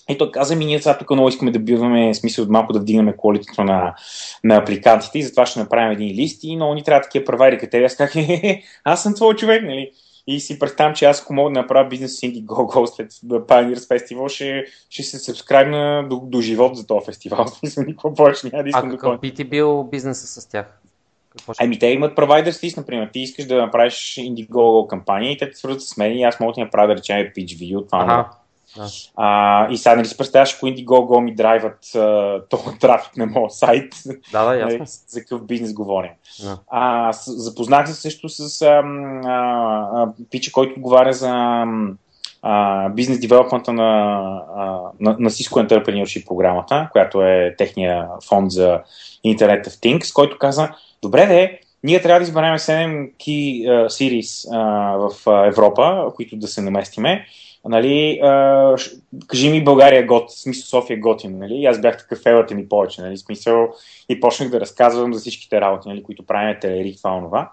и 0.10 0.18
той 0.18 0.32
каза 0.32 0.56
ми, 0.56 0.66
ние 0.66 0.82
сега 0.82 0.98
тук 0.98 1.10
много 1.10 1.30
искаме 1.30 1.52
да 1.52 1.60
биваме, 1.60 2.14
смисъл 2.14 2.46
малко 2.50 2.74
да 2.74 2.80
вдигнем 2.80 3.14
колитето 3.18 3.64
на, 3.64 3.96
на 4.44 4.56
апликантите 4.56 5.20
и 5.20 5.24
затова 5.24 5.46
ще 5.46 5.60
направим 5.60 5.92
един 5.92 6.16
лист 6.16 6.44
и 6.44 6.56
много 6.56 6.74
ни 6.74 6.84
трябва 6.84 7.02
такива 7.02 7.26
права 7.26 7.50
и 7.50 7.58
критерии. 7.58 7.86
Аз 7.86 7.96
казах, 7.96 8.16
аз 8.84 9.04
съм 9.04 9.14
твой 9.14 9.36
човек, 9.36 9.64
нали? 9.64 9.92
И 10.28 10.40
си 10.40 10.60
представям, 10.60 10.94
че 10.94 11.06
аз 11.06 11.22
ако 11.22 11.34
мога 11.34 11.50
да 11.50 11.60
направя 11.60 11.90
бизнес 11.90 12.18
с 12.18 12.22
Indiegogo 12.22 12.86
след 12.86 13.12
Pioneers 13.12 13.76
Festival, 13.76 14.28
ще, 14.28 14.66
ще 14.90 15.04
се 15.04 15.20
сабскрайбна 15.20 16.08
до, 16.10 16.20
до 16.24 16.42
живот 16.42 16.78
за 16.78 16.88
този 16.88 17.06
фестивал. 17.06 17.48
Смисъл, 17.60 17.84
никакво 17.88 18.14
повече 18.14 18.50
няма 18.54 18.64
да 18.64 18.70
искам 18.70 18.90
а 18.90 18.92
какъв 18.92 19.20
би 19.20 19.34
ти 19.34 19.44
бил 19.44 19.84
бизнеса 19.84 20.42
с 20.42 20.50
тях? 20.50 20.82
Ами 21.58 21.80
те 21.80 21.88
имат 21.88 22.16
провайдер 22.16 22.54
лист, 22.64 22.78
например. 22.78 23.10
Ти 23.14 23.20
искаш 23.20 23.46
да 23.46 23.56
направиш 23.56 24.16
Indiegogo 24.20 24.88
кампания 24.88 25.32
и 25.32 25.38
те 25.38 25.50
те 25.50 25.58
свързват 25.58 25.82
с 25.82 25.98
мен 25.98 26.18
и 26.18 26.24
аз 26.24 26.40
мога 26.40 26.54
да 26.54 26.62
направя 26.62 26.88
да 26.88 26.96
речем 26.96 27.18
pitch 27.18 27.58
video, 27.58 27.86
това 27.86 28.04
ага. 28.04 28.30
А, 29.16 29.68
и 29.70 29.78
сега 29.78 29.96
нали 29.96 30.08
си 30.08 30.18
представяш, 30.18 30.56
ако 30.56 30.68
Indiegogo 30.68 31.20
ми 31.20 31.36
драйват 31.36 31.80
този 32.50 32.78
трафик 32.80 33.18
на 33.18 33.26
моят 33.26 33.52
сайт, 33.52 33.94
да, 34.32 34.46
да, 34.46 34.56
ясно. 34.56 34.86
за 35.08 35.20
какъв 35.20 35.46
бизнес 35.46 35.74
говорим. 35.74 36.12
Да. 36.44 36.58
А, 36.68 37.12
запознах 37.28 37.88
се 37.88 37.94
също 37.94 38.30
с 38.30 38.62
а, 38.62 38.84
а, 39.26 40.08
пича, 40.32 40.52
който 40.52 40.74
отговаря 40.74 41.14
за 41.14 41.64
а, 42.42 42.90
бизнес 42.90 43.20
девелопмента 43.20 43.74
на, 43.74 43.86
на, 45.00 45.16
на 45.20 45.30
Cisco 45.30 45.68
Entrepreneurship 45.68 46.28
програмата, 46.28 46.90
която 46.92 47.22
е 47.22 47.56
техния 47.58 48.08
фонд 48.28 48.52
за 48.52 48.80
Internet 49.26 49.68
of 49.68 49.70
Things, 49.70 50.14
който 50.14 50.38
каза, 50.38 50.70
добре 51.02 51.26
де, 51.26 51.60
ние 51.84 52.02
трябва 52.02 52.20
да 52.20 52.24
изберем 52.24 52.58
7 52.58 53.12
key 53.12 53.70
uh, 53.70 53.88
series 53.88 54.50
uh, 54.50 54.98
в 54.98 55.26
uh, 55.26 55.48
Европа, 55.48 56.12
които 56.16 56.36
да 56.36 56.48
се 56.48 56.62
наместиме 56.62 57.26
нали, 57.70 58.20
а, 58.24 58.76
кажи 59.28 59.50
ми 59.50 59.64
България 59.64 60.00
е 60.00 60.06
гот, 60.06 60.30
в 60.30 60.42
смисъл 60.42 60.82
София 60.82 60.96
е 60.96 61.00
готин, 61.00 61.38
нали, 61.38 61.66
аз 61.66 61.82
бях 61.82 61.98
такъв 61.98 62.26
елата 62.26 62.56
ми 62.56 62.70
повече, 62.70 63.02
нали, 63.02 63.18
смисъл 63.18 63.70
и 64.10 64.20
почнах 64.20 64.50
да 64.50 64.60
разказвам 64.60 65.14
за 65.14 65.20
всичките 65.20 65.62
работи, 65.62 65.90
нали, 65.90 66.04
които 66.04 66.26
правим 66.26 66.58
телери, 66.62 66.96
това, 66.98 67.22
това. 67.22 67.52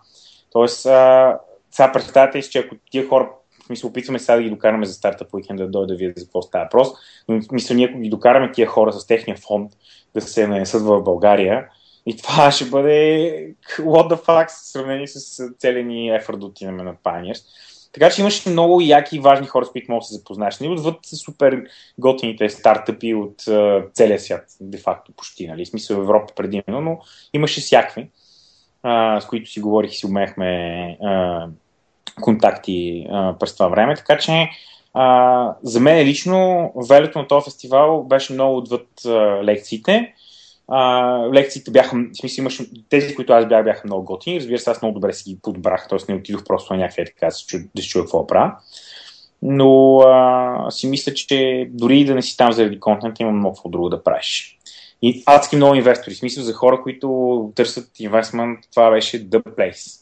Тоест, 0.53 0.87
а, 0.87 1.39
сега 1.71 1.93
представете 1.93 2.43
си, 2.43 2.51
че 2.51 2.59
ако 2.59 2.75
тия 2.91 3.09
хора, 3.09 3.31
в 3.63 3.67
смисъл, 3.67 3.91
опитваме 3.91 4.19
сега 4.19 4.37
да 4.37 4.43
ги 4.43 4.51
докараме 4.51 4.87
за 4.87 4.93
старта 4.93 5.25
по 5.29 5.41
да 5.51 5.69
дойде 5.69 5.93
да 5.93 5.99
видят 5.99 6.19
за 6.19 6.25
какво 6.25 6.43
става 6.43 6.65
въпрос, 6.65 6.89
но 7.29 7.41
мисля, 7.53 7.75
ние 7.75 7.87
ако 7.87 7.99
ги 7.99 8.09
докараме 8.09 8.53
тия 8.53 8.67
хора 8.67 8.93
с 8.93 9.07
техния 9.07 9.37
фонд 9.37 9.73
да 10.15 10.21
се 10.21 10.47
нанесат 10.47 10.83
в 10.83 11.03
България, 11.03 11.69
и 12.07 12.17
това 12.17 12.51
ще 12.51 12.65
бъде 12.65 13.55
what 13.79 14.15
the 14.15 14.27
fuck 14.27 14.49
в 14.49 14.53
сравнение 14.53 15.07
с 15.07 15.51
целия 15.59 15.85
ни 15.85 16.11
ефорт 16.11 16.41
да 16.41 16.47
отидем 16.47 16.77
на 16.77 16.95
Pioneers. 16.95 17.45
Така 17.95 18.11
че 18.11 18.21
имаше 18.21 18.51
много 18.51 18.81
яки 18.81 19.17
и 19.17 19.21
важни 19.21 19.47
хора, 19.47 19.65
с 19.65 19.71
които 19.71 19.93
мога 19.93 20.01
да 20.01 20.05
се 20.05 20.15
запознаеш. 20.15 20.61
Нали, 20.61 20.73
отвъд 20.73 20.99
супер 21.25 21.63
готините 21.99 22.49
стартъпи 22.49 23.15
от 23.15 23.43
uh, 23.43 23.93
целия 23.93 24.21
свят, 24.21 24.45
де-факто 24.61 25.13
почти, 25.13 25.47
нали? 25.47 25.67
Смисъл 25.67 25.97
Европа 25.97 26.35
предимно, 26.37 26.81
но 26.81 26.99
имаше 27.33 27.61
всякакви, 27.61 28.09
uh, 28.85 29.19
с 29.21 29.27
които 29.27 29.51
си 29.51 29.61
говорих 29.61 29.93
и 29.93 29.97
си 29.97 30.07
умехме 30.07 30.47
uh, 31.03 31.49
контакти 32.21 33.07
uh, 33.11 33.39
през 33.39 33.55
това 33.55 33.69
време. 33.69 33.95
Така 33.95 34.19
че 34.19 34.49
uh, 34.97 35.55
за 35.63 35.81
мен 35.81 36.07
лично 36.07 36.73
велето 36.89 37.19
на 37.19 37.29
този 37.29 37.45
фестивал 37.45 38.03
беше 38.03 38.33
много 38.33 38.57
отвъд 38.57 38.89
uh, 39.05 39.45
лекциите 39.45 40.15
лекциите 41.35 41.71
бяха, 41.71 41.97
в 41.97 42.17
смисъл 42.17 42.43
имаше, 42.43 42.67
тези, 42.89 43.15
които 43.15 43.33
аз 43.33 43.49
бях, 43.49 43.65
бяха 43.65 43.83
много 43.85 44.05
готини. 44.05 44.41
Разбира 44.41 44.59
се, 44.59 44.71
аз 44.71 44.83
много 44.83 44.95
добре 44.95 45.13
си 45.13 45.31
ги 45.31 45.39
подбрах, 45.43 45.89
т.е. 45.89 46.13
не 46.13 46.19
отидох 46.19 46.45
просто 46.45 46.73
на 46.73 46.79
някакви 46.79 47.05
така 47.05 47.27
да 47.75 47.83
се 47.83 47.89
чуя 47.89 48.05
какво 48.05 48.27
правя. 48.27 48.53
Но 49.43 49.99
а, 49.99 50.71
си 50.71 50.87
мисля, 50.87 51.15
че 51.15 51.69
дори 51.71 52.05
да 52.05 52.15
не 52.15 52.23
си 52.23 52.37
там 52.37 52.53
заради 52.53 52.81
контент, 52.81 53.21
има 53.21 53.31
много 53.31 53.69
друго 53.69 53.89
да 53.89 54.03
правиш. 54.03 54.59
И 55.03 55.23
адски 55.27 55.57
много 55.57 55.75
инвестори. 55.75 56.15
В 56.15 56.19
смисъл 56.19 56.45
за 56.45 56.53
хора, 56.53 56.83
които 56.83 57.53
търсят 57.55 58.01
инвестмент, 58.01 58.59
това 58.71 58.91
беше 58.91 59.29
the 59.31 59.43
place. 59.43 60.01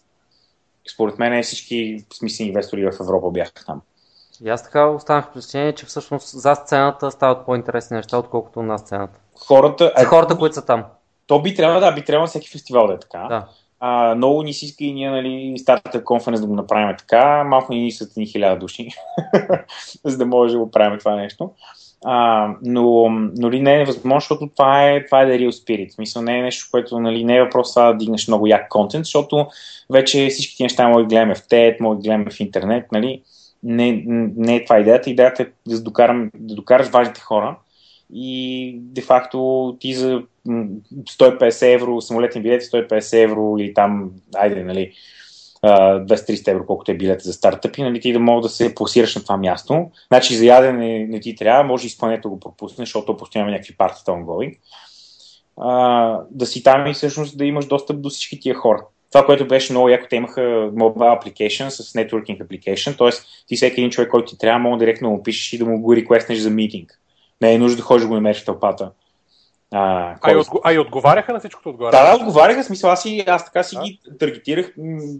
Според 0.95 1.19
мен 1.19 1.43
всички 1.43 2.05
смислени 2.13 2.49
инвестори 2.49 2.85
в 2.85 3.01
Европа 3.01 3.31
бяха 3.31 3.65
там. 3.67 3.81
И 4.45 4.49
аз 4.49 4.63
така 4.65 4.87
останах 4.87 5.27
впечатление, 5.27 5.73
че 5.73 5.87
всъщност 5.87 6.29
за 6.29 6.55
сцената 6.55 7.11
стават 7.11 7.47
по-интересни 7.47 7.97
неща, 7.97 8.19
отколкото 8.19 8.63
на 8.63 8.79
сцената 8.79 9.19
хората... 9.47 9.93
За 9.99 10.05
хората, 10.05 10.39
които 10.39 10.55
са 10.55 10.67
там. 10.67 10.85
То 11.27 11.43
би 11.43 11.55
трябвало, 11.55 11.81
да, 11.81 11.93
би 11.93 12.05
трябвало 12.05 12.27
всеки 12.27 12.51
фестивал 12.51 12.87
да 12.87 12.93
е 12.93 12.99
така. 12.99 13.27
Да. 13.29 13.47
А, 13.81 14.15
много 14.15 14.43
ни 14.43 14.53
си 14.53 14.65
иска 14.65 14.85
и 14.85 14.93
ние, 14.93 15.11
нали, 15.11 15.55
старата 15.59 16.05
конференц 16.05 16.41
да 16.41 16.47
го 16.47 16.55
направим 16.55 16.97
така. 16.99 17.45
Малко 17.45 17.73
ни 17.73 17.93
са 17.93 18.09
ни 18.17 18.27
хиляда 18.27 18.59
души, 18.59 18.89
за 20.05 20.19
да 20.19 20.27
може 20.27 20.53
да 20.53 20.59
го 20.59 20.71
правим 20.71 20.99
това 20.99 21.17
нещо. 21.17 21.51
А, 22.05 22.49
но, 22.63 23.09
но 23.11 23.51
ли 23.51 23.61
не 23.61 23.81
е 23.81 23.85
възможно, 23.85 24.21
защото 24.21 24.49
това 24.57 24.91
е, 24.91 25.05
това 25.07 25.23
е 25.23 25.27
the 25.27 25.39
real 25.39 25.51
spirit. 25.51 25.95
Смисъл 25.95 26.23
не 26.23 26.39
е 26.39 26.43
нещо, 26.43 26.69
което 26.71 27.01
нали, 27.01 27.25
не 27.25 27.37
е 27.37 27.43
въпрос 27.43 27.75
това 27.75 27.93
да 27.93 27.99
дигнеш 27.99 28.29
много 28.29 28.47
як 28.47 28.69
контент, 28.69 29.05
защото 29.05 29.47
вече 29.91 30.29
всички 30.31 30.57
ти 30.57 30.63
неща 30.63 30.89
може 30.89 31.05
да 31.05 31.09
гледаме 31.09 31.35
в 31.35 31.43
TED, 31.43 31.81
може 31.81 31.97
да 31.97 32.03
гледаме 32.03 32.31
в 32.31 32.41
интернет. 32.41 32.93
Нали. 32.93 33.23
Не, 33.63 34.05
не 34.37 34.57
е 34.57 34.65
това 34.65 34.81
идеята. 34.81 35.11
Идеята 35.11 35.43
е 35.43 35.47
да, 35.67 35.83
докарам, 35.83 36.31
да 36.35 36.55
докараш 36.55 36.89
важните 36.89 37.21
хора 37.21 37.57
и 38.15 38.77
де-факто 38.79 39.77
ти 39.81 39.95
за 39.95 40.23
150 40.47 41.75
евро 41.75 42.01
самолетни 42.01 42.43
билети, 42.43 42.65
150 42.65 43.23
евро 43.25 43.57
или 43.59 43.75
там, 43.75 44.11
айде, 44.35 44.65
нали, 44.65 44.93
200-300 45.63 46.49
евро, 46.49 46.67
колкото 46.67 46.91
е 46.91 46.97
билет 46.97 47.21
за 47.21 47.33
стартъпи, 47.33 47.83
нали, 47.83 48.01
ти 48.01 48.13
да 48.13 48.19
мога 48.19 48.43
да 48.43 48.49
се 48.49 48.75
пласираш 48.75 49.17
на 49.17 49.23
това 49.23 49.37
място. 49.37 49.91
Значи 50.09 50.37
за 50.37 50.45
ядене 50.47 51.07
не 51.07 51.21
ти 51.21 51.37
трябва, 51.37 51.65
може 51.65 51.87
изпълнението 51.87 52.31
го 52.31 52.41
пропусне, 52.41 52.83
защото 52.83 53.17
постоянно 53.17 53.51
някакви 53.51 53.77
партията 53.77 54.13
онгови. 54.13 54.59
да 56.31 56.47
си 56.47 56.63
там 56.63 56.87
и 56.87 56.95
всъщност 56.95 57.39
да 57.39 57.45
имаш 57.45 57.67
достъп 57.67 58.01
до 58.01 58.11
всички 58.11 58.41
тия 58.41 58.55
хора. 58.55 58.87
Това, 59.13 59.27
което 59.27 59.49
беше 59.49 59.73
много 59.73 59.89
яко, 59.89 60.07
те 60.11 60.17
имаха 60.17 60.41
mobile 60.75 61.23
application 61.23 61.69
с 61.69 61.93
networking 61.93 62.39
application, 62.43 62.99
т.е. 62.99 63.11
ти 63.47 63.57
всеки 63.57 63.81
един 63.81 63.91
човек, 63.91 64.11
който 64.11 64.33
ти 64.33 64.39
трябва, 64.39 64.59
мога 64.59 64.79
директно 64.79 65.11
му 65.11 65.23
пишеш 65.23 65.53
и 65.53 65.59
да 65.59 65.65
му 65.65 65.81
го 65.81 65.97
реквестнеш 65.97 66.39
за 66.39 66.51
митинг. 66.51 66.99
Не 67.41 67.55
е 67.55 67.59
нужда 67.59 67.77
да 67.77 67.83
ходиш 67.83 68.03
да 68.03 68.09
го 68.09 68.15
намериш 68.15 68.43
в 68.43 68.45
тълпата. 68.45 68.91
А, 69.71 70.15
а, 70.23 70.33
и 70.33 70.37
отго... 70.37 70.61
а 70.65 70.73
и 70.73 70.79
отговаряха 70.79 71.33
на 71.33 71.39
всичкото 71.39 71.69
отговаряха? 71.69 72.05
Да, 72.05 72.11
да, 72.11 72.17
отговаряха, 72.17 72.65
смисъл 72.65 72.91
аз, 72.91 73.05
и, 73.05 73.25
аз 73.27 73.45
така 73.45 73.63
си 73.63 73.77
да. 73.77 73.83
ги 73.83 74.01
таргетирах. 74.19 74.75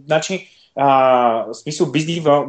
Значи, 0.05 0.47
а, 0.75 1.53
смисъл 1.53 1.91
биздива, 1.91 2.45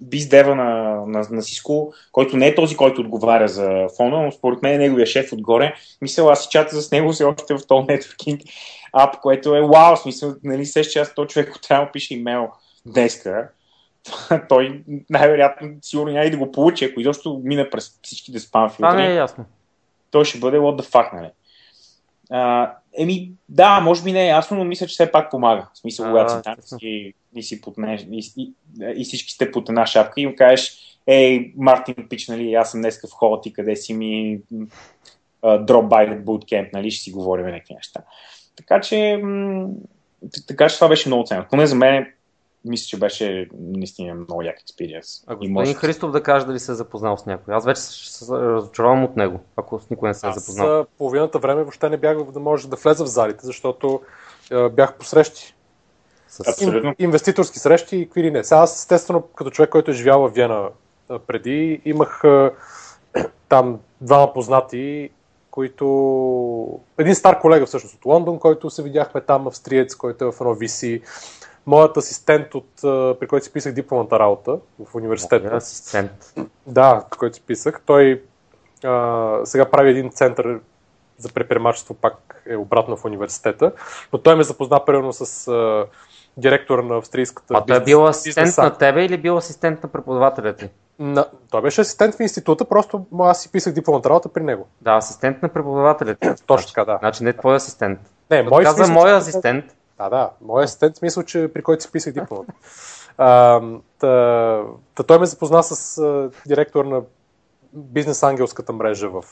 биздева 0.00 0.54
на, 0.54 0.74
на, 1.06 1.18
на 1.30 1.42
Cisco, 1.42 1.92
който 2.12 2.36
не 2.36 2.46
е 2.46 2.54
този, 2.54 2.76
който 2.76 3.00
отговаря 3.00 3.48
за 3.48 3.88
фона, 3.96 4.22
но 4.22 4.32
според 4.32 4.62
мен 4.62 4.74
е 4.74 4.78
неговия 4.78 5.06
шеф 5.06 5.32
отгоре. 5.32 5.74
Мисля, 6.02 6.32
аз 6.32 6.42
си 6.42 6.48
чата 6.50 6.80
с 6.80 6.90
него 6.90 7.12
все 7.12 7.24
още 7.24 7.54
в 7.54 7.66
този 7.66 7.86
нетворкинг 7.88 8.40
ап, 8.94 9.20
което 9.20 9.54
е 9.54 9.60
вау, 9.60 9.96
смисъл, 9.96 10.34
нали, 10.44 10.66
се, 10.66 10.82
че 10.82 10.98
аз 10.98 11.14
този 11.14 11.28
човек 11.28 11.54
трябва 11.62 11.86
да 11.86 11.92
пише 11.92 12.14
имейл 12.14 12.48
днеска, 12.86 13.48
той 14.48 14.82
най-вероятно 15.10 15.68
сигурно 15.82 16.12
няма 16.12 16.24
и 16.24 16.30
да 16.30 16.36
го 16.36 16.52
получи, 16.52 16.84
ако 16.84 17.00
изобщо 17.00 17.40
мине 17.44 17.70
през 17.70 18.00
всичките 18.02 18.40
спам 18.40 18.70
филтри. 18.70 18.76
Това 18.76 18.94
не 18.94 19.06
е 19.06 19.14
ясно. 19.14 19.44
Той 20.10 20.24
ще 20.24 20.38
бъде 20.38 20.58
what 20.58 20.82
the 20.82 20.84
fuck, 20.84 21.12
нали? 21.12 21.30
А, 22.30 22.72
еми, 22.98 23.32
да, 23.48 23.80
може 23.80 24.02
би 24.02 24.12
не 24.12 24.24
е 24.24 24.28
ясно, 24.28 24.56
но 24.56 24.64
мисля, 24.64 24.86
че 24.86 24.92
все 24.92 25.12
пак 25.12 25.30
помага. 25.30 25.66
В 25.74 25.78
смисъл, 25.78 26.06
когато 26.06 26.32
си 26.32 26.42
там 26.44 26.56
и, 26.82 27.14
и, 27.34 27.42
си 27.42 27.60
поднеш, 27.60 28.06
и, 28.10 28.32
и, 28.36 28.52
и, 28.96 29.04
всички 29.04 29.32
сте 29.32 29.50
под 29.50 29.68
една 29.68 29.86
шапка 29.86 30.20
и 30.20 30.26
му 30.26 30.34
кажеш, 30.36 30.78
ей, 31.06 31.52
Мартин 31.56 32.08
Пич, 32.10 32.28
нали, 32.28 32.54
аз 32.54 32.70
съм 32.70 32.80
днеска 32.80 33.08
в 33.08 33.12
хола, 33.12 33.40
ти 33.40 33.52
къде 33.52 33.76
си 33.76 33.94
ми 33.94 34.40
uh, 34.52 35.64
drop 35.64 35.88
by 35.88 36.10
the 36.10 36.24
bootcamp, 36.24 36.72
нали, 36.72 36.90
ще 36.90 37.02
си 37.02 37.12
говорим 37.12 37.46
някакви 37.46 37.74
неща. 37.74 38.00
Така 38.56 38.80
че, 38.80 39.20
м- 39.22 39.68
така 40.46 40.68
че 40.68 40.74
това 40.74 40.88
беше 40.88 41.08
много 41.08 41.24
ценно. 41.24 41.46
Поне 41.50 41.66
за 41.66 41.74
мен 41.74 42.06
мисля, 42.64 42.86
че 42.86 42.98
беше 42.98 43.48
наистина 43.58 44.14
много 44.14 44.42
як 44.42 44.60
експириенс. 44.60 45.24
А 45.26 45.34
господин 45.34 45.52
може... 45.52 45.74
Христов 45.74 46.10
да 46.10 46.22
каже 46.22 46.46
дали 46.46 46.58
се 46.58 46.72
е 46.72 46.74
запознал 46.74 47.16
с 47.16 47.26
някой. 47.26 47.54
Аз 47.54 47.64
вече 47.64 47.80
се 47.80 48.32
разочаровам 48.32 49.04
от 49.04 49.16
него, 49.16 49.40
ако 49.56 49.80
с 49.80 49.90
никой 49.90 50.08
не 50.08 50.14
се 50.14 50.28
е 50.28 50.32
запознал. 50.32 50.80
Аз 50.80 50.86
половината 50.98 51.38
време 51.38 51.62
въобще 51.62 51.88
не 51.88 51.96
бях 51.96 52.24
да 52.24 52.40
може 52.40 52.68
да 52.68 52.76
влеза 52.76 53.04
в 53.04 53.08
залите, 53.08 53.46
защото 53.46 54.00
е, 54.50 54.68
бях 54.68 54.94
по 54.94 55.04
срещи. 55.04 55.54
С 56.28 56.62
Ин, 56.62 56.94
инвеститорски 56.98 57.58
срещи 57.58 57.96
и 57.96 58.04
какви 58.04 58.30
не. 58.30 58.44
Сега 58.44 58.60
аз, 58.60 58.76
естествено, 58.76 59.22
като 59.22 59.50
човек, 59.50 59.70
който 59.70 59.90
е 59.90 59.94
живял 59.94 60.28
в 60.28 60.32
Виена 60.32 60.68
преди, 61.26 61.80
имах 61.84 62.20
е, 62.24 62.50
там 63.48 63.80
двама 64.00 64.32
познати, 64.32 65.10
които... 65.54 66.80
Един 66.98 67.14
стар 67.14 67.40
колега 67.40 67.66
всъщност 67.66 67.94
от 67.94 68.04
Лондон, 68.04 68.38
който 68.38 68.70
се 68.70 68.82
видяхме 68.82 69.20
там, 69.20 69.46
австриец, 69.46 69.94
който 69.94 70.24
е 70.24 70.32
в 70.32 70.40
едно 70.40 70.54
VC 70.54 71.02
моят 71.66 71.96
асистент, 71.96 72.54
от, 72.54 72.68
при 73.20 73.26
който 73.26 73.46
си 73.46 73.52
писах 73.52 73.72
дипломата 73.72 74.18
работа 74.18 74.58
в 74.78 74.94
университета. 74.94 75.48
Моят 75.48 75.62
асистент. 75.62 76.10
Да, 76.66 77.04
който 77.18 77.36
си 77.36 77.42
писах. 77.42 77.82
Той 77.86 78.22
а, 78.84 79.38
сега 79.44 79.70
прави 79.70 79.90
един 79.90 80.10
център 80.10 80.60
за 81.18 81.28
предприемачество, 81.32 81.94
пак 81.94 82.42
е 82.46 82.56
обратно 82.56 82.96
в 82.96 83.04
университета, 83.04 83.72
но 84.12 84.18
той 84.18 84.36
ме 84.36 84.42
запозна 84.42 84.84
примерно 84.84 85.12
с 85.12 85.48
а, 85.48 85.86
директора 86.36 86.82
на 86.82 86.96
австрийската 86.96 87.54
А 87.54 87.64
той 87.66 87.76
е 87.76 87.80
бил 87.80 88.06
асистент 88.06 88.56
на 88.56 88.78
тебе 88.78 89.04
или 89.04 89.16
бил 89.16 89.36
асистент 89.36 89.82
на 89.82 89.88
преподавателя 89.88 90.52
ти? 90.52 90.68
На... 90.98 91.26
Той 91.50 91.62
беше 91.62 91.80
асистент 91.80 92.14
в 92.14 92.20
института, 92.20 92.64
просто 92.64 93.06
аз 93.18 93.42
си 93.42 93.52
писах 93.52 93.72
дипломата 93.72 94.10
работа 94.10 94.28
при 94.28 94.42
него. 94.42 94.66
Да, 94.80 94.96
асистент 94.96 95.42
на 95.42 95.48
преподавателя. 95.48 96.16
Точно 96.46 96.68
така, 96.68 96.84
да. 96.84 96.98
Значи 96.98 97.24
не 97.24 97.32
твой 97.32 97.56
асистент. 97.56 97.98
Не, 98.30 98.42
мой 98.42 98.64
каза 98.64 98.92
мой 98.92 99.12
асистент. 99.12 99.64
Да, 99.98 100.08
да. 100.08 100.30
Моят 100.40 100.64
асистент, 100.64 100.96
смисъл, 100.96 101.22
че 101.22 101.50
при 101.54 101.62
който 101.62 101.82
си 101.82 101.92
писах 101.92 102.12
дипломата. 102.12 102.52
А, 103.18 103.60
та, 103.98 104.62
та 104.94 105.02
той 105.02 105.18
ме 105.18 105.26
запозна 105.26 105.62
с 105.62 105.98
а, 105.98 106.30
директор 106.46 106.84
на 106.84 107.02
бизнес 107.72 108.22
ангелската 108.22 108.72
мрежа 108.72 109.08
в, 109.08 109.24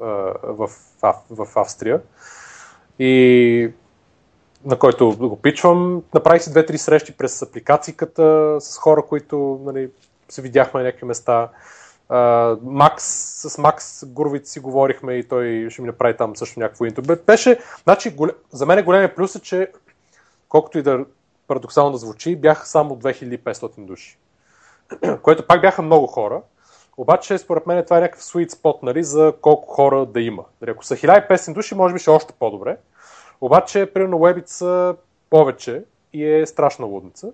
а, 0.00 0.04
в, 0.44 0.68
в, 1.02 1.14
в 1.30 1.56
Австрия. 1.56 2.00
И 2.98 3.70
на 4.64 4.78
който 4.78 5.16
го 5.16 5.36
пичвам. 5.36 6.02
Направих 6.14 6.42
си 6.42 6.50
две-три 6.50 6.78
срещи 6.78 7.16
през 7.16 7.42
апликацията 7.42 8.56
с 8.60 8.78
хора, 8.78 9.02
които 9.02 9.60
нали, 9.64 9.90
се 10.28 10.42
видяхме 10.42 10.80
на 10.80 10.86
някакви 10.86 11.06
места. 11.06 11.48
Макс, 12.62 13.04
с 13.48 13.58
Макс 13.58 14.04
Гуровиц 14.06 14.50
си 14.50 14.60
говорихме 14.60 15.14
и 15.14 15.28
той 15.28 15.66
ще 15.70 15.82
ми 15.82 15.86
направи 15.86 16.16
там 16.16 16.36
също 16.36 16.60
някакво 16.60 16.84
интервю. 16.84 17.16
Беше, 17.26 17.58
значи, 17.82 18.10
голем, 18.10 18.34
за 18.50 18.66
мен 18.66 18.78
е 18.78 18.82
големия 18.82 19.14
плюс 19.14 19.34
е, 19.34 19.40
че 19.40 19.72
колкото 20.48 20.78
и 20.78 20.82
да 20.82 21.04
парадоксално 21.46 21.92
да 21.92 21.98
звучи, 21.98 22.36
бяха 22.36 22.66
само 22.66 22.96
2500 22.96 23.70
души. 23.78 24.18
Което 25.22 25.46
пак 25.46 25.60
бяха 25.60 25.82
много 25.82 26.06
хора. 26.06 26.42
Обаче, 26.96 27.38
според 27.38 27.66
мен, 27.66 27.84
това 27.84 27.98
е 27.98 28.00
някакъв 28.00 28.22
sweet 28.22 28.50
spot, 28.50 28.78
нали, 28.82 29.04
за 29.04 29.34
колко 29.40 29.74
хора 29.74 30.06
да 30.06 30.20
има. 30.20 30.44
Нали, 30.60 30.70
ако 30.70 30.84
са 30.84 30.96
1500 30.96 31.52
души, 31.54 31.74
може 31.74 31.94
би 31.94 32.00
ще 32.00 32.10
е 32.10 32.14
още 32.14 32.32
по-добре. 32.38 32.76
Обаче, 33.40 33.86
примерно, 33.86 34.18
Webit 34.18 34.46
са 34.46 34.94
повече 35.30 35.84
и 36.12 36.24
е 36.24 36.46
страшна 36.46 36.86
лудница. 36.86 37.32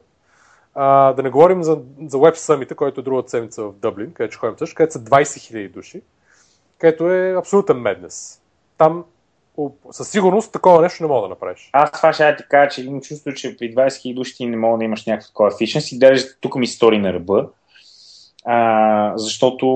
А, 0.83 1.13
да 1.13 1.23
не 1.23 1.31
говорим 1.31 1.63
за, 1.63 1.79
за 2.07 2.17
Web 2.17 2.37
Summit, 2.37 2.75
който 2.75 3.01
е 3.01 3.05
другата 3.05 3.31
седмица 3.31 3.63
в 3.63 3.73
Дъблин, 3.73 4.13
където 4.13 4.33
ще 4.33 4.39
ходим 4.39 4.59
също, 4.59 4.75
където 4.77 4.93
са 4.93 4.99
20 4.99 5.23
000 5.23 5.71
души, 5.71 6.03
където 6.79 7.11
е 7.11 7.37
абсолютен 7.39 7.77
меднес. 7.77 8.41
Там 8.79 9.05
със 9.91 10.11
сигурност 10.11 10.53
такова 10.53 10.83
нещо 10.83 11.03
не 11.03 11.09
мога 11.09 11.23
да 11.23 11.29
направиш. 11.29 11.71
Аз 11.73 11.93
това 11.93 12.13
ще 12.13 12.37
ти 12.37 12.45
кажа, 12.49 12.71
че 12.71 12.85
имам 12.85 13.01
чувство, 13.01 13.33
че 13.33 13.57
при 13.57 13.75
20 13.75 13.87
000 13.87 14.15
души 14.15 14.37
ти 14.37 14.47
не 14.47 14.57
мога 14.57 14.79
да 14.79 14.85
имаш 14.85 15.07
някакъв 15.07 15.29
такова 15.29 15.51
efficiency. 15.51 15.99
Даже 15.99 16.25
тук 16.41 16.55
ми 16.55 16.67
стори 16.67 16.99
на 16.99 17.13
ръба. 17.13 17.49
А, 18.45 19.13
защото 19.17 19.67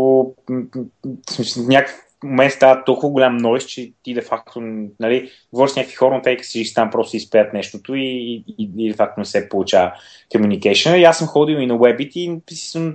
някакъв 1.57 2.04
момент 2.25 2.53
става 2.53 2.85
толкова 2.85 3.13
голям 3.13 3.37
нойз, 3.37 3.65
че 3.65 3.93
ти 4.03 4.15
де 4.15 4.23
факто, 4.23 4.61
нали, 5.01 5.31
говориш 5.53 5.73
с 5.73 5.77
някакви 5.77 5.97
хора, 5.97 6.15
но 6.15 6.23
те 6.23 6.39
си 6.43 6.75
там 6.75 6.91
просто 6.91 7.17
изпеят 7.17 7.53
нещото 7.53 7.95
и, 7.95 8.03
и, 8.03 8.45
и, 8.59 8.89
де 8.89 8.97
факто 8.97 9.21
не 9.21 9.25
се 9.25 9.49
получава 9.49 9.93
communication. 10.35 10.97
И 10.97 11.05
аз 11.05 11.19
съм 11.19 11.29
ходил 11.29 11.57
и 11.57 11.67
на 11.67 11.75
Webit 11.75 12.17
и 12.17 12.29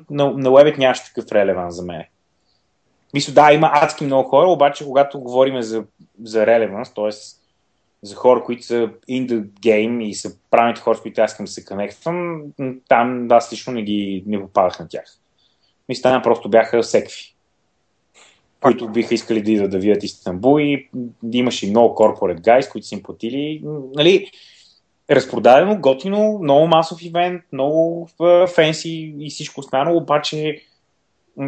на, 0.09 0.31
на 0.31 0.49
Webit 0.49 0.77
нямаше 0.77 1.05
такъв 1.05 1.31
релеванс 1.31 1.75
за 1.75 1.85
мен. 1.85 2.03
Мисля, 3.13 3.33
да, 3.33 3.53
има 3.53 3.71
адски 3.73 4.05
много 4.05 4.29
хора, 4.29 4.47
обаче 4.47 4.85
когато 4.85 5.19
говорим 5.19 5.61
за, 5.61 5.83
за 6.23 6.45
релеванс, 6.45 6.93
т.е. 6.93 7.09
за 8.03 8.15
хора, 8.15 8.43
които 8.43 8.63
са 8.63 8.89
in 9.09 9.27
the 9.27 9.43
game 9.43 10.03
и 10.03 10.13
са 10.13 10.31
правилните 10.51 10.81
хора, 10.81 10.97
с 10.97 11.01
които 11.01 11.21
аз 11.21 11.31
искам 11.31 11.45
да 11.45 11.51
се 11.51 11.65
конектвам, 11.65 12.41
там 12.87 13.27
аз 13.31 13.53
лично 13.53 13.73
не 13.73 13.83
ги 13.83 14.23
не 14.27 14.41
попадах 14.41 14.79
на 14.79 14.87
тях. 14.87 15.05
Мисля, 15.89 16.01
там 16.01 16.21
просто 16.21 16.49
бяха 16.49 16.83
секви 16.83 17.35
които 18.61 18.87
биха 18.87 19.13
искали 19.13 19.41
да 19.41 19.51
идват 19.51 19.71
да 19.71 19.79
видят 19.79 20.03
Истанбул 20.03 20.59
и 20.59 20.89
имаше 21.33 21.67
и 21.67 21.69
много 21.69 21.95
corporate 21.95 22.41
guys, 22.41 22.71
които 22.71 22.87
са 22.87 22.95
им 22.95 23.03
платили. 23.03 23.63
Нали, 23.95 24.31
разпродадено, 25.11 25.79
готино, 25.79 26.39
много 26.41 26.67
масов 26.67 27.01
ивент, 27.01 27.41
много 27.51 28.09
фенси 28.55 29.15
и 29.19 29.29
всичко 29.29 29.59
останало, 29.59 29.97
обаче 29.97 30.61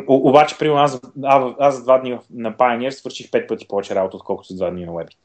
обаче, 0.07 0.57
при 0.57 0.67
аз, 0.67 1.01
аз, 1.23 1.53
аз 1.59 1.75
за 1.75 1.83
два 1.83 1.97
дни 1.97 2.17
на 2.33 2.53
Pioneer 2.53 2.89
свърших 2.89 3.31
пет 3.31 3.47
пъти 3.47 3.67
повече 3.67 3.95
работа, 3.95 4.17
отколкото 4.17 4.47
за 4.47 4.55
два 4.55 4.69
дни 4.69 4.85
на 4.85 4.91
Webit. 4.91 5.15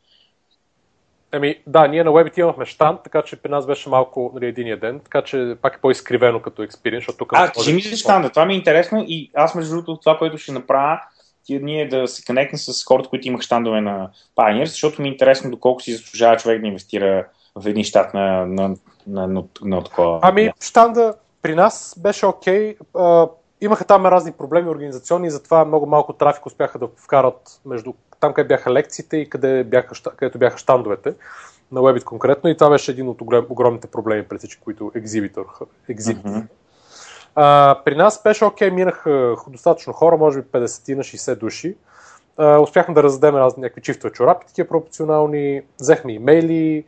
Еми, 1.32 1.56
да, 1.66 1.88
ние 1.88 2.04
на 2.04 2.10
Webit 2.10 2.38
имахме 2.40 2.66
штант, 2.66 3.00
така 3.04 3.22
че 3.22 3.36
при 3.36 3.50
нас 3.50 3.66
беше 3.66 3.88
малко 3.88 4.30
нали, 4.34 4.46
единия 4.46 4.80
ден, 4.80 5.00
така 5.00 5.22
че 5.22 5.56
пак 5.62 5.74
е 5.74 5.80
по-изкривено 5.80 6.42
като 6.42 6.62
експириенс, 6.62 7.02
защото 7.02 7.18
тук... 7.18 7.32
А, 7.34 7.52
кажи 7.52 7.72
ми 7.72 7.80
за 7.80 7.96
штанда, 7.96 8.30
това 8.30 8.44
ми 8.44 8.54
е 8.54 8.56
интересно 8.56 9.04
и 9.08 9.30
аз 9.34 9.54
между 9.54 9.70
другото 9.70 9.96
това, 9.96 10.18
което 10.18 10.38
ще 10.38 10.52
направя, 10.52 11.00
тия 11.46 11.60
дни 11.60 11.80
е 11.80 11.88
да 11.88 12.08
се 12.08 12.24
конектна 12.24 12.58
с 12.58 12.84
хората, 12.84 13.08
които 13.08 13.28
имах 13.28 13.40
щандове 13.40 13.80
на 13.80 14.10
Pioneer, 14.36 14.64
защото 14.64 15.02
ми 15.02 15.08
е 15.08 15.12
интересно 15.12 15.50
доколко 15.50 15.82
си 15.82 15.94
заслужава 15.94 16.36
човек 16.36 16.60
да 16.60 16.66
инвестира 16.66 17.26
в 17.56 17.66
един 17.66 17.84
щат 17.84 18.14
на, 18.14 18.46
на, 18.46 18.76
на, 19.06 19.26
на, 19.26 19.44
на 19.62 19.84
такова. 19.84 20.18
Ами, 20.22 20.52
щанда 20.60 21.14
при 21.42 21.54
нас 21.54 21.94
беше 21.98 22.26
окей. 22.26 22.76
Okay. 22.76 23.30
имаха 23.60 23.84
там 23.84 24.06
разни 24.06 24.32
проблеми 24.32 24.68
организационни 24.68 25.30
затова 25.30 25.64
много 25.64 25.86
малко 25.86 26.12
трафик 26.12 26.46
успяха 26.46 26.78
да 26.78 26.88
вкарат 26.96 27.60
между 27.66 27.92
там, 28.20 28.34
къде 28.34 28.48
бяха 28.48 28.72
лекциите 28.72 29.16
и 29.16 29.28
къде 29.28 29.64
бяха, 29.64 29.94
където 30.16 30.38
бяха 30.38 30.58
щандовете 30.58 31.14
на 31.72 31.80
Webit 31.80 32.04
конкретно 32.04 32.50
и 32.50 32.56
това 32.56 32.70
беше 32.70 32.90
един 32.90 33.08
от 33.08 33.20
огромните 33.50 33.86
проблеми 33.86 34.22
пред 34.22 34.38
всички, 34.38 34.62
които 34.62 34.92
екзибитор, 34.94 35.46
екзибит. 35.88 36.24
Mm-hmm. 36.24 36.46
А, 37.36 37.78
при 37.84 37.96
нас 37.96 38.22
беше 38.22 38.44
окей, 38.44 38.70
okay, 38.70 38.74
минаха 38.74 39.36
достатъчно 39.48 39.92
хора, 39.92 40.16
може 40.16 40.42
би 40.42 40.48
50 40.48 40.94
на 40.94 41.02
60 41.02 41.38
души. 41.38 41.76
А, 42.36 42.58
успяхме 42.58 42.94
да 42.94 43.02
раздадем 43.02 43.36
разни 43.36 43.60
някакви 43.60 43.82
чифтове 43.82 44.12
чорапи, 44.12 44.46
такива 44.46 44.68
пропорционални, 44.68 45.62
взехме 45.80 46.12
имейли, 46.12 46.84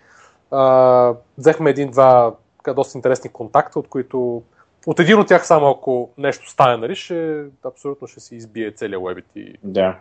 а, 0.50 1.14
взехме 1.38 1.70
един-два 1.70 2.34
доста 2.74 2.98
интересни 2.98 3.30
контакта, 3.30 3.78
от 3.78 3.88
които 3.88 4.42
от 4.86 5.00
един 5.00 5.18
от 5.18 5.28
тях 5.28 5.46
само 5.46 5.70
ако 5.70 6.10
нещо 6.18 6.50
стане, 6.50 6.76
нали, 6.76 6.96
ще, 6.96 7.44
абсолютно 7.64 8.08
ще 8.08 8.20
си 8.20 8.36
избие 8.36 8.72
целият 8.72 9.02
webit 9.02 9.24
и... 9.36 9.58
Да. 9.62 10.00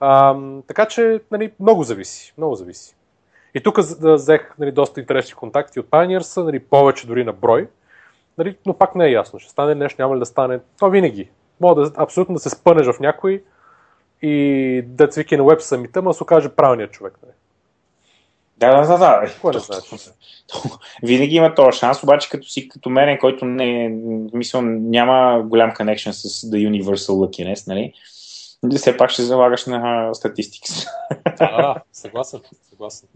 А, 0.00 0.36
така 0.66 0.86
че, 0.86 1.20
нали, 1.30 1.52
много 1.60 1.82
зависи, 1.82 2.34
много 2.38 2.54
зависи. 2.54 2.96
И 3.54 3.62
тук 3.62 3.78
взех 4.02 4.54
нали, 4.58 4.72
доста 4.72 5.00
интересни 5.00 5.34
контакти 5.34 5.80
от 5.80 5.86
Pioneers, 5.86 6.44
нали, 6.44 6.58
повече 6.58 7.06
дори 7.06 7.24
на 7.24 7.32
брой. 7.32 7.68
Нали, 8.38 8.56
но 8.66 8.74
пак 8.74 8.94
не 8.94 9.06
е 9.06 9.12
ясно. 9.12 9.38
Ще 9.38 9.50
стане 9.50 9.74
нещо, 9.74 10.02
няма 10.02 10.14
ли 10.14 10.18
да 10.18 10.26
стане. 10.26 10.60
То 10.78 10.90
винаги. 10.90 11.28
Мога 11.60 11.82
да, 11.82 11.92
абсолютно 11.96 12.34
да 12.34 12.40
се 12.40 12.50
спънеш 12.50 12.86
в 12.86 13.00
някой 13.00 13.44
и 14.22 14.84
да 14.86 15.08
цвики 15.08 15.36
на 15.36 15.44
веб 15.44 15.60
самита, 15.60 16.02
но 16.02 16.12
се 16.12 16.22
окаже 16.22 16.48
правилният 16.48 16.92
човек. 16.92 17.18
Нали. 17.22 17.32
Да, 18.56 18.80
да, 18.80 18.86
да, 18.86 18.98
да. 18.98 19.32
Кое 19.40 19.54
не 19.54 19.60
знаеш? 19.60 20.10
Винаги 21.02 21.36
има 21.36 21.54
този 21.54 21.78
шанс, 21.78 22.02
обаче 22.02 22.30
като 22.30 22.48
си 22.48 22.68
като 22.68 22.90
мен, 22.90 23.18
който 23.18 23.44
не, 23.44 23.88
мисля, 24.32 24.62
няма 24.62 25.42
голям 25.42 25.70
connection 25.70 26.10
с 26.10 26.50
The 26.50 26.70
Universal 26.70 27.10
Luckiness, 27.10 27.68
нали? 27.68 27.92
Все 28.76 28.96
пак 28.96 29.10
ще 29.10 29.22
залагаш 29.22 29.66
на 29.66 30.14
статистика. 30.14 30.68
Да, 31.38 31.74
съгласен, 31.92 32.40
съгласен. 32.70 33.08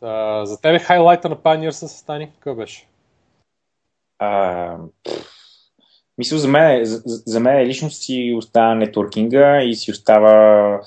Та, 0.00 0.44
за 0.46 0.60
тебе 0.60 0.78
хайлайта 0.78 1.28
на 1.28 1.36
Pioneer 1.36 1.70
са 1.70 1.88
стани 1.88 2.30
какъв 2.32 2.56
беше? 2.56 2.86
А, 4.18 4.76
мисля, 6.18 6.38
за 6.38 6.48
мен, 6.48 6.84
за, 6.84 7.02
за 7.04 7.40
мен 7.40 7.66
лично 7.66 7.90
си 7.90 8.34
остава 8.36 8.74
нетворкинга 8.74 9.62
и 9.62 9.74
си 9.74 9.90
остава 9.90 10.80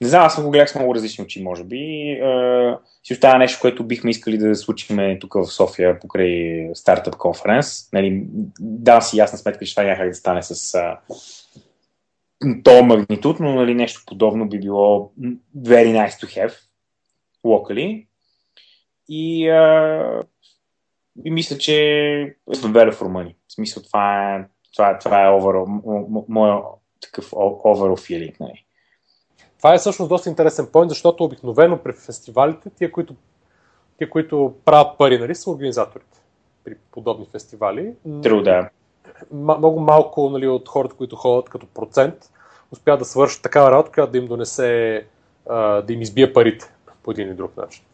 не 0.00 0.08
знам, 0.08 0.24
аз 0.24 0.34
съм 0.34 0.44
го 0.44 0.50
гледах 0.50 0.70
с 0.70 0.74
много 0.74 0.94
различни 0.94 1.24
очи, 1.24 1.42
може 1.42 1.64
би. 1.64 2.12
А, 2.22 2.78
си 3.02 3.12
остава 3.12 3.38
нещо, 3.38 3.58
което 3.60 3.84
бихме 3.84 4.10
искали 4.10 4.38
да 4.38 4.54
случиме 4.54 5.18
тук 5.18 5.34
в 5.34 5.46
София 5.46 6.00
покрай 6.00 6.70
стартъп 6.74 7.16
конференс. 7.16 7.92
Нали, 7.92 8.22
да, 8.60 9.00
си 9.00 9.16
ясна 9.16 9.38
сметка, 9.38 9.64
че 9.64 9.74
това 9.74 9.82
няма 9.82 10.04
да 10.04 10.14
стане 10.14 10.42
с 10.42 10.74
а, 10.74 10.98
то 12.64 12.84
магнитуд, 12.84 13.40
нали, 13.40 13.74
нещо 13.74 14.02
подобно 14.06 14.48
би 14.48 14.60
било 14.60 15.12
very 15.56 16.06
nice 16.06 16.24
to 16.24 16.26
have 16.26 16.54
locally. 17.44 18.06
И, 19.08 19.48
а, 19.48 20.22
и 21.24 21.30
мисля, 21.30 21.58
че 21.58 21.74
е 21.74 22.34
value 22.48 22.92
for 22.92 23.06
money. 23.06 23.34
В 23.48 23.52
смисъл, 23.52 23.82
това 23.82 24.34
е, 24.34 24.44
това 24.72 24.90
е, 24.90 24.98
това 24.98 25.24
е 25.24 25.30
overall, 25.30 26.24
моят 26.28 26.64
такъв 27.00 27.30
overall 27.30 27.96
feeling. 27.96 28.40
Нали. 28.40 28.64
Това 29.58 29.74
е 29.74 29.78
всъщност 29.78 30.08
доста 30.08 30.28
интересен 30.28 30.68
поинт, 30.72 30.88
защото 30.88 31.24
обикновено 31.24 31.78
при 31.78 31.92
фестивалите, 31.92 32.70
тия, 32.70 32.92
които, 32.92 33.14
тия, 33.98 34.10
които 34.10 34.54
правят 34.64 34.98
пари, 34.98 35.18
нали, 35.18 35.34
са 35.34 35.50
организаторите 35.50 36.18
при 36.64 36.74
подобни 36.90 37.26
фестивали. 37.32 37.94
Трудо, 38.22 38.42
да. 38.42 38.68
Много 39.32 39.80
малко 39.80 40.30
нали, 40.30 40.48
от 40.48 40.68
хората, 40.68 40.94
които 40.94 41.16
ходят 41.16 41.48
като 41.48 41.66
процент, 41.66 42.14
успяват 42.72 42.98
да 42.98 43.04
свършат 43.04 43.42
такава 43.42 43.70
работа, 43.70 43.90
която 43.92 44.12
да 44.12 44.18
им 44.18 44.26
донесе, 44.26 45.06
да 45.48 45.86
им 45.88 46.02
избие 46.02 46.32
парите 46.32 46.72
по 47.02 47.10
един 47.10 47.28
или 47.28 47.34
друг 47.34 47.56
начин. 47.56 47.84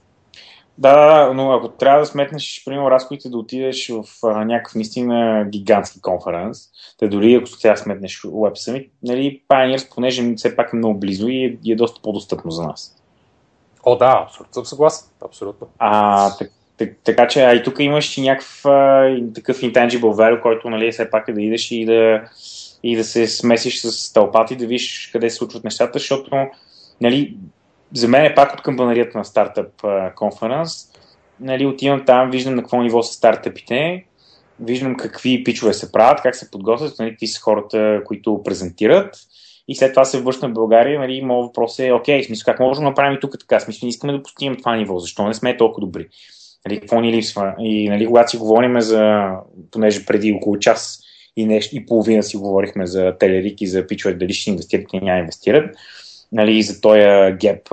Да, 0.79 1.33
но 1.35 1.53
ако 1.53 1.69
трябва 1.69 2.01
да 2.01 2.07
сметнеш, 2.07 2.63
примерно, 2.65 2.91
разходите 2.91 3.29
да 3.29 3.39
отидеш 3.39 3.89
в 3.89 4.05
а, 4.25 4.45
някакъв 4.45 4.75
наистина 4.75 5.47
гигантски 5.49 6.01
конференс, 6.01 6.59
да 7.01 7.09
дори 7.09 7.35
ако 7.35 7.47
сега 7.47 7.77
сметнеш 7.77 8.23
Web 8.23 8.53
Summit, 8.53 8.91
нали, 9.03 9.43
Pioneers, 9.49 9.95
понеже 9.95 10.35
все 10.37 10.57
пак 10.57 10.73
е 10.73 10.77
много 10.77 11.01
близо 11.01 11.29
и 11.29 11.45
е, 11.45 11.59
и 11.65 11.73
е 11.73 11.77
доста 11.77 12.01
по-достъпно 12.03 12.51
за 12.51 12.63
нас. 12.63 12.97
О, 13.85 13.97
да, 13.97 14.25
абсолютно 14.27 14.55
съм 14.55 14.65
съгласен. 14.65 15.09
Абсолютно. 15.25 15.67
А, 15.79 16.31
так, 16.37 16.51
так, 16.77 16.97
така 17.05 17.29
че, 17.29 17.43
а 17.45 17.55
и 17.55 17.63
тук 17.63 17.79
имаш 17.79 18.19
и 18.19 18.23
някакъв 18.23 18.67
а, 18.67 19.17
такъв 19.35 19.61
intangible 19.61 20.01
value, 20.01 20.43
който 20.43 20.71
нали, 20.71 20.93
все 20.93 21.11
пак 21.11 21.29
е 21.29 21.33
да 21.33 21.43
идеш 21.43 21.71
и 21.71 21.85
да, 21.85 22.23
и 22.83 22.97
да 22.97 23.05
се 23.05 23.27
смесиш 23.27 23.81
с 23.81 24.13
тълпата 24.13 24.55
и 24.55 24.57
да 24.57 24.67
видиш 24.67 25.11
къде 25.13 25.31
се 25.31 25.37
случват 25.37 25.65
нещата, 25.65 25.99
защото 25.99 26.31
нали, 27.01 27.37
за 27.95 28.09
мен 28.09 28.25
е 28.25 28.35
пак 28.35 28.55
от 28.55 28.63
камбанарията 28.63 29.19
на 29.19 29.25
стартъп 29.25 29.69
конференс. 30.17 30.73
нали, 31.41 31.67
отивам 31.67 32.05
там, 32.07 32.31
виждам 32.31 32.55
на 32.55 32.63
какво 32.63 32.83
ниво 32.83 33.03
са 33.03 33.15
стартъпите, 33.15 34.05
виждам 34.61 34.97
какви 34.97 35.45
пичове 35.45 35.73
се 35.73 35.93
правят, 35.93 36.23
как 36.23 36.37
се 36.37 36.51
подготвят, 36.51 36.99
нали, 36.99 37.11
какви 37.11 37.27
са 37.27 37.41
хората, 37.41 38.01
които 38.05 38.41
презентират. 38.45 39.17
И 39.69 39.75
след 39.75 39.93
това 39.93 40.05
се 40.05 40.21
връщам 40.21 40.51
в 40.51 40.55
България, 40.55 41.01
нали, 41.01 41.23
моят 41.23 41.47
въпрос 41.47 41.79
е, 41.79 41.93
окей, 41.93 42.25
смисъл, 42.25 42.45
как 42.45 42.61
можем 42.61 42.85
да 42.85 42.89
направим 42.89 43.19
тук 43.21 43.39
така? 43.41 43.61
Смисъл, 43.61 43.87
не 43.87 43.91
искаме 43.91 44.13
да 44.13 44.23
постигнем 44.23 44.57
това 44.57 44.77
ниво, 44.77 44.99
защо 44.99 45.27
не 45.27 45.35
сме 45.35 45.57
толкова 45.57 45.87
добри? 45.87 46.07
Нали, 46.67 46.81
какво 46.81 47.01
ни 47.01 47.13
липсва? 47.13 47.55
И 47.59 47.89
нали, 47.89 48.07
когато 48.07 48.31
си 48.31 48.37
говорим 48.37 48.81
за, 48.81 49.31
понеже 49.71 50.07
преди 50.07 50.33
около 50.33 50.59
час 50.59 51.01
и, 51.37 51.47
нещо, 51.47 51.77
и 51.77 51.87
половина 51.87 52.23
си 52.23 52.37
говорихме 52.37 52.87
за 52.87 53.17
телерик 53.19 53.61
и 53.61 53.67
за 53.67 53.87
пичове, 53.87 54.15
дали 54.15 54.33
ще 54.33 54.51
инвестират 54.51 54.87
или 54.93 55.05
няма 55.05 55.19
инвестират, 55.19 55.77
нали, 56.35 56.63
за 56.63 56.81
този 56.81 57.01
геп 57.37 57.71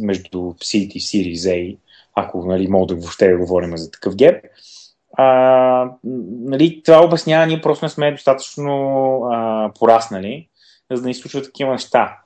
между 0.00 0.38
Seed 0.38 0.92
и 0.92 1.00
Series 1.00 1.50
A, 1.50 1.76
ако 2.14 2.46
нали, 2.46 2.68
мога 2.68 2.86
да 2.86 3.00
въобще 3.00 3.28
да 3.28 3.38
говорим 3.38 3.76
за 3.76 3.90
такъв 3.90 4.16
геп. 4.16 4.44
А, 5.16 5.90
нали, 6.44 6.82
това 6.84 7.04
обяснява, 7.04 7.46
ние 7.46 7.60
просто 7.60 7.84
не 7.84 7.88
сме 7.88 8.12
достатъчно 8.12 9.20
а, 9.32 9.70
пораснали, 9.78 10.48
за 10.92 11.02
да 11.02 11.08
ни 11.08 11.14
случват 11.14 11.44
такива 11.44 11.72
неща. 11.72 12.18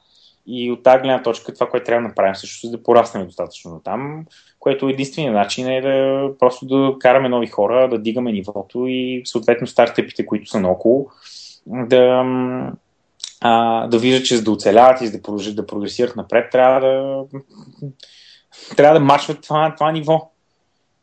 И 0.47 0.73
от 0.73 0.83
тази 0.83 1.03
гледна 1.03 1.23
точка 1.23 1.55
това, 1.55 1.69
което 1.69 1.87
трябва 1.87 2.03
да 2.03 2.09
направим 2.09 2.35
също 2.35 2.67
е 2.67 2.71
да 2.71 2.83
пораснем 2.83 3.27
достатъчно 3.27 3.81
там, 3.85 4.25
което 4.59 4.89
единственият 4.89 5.35
начин 5.35 5.69
е 5.69 5.81
да 5.81 6.29
просто 6.39 6.67
да 6.67 6.99
караме 6.99 7.29
нови 7.29 7.47
хора, 7.47 7.89
да 7.89 7.99
дигаме 7.99 8.33
нивото 8.33 8.87
и 8.87 9.23
съответно 9.25 9.67
стартъпите, 9.67 10.27
които 10.27 10.51
са 10.51 10.61
наоколо, 10.61 11.11
да, 11.67 12.25
а, 13.41 13.87
да 13.87 13.99
виждат, 13.99 14.27
че 14.27 14.37
за 14.37 14.43
да 14.43 14.51
оцеляват 14.51 15.01
и 15.01 15.07
за 15.07 15.13
да 15.13 15.23
продължат 15.23 15.57
да 15.57 15.67
прогресират 15.67 16.17
напред, 16.17 16.51
трябва 16.53 16.81
да 16.81 17.25
трябва 18.77 18.99
да 18.99 19.05
мачват 19.05 19.43
това, 19.43 19.75
това 19.75 19.93
ниво. 19.93 20.31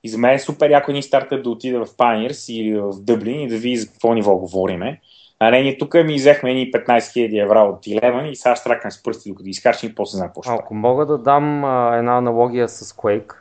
И 0.04 0.10
за 0.10 0.18
мен 0.18 0.34
е 0.34 0.40
супер 0.40 0.70
яко 0.70 0.92
един 0.92 1.04
стартъп 1.04 1.44
да 1.44 1.50
отида 1.50 1.86
в 1.86 1.90
Pioneers 1.90 2.54
или 2.54 2.80
в 2.80 2.92
Дъблин 3.00 3.42
и 3.42 3.48
да 3.48 3.58
види 3.58 3.78
за 3.78 3.88
какво 3.88 4.14
ниво 4.14 4.38
говориме. 4.38 5.02
А 5.40 5.52
не, 5.52 5.62
ние 5.62 5.78
тук 5.78 5.94
ми 5.94 6.16
взехме 6.16 6.52
едни 6.52 6.72
15 6.72 7.00
000 7.00 7.44
евро 7.44 7.70
от 7.70 7.86
Eleven 7.86 8.30
и 8.30 8.36
сега 8.36 8.56
штракам 8.56 8.92
с 8.92 9.04
пръсти, 9.04 9.30
докато 9.30 9.50
изкарчим 9.50 9.90
и 9.90 9.96
после 9.96 10.18
знам 10.18 10.28
какво 10.28 10.42
ще 10.42 10.52
Ако 10.52 10.74
мога 10.74 11.06
да 11.06 11.18
дам 11.18 11.66
а, 11.66 11.98
една 11.98 12.18
аналогия 12.18 12.70
с 12.70 12.94
Quake 12.94 13.34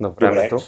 на 0.00 0.10
времето. 0.10 0.58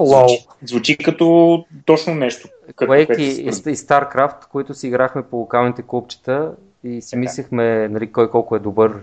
Звучи, 0.00 0.46
звучи 0.62 0.96
като 0.96 1.64
точно 1.84 2.14
нещо. 2.14 2.48
Като 2.76 2.92
Quake 2.92 3.18
и, 3.18 3.40
и, 3.42 3.52
StarCraft, 3.52 4.48
които 4.48 4.74
си 4.74 4.86
играхме 4.86 5.22
по 5.22 5.36
локалните 5.36 5.82
клубчета 5.82 6.52
и 6.84 7.02
си 7.02 7.10
така. 7.10 7.20
мислехме 7.20 7.88
нали, 7.88 8.12
кой 8.12 8.30
колко 8.30 8.56
е 8.56 8.58
добър 8.58 9.00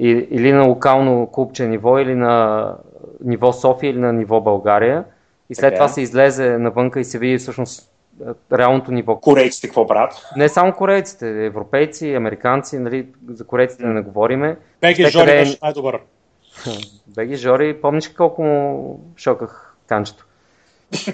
или 0.00 0.52
на 0.52 0.66
локално 0.66 1.26
клубче 1.32 1.66
ниво, 1.66 1.98
или 1.98 2.14
на 2.14 2.74
ниво 3.24 3.52
София, 3.52 3.90
или 3.90 3.98
на 3.98 4.12
ниво 4.12 4.40
България. 4.40 5.04
И 5.50 5.54
след 5.54 5.64
така. 5.64 5.76
това 5.76 5.88
се 5.88 6.00
излезе 6.00 6.58
навънка 6.58 7.00
и 7.00 7.04
се 7.04 7.18
види 7.18 7.38
всъщност 7.38 7.92
реалното 8.52 8.92
ниво. 8.92 9.16
Корейците 9.16 9.66
какво 9.66 9.86
правят? 9.86 10.26
Не 10.36 10.48
само 10.48 10.72
корейците, 10.72 11.44
европейци, 11.44 12.14
американци, 12.14 12.78
нали, 12.78 13.06
за 13.28 13.46
корейците 13.46 13.86
не 13.86 14.00
говориме. 14.00 14.56
Беги 14.80 15.04
Жори 15.04 15.26
къде... 15.26 15.38
беше 15.38 15.58
най-добър. 15.62 16.00
Беги 17.06 17.36
Жори, 17.36 17.80
помниш 17.80 18.08
колко 18.08 18.42
му 18.42 19.00
шоках 19.16 19.74
канчето? 19.86 20.26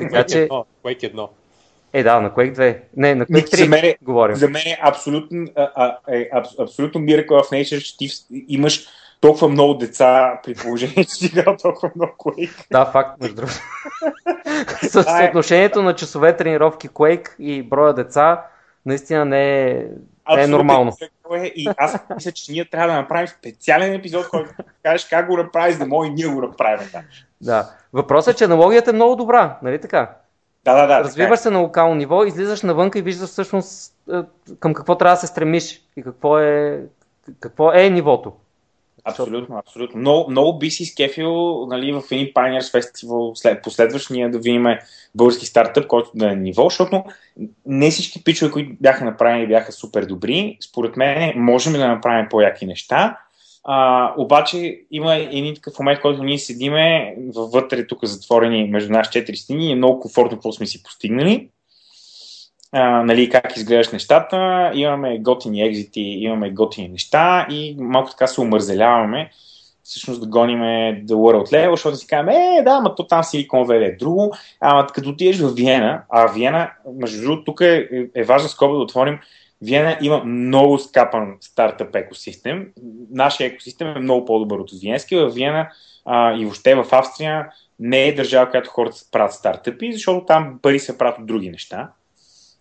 така 0.00 0.24
че... 0.24 0.48
Quake 0.84 1.04
едно. 1.04 1.28
Е, 1.96 2.02
да, 2.02 2.20
на 2.20 2.30
Quake 2.30 2.54
2. 2.54 2.78
Не, 2.96 3.14
на 3.14 3.26
Quake 3.26 3.54
3 3.54 3.56
за 3.56 3.68
мен, 3.68 3.84
е- 3.84 3.96
говорим. 4.02 4.36
За 4.36 4.48
мен 4.48 4.62
е 4.66 4.78
абсолютно, 4.82 5.46
а, 5.56 5.70
а, 5.74 5.98
е, 6.08 6.28
аб, 6.32 6.46
абсолютно 6.60 7.00
Miracle 7.00 7.28
of 7.28 7.52
Nature, 7.52 7.80
че 7.80 7.96
ти 7.96 8.08
имаш 8.48 8.86
толкова 9.20 9.48
много 9.48 9.74
деца 9.74 10.40
при 10.44 10.54
положение, 10.54 11.04
че 11.04 11.10
си 11.10 11.26
играл 11.26 11.56
толкова 11.62 11.90
много 11.96 12.12
Quake. 12.18 12.66
Да, 12.70 12.84
факт, 12.84 13.20
между 13.20 13.36
другото. 13.36 13.54
С 14.82 14.94
е- 14.96 15.02
съотношението 15.02 15.82
на 15.82 15.94
часове 15.94 16.36
тренировки 16.36 16.88
Quake 16.88 17.28
и 17.38 17.62
броя 17.62 17.94
деца, 17.94 18.44
наистина 18.86 19.24
не 19.24 19.70
е, 19.70 19.84
не 20.36 20.42
е 20.42 20.46
нормално. 20.46 20.92
Е, 21.34 21.46
и 21.46 21.68
аз 21.76 21.96
мисля, 22.14 22.32
че 22.32 22.52
ние 22.52 22.64
трябва 22.64 22.88
да 22.88 23.00
направим 23.00 23.28
специален 23.28 23.94
епизод, 23.94 24.28
който 24.28 24.50
кажеш 24.82 25.06
как 25.08 25.26
го 25.26 25.36
направиш, 25.36 25.74
за 25.74 25.78
да 25.78 25.86
може 25.86 26.10
и 26.10 26.14
ние 26.14 26.26
го 26.26 26.40
направим. 26.40 26.88
Да. 26.92 27.02
да. 27.40 27.70
Въпросът 27.92 28.34
е, 28.34 28.38
че 28.38 28.44
аналогията 28.44 28.90
е 28.90 28.94
много 28.94 29.16
добра, 29.16 29.58
нали 29.62 29.80
така? 29.80 30.10
Да, 30.66 30.74
да, 30.74 30.86
да. 30.86 31.04
Развиваш 31.04 31.38
е. 31.38 31.42
се 31.42 31.50
на 31.50 31.58
локално 31.58 31.94
ниво, 31.94 32.24
излизаш 32.24 32.62
навънка 32.62 32.98
и 32.98 33.02
виждаш 33.02 33.28
всъщност 33.28 33.94
е, 34.12 34.16
към 34.60 34.74
какво 34.74 34.98
трябва 34.98 35.14
да 35.14 35.20
се 35.20 35.26
стремиш 35.26 35.80
и 35.96 36.02
какво 36.02 36.38
е, 36.38 36.82
какво 37.40 37.72
е 37.72 37.90
нивото. 37.90 38.32
Абсолютно, 39.04 39.56
абсолютно. 39.56 40.00
Много, 40.00 40.30
много 40.30 40.58
би 40.58 40.70
си 40.70 40.84
скефил 40.84 41.66
нали, 41.66 41.92
в 41.92 42.02
един 42.10 42.26
Pioneers 42.26 42.80
Festival 42.80 43.34
след, 43.34 43.62
последващ 43.62 44.10
ние 44.10 44.28
да 44.28 44.38
видим 44.38 44.66
български 45.14 45.46
стартъп, 45.46 45.86
който 45.86 46.10
да 46.14 46.32
е 46.32 46.36
ниво, 46.36 46.64
защото 46.64 47.04
не 47.66 47.90
всички 47.90 48.24
пичове, 48.24 48.50
които 48.50 48.72
бяха 48.80 49.04
направени, 49.04 49.46
бяха 49.46 49.72
супер 49.72 50.04
добри. 50.04 50.58
Според 50.60 50.96
мен 50.96 51.32
можем 51.36 51.72
да 51.72 51.88
направим 51.88 52.26
по-яки 52.30 52.66
неща. 52.66 53.18
А, 53.68 54.12
обаче 54.16 54.80
има 54.90 55.14
един 55.14 55.54
такъв 55.54 55.78
момент, 55.78 56.00
който 56.00 56.22
ние 56.22 56.38
седиме 56.38 57.14
вътре 57.34 57.86
тук 57.86 58.04
затворени 58.04 58.64
между 58.64 58.92
нас 58.92 59.10
четири 59.10 59.36
стени 59.36 59.68
и 59.68 59.72
е 59.72 59.76
много 59.76 60.00
комфортно 60.00 60.36
какво 60.36 60.52
сме 60.52 60.66
си 60.66 60.82
постигнали. 60.82 61.48
А, 62.72 63.02
нали, 63.02 63.28
как 63.28 63.56
изглеждаш 63.56 63.92
нещата, 63.92 64.70
имаме 64.74 65.18
готини 65.18 65.62
екзити, 65.62 66.00
имаме 66.00 66.50
готини 66.50 66.88
неща 66.88 67.46
и 67.50 67.76
малко 67.78 68.10
така 68.10 68.26
се 68.26 68.40
омързеляваме. 68.40 69.30
Всъщност 69.82 70.20
да 70.20 70.26
гониме 70.26 71.02
The 71.06 71.14
World 71.14 71.52
Level, 71.52 71.70
защото 71.70 71.96
си 71.96 72.06
казваме, 72.06 72.56
е, 72.58 72.62
да, 72.62 72.70
ама 72.70 72.94
то 72.94 73.06
там 73.06 73.22
Silicon 73.22 73.66
Valley 73.66 73.94
е 73.94 73.96
друго, 73.96 74.34
ама 74.60 74.86
като 74.86 75.08
отидеш 75.08 75.38
в 75.38 75.54
Виена, 75.54 76.02
а 76.08 76.26
Виена, 76.26 76.70
между 76.94 77.22
другото, 77.22 77.44
тук 77.44 77.60
е, 77.60 77.88
е 78.14 78.24
важна 78.24 78.48
скоба 78.48 78.74
да 78.74 78.80
отворим, 78.80 79.18
Виена 79.62 79.98
има 80.02 80.24
много 80.24 80.78
скапан 80.78 81.36
стартъп 81.40 81.96
екосистем. 81.96 82.68
Нашия 83.10 83.46
екосистем 83.46 83.88
е 83.88 84.00
много 84.00 84.24
по-добър 84.24 84.58
от 84.58 84.70
Виенския. 84.80 85.26
В 85.26 85.34
Виена 85.34 85.68
а, 86.04 86.36
и 86.36 86.44
въобще 86.44 86.74
в 86.74 86.86
Австрия 86.92 87.48
не 87.78 88.08
е 88.08 88.14
държава, 88.14 88.50
която 88.50 88.70
хората 88.70 88.96
правят 89.12 89.32
стартъпи, 89.32 89.92
защото 89.92 90.26
там 90.26 90.58
пари 90.62 90.78
се 90.78 90.98
правят 90.98 91.18
от 91.18 91.26
други 91.26 91.50
неща. 91.50 91.90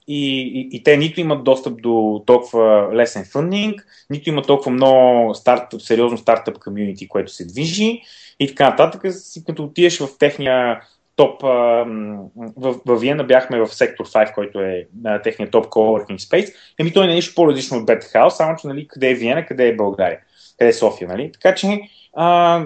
И, 0.08 0.42
и, 0.42 0.78
и 0.78 0.84
те 0.84 0.98
нито 0.98 1.20
имат 1.20 1.44
достъп 1.44 1.82
до 1.82 2.24
толкова 2.26 2.90
лесен 2.94 3.26
фъндинг, 3.32 3.88
нито 4.10 4.30
имат 4.30 4.48
толкова 4.48 4.72
много 4.72 5.34
старт, 5.34 5.62
сериозно 5.80 6.18
стартъп 6.18 6.60
комьюнити, 6.60 7.08
което 7.08 7.32
се 7.32 7.46
движи 7.46 8.02
и 8.40 8.48
така 8.48 8.70
нататък. 8.70 9.02
Като 9.48 9.64
отидеш 9.64 10.00
в 10.00 10.18
техния 10.20 10.82
топ, 11.16 11.42
в, 11.42 12.76
в 12.86 12.98
Виена 13.00 13.24
бяхме 13.24 13.60
в 13.60 13.68
сектор 13.68 14.08
5, 14.08 14.34
който 14.34 14.60
е 14.60 14.88
на 15.04 15.22
техния 15.22 15.50
топ 15.50 15.66
coworking 15.66 16.20
space. 16.20 16.54
Еми 16.80 16.94
той 16.94 17.06
не 17.06 17.12
е 17.12 17.16
нищо 17.16 17.36
по-различно 17.36 17.78
от 17.78 17.88
Beta 17.88 18.14
House, 18.14 18.30
само 18.30 18.56
че 18.58 18.68
нали, 18.68 18.88
къде 18.88 19.10
е 19.10 19.16
Виена, 19.16 19.46
къде 19.46 19.68
е 19.68 19.76
България, 19.76 20.20
къде 20.60 20.70
е 20.70 20.74
София. 20.74 21.08
Нали? 21.08 21.32
Така 21.32 21.56
че 21.56 21.80
а, 22.14 22.64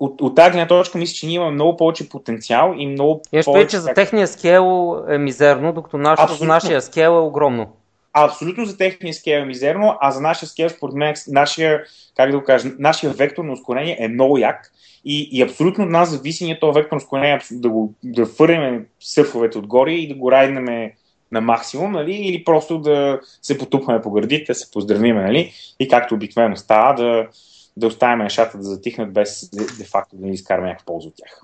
от, 0.00 0.20
от 0.20 0.36
тази 0.36 0.50
гледна 0.50 0.66
точка 0.66 0.98
мисля, 0.98 1.14
че 1.14 1.26
ние 1.26 1.34
имаме 1.34 1.50
много 1.50 1.76
повече 1.76 2.08
потенциал 2.08 2.74
и 2.78 2.86
много 2.86 3.22
и 3.32 3.40
повече... 3.44 3.68
че 3.68 3.78
за 3.78 3.94
техния 3.94 4.28
скел 4.28 4.96
е 5.08 5.18
мизерно, 5.18 5.72
докато 5.72 5.98
нашото, 5.98 6.44
нашия 6.44 6.82
скел 6.82 7.10
е 7.10 7.20
огромно. 7.20 7.72
Абсолютно 8.12 8.64
за 8.64 8.76
техния 8.76 9.14
скел 9.14 9.38
е 9.38 9.44
мизерно, 9.44 9.96
а 10.00 10.10
за 10.10 10.20
нашия 10.20 10.48
скел, 10.48 10.68
според 10.68 10.94
мен, 10.94 11.14
нашия, 11.28 11.84
как 12.16 12.30
да 12.30 12.38
го 12.38 12.44
кажа, 12.44 12.68
нашия 12.78 13.12
вектор 13.12 13.44
на 13.44 13.52
ускорение 13.52 13.96
е 14.00 14.08
много 14.08 14.38
як 14.38 14.72
и, 15.04 15.28
и 15.32 15.42
абсолютно 15.42 15.84
от 15.84 15.90
нас 15.90 16.10
зависи 16.10 16.44
ние 16.44 16.60
този 16.60 16.74
вектор 16.74 16.96
на 16.96 16.96
ускорение 16.96 17.40
да, 17.50 17.68
го, 17.68 17.94
да 18.04 18.26
фърнем 18.26 18.86
сърфовете 19.00 19.58
отгоре 19.58 19.92
и 19.92 20.08
да 20.08 20.14
го 20.14 20.32
райднем 20.32 20.90
на 21.32 21.40
максимум, 21.40 21.92
нали? 21.92 22.12
или 22.12 22.44
просто 22.44 22.78
да 22.78 23.20
се 23.42 23.58
потупваме 23.58 24.02
по 24.02 24.10
гърдите, 24.10 24.52
да 24.52 24.54
се 24.54 24.70
поздравиме, 24.70 25.22
нали? 25.22 25.52
и 25.80 25.88
както 25.88 26.14
обикновено 26.14 26.56
става, 26.56 26.94
да, 26.94 27.28
да 27.76 27.86
оставим 27.86 28.18
нещата 28.18 28.58
да 28.58 28.64
затихнат 28.64 29.12
без 29.12 29.50
де-факто 29.78 30.16
да 30.16 30.26
ни 30.26 30.32
изкараме 30.32 30.68
някаква 30.68 30.86
полза 30.86 31.08
от 31.08 31.14
тях. 31.16 31.42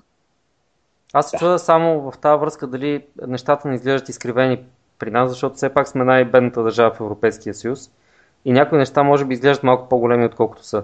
Аз 1.13 1.29
се 1.29 1.37
да. 1.37 1.39
чуда 1.39 1.59
само 1.59 2.11
в 2.11 2.17
тази 2.17 2.39
връзка 2.39 2.67
дали 2.67 3.03
нещата 3.27 3.67
не 3.67 3.75
изглеждат 3.75 4.09
изкривени 4.09 4.59
при 4.99 5.11
нас, 5.11 5.29
защото 5.29 5.55
все 5.55 5.73
пак 5.73 5.87
сме 5.87 6.03
най-бедната 6.03 6.63
държава 6.63 6.91
в 6.91 6.99
Европейския 6.99 7.53
съюз 7.53 7.91
и 8.45 8.51
някои 8.51 8.77
неща 8.77 9.03
може 9.03 9.25
би 9.25 9.33
изглеждат 9.33 9.63
малко 9.63 9.89
по-големи, 9.89 10.25
отколкото 10.25 10.63
са. 10.63 10.83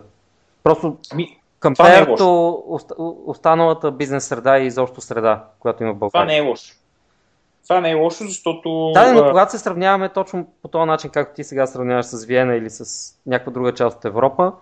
Просто 0.64 0.98
ми, 1.16 1.40
към 1.60 1.74
е 1.80 2.06
останалата 3.26 3.92
бизнес 3.92 4.26
среда 4.26 4.60
и 4.60 4.66
изобщо 4.66 5.02
среда, 5.02 5.44
която 5.60 5.84
има 5.84 5.94
в 5.94 5.98
България. 5.98 6.28
Това 6.28 6.34
не 6.34 6.38
е 6.38 6.50
лошо. 6.50 6.76
Това 7.64 7.82
не 7.82 7.92
е 7.92 7.94
лошо, 7.94 8.24
защото... 8.24 8.92
Да, 8.94 9.14
но 9.14 9.30
когато 9.30 9.52
се 9.52 9.58
сравняваме 9.58 10.10
точно 10.10 10.48
по 10.62 10.68
този 10.68 10.86
начин, 10.86 11.10
както 11.10 11.36
ти 11.36 11.44
сега 11.44 11.68
сравняваш 11.68 12.06
с 12.06 12.26
Виена 12.26 12.56
или 12.56 12.70
с 12.70 13.14
някаква 13.26 13.52
друга 13.52 13.74
част 13.74 13.98
от 13.98 14.06
Европа, 14.06 14.54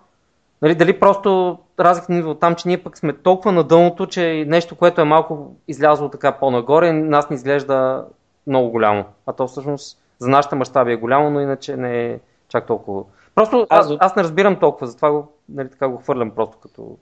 нали, 0.62 0.74
дали 0.74 1.00
просто 1.00 1.58
разликата 1.80 2.12
ни 2.12 2.22
от 2.22 2.40
там, 2.40 2.54
че 2.54 2.68
ние 2.68 2.82
пък 2.82 2.98
сме 2.98 3.12
толкова 3.12 3.52
на 3.52 3.64
дъното, 3.64 4.06
че 4.06 4.44
нещо, 4.48 4.76
което 4.76 5.00
е 5.00 5.04
малко 5.04 5.54
излязло 5.68 6.08
така 6.08 6.32
по-нагоре, 6.32 6.92
нас 6.92 7.30
не 7.30 7.36
изглежда 7.36 8.04
много 8.50 8.70
голямо. 8.70 9.04
А 9.26 9.32
то 9.32 9.46
всъщност 9.46 9.98
за 10.18 10.28
нашата 10.28 10.56
мащаби 10.56 10.92
е 10.92 10.96
голямо, 10.96 11.30
но 11.30 11.40
иначе 11.40 11.76
не 11.76 12.06
е 12.06 12.20
чак 12.48 12.66
толкова. 12.66 13.02
Просто 13.34 13.66
аз, 13.70 13.90
аз 14.00 14.16
не 14.16 14.22
разбирам 14.22 14.56
толкова, 14.56 14.86
затова 14.86 15.10
го, 15.10 15.32
нали, 15.48 15.70
така 15.70 15.88
го 15.88 15.98
хвърлям 15.98 16.30
просто 16.30 16.58
като 16.58 16.96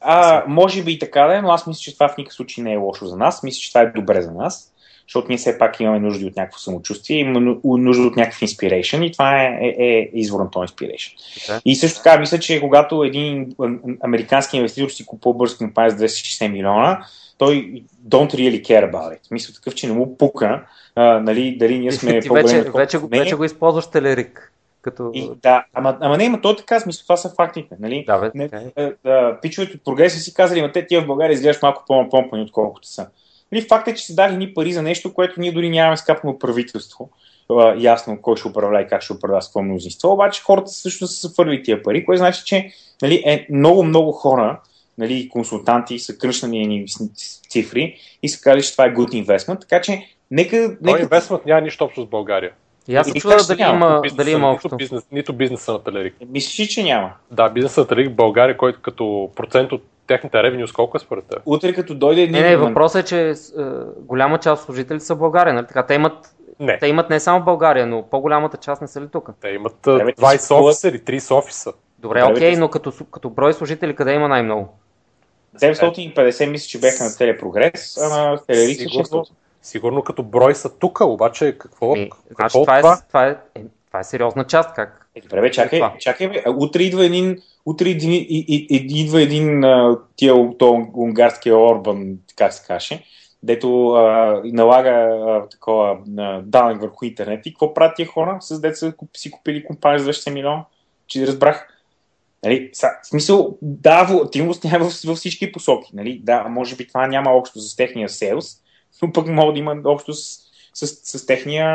А, 0.00 0.44
може 0.48 0.84
би 0.84 0.92
и 0.92 0.98
така 0.98 1.26
да 1.26 1.38
е, 1.38 1.42
но 1.42 1.50
аз 1.50 1.66
мисля, 1.66 1.80
че 1.80 1.94
това 1.94 2.08
в 2.08 2.16
никакъв 2.16 2.34
случай 2.34 2.64
не 2.64 2.72
е 2.72 2.76
лошо 2.76 3.06
за 3.06 3.16
нас. 3.16 3.42
Мисля, 3.42 3.58
че 3.58 3.72
това 3.72 3.80
е 3.80 3.86
добре 3.86 4.22
за 4.22 4.32
нас, 4.32 4.73
защото 5.06 5.28
ние 5.28 5.38
все 5.38 5.58
пак 5.58 5.80
имаме 5.80 5.98
нужда 5.98 6.26
от 6.26 6.36
някакво 6.36 6.58
самочувствие, 6.58 7.18
имаме 7.18 7.56
нужда 7.64 8.06
от 8.06 8.16
някакъв 8.16 8.42
инспирейшн 8.42 9.02
и 9.02 9.12
това 9.12 9.42
е, 9.42 9.58
е, 9.60 9.84
е 9.86 10.10
извор 10.14 10.40
на 10.40 10.50
този 10.50 10.62
инспирейшн. 10.62 11.16
Okay. 11.16 11.60
И 11.64 11.76
също 11.76 12.02
така, 12.02 12.18
мисля, 12.20 12.38
че 12.38 12.60
когато 12.60 13.04
един 13.04 13.54
американски 14.04 14.56
инвеститор 14.56 14.88
си 14.88 15.06
купува 15.06 15.38
бърз 15.38 15.56
компания 15.56 15.90
с 15.90 15.94
260 15.94 16.48
милиона, 16.48 17.04
той 17.38 17.82
don't 18.08 18.34
really 18.34 18.62
care 18.62 18.92
about 18.92 19.12
it. 19.12 19.18
Мисля 19.30 19.54
такъв, 19.54 19.74
че 19.74 19.86
не 19.86 19.92
му 19.92 20.18
пука, 20.18 20.66
а, 20.94 21.20
нали, 21.20 21.56
дали 21.58 21.78
ние 21.78 21.92
сме 21.92 22.20
по 22.26 22.34
вече, 22.34 22.62
вече, 22.74 22.98
вече 23.10 23.34
го 23.34 23.44
използваш 23.44 23.86
телерик. 23.86 24.52
Като... 24.82 25.10
И, 25.14 25.30
да, 25.42 25.64
ама, 25.74 25.96
ама 26.00 26.16
не, 26.16 26.24
има 26.24 26.40
то 26.40 26.50
е 26.50 26.56
така, 26.56 26.80
смисъл, 26.80 27.02
това 27.02 27.16
са 27.16 27.34
фактите. 27.36 27.76
Нали? 27.80 28.04
Да, 28.06 28.18
бе, 28.18 28.30
не, 28.34 28.50
а, 28.76 28.92
а, 29.10 29.40
пичовете 29.40 29.76
от 29.76 29.84
прогреса 29.84 30.18
си 30.18 30.34
казали, 30.34 30.60
ама 30.60 30.72
те 30.72 30.86
тия 30.86 31.02
в 31.02 31.06
България 31.06 31.34
изглеждаш 31.34 31.62
малко 31.62 31.84
по-напомпани, 31.86 32.42
отколкото 32.42 32.88
са. 32.88 33.06
Нали, 33.54 33.66
факт 33.68 33.88
е, 33.88 33.94
че 33.94 34.06
се 34.06 34.14
дали 34.14 34.36
ни 34.36 34.54
пари 34.54 34.72
за 34.72 34.82
нещо, 34.82 35.14
което 35.14 35.40
ние 35.40 35.52
дори 35.52 35.70
нямаме 35.70 35.96
скапано 35.96 36.38
правителство. 36.38 37.10
А, 37.50 37.74
ясно 37.78 38.22
кой 38.22 38.36
ще 38.36 38.48
управлява 38.48 38.82
и 38.82 38.86
как 38.86 39.02
ще 39.02 39.12
управлява 39.12 39.42
с 39.42 39.46
какво 39.46 39.62
мнозинство, 39.62 40.12
обаче 40.12 40.42
хората 40.42 40.70
също 40.70 41.06
са 41.06 41.30
фърли 41.30 41.62
тия 41.62 41.82
пари, 41.82 42.04
което 42.04 42.18
значи, 42.18 42.42
че 42.44 42.70
нали, 43.02 43.22
е 43.26 43.46
много, 43.50 43.84
много 43.84 44.12
хора, 44.12 44.60
нали, 44.98 45.28
консултанти 45.28 45.98
са 45.98 46.18
кръщнали 46.18 46.66
ни 46.66 46.86
цифри 47.48 47.96
и 48.22 48.28
са 48.28 48.40
казали, 48.40 48.62
че 48.62 48.72
това 48.72 48.84
е 48.84 48.94
good 48.94 49.26
investment, 49.26 49.60
така 49.60 49.80
че 49.80 50.06
нека... 50.30 50.76
нека... 50.82 51.02
инвестмент 51.02 51.46
няма 51.46 51.60
нищо 51.60 51.84
общо 51.84 52.02
с 52.02 52.06
България. 52.06 52.52
И 52.88 52.96
аз 52.96 53.06
се 53.06 53.14
чудя 53.14 53.36
дали 53.48 53.62
има, 53.62 54.02
дали 54.14 54.30
има 54.30 54.50
общо. 54.50 54.68
Нито, 54.68 54.76
бизнес, 54.76 55.02
нито 55.12 55.32
бизнеса 55.32 55.72
на 55.72 55.82
Телерик. 55.82 56.14
Мислиш, 56.28 56.68
че 56.68 56.82
няма? 56.82 57.12
Да, 57.30 57.48
бизнеса 57.48 57.80
на 57.80 57.86
Телерик 57.86 58.10
в 58.10 58.14
България, 58.14 58.56
който 58.56 58.82
като 58.82 59.30
процент 59.36 59.72
от 59.72 59.82
техните 60.06 60.42
ревеню, 60.42 60.66
колко 60.74 60.96
е 60.96 61.00
според 61.00 61.24
теб? 61.24 61.42
Утре 61.46 61.72
като 61.72 61.94
дойде... 61.94 62.26
Не, 62.26 62.40
не, 62.40 62.56
въпросът 62.56 63.02
е, 63.02 63.06
че 63.06 63.30
е, 63.30 63.34
голяма 63.98 64.38
част 64.38 64.60
от 64.60 64.66
служителите 64.66 65.04
са 65.04 65.14
в 65.14 65.18
България, 65.18 65.54
нали? 65.54 65.66
Така, 65.66 65.86
те 65.86 65.94
имат 65.94 66.34
не. 66.60 66.78
Те 66.78 66.86
имат 66.86 67.10
не 67.10 67.20
само 67.20 67.40
в 67.40 67.44
България, 67.44 67.86
но 67.86 68.02
по-голямата 68.02 68.56
част 68.56 68.82
не 68.82 68.88
са 68.88 69.00
ли 69.00 69.08
тук? 69.08 69.30
Те 69.40 69.48
имат 69.48 69.76
20 69.82 70.62
офиса 70.62 70.88
или 70.88 70.98
30 70.98 71.34
офиса. 71.34 71.72
Добре, 71.98 72.24
окей, 72.24 72.56
но 72.56 72.68
като, 72.68 72.92
като 73.10 73.30
брой 73.30 73.54
служители 73.54 73.96
къде 73.96 74.12
има 74.12 74.28
най-много? 74.28 74.78
750 75.58 76.50
мисля, 76.50 76.66
че 76.66 76.78
бяха 76.78 77.04
на 77.04 77.10
целия 77.10 77.38
прогрес, 77.38 77.98
а 78.02 78.08
на 78.08 78.38
Телерик 78.46 78.76
са 78.76 78.84
600. 78.84 79.30
Сигурно 79.62 80.02
като 80.02 80.22
брой 80.22 80.54
са 80.54 80.78
тук, 80.78 81.00
обаче 81.00 81.58
какво, 81.58 81.96
е, 81.96 82.08
какво 82.08 82.34
значи, 82.34 82.52
това, 82.52 82.78
това? 82.80 82.94
Е, 82.94 83.06
това, 83.08 83.26
е, 83.26 83.60
е, 83.60 83.64
това 83.86 84.00
е 84.00 84.04
сериозна 84.04 84.44
част. 84.44 84.74
Как? 84.74 85.08
Е, 85.14 85.20
добре, 85.20 85.40
бе, 85.40 85.50
чакай, 85.50 85.78
това? 85.78 85.94
чакай 85.98 86.28
бе. 86.28 86.44
Утре 86.46 86.82
идва 86.82 87.04
един, 87.04 87.38
утре 87.66 87.88
един, 87.88 88.12
и, 88.12 88.26
и, 88.28 88.66
и, 88.70 89.00
идва 89.00 89.22
един 89.22 89.64
тия, 90.16 90.34
то, 90.58 90.86
унгарския 90.94 91.58
Орбан, 91.58 92.16
как 92.36 92.52
се 92.52 92.66
каже, 92.66 93.02
дето 93.42 93.88
а, 93.88 94.40
налага 94.44 94.90
а, 94.90 95.48
такова 95.48 95.98
а, 96.18 96.42
данък 96.42 96.80
върху 96.80 97.04
интернет. 97.04 97.46
И 97.46 97.52
какво 97.52 97.74
правят 97.74 97.96
тия 97.96 98.06
хора 98.06 98.38
с 98.40 98.60
деца 98.60 98.92
си 99.16 99.30
купили 99.30 99.64
компания 99.64 99.98
за 99.98 100.12
20 100.12 100.32
милиона? 100.32 100.64
Че 101.06 101.26
разбрах. 101.26 101.68
Нали, 102.44 102.70
са, 102.72 102.88
в 103.02 103.06
смисъл, 103.06 103.58
да, 103.62 104.04
волатилност 104.04 104.64
няма 104.64 104.90
във 105.06 105.16
всички 105.18 105.52
посоки. 105.52 105.90
Нали? 105.94 106.20
Да, 106.24 106.44
може 106.48 106.76
би 106.76 106.88
това 106.88 107.06
няма 107.06 107.30
общо 107.30 107.60
с 107.60 107.76
техния 107.76 108.08
селс, 108.08 108.46
но 109.02 109.12
пък 109.12 109.28
може 109.28 109.52
да 109.52 109.58
има 109.58 109.76
общо 109.84 110.12
с, 110.12 110.38
с, 110.74 110.86
с, 110.86 111.26
техния 111.26 111.66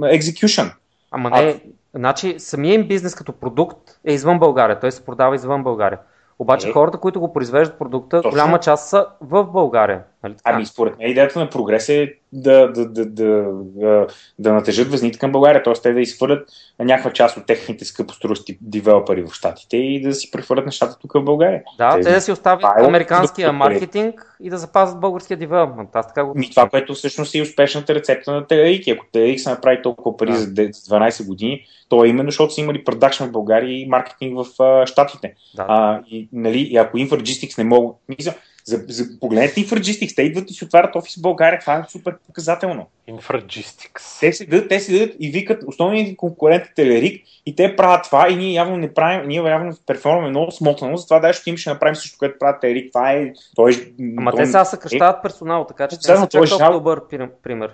execution. 0.00 0.72
Ама 1.10 1.30
не, 1.30 1.36
а... 1.36 1.60
значи 1.94 2.38
самия 2.38 2.74
им 2.74 2.88
бизнес 2.88 3.14
като 3.14 3.32
продукт 3.32 3.78
е 4.04 4.12
извън 4.12 4.38
България, 4.38 4.80
той 4.80 4.92
се 4.92 5.04
продава 5.04 5.34
извън 5.34 5.62
България. 5.62 5.98
Обаче 6.38 6.68
е. 6.68 6.72
хората, 6.72 6.98
които 6.98 7.20
го 7.20 7.32
произвеждат 7.32 7.78
продукта, 7.78 8.16
Точно. 8.16 8.30
голяма 8.30 8.60
част 8.60 8.88
са 8.88 9.06
в 9.20 9.44
България. 9.44 10.02
Нали 10.22 10.34
така? 10.34 10.50
Ами 10.54 10.66
според 10.66 10.98
мен 10.98 11.10
идеята 11.10 11.38
на 11.38 11.50
прогрес 11.50 11.88
е 11.88 12.14
да, 12.32 12.72
да, 12.72 12.88
да, 12.88 13.06
да, 13.06 13.44
да, 13.52 14.06
да 14.38 14.52
натежат 14.52 14.90
везните 14.90 15.18
към 15.18 15.32
България, 15.32 15.62
т.е. 15.62 15.72
те 15.72 15.92
да 15.92 16.00
изхвърлят 16.00 16.48
някаква 16.78 17.12
част 17.12 17.36
от 17.36 17.46
техните 17.46 17.84
скъпоструващи 17.84 18.58
девелопери 18.60 19.22
в 19.22 19.32
Штатите 19.32 19.76
и 19.76 20.00
да 20.02 20.14
си 20.14 20.30
прехвърлят 20.30 20.66
нещата 20.66 20.98
тук 20.98 21.12
в 21.12 21.22
България. 21.22 21.62
Да, 21.78 21.96
те, 21.96 22.00
те 22.00 22.12
да 22.12 22.20
си 22.20 22.32
оставят 22.32 22.62
е 22.62 22.84
американския 22.84 23.48
да 23.48 23.52
маркетинг 23.52 24.36
и 24.42 24.50
да 24.50 24.58
запазят 24.58 25.00
българския 25.00 25.36
девелопмент. 25.36 25.90
Аз 25.92 26.08
така 26.08 26.24
го 26.24 26.34
Ми, 26.34 26.50
това, 26.50 26.68
което 26.68 26.94
всъщност 26.94 27.34
е 27.34 27.42
успешната 27.42 27.94
рецепта 27.94 28.32
на 28.32 28.42
TLX. 28.42 28.92
Ако 28.92 29.06
TLX 29.06 29.36
се 29.36 29.50
направи 29.50 29.82
толкова 29.82 30.16
пари 30.16 30.30
да. 30.30 30.38
за 30.38 30.48
12 30.48 31.26
години, 31.26 31.64
то 31.88 32.04
е 32.04 32.08
именно 32.08 32.30
защото 32.30 32.54
са 32.54 32.60
имали 32.60 32.84
продакшн 32.84 33.24
в 33.24 33.32
България 33.32 33.80
и 33.80 33.86
маркетинг 33.86 34.38
в 34.38 34.46
Штатите. 34.86 35.34
Да. 35.54 35.66
А, 35.68 36.00
и, 36.10 36.28
нали, 36.32 36.58
и 36.60 36.76
ако 36.76 36.98
Infragistics 36.98 37.58
не 37.58 37.64
могат... 37.64 37.96
Мисля, 38.08 38.34
за, 38.68 38.84
за, 38.88 39.04
погледнете 39.20 39.60
Infragistics, 39.60 40.16
те 40.16 40.22
идват 40.22 40.50
и 40.50 40.54
си 40.54 40.64
отварят 40.64 40.96
офис 40.96 41.16
в 41.16 41.20
България, 41.20 41.60
това 41.60 41.74
е 41.74 41.84
супер 41.88 42.14
показателно. 42.26 42.86
Infragistics. 43.08 44.20
Те 44.20 44.32
седят, 44.32 44.68
те 44.68 44.80
седят 44.80 45.16
и 45.20 45.30
викат, 45.30 45.62
основният 45.66 46.16
конкурент 46.16 46.64
е 46.64 46.72
Телерик 46.76 47.26
и 47.46 47.56
те 47.56 47.76
правят 47.76 48.04
това 48.04 48.28
и 48.30 48.36
ние 48.36 48.52
явно 48.52 48.76
не 48.76 48.94
правим, 48.94 49.28
ние 49.28 49.40
явно 49.40 49.76
перформаме 49.86 50.28
много 50.28 50.50
смотано, 50.52 50.96
затова 50.96 51.20
даже 51.20 51.40
ще 51.40 51.50
им 51.50 51.56
ще 51.56 51.70
направим 51.70 51.96
също, 51.96 52.18
което 52.18 52.38
правят 52.38 52.60
Телерик. 52.60 52.92
Това 52.92 53.12
е, 53.12 53.32
той, 53.56 53.92
Ама 54.18 54.30
той, 54.30 54.40
те 54.40 54.46
сега 54.46 54.64
съкръщават 54.64 55.18
е, 55.18 55.22
персонал, 55.22 55.66
така 55.68 55.88
че 55.88 55.96
те 55.96 56.02
са 56.02 56.28
чак 56.30 56.48
толкова 56.48 56.72
добър 56.72 57.00
пример. 57.42 57.70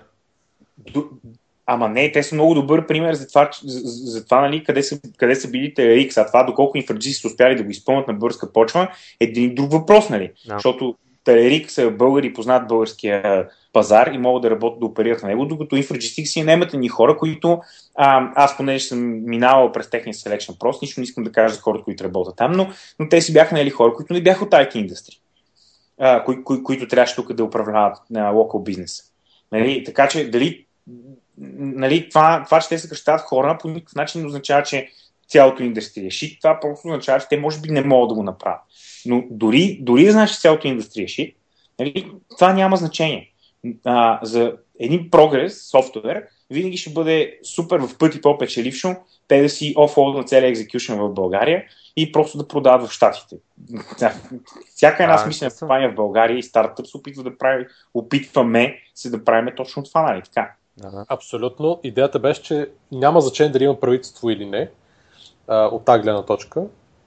Ама 1.66 1.89
не, 1.89 2.12
те 2.12 2.23
са 2.23 2.35
много 2.35 2.55
добър 2.55 2.86
пример 2.86 3.15
за 3.15 3.28
това, 3.28 3.51
за, 3.65 3.81
за 3.85 4.24
това 4.24 4.41
нали, 4.41 4.65
къде, 4.65 4.82
са, 4.82 5.01
къде 5.16 5.35
са 5.35 5.51
били 5.51 5.74
TRX, 5.74 6.23
а 6.23 6.27
това 6.27 6.43
доколко 6.43 6.78
инфраджисти 6.78 7.20
са 7.20 7.28
успяли 7.28 7.57
да 7.57 7.62
го 7.62 7.70
изпълнят 7.70 8.09
на 8.09 8.15
българска 8.15 8.53
почва 8.53 8.89
е 9.20 9.24
един 9.24 9.55
друг 9.55 9.73
въпрос, 9.73 10.11
нали? 10.11 10.31
Да. 10.47 10.55
Защото 10.55 10.95
TRX 11.27 11.69
са 11.69 11.91
българи, 11.91 12.32
познат 12.32 12.69
българския 12.69 13.49
пазар 13.73 14.07
и 14.07 14.19
могат 14.19 14.43
да 14.43 14.51
работят 14.51 14.81
да 14.81 14.86
оперират 14.86 15.23
на 15.23 15.28
него, 15.28 15.47
докато 15.47 15.77
инфраджистик 15.77 16.28
си 16.28 16.43
немате 16.43 16.77
ни 16.77 16.89
хора, 16.89 17.16
които 17.16 17.61
а, 17.95 18.32
аз 18.35 18.57
понеже 18.57 18.85
съм 18.85 19.24
минавал 19.24 19.73
през 19.73 19.91
техния 19.91 20.15
селекшн 20.15 20.53
прост, 20.61 20.82
нищо 20.82 21.01
не 21.01 21.05
искам 21.05 21.24
да 21.24 21.32
кажа 21.32 21.55
за 21.55 21.61
хората, 21.61 21.85
които 21.85 22.05
работят 22.05 22.36
там, 22.36 22.53
но, 22.53 22.69
но 22.99 23.09
те 23.09 23.20
си 23.20 23.32
бяха 23.32 23.55
нали, 23.55 23.70
хора, 23.70 23.93
които 23.93 24.12
не 24.12 24.23
бяха 24.23 24.45
от 24.45 24.51
IT 24.51 24.77
индустрия, 24.77 25.19
кои, 26.24 26.45
кои, 26.45 26.62
които 26.62 26.89
трябваше 26.89 27.15
тук 27.15 27.32
да 27.32 27.45
управляват 27.45 27.97
на 28.11 28.31
локал 28.31 28.62
бизнес. 28.62 29.03
Нали? 29.53 29.85
Така 29.85 30.09
че 30.09 30.31
дали 30.31 30.66
нали, 31.39 32.09
това, 32.09 32.43
това, 32.44 32.61
че 32.61 32.69
те 32.69 32.78
съкръщават 32.78 33.20
хора, 33.20 33.59
по 33.61 33.69
никакъв 33.69 33.94
начин 33.94 34.20
не 34.20 34.27
означава, 34.27 34.62
че 34.62 34.90
цялото 35.28 35.62
индустрия 35.62 36.06
е 36.06 36.11
шит. 36.11 36.40
Това 36.40 36.61
просто 36.61 36.89
означава, 36.89 37.20
че 37.20 37.28
те 37.28 37.40
може 37.40 37.61
би 37.61 37.70
не 37.70 37.82
могат 37.82 38.09
да 38.09 38.15
го 38.15 38.23
направят. 38.23 38.61
Но 39.06 39.24
дори, 39.31 39.78
дори 39.82 40.05
да 40.05 40.12
знаеш, 40.12 40.31
че 40.31 40.40
цялото 40.40 40.66
индустрия 40.66 41.05
е 41.05 41.09
шит, 41.09 41.36
нали, 41.78 42.11
това 42.39 42.52
няма 42.52 42.77
значение. 42.77 43.31
А, 43.85 44.19
за 44.23 44.52
един 44.81 45.11
прогрес, 45.11 45.70
софтуер, 45.70 46.24
винаги 46.51 46.77
ще 46.77 46.90
бъде 46.90 47.39
супер 47.43 47.78
в 47.78 47.98
пъти 47.98 48.20
по-печелившо 48.20 48.97
те 49.28 49.43
да 49.43 49.48
си 49.48 49.74
офлоад 49.77 50.16
на 50.16 50.24
целия 50.24 50.48
екзекюшн 50.48 50.94
в 50.94 51.15
България 51.15 51.65
и 51.97 52.12
просто 52.12 52.39
да 52.39 52.48
продават 52.48 52.89
в 52.89 52.93
Штатите. 52.93 53.36
Всяка 54.74 55.02
една 55.02 55.19
смислена 55.19 55.51
компания 55.59 55.90
в 55.90 55.94
България 55.94 56.39
и 56.39 56.43
стартъп 56.43 56.86
се 56.86 56.97
опитва 56.97 57.23
да 57.23 57.39
прави, 57.39 57.66
опитваме 57.94 58.78
се 58.94 59.11
да 59.11 59.24
правим 59.24 59.55
точно 59.56 59.82
това, 59.82 60.02
нали 60.02 60.23
така? 60.23 60.52
Ага. 60.82 61.05
Абсолютно. 61.09 61.80
Идеята 61.82 62.18
беше, 62.18 62.42
че 62.42 62.68
няма 62.92 63.20
значение 63.20 63.52
дали 63.52 63.64
има 63.64 63.80
правителство 63.80 64.30
или 64.30 64.46
не, 64.46 64.70
а, 65.48 65.66
от 65.66 65.84
тази 65.84 66.02
гледна 66.02 66.22
точка, 66.22 66.62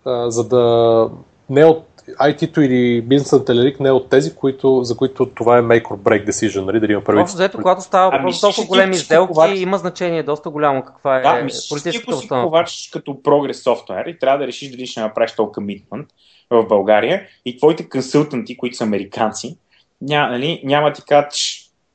а, 0.05 0.31
за 0.31 0.47
да 0.47 1.09
не 1.49 1.65
от 1.65 1.85
IT-то 2.07 2.61
или 2.61 3.01
бизнес 3.01 3.31
на 3.31 3.45
Телерик 3.45 3.79
не 3.79 3.89
е 3.89 3.91
от 3.91 4.09
тези, 4.09 4.35
които, 4.35 4.83
за 4.83 4.97
които 4.97 5.25
това 5.25 5.57
е 5.57 5.61
make 5.61 5.83
or 5.83 5.97
break 5.97 6.29
decision, 6.29 6.65
нали, 6.65 6.79
дали 6.79 6.91
има 6.91 7.03
правителство. 7.03 7.37
Взето, 7.37 7.57
когато 7.57 7.81
става 7.81 8.11
ами, 8.13 8.31
толкова 8.41 8.67
големи 8.67 8.95
сделки, 8.95 9.33
ковач... 9.33 9.59
има 9.59 9.77
значение 9.77 10.23
доста 10.23 10.49
голямо 10.49 10.83
каква 10.83 11.17
е 11.17 11.21
да, 11.21 11.47
политическата 11.69 12.15
обстановка. 12.15 12.59
Ако 12.59 12.69
си 12.69 12.91
като 12.91 13.23
прогрес 13.23 13.63
софтуер 13.63 14.05
и 14.05 14.19
трябва 14.19 14.39
да 14.39 14.47
решиш 14.47 14.71
дали 14.71 14.87
ще 14.87 15.01
направиш 15.01 15.35
толкова 15.35 15.53
комитмент 15.53 16.07
в 16.49 16.65
България 16.67 17.21
и 17.45 17.57
твоите 17.57 17.89
консултанти, 17.89 18.57
които 18.57 18.77
са 18.77 18.83
американци, 18.83 19.57
ня, 20.01 20.27
нали, 20.27 20.61
няма 20.63 20.93
ти 20.93 21.01
кажат, 21.01 21.31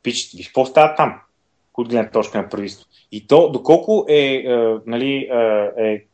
пич, 0.03 0.31
виж 0.37 0.47
какво 0.47 0.67
става 0.67 0.95
там 0.95 1.15
от 1.75 1.89
гледна 1.89 2.11
точка 2.11 2.39
на 2.39 2.49
правителство. 2.49 2.89
И 3.13 3.27
то, 3.27 3.51
доколко 3.51 4.07
е, 4.09 4.15
е, 4.17 4.77
нали, 4.87 5.17
е, 5.17 5.85
е, 5.85 6.05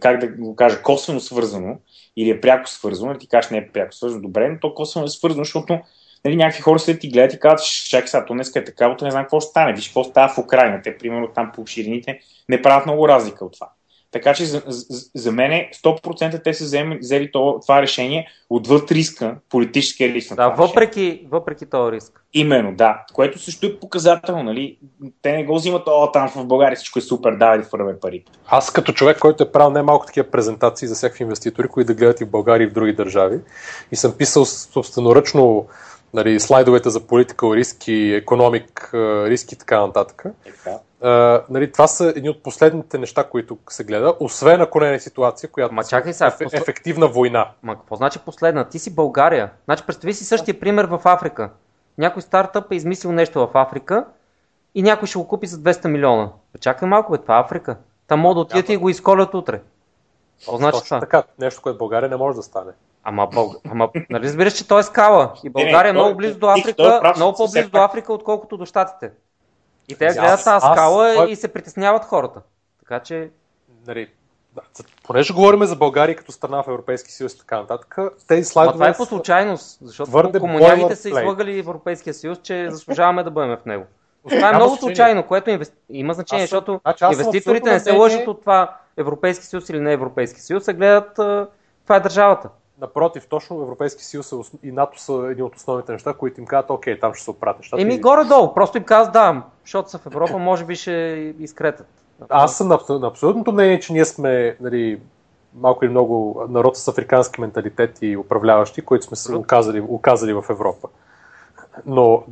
как 0.00 0.20
да 0.20 0.28
го 0.28 0.56
кажа, 0.56 0.82
косвено 0.82 1.20
свързано, 1.20 1.78
или 2.16 2.30
е 2.30 2.40
пряко 2.40 2.68
свързано, 2.68 3.12
или 3.12 3.18
ти 3.18 3.28
кажеш 3.28 3.50
не 3.50 3.58
е 3.58 3.68
пряко 3.68 3.94
свързано, 3.94 4.22
добре, 4.22 4.48
но 4.48 4.60
то 4.60 4.74
косвено 4.74 5.06
е 5.06 5.08
свързано, 5.08 5.44
защото 5.44 5.80
нали, 6.24 6.36
някакви 6.36 6.62
хора 6.62 6.78
след 6.78 7.00
ти 7.00 7.08
гледат 7.08 7.32
и 7.32 7.40
казват, 7.40 7.66
чакай 7.90 8.08
сега, 8.08 8.24
то 8.24 8.34
днес 8.34 8.56
е 8.56 8.64
така, 8.64 8.88
утре 8.88 9.04
не 9.04 9.10
знам 9.10 9.24
какво 9.24 9.40
ще 9.40 9.50
стане, 9.50 9.72
виж 9.72 9.86
какво 9.86 10.04
става 10.04 10.28
в 10.28 10.38
Украина. 10.38 10.80
Те, 10.84 10.98
примерно, 10.98 11.28
там 11.34 11.52
по 11.54 11.66
ширините 11.66 12.20
не 12.48 12.62
правят 12.62 12.86
много 12.86 13.08
разлика 13.08 13.44
от 13.44 13.52
това. 13.52 13.70
Така 14.14 14.34
че 14.34 14.44
за, 14.44 14.62
за, 14.66 15.10
за 15.14 15.32
мен 15.32 15.50
100% 15.84 16.44
те 16.44 16.54
са 16.54 16.64
взели, 16.64 16.98
взели 16.98 17.32
това, 17.32 17.60
това 17.60 17.82
решение 17.82 18.28
отвъд 18.50 18.90
риска, 18.90 19.36
политическия 19.50 20.14
риск 20.14 20.34
Да, 20.34 20.48
въпреки, 20.48 21.26
въпреки 21.30 21.66
този 21.66 21.92
риск. 21.92 22.24
Именно, 22.34 22.74
да. 22.74 23.04
Което 23.12 23.38
също 23.38 23.66
е 23.66 23.78
показателно, 23.80 24.42
нали? 24.42 24.78
Те 25.22 25.32
не 25.32 25.44
го 25.44 25.54
взимат, 25.54 25.82
о, 25.86 26.12
там 26.12 26.28
в 26.28 26.46
България 26.46 26.76
всичко 26.76 26.98
е 26.98 27.02
супер, 27.02 27.32
давай 27.32 27.58
да 27.58 27.64
хвърляме 27.64 28.00
пари. 28.00 28.24
Аз 28.46 28.72
като 28.72 28.92
човек, 28.92 29.18
който 29.18 29.42
е 29.42 29.52
правил 29.52 29.70
немалко 29.70 30.06
такива 30.06 30.30
презентации 30.30 30.88
за 30.88 30.94
всякакви 30.94 31.24
инвеститори, 31.24 31.68
които 31.68 31.86
да 31.86 31.94
гледат 31.94 32.20
и 32.20 32.24
в 32.24 32.30
България 32.30 32.64
и 32.64 32.70
в 32.70 32.74
други 32.74 32.92
държави, 32.92 33.40
и 33.92 33.96
съм 33.96 34.12
писал 34.12 34.44
собственоръчно 34.44 35.66
нали, 36.14 36.40
слайдовете 36.40 36.90
за 36.90 37.00
политикал 37.00 37.54
риски, 37.54 37.92
економик 37.94 38.90
риски 39.28 39.54
и 39.54 39.58
така 39.58 39.86
нататък. 39.86 40.24
Така. 40.44 40.78
Нали, 41.50 41.72
това 41.72 41.86
са 41.86 42.12
едни 42.16 42.28
от 42.30 42.42
последните 42.42 42.98
неща, 42.98 43.24
които 43.24 43.58
се 43.68 43.84
гледа, 43.84 44.14
освен 44.20 44.60
ако 44.60 44.80
не 44.80 44.94
е 44.94 45.00
ситуация, 45.00 45.50
която 45.50 45.74
Ма 45.74 45.84
чакай 45.84 46.12
сега, 46.12 46.36
е 46.40 46.56
ефективна 46.56 47.08
война. 47.08 47.48
Ма 47.62 47.76
какво 47.76 47.96
значи 47.96 48.18
последна? 48.18 48.64
Ти 48.64 48.78
си 48.78 48.94
България. 48.94 49.50
Значи 49.64 49.82
представи 49.86 50.14
си 50.14 50.24
същия 50.24 50.60
пример 50.60 50.84
в 50.84 51.00
Африка. 51.04 51.50
Някой 51.98 52.22
стартъп 52.22 52.72
е 52.72 52.74
измислил 52.74 53.12
нещо 53.12 53.46
в 53.46 53.50
Африка 53.54 54.04
и 54.74 54.82
някой 54.82 55.08
ще 55.08 55.18
го 55.18 55.28
купи 55.28 55.46
за 55.46 55.56
200 55.56 55.88
милиона. 55.88 56.28
Чакай 56.60 56.88
малко, 56.88 57.12
бе, 57.12 57.18
това 57.18 57.36
е 57.36 57.40
Африка. 57.40 57.76
Там 58.06 58.20
могат 58.20 58.36
да 58.36 58.40
отидете 58.40 58.72
и 58.72 58.76
го 58.76 58.88
изколят 58.88 59.34
утре. 59.34 59.60
Какво 60.38 60.56
значи 60.56 60.72
Точно 60.78 60.88
това? 60.88 61.00
така, 61.00 61.22
нещо, 61.38 61.62
което 61.62 61.76
в 61.76 61.78
България 61.78 62.08
не 62.08 62.16
може 62.16 62.36
да 62.36 62.42
стане. 62.42 62.72
Ама, 63.04 63.26
Бълг... 63.26 63.56
Ама 63.70 63.88
нали 64.10 64.24
разбираш, 64.24 64.52
че 64.52 64.68
той 64.68 64.80
е 64.80 64.82
скала. 64.82 65.32
И 65.44 65.50
България 65.50 65.90
е 65.90 65.94
той- 65.94 66.02
много 66.02 66.16
близо 66.16 66.38
до 66.38 66.46
Африка, 66.46 66.96
е 66.96 67.00
прав, 67.00 67.16
много 67.16 67.36
по-близо 67.36 67.70
до. 67.70 67.78
Африка, 67.78 68.12
отколкото 68.12 68.56
до 68.56 68.66
Штатите. 68.66 69.10
И 69.88 69.94
те 69.94 70.04
Аз- 70.06 70.14
гледат 70.14 70.44
тази 70.44 70.66
аз- 70.66 70.72
скала 70.72 71.14
той- 71.14 71.30
и 71.30 71.36
се 71.36 71.48
притесняват 71.48 72.04
хората. 72.04 72.40
Така 72.78 73.00
че, 73.00 73.30
Нали, 73.86 74.08
да, 74.54 74.62
понеже 75.02 75.34
говорим 75.34 75.64
за 75.64 75.76
България 75.76 76.16
като 76.16 76.32
страна 76.32 76.62
в 76.62 76.68
Европейски 76.68 77.12
съюз 77.12 77.32
и 77.32 77.38
така 77.38 77.60
нататък, 77.60 77.96
тези 78.28 78.40
ма 78.40 78.44
слайдове 78.44 78.74
това 78.74 78.88
е 78.88 78.96
по 78.96 79.04
случайност, 79.04 79.78
защото 79.82 80.10
твърде 80.10 80.40
комунялите 80.40 80.96
са 80.96 81.08
излагали 81.08 81.58
Европейския 81.58 82.14
съюз, 82.14 82.38
че 82.42 82.70
заслужаваме 82.70 83.22
да 83.22 83.30
бъдем 83.30 83.56
в 83.56 83.64
него. 83.64 83.84
Това 84.28 84.48
е 84.50 84.54
много 84.54 84.76
случайно, 84.76 85.26
което 85.26 85.50
инвес... 85.50 85.72
има 85.90 86.14
значение, 86.14 86.44
Аз 86.44 86.50
защото 86.50 86.80
значи 86.84 87.04
аз 87.04 87.12
инвеститорите 87.12 87.70
не 87.70 87.80
се 87.80 87.92
лъжат 87.92 88.26
от 88.26 88.40
това 88.40 88.76
Европейски 88.96 89.46
съюз 89.46 89.68
или 89.68 89.80
не 89.80 89.92
Европейски 89.92 90.40
съюз, 90.40 90.68
а 90.68 90.72
гледат 90.72 91.14
това 91.84 91.96
е 91.96 92.00
държавата. 92.00 92.48
Напротив, 92.80 93.26
точно 93.28 93.62
Европейски 93.62 94.04
съюз 94.04 94.32
е 94.32 94.36
и 94.62 94.72
НАТО 94.72 95.00
са 95.00 95.12
едни 95.30 95.42
от 95.42 95.56
основните 95.56 95.92
неща, 95.92 96.14
които 96.14 96.40
им 96.40 96.46
казват, 96.46 96.70
окей, 96.70 97.00
там 97.00 97.14
ще 97.14 97.24
се 97.24 97.30
оправят 97.30 97.58
нещата. 97.58 97.82
Еми 97.82 97.94
И- 97.94 98.00
горе-долу, 98.00 98.54
просто 98.54 98.78
им 98.78 98.84
казват 98.84 99.12
да, 99.12 99.42
защото 99.64 99.90
са 99.90 99.98
в 99.98 100.06
Европа, 100.06 100.38
може 100.38 100.64
би 100.64 100.76
ще 100.76 101.34
изкретат. 101.38 101.86
Аз 102.28 102.56
съм 102.56 102.68
на, 102.68 102.78
на 102.88 103.06
абсолютното 103.06 103.52
мнение, 103.52 103.80
че 103.80 103.92
ние 103.92 104.04
сме 104.04 104.56
нали, 104.60 105.00
малко 105.54 105.84
или 105.84 105.90
много 105.90 106.44
народ 106.48 106.76
с 106.76 106.88
африкански 106.88 107.40
менталитет 107.40 107.98
и 108.02 108.16
управляващи, 108.16 108.82
които 108.82 109.04
сме 109.04 109.16
се 109.16 109.34
оказали, 109.34 109.80
оказали 109.80 110.32
в 110.32 110.44
Европа. 110.50 110.88
Но 111.86 112.24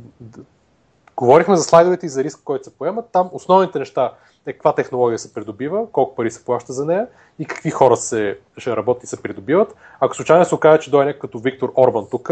говорихме 1.17 1.55
за 1.55 1.63
слайдовете 1.63 2.05
и 2.05 2.09
за 2.09 2.23
риск, 2.23 2.39
който 2.43 2.63
се 2.63 2.77
поемат. 2.77 3.05
Там 3.11 3.29
основните 3.33 3.79
неща 3.79 4.13
каква 4.45 4.75
технология 4.75 5.19
се 5.19 5.33
придобива, 5.33 5.91
колко 5.91 6.15
пари 6.15 6.31
се 6.31 6.45
плаща 6.45 6.73
за 6.73 6.85
нея 6.85 7.07
и 7.39 7.45
какви 7.45 7.69
хора 7.71 7.97
се, 7.97 8.37
ще 8.57 8.75
работят 8.75 9.03
и 9.03 9.07
се 9.07 9.23
придобиват. 9.23 9.75
Ако 9.99 10.15
случайно 10.15 10.45
се 10.45 10.55
окаже, 10.55 10.79
че 10.81 10.91
дойде 10.91 11.05
някой 11.05 11.19
като 11.19 11.39
Виктор 11.39 11.73
Орбан 11.77 12.05
тук 12.11 12.31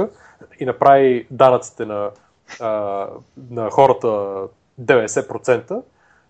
и 0.60 0.66
направи 0.66 1.28
данъците 1.32 1.86
на, 1.86 2.10
а, 2.60 3.08
на 3.52 3.70
хората 3.70 4.08
90%, 4.82 5.82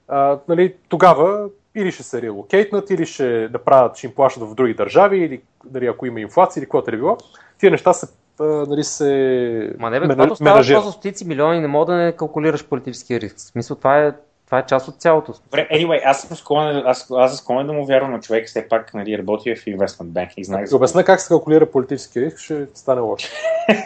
а, 0.08 0.40
нали, 0.48 0.76
тогава 0.90 1.50
или 1.76 1.92
ще 1.92 2.04
се 2.04 2.22
релокейтнат, 2.22 2.90
или 2.90 3.06
ще 3.06 3.50
направят, 3.54 3.98
ще 3.98 4.08
им 4.08 4.16
плащат 4.16 4.44
в 4.44 4.56
други 4.56 4.74
държави, 4.74 5.18
или 5.18 5.42
нали, 5.74 5.88
ако 5.88 6.06
има 6.06 6.20
инфлация, 6.20 6.62
или 6.62 6.66
каквото 6.66 6.92
е 6.92 6.98
било. 6.98 7.18
Тия 7.58 7.72
неща 7.72 7.94
се, 7.94 8.08
нали, 8.40 8.84
се 8.84 9.76
Ма 9.80 9.90
не 9.90 10.00
бе, 10.00 10.08
когато 10.08 10.36
става 10.36 10.64
за 10.64 10.92
стотици 10.92 11.28
милиони, 11.28 11.60
не 11.60 11.68
мога 11.68 11.94
да 11.94 11.98
не 11.98 12.12
калкулираш 12.12 12.66
политическия 12.66 13.20
риск. 13.20 13.38
В 13.38 13.42
смисъл, 13.42 13.78
това 13.78 14.00
е, 14.00 14.14
това 14.52 14.60
е 14.60 14.66
част 14.66 14.88
от 14.88 14.96
цялото. 14.96 15.34
Добре, 15.44 15.68
anyway, 15.72 16.02
аз 16.06 16.22
съм 16.22 16.38
склонен, 16.38 16.84
аз, 16.86 17.12
аз 17.12 17.32
съм 17.32 17.38
склонен 17.38 17.68
да 17.68 17.74
му 17.74 17.86
вярвам 17.86 18.12
на 18.12 18.20
човек, 18.20 18.48
все 18.48 18.70
пак 18.70 18.94
нали, 18.94 19.18
работи 19.18 19.56
в 19.56 19.66
investment 19.66 20.12
bank 20.12 20.34
и 20.38 20.44
знае 20.44 20.64
Ако 20.64 20.76
обясня 20.76 21.04
как 21.04 21.20
се 21.20 21.28
калкулира 21.28 21.72
политически 21.72 22.22
риск, 22.22 22.38
ще 22.38 22.68
стане 22.74 23.02
лошо. 23.02 23.28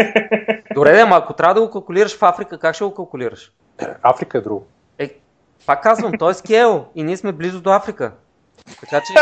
Добре, 0.74 0.92
да, 0.92 1.02
ама 1.02 1.16
ако 1.16 1.34
трябва 1.34 1.54
да 1.54 1.62
го 1.62 1.72
калкулираш 1.72 2.18
в 2.18 2.24
Африка, 2.24 2.58
как 2.58 2.76
ще 2.76 2.84
го 2.84 2.94
калкулираш? 2.94 3.52
Африка 4.02 4.38
е 4.38 4.42
друго. 4.42 4.66
Е, 5.00 5.10
пак 5.66 5.84
казвам, 5.84 6.12
той 6.20 6.32
е 6.32 6.34
скел 6.34 6.86
и 6.96 7.04
ние 7.04 7.18
сме 7.18 7.32
близо 7.32 7.62
до 7.62 7.70
Африка. 7.70 8.12
Така 8.80 9.02
че, 9.02 9.14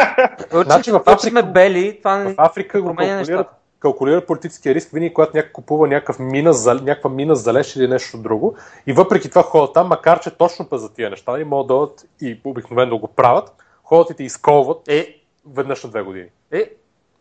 Значи 0.64 0.92
в 0.92 0.96
Африка, 0.96 1.20
сме 1.20 1.44
бели, 1.44 1.98
това 1.98 2.18
не 2.18 2.34
В 2.34 2.36
Африка 2.38 2.82
го 2.82 2.88
променя 2.88 3.16
нещата. 3.16 3.50
Калкулира 3.84 4.26
политическия 4.26 4.76
риск 4.76 4.90
винаги, 4.92 5.14
когато 5.14 5.38
някой 5.38 5.52
купува 5.52 5.88
някакъв 5.88 6.20
мина, 6.20 6.54
някаква 6.66 7.10
мина 7.10 7.36
за 7.36 7.54
леш 7.54 7.76
или 7.76 7.88
нещо 7.88 8.18
друго. 8.18 8.56
И 8.88 8.94
въпреки 8.94 9.30
това 9.30 9.44
ходят 9.44 9.74
там, 9.74 9.88
макар 9.88 10.20
че 10.20 10.32
точно 10.32 10.70
па 10.70 10.78
за 10.78 10.94
тия 10.94 11.10
неща 11.10 11.40
и 11.40 11.44
могат 11.44 11.68
да 11.68 11.74
дойдат 11.74 12.06
и 12.22 12.42
обикновено 12.44 12.98
го 12.98 13.08
правят, 13.08 13.54
ходят 13.84 14.10
и 14.10 14.14
те 14.16 14.24
изколват 14.24 14.88
Е, 14.88 15.16
веднъж 15.54 15.84
на 15.84 15.90
две 15.90 16.02
години. 16.02 16.30
е, 16.52 16.70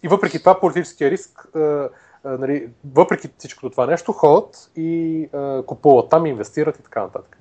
И 0.02 0.08
въпреки 0.08 0.38
това 0.38 0.60
политическия 0.60 1.10
риск, 1.10 1.48
а, 1.56 1.58
а, 1.58 1.88
нали, 2.24 2.68
въпреки 2.94 3.28
всичкото 3.38 3.70
това 3.70 3.86
нещо, 3.86 4.12
ходят 4.12 4.70
и 4.76 5.28
а, 5.32 5.62
купуват 5.62 6.10
там, 6.10 6.26
инвестират 6.26 6.78
и 6.78 6.82
така 6.82 7.02
нататък. 7.02 7.38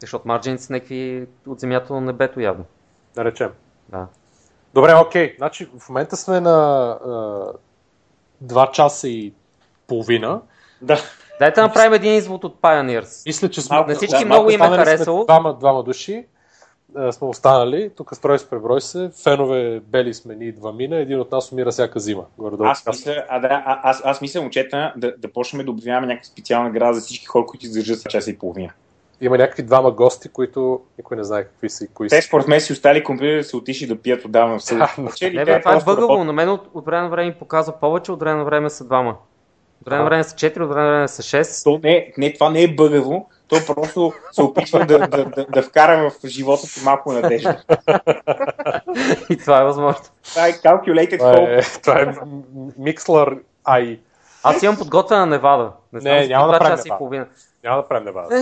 защото 0.00 0.28
марджините 0.28 0.62
са 0.62 0.72
някакви 0.72 1.26
от 1.46 1.60
земята 1.60 1.94
на 1.94 2.00
небето 2.00 2.40
явно. 2.40 2.64
Да 3.14 3.24
речем. 3.24 3.50
Да. 3.88 4.06
Добре, 4.74 4.94
окей. 4.94 5.34
Значи 5.38 5.68
в 5.78 5.88
момента 5.88 6.16
сме 6.16 6.40
на 6.40 6.98
2 8.44 8.70
часа 8.70 9.08
и 9.08 9.32
половина. 9.86 10.40
Да. 10.82 10.98
Дайте 11.38 11.60
да 11.60 11.66
направим 11.66 11.92
един 11.92 12.14
извод 12.14 12.44
от 12.44 12.60
Pioneers. 12.60 13.26
Мисля, 13.26 13.50
че 13.50 13.60
сме... 13.60 13.76
Малко- 13.76 13.90
На 13.90 13.96
всички 13.96 14.18
да, 14.18 14.24
много 14.24 14.50
им 14.50 14.62
е 14.62 14.68
харесало. 14.68 15.24
Двама, 15.24 15.56
двама 15.58 15.82
души 15.82 16.26
а, 16.96 17.12
сме 17.12 17.26
останали. 17.26 17.90
Тук 17.96 18.14
строй 18.14 18.38
се, 18.38 18.50
преброй 18.50 18.80
се. 18.80 19.10
Фенове 19.22 19.80
бели 19.80 20.14
сме 20.14 20.34
ние 20.34 20.52
двамина. 20.52 20.96
Един 20.96 21.20
от 21.20 21.32
нас 21.32 21.52
умира 21.52 21.70
всяка 21.70 22.00
зима. 22.00 22.24
Горе-долу. 22.38 22.68
Аз 22.68 22.86
мисля, 22.86 23.24
а, 23.28 23.38
да, 23.38 23.62
а, 23.66 23.90
аз, 23.90 24.02
аз 24.04 24.20
мисля, 24.20 24.40
момчета, 24.40 24.92
да, 24.96 25.14
да 25.18 25.32
почнем 25.32 25.64
да 25.64 25.70
обявяваме 25.70 26.06
някаква 26.06 26.24
специална 26.24 26.70
града 26.70 26.94
за 26.94 27.00
всички 27.00 27.26
хора, 27.26 27.46
които 27.46 27.66
издържат 27.66 27.98
за 27.98 28.08
часа 28.08 28.30
и 28.30 28.38
половина. 28.38 28.72
Има 29.20 29.38
някакви 29.38 29.62
двама 29.62 29.90
гости, 29.90 30.28
които 30.28 30.80
никой 30.98 31.16
не 31.16 31.24
знае 31.24 31.44
какви 31.44 31.70
са 31.70 31.84
и 31.84 31.88
кои 31.88 32.08
Те 32.08 32.22
са. 32.22 32.26
според 32.28 32.48
мен 32.48 32.60
си 32.60 32.72
остали 32.72 33.04
компютъри 33.04 33.36
да 33.36 33.44
се 33.44 33.56
отишли 33.56 33.86
да 33.86 33.96
пият 33.96 34.24
отдавна 34.24 34.58
в 34.58 34.62
съда. 34.64 34.78
Да, 34.78 34.94
но- 34.98 35.10
Не, 35.24 35.44
бе, 35.44 35.60
това 35.60 35.72
е 35.72 35.80
бъгаво. 35.80 36.24
На 36.24 36.32
мен 36.32 36.48
от, 36.48 36.68
от 36.74 36.86
време 36.86 37.02
на 37.02 37.08
време 37.08 37.34
показва 37.34 37.72
повече, 37.72 38.12
от 38.12 38.20
време 38.20 38.38
на 38.38 38.44
време 38.44 38.70
са 38.70 38.84
двама. 38.84 39.10
От 39.80 39.86
време 39.86 39.98
на 39.98 40.04
време 40.04 40.24
са 40.24 40.34
4, 40.34 40.60
от 40.60 40.68
време 40.68 40.82
на 40.82 40.90
време 40.90 41.08
са 41.08 41.22
6. 41.22 41.64
То 41.64 41.80
не, 41.82 42.12
не, 42.18 42.32
това 42.32 42.50
не 42.50 42.62
е 42.62 42.68
бъгаво, 42.68 43.28
то 43.48 43.56
просто 43.66 44.12
се 44.32 44.42
опитва 44.42 44.78
да, 44.80 44.98
да, 44.98 45.24
да, 45.26 45.46
да 45.46 45.62
вкара 45.62 46.10
в 46.10 46.26
живота 46.26 46.62
ти 46.64 46.80
малко 46.84 47.12
надежда. 47.12 47.62
И 49.30 49.36
това 49.36 49.60
е 49.60 49.64
възможно. 49.64 50.00
Това 50.24 50.48
е 50.48 50.52
calculated 50.52 51.18
Това 51.18 51.32
hope. 51.32 51.58
е, 51.76 51.80
това 51.80 51.94
е 51.94 52.06
Mixler 52.80 53.38
AI. 53.66 53.98
Аз 54.42 54.62
имам 54.62 54.76
подготвена 54.76 55.26
Невада. 55.26 55.72
Не, 55.92 56.00
знам 56.00 56.14
Не, 56.14 56.22
за 56.22 56.28
няма 56.28 56.48
да 56.48 56.58
часа 56.60 56.70
и 56.70 56.84
Невада. 56.84 56.98
половина. 56.98 57.26
Няма 57.64 57.76
да 57.82 57.88
правим 57.88 58.04
Невада. 58.04 58.36
Е, 58.36 58.40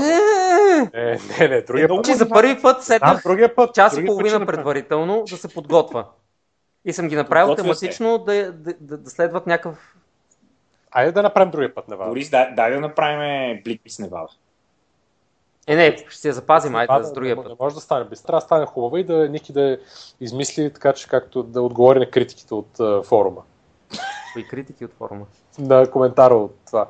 Не, 0.94 1.18
не, 1.40 1.48
не, 1.48 1.62
другия 1.62 1.88
много 1.88 2.02
път. 2.02 2.06
Че 2.06 2.14
за 2.14 2.28
първи 2.28 2.62
път 2.62 2.82
седнах 2.84 3.22
другия 3.22 3.54
път. 3.54 3.74
час 3.74 3.98
и 3.98 4.06
половина 4.06 4.46
предварително 4.46 5.24
да 5.30 5.36
се 5.36 5.48
подготвя. 5.48 6.04
И 6.84 6.92
съм 6.92 7.08
ги 7.08 7.16
направил 7.16 7.54
тематично 7.54 8.18
да, 8.18 8.52
да, 8.52 8.74
да, 8.80 8.98
да 8.98 9.10
следват 9.10 9.46
някакъв... 9.46 9.94
Айде 10.90 11.12
да 11.12 11.22
направим 11.22 11.50
другия 11.50 11.74
път 11.74 11.88
Невада. 11.88 12.10
Борис, 12.10 12.30
дай, 12.30 12.54
дай 12.54 12.72
да 12.72 12.80
направим 12.80 13.62
блик 13.64 13.80
с 13.88 13.98
Невада. 13.98 14.28
Е, 15.66 15.76
не, 15.76 15.96
ще 16.08 16.20
си 16.20 16.28
я 16.28 16.34
запазим, 16.34 16.74
айде 16.74 17.02
за 17.02 17.12
другия 17.12 17.36
не, 17.36 17.42
път. 17.42 17.52
Не 17.52 17.56
може 17.60 17.74
да 17.74 17.80
стане 17.80 18.04
без. 18.04 18.22
Трябва 18.22 18.40
да 18.40 18.44
стане 18.44 18.66
хубава 18.66 19.00
и 19.00 19.04
да 19.04 19.28
Ники 19.28 19.52
да 19.52 19.78
измисли 20.20 20.72
така, 20.72 20.92
че 20.92 21.08
както 21.08 21.42
да 21.42 21.62
отговори 21.62 21.98
на 21.98 22.10
критиките 22.10 22.54
от 22.54 22.80
а, 22.80 23.02
форума. 23.02 23.42
И 24.36 24.48
критики 24.48 24.84
от 24.84 24.92
форума. 24.92 25.26
На 25.58 25.90
коментара 25.90 26.34
от 26.34 26.56
това. 26.66 26.86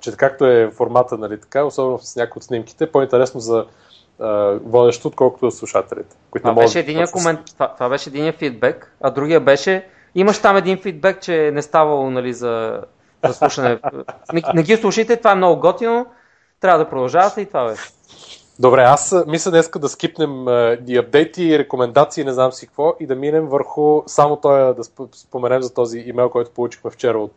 Че 0.00 0.16
както 0.16 0.46
е 0.46 0.70
формата, 0.70 1.18
нали 1.18 1.40
така, 1.40 1.64
особено 1.64 1.98
с 1.98 2.16
някои 2.16 2.40
от 2.40 2.44
снимките, 2.44 2.92
по-интересно 2.92 3.40
за 3.40 3.66
а, 4.20 4.58
водещо, 4.64 5.08
отколкото 5.08 5.50
за 5.50 5.56
слушателите. 5.56 6.16
Които 6.30 6.42
Това 6.42 6.62
беше, 6.62 6.72
да 6.72 6.80
единия 6.80 7.06
точно 7.06 7.18
комент... 7.18 7.40
това, 7.46 7.74
това 7.74 7.88
беше 7.88 8.10
единия 8.10 8.32
фидбек, 8.32 8.92
а 9.00 9.10
другия 9.10 9.40
беше... 9.40 9.88
Имаш 10.14 10.38
там 10.38 10.56
един 10.56 10.78
фидбек, 10.78 11.20
че 11.20 11.50
не 11.54 11.62
ставало 11.62 12.10
нали, 12.10 12.32
за, 12.32 12.80
за 13.26 13.34
слушане. 13.34 13.78
Не, 14.32 14.42
не 14.54 14.62
ги 14.62 14.76
слушайте, 14.76 15.16
това 15.16 15.32
е 15.32 15.34
много 15.34 15.60
готино. 15.60 16.06
Трябва 16.60 16.78
да 16.78 16.90
продължавате 16.90 17.40
и 17.40 17.46
това 17.46 17.68
беше. 17.68 17.82
Добре, 18.58 18.82
аз 18.82 19.14
мисля 19.26 19.50
днес 19.50 19.70
да 19.76 19.88
скипнем 19.88 20.44
и 20.86 20.98
апдейти, 20.98 21.58
рекомендации, 21.58 22.24
не 22.24 22.32
знам 22.32 22.52
си 22.52 22.66
какво, 22.66 22.94
и 23.00 23.06
да 23.06 23.14
минем 23.14 23.46
върху 23.46 24.02
само 24.06 24.36
той 24.36 24.74
да 24.74 24.84
сп- 24.84 25.14
споменем 25.14 25.62
за 25.62 25.74
този 25.74 25.98
имейл, 25.98 26.30
който 26.30 26.50
получихме 26.50 26.90
вчера 26.90 27.18
от 27.18 27.32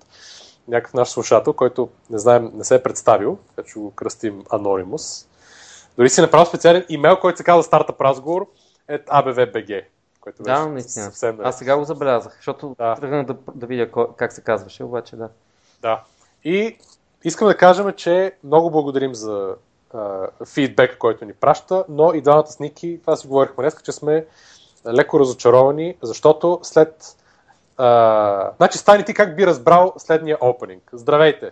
някакъв 0.70 0.94
наш 0.94 1.10
слушател, 1.10 1.54
който 1.54 1.90
не 2.10 2.18
знаем, 2.18 2.52
не 2.54 2.64
се 2.64 2.76
е 2.76 2.84
представил, 2.84 3.38
така 3.56 3.68
че 3.68 3.80
го 3.80 3.91
кръстим 3.91 4.44
Anonymous. 4.44 5.28
Дори 5.98 6.10
си 6.10 6.22
направил 6.22 6.46
специален 6.46 6.86
имейл, 6.90 7.20
който 7.20 7.38
се 7.38 7.44
казва 7.44 7.64
Startup 7.64 8.02
разговор 8.02 8.48
at 8.90 9.06
ABVBG. 9.06 9.84
Което 10.22 10.44
Да, 10.44 10.66
наистина. 10.66 11.06
съвсем 11.06 11.38
Аз 11.44 11.58
сега 11.58 11.78
го 11.78 11.84
забелязах, 11.84 12.36
защото 12.36 12.76
Да. 12.78 12.96
тръгнах 12.96 13.26
да, 13.26 13.36
да 13.56 13.66
видя 13.66 13.90
как 14.18 14.34
се 14.34 14.41
казваше, 14.41 14.84
обаче 14.84 15.16
да. 15.16 15.30
Да. 15.82 16.04
И 16.44 16.78
искам 17.24 17.48
да 17.48 17.58
кажем, 17.58 17.94
че 17.94 18.36
много 18.44 18.72
благодарим 18.72 19.16
за 19.16 19.56
а, 19.94 20.28
фидбек, 20.46 20.98
който 20.98 21.26
ни 21.26 21.34
праща, 21.34 21.86
но 21.90 22.14
и 22.14 22.22
двамата 22.22 22.48
с 22.48 22.60
Ники, 22.60 23.00
това 23.02 23.16
си 23.16 23.28
говорихме 23.28 23.64
днес, 23.64 23.82
че 23.84 23.91
сме 23.91 24.26
леко 24.88 25.20
разочаровани, 25.20 25.98
защото 26.02 26.60
след... 26.64 27.16
А, 27.80 28.51
значи, 28.57 28.77
Стани, 28.77 29.03
ти 29.03 29.14
как 29.14 29.35
би 29.35 29.47
разбрал 29.47 29.93
следния 29.97 30.38
опенинг? 30.41 30.84
Здравейте! 30.93 31.51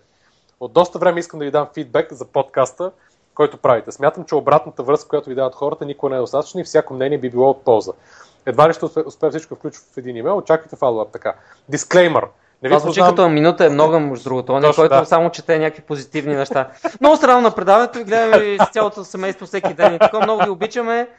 От 0.60 0.74
доста 0.74 1.00
време 1.00 1.20
искам 1.20 1.40
да 1.40 1.46
ви 1.46 1.52
дам 1.52 1.68
фидбек 1.74 2.14
за 2.14 2.26
подкаста, 2.26 2.92
който 3.36 3.58
правите. 3.58 3.92
Смятам, 3.92 4.26
че 4.26 4.36
обратната 4.36 4.84
връзка, 4.84 5.10
която 5.10 5.30
ви 5.30 5.36
дават 5.36 5.56
хората, 5.56 5.86
никога 5.86 6.10
не 6.10 6.16
е 6.16 6.20
достатъчна 6.20 6.62
и 6.62 6.64
всяко 6.64 6.94
мнение 6.94 7.18
би 7.18 7.30
било 7.30 7.50
от 7.50 7.64
полза. 7.64 7.92
Едва 8.46 8.70
ли 8.70 8.74
ще 8.74 8.86
успе, 8.86 9.00
успея 9.06 9.30
всичко 9.30 9.56
включва 9.56 9.84
в 9.94 9.98
един 9.98 10.16
имейл, 10.16 10.38
очаквайте 10.38 10.76
фалуап 10.76 11.12
така. 11.12 11.34
Дисклеймър. 11.70 12.28
Не 12.64 12.70
Това 12.70 12.80
звучи 12.80 13.00
като 13.00 13.30
минута 13.30 13.66
е 13.66 13.70
много, 13.70 14.00
между 14.00 14.24
другото. 14.24 14.62
Точно, 14.62 14.74
който 14.82 14.96
да. 14.96 15.06
само 15.06 15.30
чете 15.30 15.60
някакви 15.60 15.82
позитивни 15.82 16.36
неща. 16.36 16.70
Много 17.02 17.18
странно 17.18 17.42
на 17.42 17.56
предаването 17.56 18.00
и 18.00 18.04
гледаме 18.04 18.58
с 18.66 18.74
цялото 18.74 19.04
семейство 19.04 19.46
всеки 19.46 19.74
ден. 19.74 19.96
И 19.96 20.00
така 20.00 20.20
много 20.20 20.44
ви 20.44 20.50
обичаме. 20.50 21.10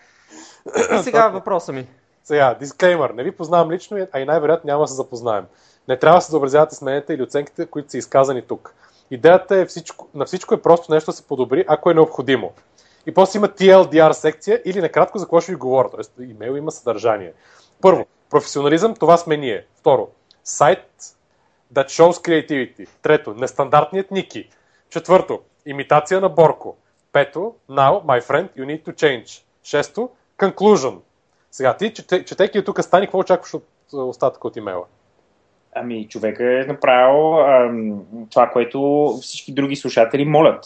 И 0.95 0.99
сега 1.03 1.29
въпроса 1.29 1.73
ми. 1.73 1.87
Сега, 2.29 2.55
дисклеймър. 2.55 3.11
Не 3.11 3.23
ви 3.23 3.33
познавам 3.33 3.71
лично, 3.71 4.07
а 4.13 4.21
и 4.21 4.25
най-вероятно 4.25 4.69
няма 4.69 4.85
да 4.85 4.89
се 4.89 4.95
запознаем. 4.95 5.45
Не 5.89 5.99
трябва 5.99 6.19
да 6.19 6.23
се 6.23 6.31
съобразявате 6.31 6.75
с 6.75 6.83
мненията 6.83 7.15
или 7.15 7.23
оценките, 7.23 7.67
които 7.67 7.91
са 7.91 7.99
изказани 7.99 8.43
тук. 8.43 8.75
Идеята 9.11 9.57
е 9.57 9.67
всичко, 9.67 10.09
на 10.15 10.25
всичко 10.25 10.55
е 10.55 10.63
просто 10.63 10.93
нещо 10.93 11.11
да 11.11 11.17
се 11.17 11.27
подобри, 11.27 11.65
ако 11.69 11.91
е 11.91 11.95
необходимо. 11.95 12.53
И 13.07 13.15
после 13.15 13.37
има 13.37 13.49
TLDR 13.49 14.13
секция 14.13 14.63
или 14.65 14.81
накратко 14.81 15.19
за 15.19 15.25
какво 15.25 15.41
ще 15.41 15.53
ви 15.53 15.57
говоря. 15.57 15.91
Тоест, 15.91 16.13
имейл 16.21 16.57
има 16.57 16.71
съдържание. 16.71 17.33
Първо, 17.81 18.07
професионализъм, 18.31 18.95
това 18.95 19.17
сме 19.17 19.37
ние. 19.37 19.67
Второ, 19.81 20.09
сайт 20.45 20.85
that 21.75 21.87
shows 21.87 22.13
creativity. 22.13 22.89
Трето, 23.03 23.35
нестандартният 23.35 24.11
Ники. 24.11 24.51
Четвърто, 24.91 25.41
имитация 25.67 26.21
на 26.21 26.29
Борко. 26.29 26.77
Пето, 27.13 27.55
now, 27.71 28.05
my 28.05 28.23
friend, 28.23 28.49
you 28.59 28.65
need 28.65 28.85
to 28.85 28.95
change. 28.95 29.43
Шесто, 29.63 30.11
conclusion. 30.39 30.99
Сега, 31.51 31.77
ти, 31.77 31.95
чете, 31.95 32.25
четейки 32.25 32.65
тук 32.65 32.83
стани, 32.83 33.07
какво 33.07 33.19
очакваш 33.19 33.55
от 33.55 33.67
остатъка 33.93 34.47
от 34.47 34.57
имейла? 34.57 34.85
Ами, 35.75 36.09
човек 36.09 36.41
е 36.41 36.65
направил 36.69 37.41
ам, 37.41 38.03
това, 38.31 38.51
което 38.51 39.09
всички 39.23 39.53
други 39.53 39.77
слушатели 39.77 40.25
молят. 40.25 40.65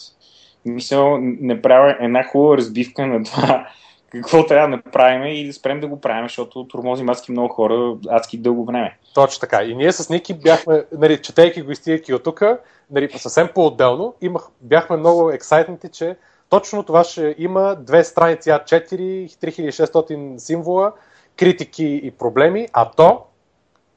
Мисъл, 0.65 1.19
направя 1.41 1.97
една 2.01 2.25
хубава 2.25 2.57
разбивка 2.57 3.07
на 3.07 3.25
това, 3.25 3.67
какво 4.11 4.47
трябва 4.47 4.69
да 4.69 4.77
направим 4.77 5.25
и 5.25 5.47
да 5.47 5.53
спрем 5.53 5.81
да 5.81 5.87
го 5.87 6.01
правим, 6.01 6.25
защото 6.25 6.69
тормозим 6.69 7.09
адски 7.09 7.33
много 7.33 7.55
хора 7.55 7.97
адски 8.09 8.39
дълго 8.39 8.65
време. 8.65 8.99
Точно 9.15 9.41
така. 9.41 9.63
И 9.63 9.75
ние 9.75 9.93
с 9.93 10.11
Ники 10.11 10.35
бяхме, 10.35 10.85
нали, 10.93 11.23
четейки 11.23 11.63
го 11.63 11.71
и 11.71 11.75
стигайки 11.75 12.15
от 12.15 12.23
тук, 12.23 12.43
нали, 12.91 13.09
съвсем 13.17 13.49
по-отделно, 13.55 14.15
имах, 14.21 14.43
бяхме 14.61 14.97
много 14.97 15.31
ексайтнати, 15.31 15.89
че 15.89 16.17
точно 16.53 16.83
това 16.83 17.05
ще 17.05 17.35
има 17.39 17.77
две 17.77 18.05
страници 18.05 18.51
А4, 18.51 19.27
3600 19.27 20.37
символа, 20.39 20.93
критики 21.37 22.01
и 22.03 22.11
проблеми, 22.11 22.69
а 22.73 22.91
то 22.91 23.25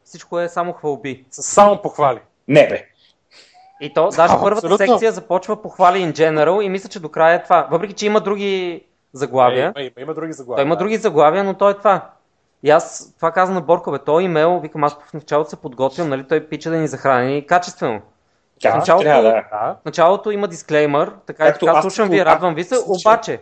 Всичко 0.04 0.40
е 0.40 0.50
само 0.50 0.74
хвалби. 0.74 1.26
са 1.32 1.42
само 1.42 1.82
похвали. 1.82 2.20
Не 2.48 2.68
бе. 2.68 2.86
И 3.82 3.94
то, 3.94 4.10
даже 4.10 4.34
А, 4.34 4.42
първата 4.42 4.68
абсолютно. 4.68 4.88
секция 4.88 5.12
започва 5.12 5.62
похвали 5.62 5.98
in 5.98 6.14
general 6.14 6.62
и 6.62 6.70
мисля, 6.70 6.90
че 6.90 7.00
до 7.00 7.10
края 7.10 7.36
е 7.36 7.44
това. 7.44 7.68
Въпреки, 7.72 7.94
че 7.94 8.06
има 8.06 8.22
други 8.22 8.84
заглавия. 9.14 9.74
Има, 9.76 9.86
има, 9.86 10.02
има 10.02 10.14
други 10.14 10.34
заглавия. 10.34 10.58
Той 10.58 10.66
има 10.66 10.76
да. 10.76 10.80
други 10.80 10.98
заглавия, 10.98 11.44
но 11.44 11.54
той 11.54 11.72
е 11.72 11.78
това. 11.78 12.10
И 12.64 12.70
аз 12.70 13.14
това 13.16 13.32
казвам 13.32 13.56
на 13.56 13.62
Борко, 13.62 13.92
бе, 13.92 14.00
той 14.00 14.24
имейл, 14.24 14.60
викам, 14.60 14.84
аз 14.84 14.94
в 14.94 15.14
началото 15.14 15.50
се 15.50 15.56
подготвям, 15.56 16.10
нали, 16.10 16.28
той 16.28 16.48
пича 16.48 16.70
да 16.70 16.78
ни 16.78 16.88
захрани 16.88 17.46
качествено. 17.46 18.02
Да, 18.62 18.72
В 18.72 18.76
началото- 18.76 19.04
трябва 19.04 19.24
да. 19.24 19.32
Да. 19.32 19.78
В 19.82 19.86
началото 19.86 20.32
има 20.32 20.48
дисклеймър, 20.48 21.12
така 21.26 21.44
и 21.44 21.48
Както 21.48 21.66
така, 21.66 21.78
аз 21.78 21.84
слушам 21.84 22.10
ви, 22.10 22.26
радвам 22.26 22.56
ви 22.56 22.64
се, 22.64 22.76
обаче, 22.88 23.40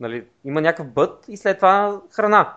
нали, 0.00 0.24
има 0.44 0.60
някакъв 0.60 0.86
бът 0.86 1.24
и 1.28 1.36
след 1.36 1.56
това 1.56 2.00
храна. 2.10 2.52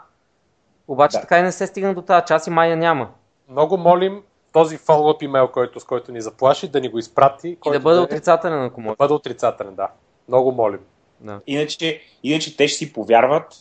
Обаче 0.88 1.18
Да. 1.18 1.22
така 1.22 1.40
и 1.40 1.44
не 1.44 1.52
се 1.52 1.68
стигна 1.68 1.94
до 1.94 2.02
тази 2.02 2.26
част 2.26 2.48
и 2.48 2.50
мая 2.50 2.78
няма. 2.78 3.10
Много 3.50 3.78
молим 3.78 4.22
този 4.52 4.78
follow-up 4.78 5.24
имейл, 5.24 5.48
който, 5.48 5.80
с 5.80 5.84
който 5.84 6.12
ни 6.12 6.22
заплаши, 6.22 6.68
да 6.68 6.82
ни 6.82 6.90
го 6.90 7.00
изпрати. 7.00 7.58
И 7.66 7.72
да 7.72 7.80
бъде 7.80 7.98
е- 7.98 8.02
отрицателен, 8.02 8.64
ако 8.64 8.76
да 8.76 8.82
може. 8.82 8.96
бъде 8.96 9.14
отрицателен, 9.14 9.76
да. 9.76 9.88
Много 10.28 10.52
молим. 10.52 10.80
Да. 11.20 11.40
Иначе, 11.48 12.02
иначе 12.24 12.58
те 12.58 12.68
ще 12.68 12.78
си 12.78 12.94
повярват 12.94 13.54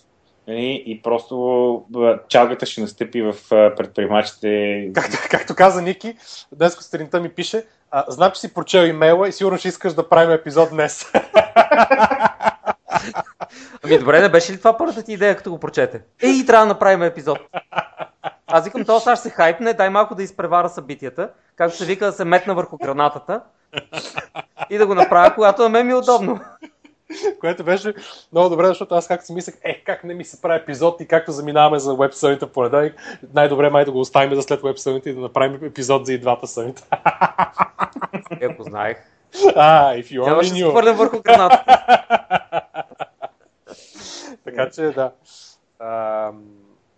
нали, 0.49 0.83
и 0.87 1.03
просто 1.03 1.85
чалгата 2.29 2.66
ще 2.66 2.81
настъпи 2.81 3.23
в 3.23 3.35
предприемачите. 3.51 4.91
Както, 4.95 5.16
както 5.31 5.55
каза 5.55 5.83
Ники, 5.83 6.16
днес 6.53 6.75
сутринта 6.75 7.21
ми 7.21 7.29
пише, 7.29 7.65
а, 7.97 8.05
знам, 8.09 8.31
че 8.31 8.41
си 8.41 8.55
прочел 8.55 8.87
имейла 8.87 9.29
и 9.29 9.33
сигурно 9.33 9.59
ще 9.59 9.69
искаш 9.69 9.95
да 9.95 10.09
правим 10.09 10.31
епизод 10.31 10.71
днес. 10.71 11.12
Ами 13.85 13.99
добре, 13.99 14.21
не 14.21 14.29
беше 14.29 14.53
ли 14.53 14.59
това 14.59 14.77
първата 14.77 15.03
ти 15.03 15.12
идея, 15.12 15.37
като 15.37 15.51
го 15.51 15.59
прочете? 15.61 16.03
Ей, 16.23 16.47
трябва 16.47 16.66
да 16.66 16.73
направим 16.73 17.03
епизод. 17.03 17.39
Аз 18.47 18.65
викам, 18.65 18.85
то 18.85 19.01
сега 19.01 19.16
се 19.16 19.31
хайпне, 19.31 19.73
дай 19.73 19.91
малко 19.91 20.15
да 20.15 20.23
изпревара 20.23 20.69
събитията, 20.69 21.31
както 21.57 21.77
се 21.77 21.85
вика 21.85 22.07
да 22.07 22.12
се 22.12 22.25
метна 22.25 22.55
върху 22.55 22.77
гранатата 22.77 23.41
и 24.71 24.79
да 24.79 24.87
го 24.87 24.95
направя, 24.95 25.35
когато 25.35 25.62
на 25.62 25.69
мен 25.69 25.87
ми 25.87 25.93
е 25.93 25.97
удобно. 25.97 26.41
Което 27.41 27.65
беше 27.65 27.95
много 28.33 28.49
добре, 28.49 28.67
защото 28.67 28.95
аз 28.95 29.09
както 29.09 29.27
си 29.27 29.35
мислех, 29.35 29.55
е, 29.63 29.83
как 29.85 30.05
не 30.05 30.15
ми 30.15 30.25
се 30.25 30.43
прави 30.43 30.61
епизод 30.61 31.01
и 31.01 31.09
както 31.09 31.33
заминаваме 31.33 31.79
за 31.79 31.95
веб 31.95 32.15
съните 32.15 32.47
понеделник, 32.47 32.95
най-добре 33.35 33.71
май 33.71 33.85
да 33.85 33.93
го 33.93 34.01
оставим 34.01 34.35
за 34.35 34.43
след 34.43 34.63
веб 34.63 34.79
съните 34.79 35.11
и 35.11 35.15
да 35.15 35.21
направим 35.21 35.65
епизод 35.65 36.07
за 36.07 36.13
и 36.13 36.19
двата 36.19 36.47
съните. 36.47 36.83
Е, 38.41 38.47
ако 38.47 38.63
знаех. 38.63 38.97
А, 39.55 39.95
if 39.95 40.05
you 40.05 40.25
Нямаше 40.25 40.51
only 40.51 40.53
да 40.53 40.59
се 40.59 40.65
knew. 40.65 40.71
хвърлям 40.71 40.97
върху 40.97 41.23
гранатата. 41.23 41.85
Така 44.45 44.71
че, 44.71 44.83
да. 44.83 45.13
Ам, 45.79 46.43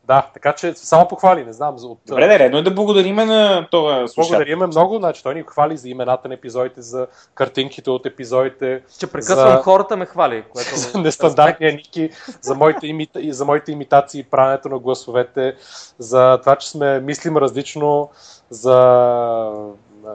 да, 0.07 0.31
така 0.35 0.53
че 0.53 0.75
само 0.75 1.09
похвали, 1.09 1.45
не 1.45 1.53
знам. 1.53 1.77
От, 1.83 1.99
Добре, 2.07 2.27
да, 2.27 2.39
редно 2.39 2.59
е 2.59 2.63
да 2.63 2.71
благодариме 2.71 3.25
на 3.25 3.69
това 3.71 4.09
слушател. 4.09 4.39
Благодариме 4.39 4.67
много, 4.67 4.97
значи 4.97 5.23
той 5.23 5.35
ни 5.35 5.45
хвали 5.47 5.77
за 5.77 5.89
имената 5.89 6.29
на 6.29 6.35
епизодите, 6.35 6.83
за 6.83 7.07
картинките 7.35 7.91
от 7.91 8.07
епизодите, 8.07 8.83
Ще 8.97 9.07
прекъсвам 9.07 9.57
За- 9.57 9.63
хората 9.63 9.97
ме 9.97 10.07
хвали. 10.07 10.45
Което... 10.53 10.77
за 10.77 10.99
нестандартния 11.01 11.73
Ники, 11.73 12.11
за 12.41 12.55
моите, 12.55 12.87
имита, 12.87 13.21
и 13.21 13.33
за 13.33 13.45
моите 13.45 13.73
имитации, 13.73 14.25
правенето 14.25 14.69
на 14.69 14.79
гласовете, 14.79 15.55
за 15.99 16.39
това, 16.41 16.57
че 16.57 16.71
сме 16.71 17.01
мислим 17.01 17.37
различно, 17.37 18.11
за 18.51 18.77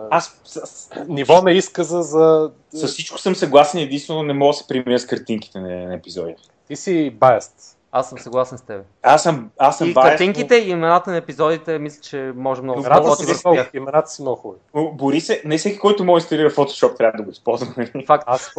Аз 0.09 0.41
с, 0.43 0.89
ниво 1.07 1.41
на 1.41 1.51
изказа, 1.51 2.03
за... 2.03 2.51
с 2.73 2.87
всичко 2.87 3.17
съм 3.17 3.35
съгласен, 3.35 3.81
единствено 3.81 4.23
не 4.23 4.33
мога 4.33 4.49
да 4.49 4.53
се 4.53 4.67
примиря 4.67 4.99
с 4.99 5.05
картинките 5.05 5.59
на, 5.59 5.87
на 5.87 5.93
епизоди. 5.93 6.35
Ти 6.67 6.75
си 6.75 7.09
баяст. 7.09 7.77
Аз 7.91 8.09
съм 8.09 8.19
съгласен 8.19 8.57
с 8.57 8.61
теб. 8.61 8.81
Аз 9.03 9.23
съм, 9.23 9.49
аз 9.57 9.77
съм 9.77 9.89
И 9.89 9.93
biased, 9.93 10.01
картинките 10.01 10.55
и 10.55 10.69
имената 10.69 11.09
на 11.11 11.17
епизодите, 11.17 11.79
мисля, 11.79 12.01
че 12.01 12.31
може 12.35 12.61
много 12.61 12.81
да 12.81 12.89
работи 12.89 13.23
си 13.25 13.33
върху 13.33 13.55
тях. 13.55 13.69
имената 13.73 14.09
си 14.09 14.21
много 14.21 14.35
хубави. 14.37 14.59
но 14.75 14.91
Бори 14.91 15.21
се, 15.21 15.41
не 15.45 15.57
всеки, 15.57 15.79
който 15.79 16.03
може 16.03 16.21
да 16.21 16.25
инсталира 16.25 16.49
Photoshop, 16.51 16.97
трябва 16.97 17.17
да 17.17 17.23
го 17.23 17.31
използва. 17.31 17.67
Факт, 18.07 18.23
Аз 18.27 18.51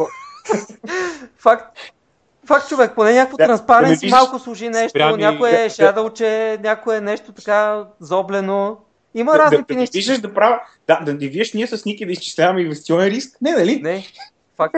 факт, 1.37 1.77
факт 2.47 2.69
човек, 2.69 2.91
поне 2.95 3.13
някакво 3.13 3.37
Да, 3.37 3.45
транспаренс, 3.45 3.99
да 3.99 4.07
малко 4.07 4.39
служи 4.39 4.69
нещо, 4.69 4.89
спрями- 4.89 5.17
някое 5.17 5.51
да, 5.51 5.59
е 5.59 5.63
да. 5.63 5.69
шадълче, 5.69 6.59
някое 6.63 6.97
е 6.97 7.01
нещо 7.01 7.31
така 7.31 7.85
зоблено. 7.99 8.77
Има 9.15 9.31
да, 9.31 9.37
разни 9.39 9.57
да, 9.57 9.75
да, 9.75 9.85
виждаш 9.93 10.19
да 10.19 10.33
правя, 10.33 10.59
да, 10.87 10.99
да 11.05 11.13
не 11.13 11.27
виждаш 11.27 11.53
ние 11.53 11.67
с 11.67 11.85
Ники 11.85 12.05
да 12.05 12.11
изчисляваме 12.11 12.61
инвестиционен 12.61 13.07
риск. 13.07 13.37
Не, 13.41 13.51
нали? 13.51 13.81
Не, 13.81 14.03
факт. 14.57 14.75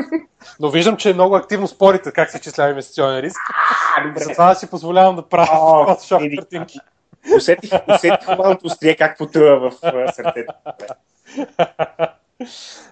Но 0.59 0.69
виждам, 0.69 0.97
че 0.97 1.13
много 1.13 1.35
активно 1.35 1.67
спорите 1.67 2.11
как 2.11 2.29
се 2.29 2.37
изчислява 2.37 2.69
инвестиционен 2.69 3.19
риск. 3.19 3.39
Затова 4.15 4.55
си 4.55 4.69
позволявам 4.69 5.15
да 5.15 5.21
правя 5.21 5.97
иди. 6.21 6.37
картинки. 6.37 6.79
Усетих, 7.37 7.71
усетих 7.87 8.25
хубавото 8.25 8.67
острие 8.67 8.95
как 8.95 9.17
потъва 9.17 9.69
в 9.69 9.73
сърцето. 10.13 10.53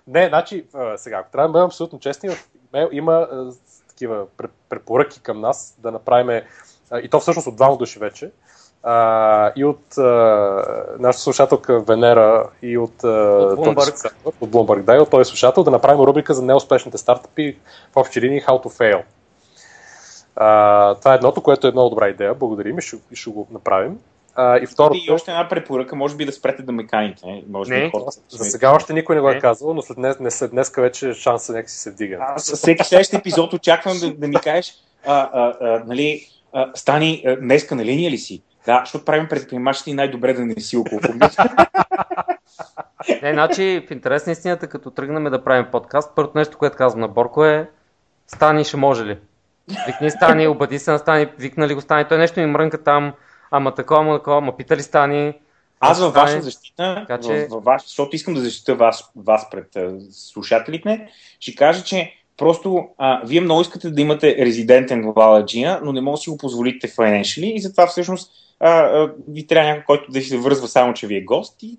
Не, 0.08 0.28
значи, 0.28 0.66
сега, 0.96 1.18
ако 1.18 1.32
трябва 1.32 1.48
да 1.48 1.52
бъдем 1.52 1.66
абсолютно 1.66 2.00
честни, 2.00 2.30
в 2.30 2.48
имейл 2.74 2.90
има 2.92 3.28
такива 3.90 4.26
пре- 4.28 4.50
препоръки 4.70 5.22
към 5.22 5.42
нас 5.42 5.76
да 5.80 5.92
направим, 5.92 6.42
и 7.04 7.10
то 7.10 7.20
всъщност 7.20 7.48
от 7.48 7.56
двама 7.56 7.78
души 7.78 8.00
вече, 8.00 8.32
а, 8.84 9.52
и 9.56 9.66
от 9.66 9.98
а, 9.98 10.04
нашата 11.00 11.24
слушателка 11.24 11.80
Венера, 11.80 12.50
и 12.62 12.78
от, 12.78 13.04
а, 13.04 13.08
От 13.08 13.60
Bloomberg. 13.60 13.76
този 13.76 13.92
слушател, 13.92 14.32
от 14.42 14.50
Bloomberg, 14.50 14.82
да, 14.82 14.96
и 14.96 15.00
от 15.00 15.10
този 15.10 15.30
слушател, 15.30 15.64
да 15.64 15.72
направим 15.72 16.02
рубрика 16.02 16.34
за 16.34 16.42
неуспешните 16.42 16.98
стартъпи 16.98 17.58
в 17.94 17.98
общи 17.98 18.22
линии 18.22 18.42
How 18.42 18.64
to 18.64 18.80
Fail. 18.80 19.02
А, 20.36 20.96
това 20.96 21.12
е 21.12 21.16
едното, 21.16 21.42
което 21.42 21.68
е 21.68 21.72
много 21.72 21.90
добра 21.90 22.10
идея. 22.10 22.34
Благодарим 22.34 22.80
и 22.80 22.82
ще, 22.82 22.96
и 23.12 23.16
ще 23.16 23.30
го 23.30 23.48
направим. 23.52 23.98
А, 24.36 24.58
и 24.58 24.66
второто, 24.66 25.00
И 25.08 25.12
още 25.12 25.32
една 25.32 25.50
препоръка, 25.50 25.96
може 25.96 26.16
би 26.16 26.26
да 26.26 26.32
спрете 26.32 26.62
да 26.64 26.72
ме 26.72 26.88
каните. 26.88 27.26
не? 27.28 27.44
Може 27.50 27.70
би 27.70 27.80
Не. 27.80 27.90
хората 27.92 28.12
за 28.30 28.46
сега 28.46 28.72
още 28.76 28.94
никой 28.94 29.16
не 29.16 29.22
го 29.22 29.30
е 29.30 29.40
казал, 29.40 29.74
но 29.74 29.82
след 29.82 29.98
днес, 29.98 30.20
не 30.20 30.32
след 30.32 30.52
днеска 30.52 30.82
вече 30.82 31.14
шанса 31.14 31.54
някакси 31.54 31.78
се 31.78 31.92
вдига. 31.92 32.18
Аз 32.20 32.54
всеки 32.54 32.84
следващ 32.84 33.14
епизод 33.14 33.54
очаквам 33.54 33.98
да, 34.00 34.14
да 34.14 34.28
ми 34.28 34.36
кажеш, 34.36 34.74
а, 35.06 35.30
а, 35.34 35.54
а, 35.62 35.84
нали, 35.88 36.28
а, 36.54 36.72
Стани, 36.76 37.24
а, 37.26 37.36
днеска 37.36 37.76
на 37.76 37.86
линия 37.86 38.12
ли 38.12 38.18
си? 38.18 38.42
Да, 38.66 38.80
защото 38.86 39.06
правим 39.06 39.28
предприемачите 39.28 39.92
и 39.92 39.94
най-добре 39.94 40.34
да 40.34 40.46
не 40.46 40.60
си 40.60 40.78
около 40.78 41.00
Не, 43.22 43.34
значи 43.34 43.86
в 43.88 43.92
интерес 43.92 44.26
на 44.26 44.32
истината, 44.32 44.68
като 44.68 44.92
тръгнем 44.92 45.24
да 45.24 45.44
правим 45.44 45.66
подкаст, 45.72 46.12
първото 46.16 46.38
нещо, 46.38 46.58
което 46.58 46.78
казвам 46.78 47.02
на 47.02 47.08
Борко 47.08 47.46
е 47.46 47.70
Стани 48.28 48.64
ще 48.64 48.78
може 48.78 49.06
ли? 49.06 49.18
Викни 49.88 50.12
Стани, 50.12 50.48
обади 50.48 50.80
се 50.80 50.92
на 50.92 51.00
Стани, 51.00 51.28
викнали 51.40 51.74
го 51.74 51.82
Стани, 51.82 52.08
той 52.08 52.18
нещо 52.18 52.40
ми 52.40 52.46
мрънка 52.46 52.84
там, 52.84 53.14
ама 53.52 53.76
такова, 53.76 54.00
ама 54.02 54.18
такова, 54.18 54.38
ама 54.38 54.58
питали 54.58 54.82
Стани. 54.82 55.34
Аз 55.80 56.00
във 56.00 56.14
ваша 56.14 56.42
защита, 56.42 56.96
Така 57.08 57.20
че- 57.20 57.48
във, 57.52 57.64
ваш, 57.64 57.82
защото 57.82 58.16
искам 58.16 58.34
да 58.34 58.42
защита 58.42 58.76
вас, 58.76 59.12
вас 59.16 59.50
пред 59.50 59.76
а, 59.76 59.92
слушателите, 60.12 61.08
ще 61.40 61.56
кажа, 61.56 61.84
че 61.84 62.14
просто 62.38 62.88
а, 62.98 63.22
вие 63.26 63.42
много 63.42 63.62
искате 63.62 63.90
да 63.90 64.02
имате 64.02 64.36
резидентен 64.46 65.12
валаджия, 65.16 65.80
но 65.84 65.92
не 65.92 66.02
може 66.02 66.20
да 66.20 66.24
си 66.24 66.30
го 66.30 66.38
позволите 66.38 66.88
financially 66.88 67.54
и 67.54 67.62
затова 67.62 67.88
всъщност 67.88 68.32
а, 68.64 68.70
а, 68.70 69.14
ви 69.28 69.48
трябва 69.48 69.70
някой, 69.70 69.84
който 69.84 70.12
да 70.12 70.22
се 70.22 70.38
връзва 70.38 70.68
само, 70.68 70.94
че 70.94 71.08
ви 71.08 71.16
е 71.16 71.24
гост 71.24 71.64
и 71.64 71.78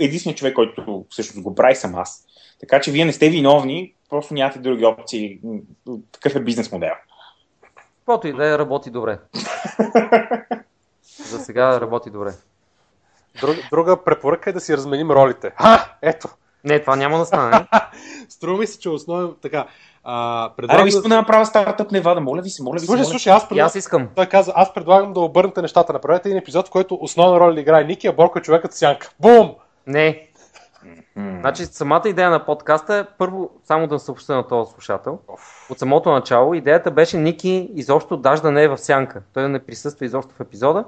единственият 0.00 0.38
човек, 0.38 0.54
който 0.54 1.04
всъщност 1.10 1.42
го 1.42 1.54
прави 1.54 1.76
съм 1.76 1.94
аз. 1.94 2.26
Така 2.60 2.80
че 2.80 2.90
вие 2.90 3.04
не 3.04 3.12
сте 3.12 3.30
виновни, 3.30 3.94
просто 4.10 4.34
нямате 4.34 4.58
други 4.58 4.84
опции. 4.84 5.40
Такъв 6.12 6.36
е 6.36 6.40
бизнес 6.40 6.72
модел. 6.72 6.94
Каквото 7.98 8.28
и 8.28 8.32
да 8.32 8.54
е, 8.54 8.58
работи 8.58 8.90
добре. 8.90 9.18
За 11.24 11.38
сега 11.38 11.80
работи 11.80 12.10
добре. 12.10 12.32
Друг, 13.40 13.56
друга 13.70 14.04
препоръка 14.04 14.50
е 14.50 14.52
да 14.52 14.60
си 14.60 14.76
разменим 14.76 15.10
ролите. 15.10 15.52
Ха! 15.56 15.96
Ето! 16.02 16.28
Не, 16.64 16.80
това 16.80 16.96
няма 16.96 17.18
да 17.18 17.24
стане. 17.24 17.66
Струва 18.28 18.58
ми 18.58 18.66
се, 18.66 18.78
че 18.78 18.88
основен 18.88 19.34
така. 19.42 19.66
А, 20.04 20.44
Аре, 20.44 20.52
предлагам 20.56 20.86
искам 20.86 21.08
да 21.08 21.16
направя 21.16 21.46
стартъп 21.46 21.92
Невада, 21.92 22.20
моля 22.20 22.42
ви 22.42 22.50
се, 22.50 22.62
моля 22.62 22.74
ви 22.74 22.80
се. 22.80 22.86
Слушай, 22.86 23.00
моля. 23.00 23.10
слушай, 23.10 23.32
аз 23.32 23.48
предлагам... 23.48 23.66
аз 23.66 23.74
искам. 23.74 24.08
Той 24.14 24.26
каза, 24.26 24.52
аз 24.56 24.74
предлагам 24.74 25.12
да 25.12 25.20
обърнете 25.20 25.62
нещата. 25.62 25.92
Направете 25.92 26.28
един 26.28 26.38
епизод, 26.38 26.68
в 26.68 26.70
който 26.70 26.98
основна 27.00 27.40
роля 27.40 27.60
играе 27.60 27.84
Ники, 27.84 28.06
а 28.06 28.12
Борко 28.12 28.38
е 28.38 28.42
човекът 28.42 28.74
сянка. 28.74 29.10
Бум! 29.20 29.50
Не. 29.86 30.28
Значи 31.16 31.66
самата 31.66 32.02
идея 32.06 32.30
на 32.30 32.44
подкаста 32.44 32.94
е 32.94 33.04
първо 33.18 33.50
само 33.64 33.86
да 33.86 33.98
съобща 33.98 34.36
на 34.36 34.48
този 34.48 34.72
слушател. 34.72 35.18
От 35.70 35.78
самото 35.78 36.10
начало 36.10 36.54
идеята 36.54 36.90
беше 36.90 37.18
Ники 37.18 37.70
изобщо 37.74 38.16
даже 38.16 38.42
да 38.42 38.50
не 38.50 38.62
е 38.62 38.68
в 38.68 38.78
сянка. 38.78 39.22
Той 39.34 39.42
да 39.42 39.48
не 39.48 39.58
присъства 39.58 40.06
изобщо 40.06 40.34
в 40.34 40.40
епизода. 40.40 40.84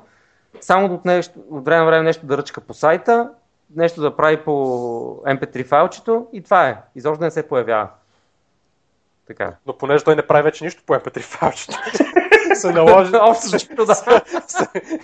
Само 0.60 0.94
от, 0.94 1.04
нещо, 1.04 1.38
от 1.50 1.64
време 1.64 1.80
на 1.80 1.86
време 1.86 2.02
нещо 2.02 2.26
да 2.26 2.38
ръчка 2.38 2.60
по 2.60 2.74
сайта, 2.74 3.30
нещо 3.76 4.00
да 4.00 4.16
прави 4.16 4.36
по 4.36 4.50
MP3 5.26 5.66
файлчето 5.66 6.26
и 6.32 6.42
това 6.42 6.68
е. 6.68 6.76
Изобщо 6.94 7.18
да 7.18 7.24
не 7.24 7.30
се 7.30 7.48
появява. 7.48 7.88
Така. 9.26 9.56
Но 9.66 9.78
понеже 9.78 10.04
той 10.04 10.16
не 10.16 10.26
прави 10.26 10.42
вече 10.42 10.64
нищо 10.64 10.82
по 10.86 10.94
MP3 10.94 11.20
файлчето, 11.20 11.78
се 12.54 12.72
наложи... 12.72 13.12
Общо 13.20 13.84
да. 13.84 14.22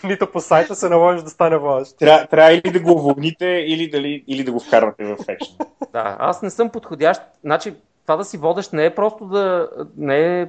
Нито 0.04 0.26
по 0.26 0.40
сайта 0.40 0.74
се 0.74 0.88
наложи 0.88 1.24
да 1.24 1.30
стане 1.30 1.56
водещ. 1.56 1.98
Трябва, 1.98 2.26
трябва 2.26 2.52
или 2.52 2.70
да 2.70 2.80
го 2.80 2.92
уволните, 2.92 3.46
или, 3.46 3.90
дали, 3.90 4.24
или 4.26 4.44
да 4.44 4.52
го 4.52 4.60
вкарвате 4.60 5.04
в 5.04 5.16
екшен. 5.28 5.56
Да, 5.92 6.16
аз 6.18 6.42
не 6.42 6.50
съм 6.50 6.70
подходящ. 6.70 7.22
Значи, 7.44 7.74
това 8.02 8.16
да 8.16 8.24
си 8.24 8.36
водещ 8.36 8.72
не 8.72 8.84
е 8.84 8.94
просто 8.94 9.24
да, 9.24 9.68
не 9.96 10.40
е 10.40 10.48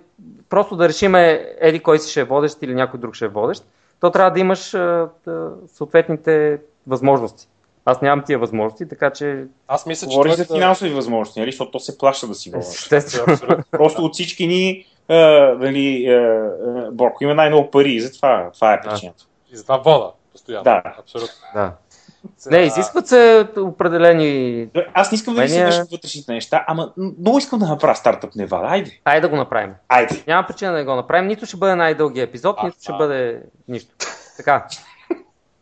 просто 0.49 0.75
да 0.75 0.89
решиме 0.89 1.47
еди 1.59 1.79
кой 1.79 1.99
си 1.99 2.11
ще 2.11 2.19
е 2.19 2.23
водещ 2.23 2.63
или 2.63 2.73
някой 2.73 2.99
друг 2.99 3.15
ще 3.15 3.25
е 3.25 3.27
водещ. 3.27 3.65
То 3.99 4.11
трябва 4.11 4.31
да 4.31 4.39
имаш 4.39 4.73
а, 4.73 5.09
да, 5.25 5.51
съответните 5.67 6.59
възможности. 6.87 7.47
Аз 7.85 8.01
нямам 8.01 8.25
тия 8.25 8.39
възможности, 8.39 8.87
така 8.89 9.09
че 9.09 9.45
Аз 9.67 9.85
мисля, 9.85 10.07
че 10.07 10.15
Говори 10.15 10.29
той 10.29 10.35
за 10.35 10.45
финансови 10.45 10.89
възможности, 10.93 11.39
нали? 11.39 11.51
защото 11.51 11.71
то 11.71 11.79
се 11.79 11.97
плаща 11.97 12.27
да 12.27 12.35
си. 12.35 12.51
Абсолютно. 12.55 13.63
Просто 13.71 14.05
от 14.05 14.13
всички 14.13 14.47
ни, 14.47 14.85
а, 15.09 15.15
нали, 15.59 16.07
а, 16.07 16.51
Борко 16.91 17.23
има 17.23 17.33
най-много 17.33 17.71
пари 17.71 17.91
и 17.91 18.01
затова 18.01 18.51
това 18.53 18.73
е 18.73 18.77
Да. 18.77 18.89
причината. 18.89 19.23
И 19.53 19.57
затова 19.57 19.77
вода. 19.77 20.11
Постоянно. 20.31 20.63
Да. 20.63 20.81
Абсолютно. 20.99 21.35
Да. 21.55 21.71
Не, 22.51 22.57
изискват 22.57 23.07
се 23.07 23.47
определени... 23.57 24.67
Аз 24.93 25.11
не 25.11 25.15
искам 25.15 25.35
да 25.35 25.41
ви 25.41 25.49
се 25.49 25.53
Мения- 25.53 25.67
вършат 25.67 25.91
вътрешните 25.91 26.33
неща, 26.33 26.63
ама 26.67 26.93
много 27.19 27.37
искам 27.37 27.59
да 27.59 27.67
направя 27.67 27.95
стартъп 27.95 28.35
Невада. 28.35 28.67
Айде, 28.67 28.99
Айде 29.05 29.21
да 29.21 29.29
го 29.29 29.35
направим. 29.35 29.71
айде. 29.89 30.23
Няма 30.27 30.47
причина 30.47 30.71
да 30.71 30.77
не 30.77 30.83
го 30.83 30.95
направим. 30.95 31.27
Нито 31.27 31.45
ще 31.45 31.57
бъде 31.57 31.75
най-дългия 31.75 32.23
епизод, 32.23 32.55
А, 32.59 32.65
нито 32.65 32.77
ще 32.81 32.91
а. 32.91 32.97
бъде 32.97 33.41
нищо. 33.67 33.95
Така. 34.37 34.65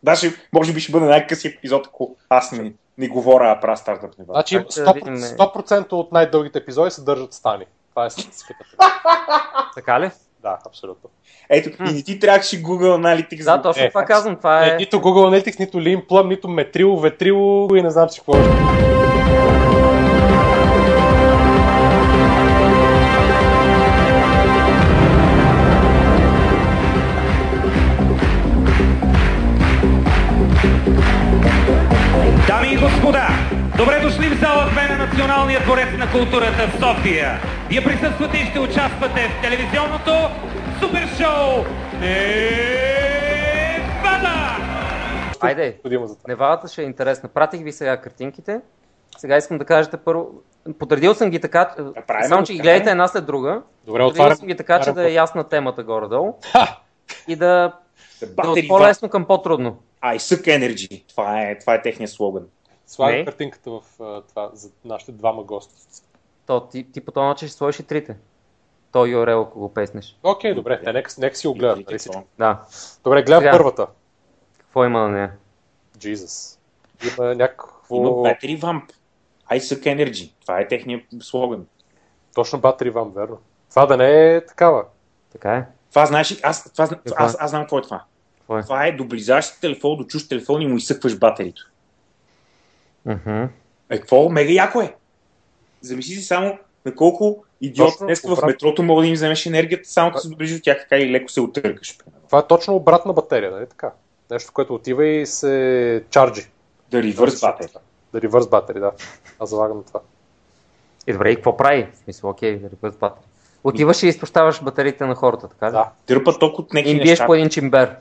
Даже, 0.04 0.32
може 0.54 0.74
би 0.74 0.80
ще 0.80 0.92
бъде 0.92 1.06
най-къси 1.06 1.48
епизод, 1.48 1.88
ако 1.88 2.16
аз 2.30 2.52
не, 2.52 2.74
не 2.98 3.08
говоря, 3.08 3.52
а 3.52 3.60
правя 3.60 3.78
стартъп 3.78 4.18
Невада. 4.20 4.34
Значи 4.38 4.56
Как 4.56 4.66
да 4.66 4.72
100%, 4.72 4.94
видим? 4.94 5.16
100% 5.16 5.92
от 5.92 6.12
най-дългите 6.12 6.60
епизоди 6.60 6.92
се 6.92 7.02
държат 7.02 7.34
стани. 7.34 7.66
Това 7.90 8.06
е 8.06 8.10
статистиката. 8.10 8.66
Така 9.76 10.00
ли? 10.00 10.12
Да, 10.42 10.58
абсолютно. 10.68 11.10
Ето, 11.50 11.84
и 11.84 11.94
не 11.94 12.04
ти 12.04 12.20
трябваше 12.20 12.64
Google 12.64 12.98
Analytics. 12.98 13.44
Да, 13.44 13.62
точно 13.62 13.84
Е, 13.84 13.90
това 13.90 14.06
казвам. 14.06 14.36
Това 14.36 14.66
Е, 14.66 14.70
е... 14.70 14.76
нито 14.76 14.98
Google 14.98 15.42
Analytics, 15.42 15.60
нито 15.60 15.78
Lean 15.78 16.08
Plum, 16.08 16.28
нито 16.28 16.48
Метрило, 16.50 17.00
Ветрило 17.00 17.76
и 17.76 17.82
не 17.82 17.90
знам 17.90 18.10
си 18.10 18.20
какво. 18.20 18.32
още. 18.32 19.71
Националния 35.12 35.60
дворец 35.60 35.88
на 35.98 36.12
културата 36.12 36.68
в 36.68 36.80
София. 36.80 37.40
Вие 37.70 37.84
присъствате 37.84 38.38
и 38.38 38.46
ще 38.46 38.60
участвате 38.60 39.28
в 39.28 39.42
телевизионното 39.42 40.12
супер 40.80 41.08
шоу 41.18 41.64
Невада! 41.94 42.58
Айде. 45.42 45.78
Невадата 46.28 46.68
ще 46.68 46.82
е 46.82 46.86
интересна. 46.86 47.30
Пратих 47.30 47.64
ви 47.64 47.72
сега 47.72 47.98
картинките. 47.98 48.62
Сега 49.18 49.38
искам 49.38 49.58
да 49.58 49.66
кажете 49.66 49.98
първо. 49.98 50.30
Подредил 50.80 51.14
съм 51.14 51.30
ги 51.30 51.40
така, 51.40 51.76
правим 52.08 52.30
само 52.30 52.44
че 52.44 52.54
ги 52.54 52.60
гледайте 52.60 52.90
една 52.92 53.08
след 53.08 53.26
друга. 53.26 53.50
Добре, 53.86 54.00
Подредил 54.00 54.08
отварям. 54.08 54.38
съм 54.38 54.48
ги 54.48 54.56
така, 54.56 54.80
че 54.82 54.92
да 54.92 55.10
е 55.10 55.14
ясна 55.14 55.44
темата 55.44 55.84
горе-долу. 55.84 56.34
Ха! 56.52 56.80
И 57.28 57.36
да, 57.36 57.74
да 58.22 58.48
е 58.48 58.48
от 58.48 58.68
по-лесно 58.68 59.10
към 59.10 59.26
по-трудно. 59.26 59.78
I 60.04 60.18
suck 60.18 60.60
energy. 60.60 61.04
Това 61.10 61.42
е, 61.42 61.60
това 61.60 61.74
е 61.74 61.82
техния 61.82 62.08
слоган. 62.08 62.44
Слагам 62.92 63.16
Не. 63.18 63.26
картинката 63.26 63.72
в 63.72 63.82
а, 64.00 64.22
това 64.22 64.50
за 64.54 64.70
нашите 64.86 65.12
двама 65.12 65.44
гости. 65.44 65.76
То, 66.46 66.68
ти, 66.68 66.92
ти 66.92 67.02
по 67.02 67.12
този 67.12 67.24
начин 67.26 67.48
ще 67.48 67.58
сложиш 67.58 67.80
и 67.80 67.84
трите. 67.84 68.18
То 68.92 69.06
URL, 69.08 69.42
ако 69.48 69.60
го 69.60 69.74
песнеш. 69.74 70.18
Окей, 70.24 70.54
добре, 70.54 70.82
те 70.84 70.94
нека, 70.94 71.12
нека 71.18 71.36
си 71.36 71.48
го 71.48 71.54
гледат. 71.54 71.88
нали? 71.88 72.24
Да. 72.38 72.62
Добре, 73.04 73.24
гледам 73.24 73.42
Сега. 73.42 73.52
първата. 73.52 73.88
Какво 74.58 74.86
има 74.86 75.00
на 75.00 75.10
нея? 75.10 75.32
Jesus. 75.98 76.60
Има 77.18 77.36
някакво... 77.36 77.96
Има 77.96 78.10
Battery 78.10 78.60
Vamp. 78.60 78.84
I 79.52 79.60
suck 79.60 79.84
energy. 79.84 80.32
Това 80.42 80.60
е 80.60 80.68
техния 80.68 81.04
слоган. 81.20 81.66
Точно 82.36 82.60
батери 82.60 82.90
вам, 82.90 83.12
верно. 83.12 83.38
Това 83.70 83.86
да 83.86 83.98
не 83.98 84.36
е 84.36 84.46
такава. 84.46 84.86
Така 85.32 85.56
е. 85.56 85.66
Това 85.90 86.06
знаеш 86.06 86.40
аз, 86.44 86.72
това, 86.72 86.88
Какво? 86.88 87.16
аз, 87.18 87.38
аз 87.40 87.50
знам 87.50 87.62
какво 87.64 87.80
е 87.80 87.82
това. 87.82 88.04
Какво 88.40 88.58
е? 88.58 88.64
Това 88.64 88.86
е 88.86 88.92
доближаваш 88.92 89.60
телефон 89.60 89.98
до 89.98 90.04
чуж 90.04 90.28
телефон 90.28 90.62
и 90.62 90.68
му 90.68 90.76
изсъкваш 90.78 91.20
батерито. 91.20 91.71
Мгм. 93.06 93.44
Е, 93.90 94.00
какво? 94.00 94.30
Мега 94.30 94.54
яко 94.54 94.82
е. 94.82 94.96
Замисли 95.82 96.14
си 96.14 96.24
само 96.24 96.58
на 96.86 96.96
колко 96.96 97.44
идиот 97.62 97.90
Точно, 97.90 98.06
днес 98.06 98.22
в 98.22 98.46
метрото 98.46 98.84
мога 98.84 99.02
да 99.02 99.08
им 99.08 99.14
вземеш 99.14 99.46
енергията, 99.46 99.90
само 99.90 100.12
като 100.12 100.22
се 100.22 100.30
доближиш 100.30 100.58
до 100.58 100.64
тях 100.64 100.80
така 100.80 100.98
и 100.98 101.12
леко 101.12 101.30
се 101.30 101.42
отъркаш. 101.42 101.98
Това 102.28 102.40
е 102.40 102.48
точно 102.48 102.76
обратна 102.76 103.14
батерия, 103.14 103.52
нали 103.52 103.66
така? 103.70 103.92
Нещо, 104.32 104.52
което 104.54 104.76
отива 104.76 105.08
и 105.08 105.26
се 105.26 106.04
чарджи. 106.10 106.48
Да 106.92 107.04
ревърс 107.04 107.42
батери. 107.42 107.72
Да 108.14 108.22
ревърс 108.22 108.48
батери, 108.48 108.80
да. 108.80 108.92
Аз 109.40 109.50
залагам 109.50 109.78
на 109.78 109.84
това. 109.84 110.00
И 111.08 111.14
добре, 111.14 111.32
и 111.32 111.36
какво 111.36 111.58
прави? 111.58 111.88
В 111.94 111.98
смисъл, 111.98 112.30
окей, 112.30 112.60
да 112.60 112.70
репът 112.70 112.98
батери. 113.00 113.26
Отиваш 113.64 114.04
и 114.04 114.08
изтощаваш 114.08 114.64
батериите 114.64 115.06
на 115.06 115.16
хората, 115.16 115.48
така 115.48 115.68
ли? 115.68 115.72
Да. 115.72 115.90
Дърпа 116.08 116.40
ток 116.40 116.60
от 116.60 116.74
И 116.74 116.76
някакви 116.76 116.92
им 116.92 116.98
биеш 116.98 117.10
неща. 117.10 117.26
по 117.26 117.36
един 117.36 117.50
чимбер. 117.50 117.96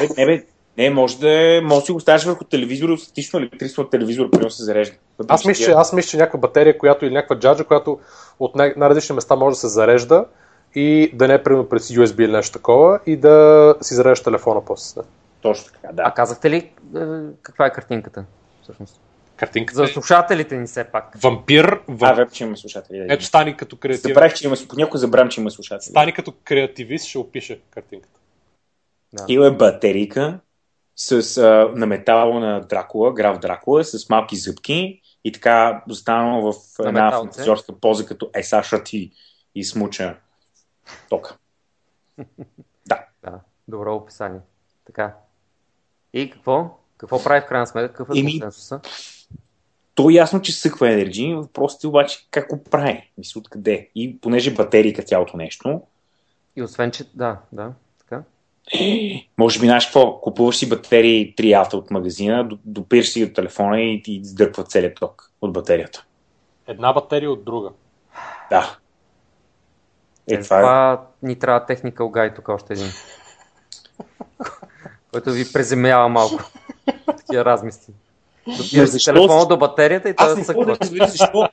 Е, 0.00 0.08
не, 0.16 0.26
бе, 0.26 0.44
не, 0.78 0.90
може 0.90 1.18
да, 1.18 1.56
е- 1.56 1.60
може 1.60 1.80
да 1.80 1.86
си 1.86 1.92
го 1.92 2.00
ставаш 2.00 2.24
върху 2.24 2.44
телевизора, 2.44 2.98
статично 2.98 3.38
електричество 3.38 3.82
от 3.82 3.90
телевизора, 3.90 4.30
примерно 4.30 4.50
се 4.50 4.62
зарежда. 4.64 4.96
Аз 5.28 5.44
мисля, 5.44 5.64
че, 5.64 5.70
аз 5.70 5.92
мисля, 5.92 6.08
че 6.08 6.16
някаква 6.16 6.38
батерия, 6.38 6.78
която 6.78 7.04
или 7.04 7.12
някаква 7.14 7.38
джаджа, 7.38 7.64
която 7.64 7.98
от 8.40 8.54
най- 8.54 8.74
на 8.76 8.90
различни 8.90 9.14
места 9.14 9.36
може 9.36 9.54
да 9.54 9.60
се 9.60 9.68
зарежда 9.68 10.24
и 10.74 11.10
да 11.14 11.28
не 11.28 11.34
е 11.34 11.42
примерно 11.42 11.68
през 11.68 11.88
USB 11.88 12.24
или 12.24 12.32
нещо 12.32 12.52
такова 12.52 13.00
и 13.06 13.16
да 13.16 13.74
си 13.80 13.94
зареждаш 13.94 14.22
телефона 14.22 14.64
после. 14.64 15.00
Точно 15.40 15.72
така, 15.72 15.92
да. 15.92 16.02
А 16.06 16.14
казахте 16.14 16.50
ли 16.50 16.56
е, 16.56 16.72
каква 17.42 17.66
е 17.66 17.72
картинката? 17.72 18.24
Всъщност. 18.62 19.00
Картинката 19.36 19.76
За 19.76 19.86
слушателите 19.86 20.56
ни 20.56 20.66
все 20.66 20.84
пак. 20.84 21.16
вампир. 21.22 21.64
А, 21.64 21.78
Въм... 21.88 22.16
веб, 22.16 22.32
че 22.32 22.44
имаме 22.44 22.56
слушатели. 22.56 22.98
Да, 22.98 23.14
Ето 23.14 23.24
стани 23.24 23.56
като 23.56 23.76
креатив. 23.76 24.02
Забравих, 24.02 24.34
че 24.34 24.46
има, 24.46 24.56
понякога 24.68 24.98
забравям, 24.98 25.28
че 25.28 25.40
има 25.40 25.50
слушатели. 25.50 25.90
Стани 25.90 26.12
като 26.12 26.32
креативист, 26.44 27.06
ще 27.06 27.18
опише 27.18 27.60
картинката. 27.70 28.18
Да. 29.12 29.24
Има 29.28 29.46
е 29.46 29.50
батерийка 29.50 30.38
с, 30.96 31.38
а, 31.38 31.72
на 31.76 31.86
метал 31.86 32.40
на 32.40 32.60
Дракула, 32.60 33.12
граф 33.12 33.38
Дракула, 33.38 33.84
с 33.84 34.08
малки 34.08 34.36
зъбки 34.36 35.00
и 35.24 35.32
така 35.32 35.84
останало 35.90 36.52
в 36.52 36.56
На 36.78 36.88
една 36.88 37.04
металце. 37.04 37.26
фантазиорска 37.26 37.80
поза, 37.80 38.06
като 38.06 38.30
еса 38.34 38.62
ти 38.84 39.12
и 39.54 39.64
смуча 39.64 40.16
тока. 41.08 41.36
Да, 43.22 43.40
добро 43.68 43.94
описание. 43.94 44.40
Така. 44.86 45.14
И 46.12 46.30
какво? 46.30 46.78
Какво 46.96 47.22
прави 47.22 47.40
в 47.40 47.46
крайна 47.46 47.66
сметка? 47.66 47.92
Какъв 47.92 48.16
е 48.16 48.18
Еми? 48.18 48.40
То 49.94 50.10
е 50.10 50.12
ясно, 50.12 50.42
че 50.42 50.52
съква 50.52 50.92
енергии, 50.92 51.34
въпросът 51.34 51.84
е 51.84 51.86
обаче 51.86 52.26
как 52.30 52.48
го 52.48 52.64
прави, 52.64 53.10
мисля 53.18 53.38
откъде. 53.38 53.88
И 53.94 54.20
понеже 54.20 54.54
батерийка 54.54 55.02
цялото 55.02 55.36
нещо, 55.36 55.82
И 56.56 56.62
освен, 56.62 56.90
че... 56.90 57.04
Да, 57.14 57.40
да. 57.52 57.72
Може 59.38 59.60
би 59.60 59.66
знаеш 59.66 59.84
какво, 59.84 60.20
купуваш 60.20 60.56
си 60.56 60.68
батерии 60.68 61.34
3 61.38 61.60
авто 61.60 61.78
от 61.78 61.90
магазина, 61.90 62.48
допираш 62.64 63.08
си 63.08 63.26
до 63.26 63.32
телефона 63.32 63.80
и 63.80 64.02
ти 64.02 64.12
издърпва 64.12 64.64
целият 64.64 64.96
ток 64.96 65.30
от 65.40 65.52
батерията. 65.52 66.04
Една 66.66 66.92
батерия 66.92 67.30
от 67.30 67.44
друга. 67.44 67.70
Да. 68.50 68.76
Е, 70.30 70.34
Е, 70.34 70.40
това 70.40 70.58
е. 70.58 70.60
това 70.60 71.06
ни 71.22 71.38
трябва 71.38 71.66
technical 71.66 71.94
guide 71.94 72.36
тук 72.36 72.48
още 72.48 72.72
един. 72.72 72.86
който 75.12 75.30
ви 75.30 75.52
преземява 75.52 76.08
малко. 76.08 76.50
Такива 77.06 77.44
размисли. 77.44 77.92
Допираш 78.46 78.90
си 78.90 79.04
телефона 79.04 79.46
до 79.46 79.56
батерията 79.56 80.08
и 80.08 80.16
той 80.16 80.44
се 80.44 80.54
да 80.54 80.66
разбера 80.66 81.08
защо. 81.08 81.48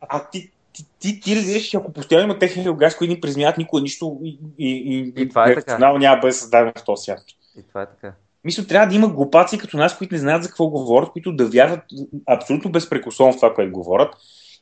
А 0.00 0.30
ти, 0.30 0.50
ти, 0.74 0.84
ти, 0.98 1.20
ти 1.20 1.36
разбираш, 1.36 1.62
че 1.62 1.76
ако 1.76 1.92
постоянно 1.92 2.24
има 2.24 2.38
техника 2.38 2.74
газ, 2.74 2.96
които 2.96 3.14
ни 3.14 3.20
призмяват 3.20 3.58
никога 3.58 3.82
нищо 3.82 4.18
и, 4.24 4.38
и, 4.58 4.68
и, 4.68 5.22
И 5.22 5.28
това 5.28 5.50
е 5.50 5.54
така. 5.54 5.78
няма 5.78 5.98
да 5.98 6.16
бъде 6.16 6.32
създаден 6.32 6.72
в 6.76 6.84
този 6.84 7.02
свят. 7.02 7.20
И 7.58 7.62
това 7.68 7.82
е 7.82 7.86
така. 7.86 8.12
Мисля, 8.44 8.66
трябва 8.66 8.86
да 8.86 8.94
има 8.94 9.08
глупаци 9.08 9.58
като 9.58 9.76
нас, 9.76 9.98
които 9.98 10.14
не 10.14 10.20
знаят 10.20 10.42
за 10.42 10.48
какво 10.48 10.66
говорят, 10.66 11.10
които 11.10 11.32
да 11.32 11.46
вярват 11.46 11.80
абсолютно 12.26 12.70
безпрекословно 12.70 13.32
в 13.32 13.36
това, 13.36 13.54
което 13.54 13.72
говорят. 13.72 14.14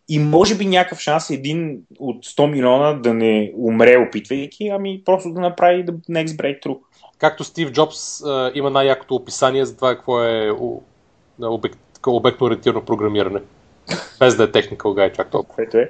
И 0.09 0.19
може 0.19 0.55
би 0.55 0.67
някакъв 0.67 0.99
шанс 0.99 1.31
един 1.31 1.83
от 1.99 2.27
100 2.27 2.51
милиона 2.51 2.93
да 2.93 3.15
не 3.15 3.53
умре 3.57 3.97
опитвайки, 4.09 4.69
ами 4.69 5.03
просто 5.05 5.33
да 5.33 5.41
направи 5.41 5.87
the 5.87 5.93
next 6.11 6.27
breakthrough. 6.27 6.79
Както 7.19 7.45
Стив 7.45 7.73
Джобс 7.73 8.23
а, 8.23 8.53
има 8.55 8.71
най-якото 8.71 9.15
описание 9.15 9.65
за 9.65 9.77
това 9.77 9.95
какво 9.95 10.25
е 10.25 10.51
обект, 11.41 11.79
обектно 12.07 12.47
ориентирано 12.47 12.85
програмиране. 12.85 13.41
Без 14.19 14.37
да 14.37 14.45
е 14.45 14.49
technical 14.49 14.77
guide 14.77 15.17
чак 15.17 15.31
толкова. 15.31 15.55
Което 15.55 15.79
е. 15.79 15.89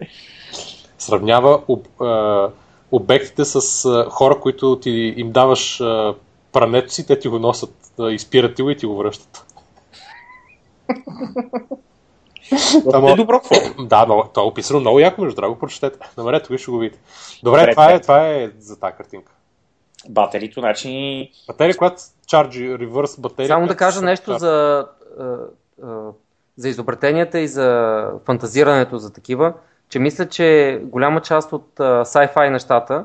Сравнява 0.98 1.60
об, 1.68 2.00
а, 2.00 2.48
обектите 2.92 3.44
с 3.44 3.84
а, 3.84 4.10
хора, 4.10 4.40
които 4.40 4.78
ти 4.80 5.14
им 5.16 5.32
даваш 5.32 5.80
а, 5.80 6.14
прането 6.52 6.92
си, 6.92 7.06
те 7.06 7.18
ти 7.18 7.28
го 7.28 7.38
носят, 7.38 7.74
а, 7.98 8.10
изпират 8.10 8.54
ти 8.54 8.62
го 8.62 8.70
и 8.70 8.76
ти 8.76 8.86
го 8.86 8.96
връщат. 8.96 9.46
Това 12.84 13.10
е 13.10 13.14
добро. 13.14 13.40
какво? 13.40 13.84
Да, 13.84 14.06
но, 14.06 14.28
това 14.34 14.42
е 14.42 14.46
описано 14.46 14.80
много 14.80 15.00
яко, 15.00 15.22
между 15.22 15.36
драго, 15.36 15.58
прочетете. 15.58 15.98
Намерете, 16.16 16.46
виж 16.50 16.60
ще 16.60 16.70
го 16.70 16.78
видите. 16.78 17.00
Добре, 17.42 17.60
Добре, 17.60 17.70
това, 17.70 17.92
е, 17.92 18.00
това 18.00 18.28
е 18.28 18.50
за 18.58 18.80
тази 18.80 18.96
картинка. 18.96 19.32
Батерито, 20.08 20.60
значи... 20.60 21.30
Батерия, 21.46 21.76
която 21.76 22.02
чарджи, 22.26 22.78
ревърс 22.78 23.20
батерия. 23.20 23.48
Само 23.48 23.66
да 23.66 23.76
кажа 23.76 24.02
нещо 24.02 24.30
чарджи. 24.30 24.38
за, 24.38 24.86
за 26.56 26.68
изобретенията 26.68 27.40
и 27.40 27.48
за 27.48 28.08
фантазирането 28.24 28.98
за 28.98 29.12
такива, 29.12 29.54
че 29.88 29.98
мисля, 29.98 30.28
че 30.28 30.80
голяма 30.84 31.20
част 31.20 31.52
от 31.52 31.68
sci-fi 31.78 32.48
нещата 32.48 33.04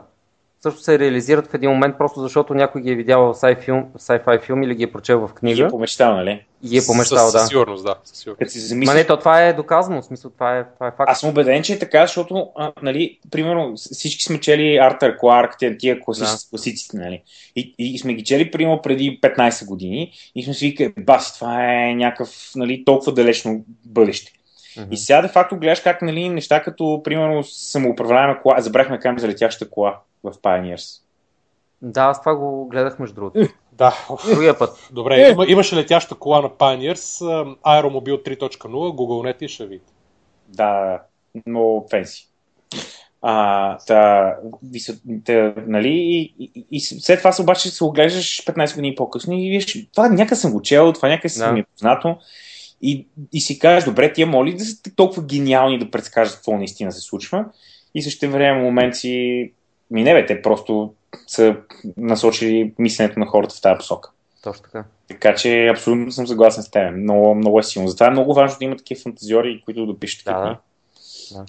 също 0.61 0.81
се 0.81 0.99
реализират 0.99 1.47
в 1.47 1.53
един 1.53 1.69
момент, 1.69 1.97
просто 1.97 2.19
защото 2.19 2.53
някой 2.53 2.81
ги 2.81 2.91
е 2.91 2.95
видял 2.95 3.33
в 3.33 3.35
sci-fi 3.35 3.63
филм, 3.63 3.85
sci-fi 3.97 4.41
филм 4.41 4.63
или 4.63 4.75
ги 4.75 4.83
е 4.83 4.91
прочел 4.91 5.27
в 5.27 5.33
книга 5.33 5.65
е 5.65 5.69
помечтал, 5.69 6.15
нали? 6.15 6.45
и 6.63 6.77
е 6.77 6.81
помещал, 6.87 7.17
със, 7.17 7.33
да. 7.33 7.39
Със 7.39 7.47
сигурност, 7.47 7.83
да. 7.83 7.95
Със 8.03 8.17
сигурност. 8.17 8.39
Като 8.39 8.51
си 8.51 8.57
Ма 8.57 8.65
замислиш, 8.65 8.95
не, 8.95 9.07
то 9.07 9.17
това 9.17 9.43
е 9.43 9.53
доказано, 9.53 10.01
в 10.01 10.05
смисъл, 10.05 10.31
това 10.31 10.57
е, 10.57 10.63
това 10.73 10.87
е 10.87 10.91
факт. 10.91 11.11
Аз 11.11 11.19
съм 11.19 11.29
убеден, 11.29 11.63
че 11.63 11.73
е 11.73 11.79
така, 11.79 12.05
защото, 12.05 12.49
а, 12.55 12.71
нали, 12.81 13.19
примерно, 13.31 13.73
всички 13.75 14.23
сме 14.23 14.39
чели 14.39 14.77
Артър 14.77 15.17
Кларк, 15.17 15.57
тия, 15.59 15.77
тия 15.77 15.99
класици, 15.99 16.49
класиците, 16.49 16.97
нали? 16.97 17.21
И, 17.55 17.75
и, 17.77 17.99
сме 17.99 18.13
ги 18.13 18.23
чели, 18.23 18.51
примерно, 18.51 18.81
преди 18.81 19.19
15 19.21 19.65
години 19.65 20.11
и 20.35 20.43
сме 20.43 20.53
си 20.53 20.67
викали, 20.67 20.93
баси, 20.99 21.33
това 21.33 21.73
е 21.73 21.95
някакъв, 21.95 22.51
нали, 22.55 22.85
толкова 22.85 23.13
далечно 23.13 23.65
бъдеще. 23.85 24.31
Мгм. 24.77 24.87
И 24.93 24.97
сега, 24.97 25.21
де 25.21 25.27
факто, 25.27 25.57
гледаш 25.57 25.79
как, 25.79 26.01
нали, 26.01 26.29
неща 26.29 26.63
като, 26.63 27.01
примерно, 27.03 27.43
самоуправляема 27.43 28.41
кола, 28.41 28.61
забрахме 28.61 28.97
да 28.97 29.01
кажем 29.01 29.19
за 29.19 29.27
летяща 29.27 29.69
кола 29.69 29.99
в 30.23 30.31
Pioneers. 30.31 31.01
Да, 31.81 32.01
аз 32.01 32.21
това 32.21 32.35
го 32.35 32.67
гледах 32.67 32.99
между 32.99 33.15
другото. 33.15 33.39
Да. 33.71 33.95
Другия 34.29 34.57
път. 34.57 34.89
Добре, 34.91 35.29
има, 35.29 35.45
имаше 35.47 35.75
летяща 35.75 36.15
кола 36.15 36.41
на 36.41 36.49
Pioneers, 36.49 37.25
а, 37.63 37.81
Aeromobile 37.81 38.39
3.0, 38.39 38.95
гугълнете 38.95 39.45
и 39.45 39.49
ще 39.49 39.65
видите. 39.65 39.93
Да, 40.47 41.01
много 41.47 41.87
фенси. 41.89 42.29
А, 43.21 43.77
та, 43.77 44.33
висо, 44.63 44.93
та, 45.25 45.53
нали, 45.67 45.89
и, 45.89 46.33
и, 46.39 46.65
и, 46.71 46.79
след 46.79 47.19
това 47.19 47.31
се 47.31 47.41
обаче 47.41 47.69
се 47.69 47.83
оглеждаш 47.83 48.45
15 48.45 48.75
години 48.75 48.95
по-късно 48.95 49.33
и 49.33 49.49
виж, 49.49 49.87
това 49.93 50.09
някъде 50.09 50.35
съм 50.35 50.51
го 50.51 50.61
чел, 50.61 50.93
това 50.93 51.09
някъде 51.09 51.29
си 51.29 51.39
Да. 51.39 51.51
ми 51.51 51.59
е 51.59 51.63
познато. 51.63 52.17
И, 52.81 53.07
и 53.33 53.41
си 53.41 53.59
кажеш, 53.59 53.83
добре, 53.83 54.13
тия 54.13 54.27
моли 54.27 54.53
да 54.53 54.65
са 54.65 54.75
толкова 54.95 55.23
гениални 55.23 55.79
да 55.79 55.91
предскажат 55.91 56.35
какво 56.35 56.57
наистина 56.57 56.91
се 56.91 57.01
случва. 57.01 57.45
И 57.95 58.01
също 58.01 58.29
време 58.29 58.63
моменти, 58.63 59.51
ми 59.91 60.03
не 60.03 60.13
бе, 60.13 60.25
те 60.25 60.41
просто 60.41 60.93
са 61.27 61.55
насочили 61.97 62.73
мисленето 62.79 63.19
на 63.19 63.25
хората 63.25 63.55
в 63.55 63.61
тази 63.61 63.77
посока. 63.77 64.09
Точно 64.43 64.63
така. 64.63 64.83
Така 65.07 65.35
че 65.35 65.67
абсолютно 65.67 66.11
съм 66.11 66.27
съгласен 66.27 66.63
с 66.63 66.71
теб. 66.71 66.93
Много, 66.95 67.35
много 67.35 67.59
е 67.59 67.63
силно. 67.63 67.87
Затова 67.87 68.07
е 68.07 68.11
много 68.11 68.33
важно 68.33 68.57
да 68.59 68.65
има 68.65 68.75
такива 68.75 69.01
фантазиори, 69.01 69.61
които 69.65 69.85
да 69.85 69.99
пишат. 69.99 70.25
Да, 70.25 70.39
да. 70.39 70.57
Да. 71.33 71.45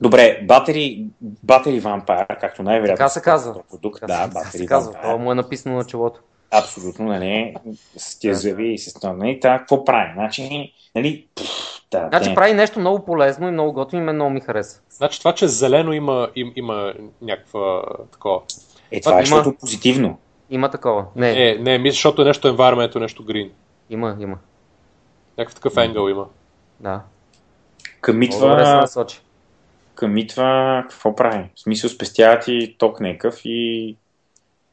Добре, 0.00 0.44
батери, 0.48 1.04
батери 1.22 1.80
вампир, 1.80 2.26
както 2.40 2.62
най-вероятно. 2.62 2.96
Така 2.96 3.08
се 3.08 3.22
казва. 3.22 3.62
Продукт, 3.70 4.00
Така 4.00 4.06
да, 4.06 4.22
се- 4.22 4.30
батери 4.34 4.58
се 4.58 4.66
казва. 4.66 4.92
Това 4.92 5.16
му 5.16 5.32
е 5.32 5.34
написано 5.34 5.76
на 5.76 5.84
челото. 5.84 6.20
Абсолютно, 6.50 7.04
нали, 7.04 7.54
с 7.96 8.18
тия 8.18 8.32
Да. 8.32 8.38
зъби 8.38 8.72
и 8.72 8.78
с 8.78 8.94
това, 8.94 9.12
нали, 9.12 9.40
така, 9.40 9.58
какво 9.58 9.84
прави? 9.84 10.10
Значи, 10.14 10.72
нали, 10.94 11.26
да, 11.90 12.08
Значи 12.08 12.34
прави 12.34 12.52
нещо 12.54 12.78
много 12.80 13.04
полезно 13.04 13.48
и 13.48 13.52
много 13.52 13.72
готино 13.72 14.02
и 14.02 14.04
мен 14.04 14.14
много 14.14 14.30
ми 14.30 14.40
хареса. 14.40 14.80
Значи 14.90 15.18
това, 15.18 15.34
че 15.34 15.48
зелено 15.48 15.92
има, 15.92 16.28
им, 16.36 16.52
има 16.56 16.92
някаква 17.22 17.82
такова. 18.12 18.40
е, 18.90 19.00
това 19.00 19.12
е, 19.12 19.14
има- 19.14 19.20
защото 19.20 19.48
е 19.48 19.56
позитивно. 19.56 20.18
Има 20.50 20.70
такова. 20.70 21.04
Не, 21.16 21.32
Не, 21.32 21.54
не, 21.54 21.78
мисля, 21.78 21.92
защото 21.94 22.22
е 22.22 22.24
нещо 22.24 22.48
environment, 22.48 23.00
нещо 23.00 23.24
green. 23.24 23.50
има, 23.90 24.16
има. 24.20 24.38
Някакъв 25.38 25.54
такъв 25.54 25.76
енгъл 25.76 26.08
има. 26.08 26.26
Да. 26.80 27.00
Къмитва, 28.00 28.86
къмитва, 29.94 30.82
какво 30.90 31.16
прави? 31.16 31.50
В 31.54 31.60
смисъл, 31.60 31.90
спестява 31.90 32.38
ти 32.38 32.76
ток 32.78 33.00
някакъв 33.00 33.40
и, 33.44 33.96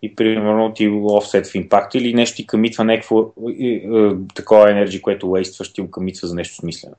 и 0.02 0.16
примерно 0.16 0.74
ти 0.74 0.88
го 0.88 1.16
офсет 1.16 1.48
в 1.48 1.56
импакт 1.56 1.96
или 1.96 2.14
нещо 2.14 2.36
ти 2.36 2.48
къмитва 2.48 2.84
някакво 2.84 3.22
е, 3.60 3.64
е, 3.64 4.12
такова 4.36 4.72
енергия, 4.72 5.02
което 5.02 5.32
уействаш, 5.32 5.74
ти 5.74 5.82
го 5.82 5.92
къмитва 5.92 6.28
за 6.28 6.36
нещо 6.36 6.56
смислено. 6.56 6.96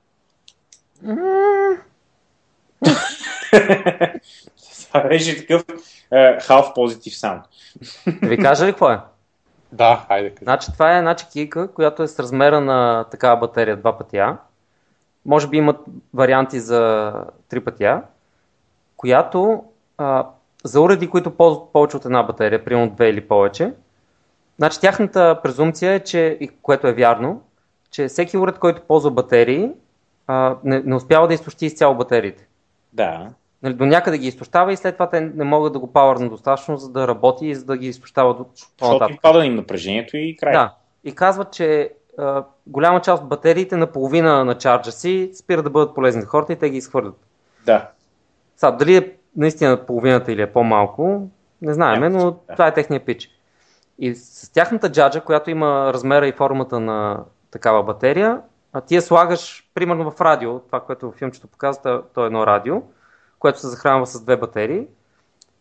Това 4.89 5.01
беше 5.09 5.39
такъв 5.39 5.65
е, 6.11 6.39
half 6.39 6.75
positive 6.77 7.15
sound. 7.15 7.43
Да 8.21 8.29
ви 8.29 8.37
кажа 8.37 8.67
ли 8.67 8.71
какво 8.71 8.91
е? 8.91 8.99
Да, 9.73 10.05
хайде. 10.09 10.35
Значи 10.43 10.73
това 10.73 10.95
е 10.95 10.99
една 10.99 11.17
чекийка, 11.17 11.73
която 11.73 12.03
е 12.03 12.09
с 12.09 12.19
размера 12.19 12.61
на 12.61 13.05
такава 13.05 13.37
батерия 13.37 13.77
два 13.77 13.99
пъти 13.99 14.19
А. 14.19 14.37
Може 15.27 15.49
би 15.49 15.57
имат 15.57 15.77
варианти 16.15 16.61
за 16.61 17.13
три 17.49 17.61
пъти 17.61 17.85
А, 17.85 18.03
която 18.97 19.65
а, 19.99 20.27
за 20.65 20.81
уреди, 20.81 21.11
които 21.11 21.31
ползват 21.31 21.73
повече 21.73 21.97
от 21.97 22.05
една 22.05 22.23
батерия, 22.23 22.65
примерно 22.65 22.91
две 22.91 23.09
или 23.09 23.21
повече, 23.21 23.73
значи 24.59 24.81
тяхната 24.81 25.41
презумпция 25.43 25.93
е, 25.93 26.01
че, 26.01 26.39
което 26.63 26.87
е 26.87 26.93
вярно, 26.93 27.43
че 27.91 28.09
всеки 28.09 28.39
уред, 28.39 28.59
който 28.59 28.83
ползва 28.89 29.11
батерии, 29.11 29.71
а, 30.27 30.57
не, 30.65 30.81
не 30.81 30.95
успява 30.95 31.29
да 31.29 31.35
изтощи 31.35 31.67
изцяло 31.67 31.95
батериите. 31.95 32.47
Да. 32.93 33.29
Нали, 33.63 33.75
до 33.75 33.87
някъде 33.87 34.19
ги 34.19 34.27
изтощава 34.27 34.73
и 34.73 34.77
след 34.77 34.95
това 34.95 35.11
те 35.11 35.21
не 35.21 35.45
могат 35.45 35.73
да 35.73 35.79
го 35.79 35.93
пауърнат 35.93 36.31
достатъчно, 36.31 36.77
за 36.77 36.89
да 36.89 37.09
работи 37.09 37.47
и 37.47 37.55
за 37.55 37.65
да 37.65 37.77
ги 37.77 37.87
изтощава 37.87 38.35
до 38.35 38.47
Защото 38.81 39.11
им 39.11 39.19
пада 39.23 39.45
им 39.45 39.55
напрежението 39.55 40.17
и 40.17 40.37
край. 40.37 40.53
Да. 40.53 40.75
И 41.05 41.15
казват, 41.15 41.53
че 41.53 41.93
а, 42.19 42.45
голяма 42.67 43.01
част 43.01 43.23
от 43.23 43.29
батериите 43.29 43.77
на 43.77 43.87
половина 43.87 44.45
на 44.45 44.59
чарджа 44.59 44.93
си 44.93 45.31
спират 45.35 45.65
да 45.65 45.71
бъдат 45.71 45.95
полезни 45.95 46.23
за 46.23 46.29
хората 46.29 46.53
и 46.53 46.57
те 46.57 46.71
ги 46.71 46.77
изхвърлят. 46.77 47.17
да. 47.67 47.91
Сега, 48.57 48.71
дали 48.71 48.97
е 48.97 49.18
наистина 49.39 49.87
половината 49.87 50.33
или 50.33 50.43
е 50.43 50.53
по-малко, 50.53 51.29
не 51.63 51.75
знаем, 51.75 52.01
Няма 52.01 52.19
но 52.19 52.33
това 52.33 52.67
е 52.67 52.75
техния 52.75 53.05
пич. 53.05 53.31
И 53.99 54.15
с 54.15 54.53
тяхната 54.53 54.93
джаджа, 54.93 55.21
която 55.21 55.51
има 55.51 55.93
размера 55.93 56.27
и 56.27 56.33
формата 56.33 56.81
на 56.81 57.25
такава 57.51 57.83
батерия, 57.83 58.41
а 58.73 58.81
ти 58.81 58.95
я 58.95 59.03
слагаш 59.03 59.71
примерно 59.75 60.11
в 60.11 60.21
радио, 60.21 60.59
това, 60.59 60.81
което 60.81 61.11
в 61.11 61.15
филмчето 61.15 61.49
показва, 61.49 61.83
то- 61.83 62.03
то 62.15 62.23
е 62.23 62.27
едно 62.27 62.47
радио, 62.47 62.83
което 63.39 63.61
се 63.61 63.69
захранва 63.69 64.07
с 64.07 64.25
две 64.25 64.37
батерии. 64.37 64.87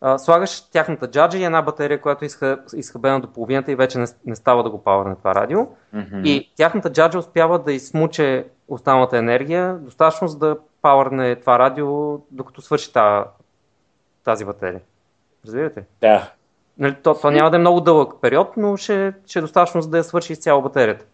А, 0.02 0.18
слагаш 0.18 0.62
тяхната 0.62 1.12
джаджа 1.12 1.38
и 1.38 1.44
една 1.44 1.62
батерия, 1.62 2.02
която 2.02 2.26
е 2.26 2.28
изха, 2.28 2.60
изхабена 2.76 3.20
до 3.20 3.28
половината 3.28 3.72
и 3.72 3.76
вече 3.76 4.00
не, 4.00 4.06
не 4.26 4.36
става 4.36 4.64
да 4.64 4.70
го 4.70 4.84
пауърне 4.84 5.16
това 5.16 5.36
радио. 5.36 5.68
Мгм. 5.94 6.22
И 6.24 6.52
тяхната 6.56 6.92
джаджа 6.92 7.20
успява 7.20 7.60
да 7.60 7.74
измуче 7.74 8.48
останалата 8.68 9.18
енергия, 9.18 9.74
достатъчно 9.74 10.28
за 10.28 10.38
да 10.38 10.58
пауърне 10.82 11.36
това 11.36 11.60
радио, 11.60 12.18
докато 12.32 12.62
свърши 12.62 12.94
тази, 12.94 13.26
тази 14.28 14.46
батерия. 14.46 14.82
Разбирате? 15.46 15.84
Да. 16.02 16.32
Нали, 16.78 16.96
то, 17.04 17.14
то 17.22 17.32
няма 17.32 17.50
да 17.50 17.58
е 17.58 17.60
много 17.60 17.82
дълъг 17.82 18.14
период, 18.22 18.58
но 18.58 18.78
ще, 18.78 19.14
ще 19.26 19.40
е 19.40 19.42
достатъчно 19.42 19.82
за 19.82 19.90
да 19.90 19.98
я 19.98 20.04
свърши 20.04 20.34
изцяло 20.34 20.62
батерията. 20.62 21.06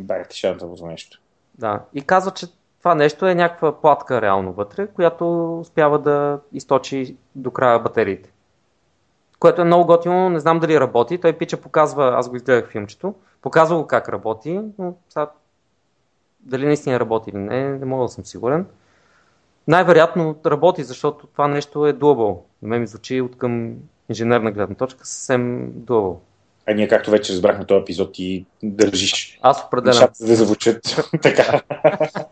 Бах 0.00 0.28
ти 0.28 0.36
шантовото 0.36 0.86
нещо. 0.86 1.20
Да. 1.54 1.80
И 1.94 2.02
казва, 2.02 2.30
че 2.30 2.46
това 2.78 2.94
нещо 2.94 3.26
е 3.26 3.34
някаква 3.34 3.80
платка 3.80 4.22
реално 4.22 4.52
вътре, 4.52 4.86
която 4.86 5.58
успява 5.60 5.98
да 5.98 6.40
източи 6.52 7.16
до 7.34 7.50
края 7.50 7.78
батериите. 7.78 8.30
Което 9.38 9.60
е 9.60 9.64
много 9.64 9.86
готино, 9.86 10.30
не 10.30 10.40
знам 10.40 10.58
дали 10.58 10.80
работи. 10.80 11.18
Той 11.18 11.32
пича 11.32 11.56
показва, 11.56 12.14
аз 12.16 12.28
го 12.28 12.36
изгледах 12.36 12.70
филмчето, 12.70 13.14
показва 13.42 13.76
го 13.76 13.86
как 13.86 14.08
работи, 14.08 14.60
но 14.78 14.94
сега 15.08 15.30
дали 16.40 16.66
наистина 16.66 17.00
работи 17.00 17.30
или 17.30 17.38
не, 17.38 17.78
не 17.78 17.84
мога 17.84 18.04
да 18.04 18.08
съм 18.08 18.24
сигурен. 18.24 18.66
Най-вероятно 19.68 20.36
работи, 20.46 20.84
защото 20.84 21.26
това 21.26 21.48
нещо 21.48 21.86
е 21.86 21.92
doable. 21.92 22.38
На 22.62 22.68
мен 22.68 22.80
ми 22.80 22.86
звучи 22.86 23.20
от 23.20 23.38
към 23.38 23.74
инженерна 24.10 24.52
гледна 24.52 24.74
точка 24.76 25.06
съвсем 25.06 25.72
doable. 25.72 26.16
А 26.68 26.74
ние, 26.74 26.88
както 26.88 27.10
вече 27.10 27.32
разбрахме 27.32 27.64
този 27.64 27.80
епизод, 27.80 28.12
ти 28.12 28.46
държиш 28.62 29.38
Аз 29.42 29.64
определям. 29.66 29.94
нещата 29.94 30.26
да 30.26 30.36
звучат 30.36 30.82
така. 31.22 31.62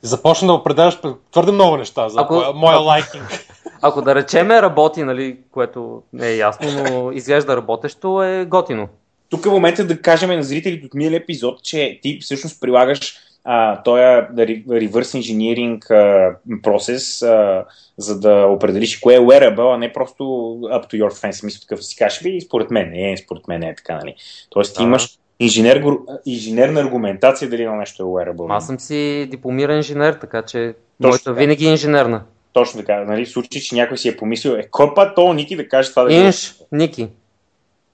Започна 0.03 0.47
да 0.47 0.55
определяш 0.55 0.99
твърде 1.31 1.53
много 1.53 1.77
неща 1.77 2.09
за 2.09 2.21
Ако- 2.21 2.35
моя, 2.35 2.53
моя 2.53 2.79
лайкинг. 2.79 3.47
Ако 3.83 4.03
да 4.03 4.15
речеме 4.15 4.63
работи, 4.63 5.03
нали, 5.03 5.39
което 5.51 6.03
не 6.13 6.29
е 6.29 6.37
ясно, 6.37 6.69
но 6.85 7.13
изглежда 7.13 7.57
работещо, 7.57 8.23
е 8.23 8.45
готино. 8.45 8.89
Тук 9.29 9.47
е 9.47 9.51
момента 9.51 9.87
да 9.87 10.03
кажем 10.03 10.31
на 10.31 10.43
зрителите 10.43 10.87
от 10.87 10.95
миналия 10.95 11.19
епизод, 11.19 11.63
че 11.63 11.99
ти 12.03 12.19
всъщност 12.23 12.61
прилагаш 12.61 13.15
а, 13.45 13.83
този 13.83 14.03
reverse 14.03 15.21
engineering 15.21 15.91
а, 15.91 16.37
процес, 16.63 17.23
а, 17.23 17.65
за 17.99 18.21
да 18.21 18.47
определиш 18.47 18.99
кое 18.99 19.15
е 19.15 19.21
wearable, 19.21 19.75
а 19.75 19.79
не 19.79 19.93
просто 19.93 20.23
up 20.63 20.93
to 20.93 21.03
your 21.03 21.11
fancy. 21.11 21.33
Смисъл 21.33 21.61
такъв 21.61 21.85
си 21.85 21.97
кажеш, 21.97 22.23
би, 22.23 22.41
според 22.41 22.71
мен 22.71 22.93
е, 22.95 23.17
според 23.17 23.49
мен 23.49 23.63
е 23.63 23.75
така, 23.75 23.95
нали? 23.95 24.15
Тоест 24.51 24.77
ти 24.77 24.83
имаш 24.83 25.19
инженер, 25.41 25.85
инженерна 26.27 26.81
аргументация 26.81 27.51
дали 27.51 27.63
едно 27.63 27.77
нещо 27.77 28.03
е 28.03 28.07
wearable. 28.07 28.57
Аз 28.57 28.67
съм 28.67 28.81
си 28.81 29.29
дипломиран 29.31 29.77
инженер, 29.77 30.15
така 30.15 30.43
че 30.43 30.75
моята 31.01 31.25
така. 31.25 31.33
винаги 31.33 31.67
е 31.67 31.71
инженерна. 31.71 32.23
Точно 32.53 32.81
така, 32.81 33.05
нали? 33.05 33.27
В 33.27 33.31
случай, 33.31 33.63
че 33.63 33.75
някой 33.75 33.99
си 33.99 34.09
е 34.09 34.17
помислил, 34.17 34.51
е, 34.51 34.69
кой 34.71 34.95
път 34.95 35.15
то 35.15 35.33
Ники 35.33 35.57
да 35.57 35.69
каже 35.69 35.91
това 35.91 36.05
да 36.05 36.15
е 36.15 36.17
Инж, 36.17 36.55
Ники. 36.73 37.09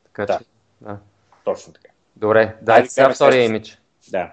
Така 0.05 0.27
Да. 0.27 0.39
че, 0.39 0.45
да. 0.81 0.97
Точно 1.45 1.73
така. 1.73 1.89
Добре, 2.17 2.55
дайте 2.63 2.89
сега 2.89 3.15
втория 3.15 3.45
имидж. 3.45 3.79
Да. 4.11 4.31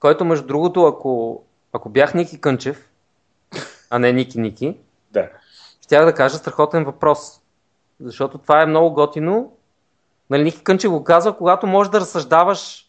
Който, 0.00 0.24
между 0.24 0.46
другото, 0.46 0.86
ако, 0.86 1.42
ако 1.72 1.88
бях 1.88 2.14
Ники 2.14 2.40
Кънчев, 2.40 2.88
а 3.90 3.98
не 3.98 4.12
Ники 4.12 4.40
Ники, 4.40 4.76
Да. 5.10 5.28
щях 5.80 6.04
да 6.04 6.14
кажа 6.14 6.36
страхотен 6.36 6.84
въпрос. 6.84 7.40
Защото 8.00 8.38
това 8.38 8.62
е 8.62 8.66
много 8.66 8.94
готино. 8.94 9.52
Нали, 10.30 10.44
Ники 10.44 10.64
Кънчев 10.64 10.90
го 10.90 11.04
казва, 11.04 11.36
когато 11.36 11.66
можеш 11.66 11.90
да 11.90 12.00
разсъждаваш 12.00 12.88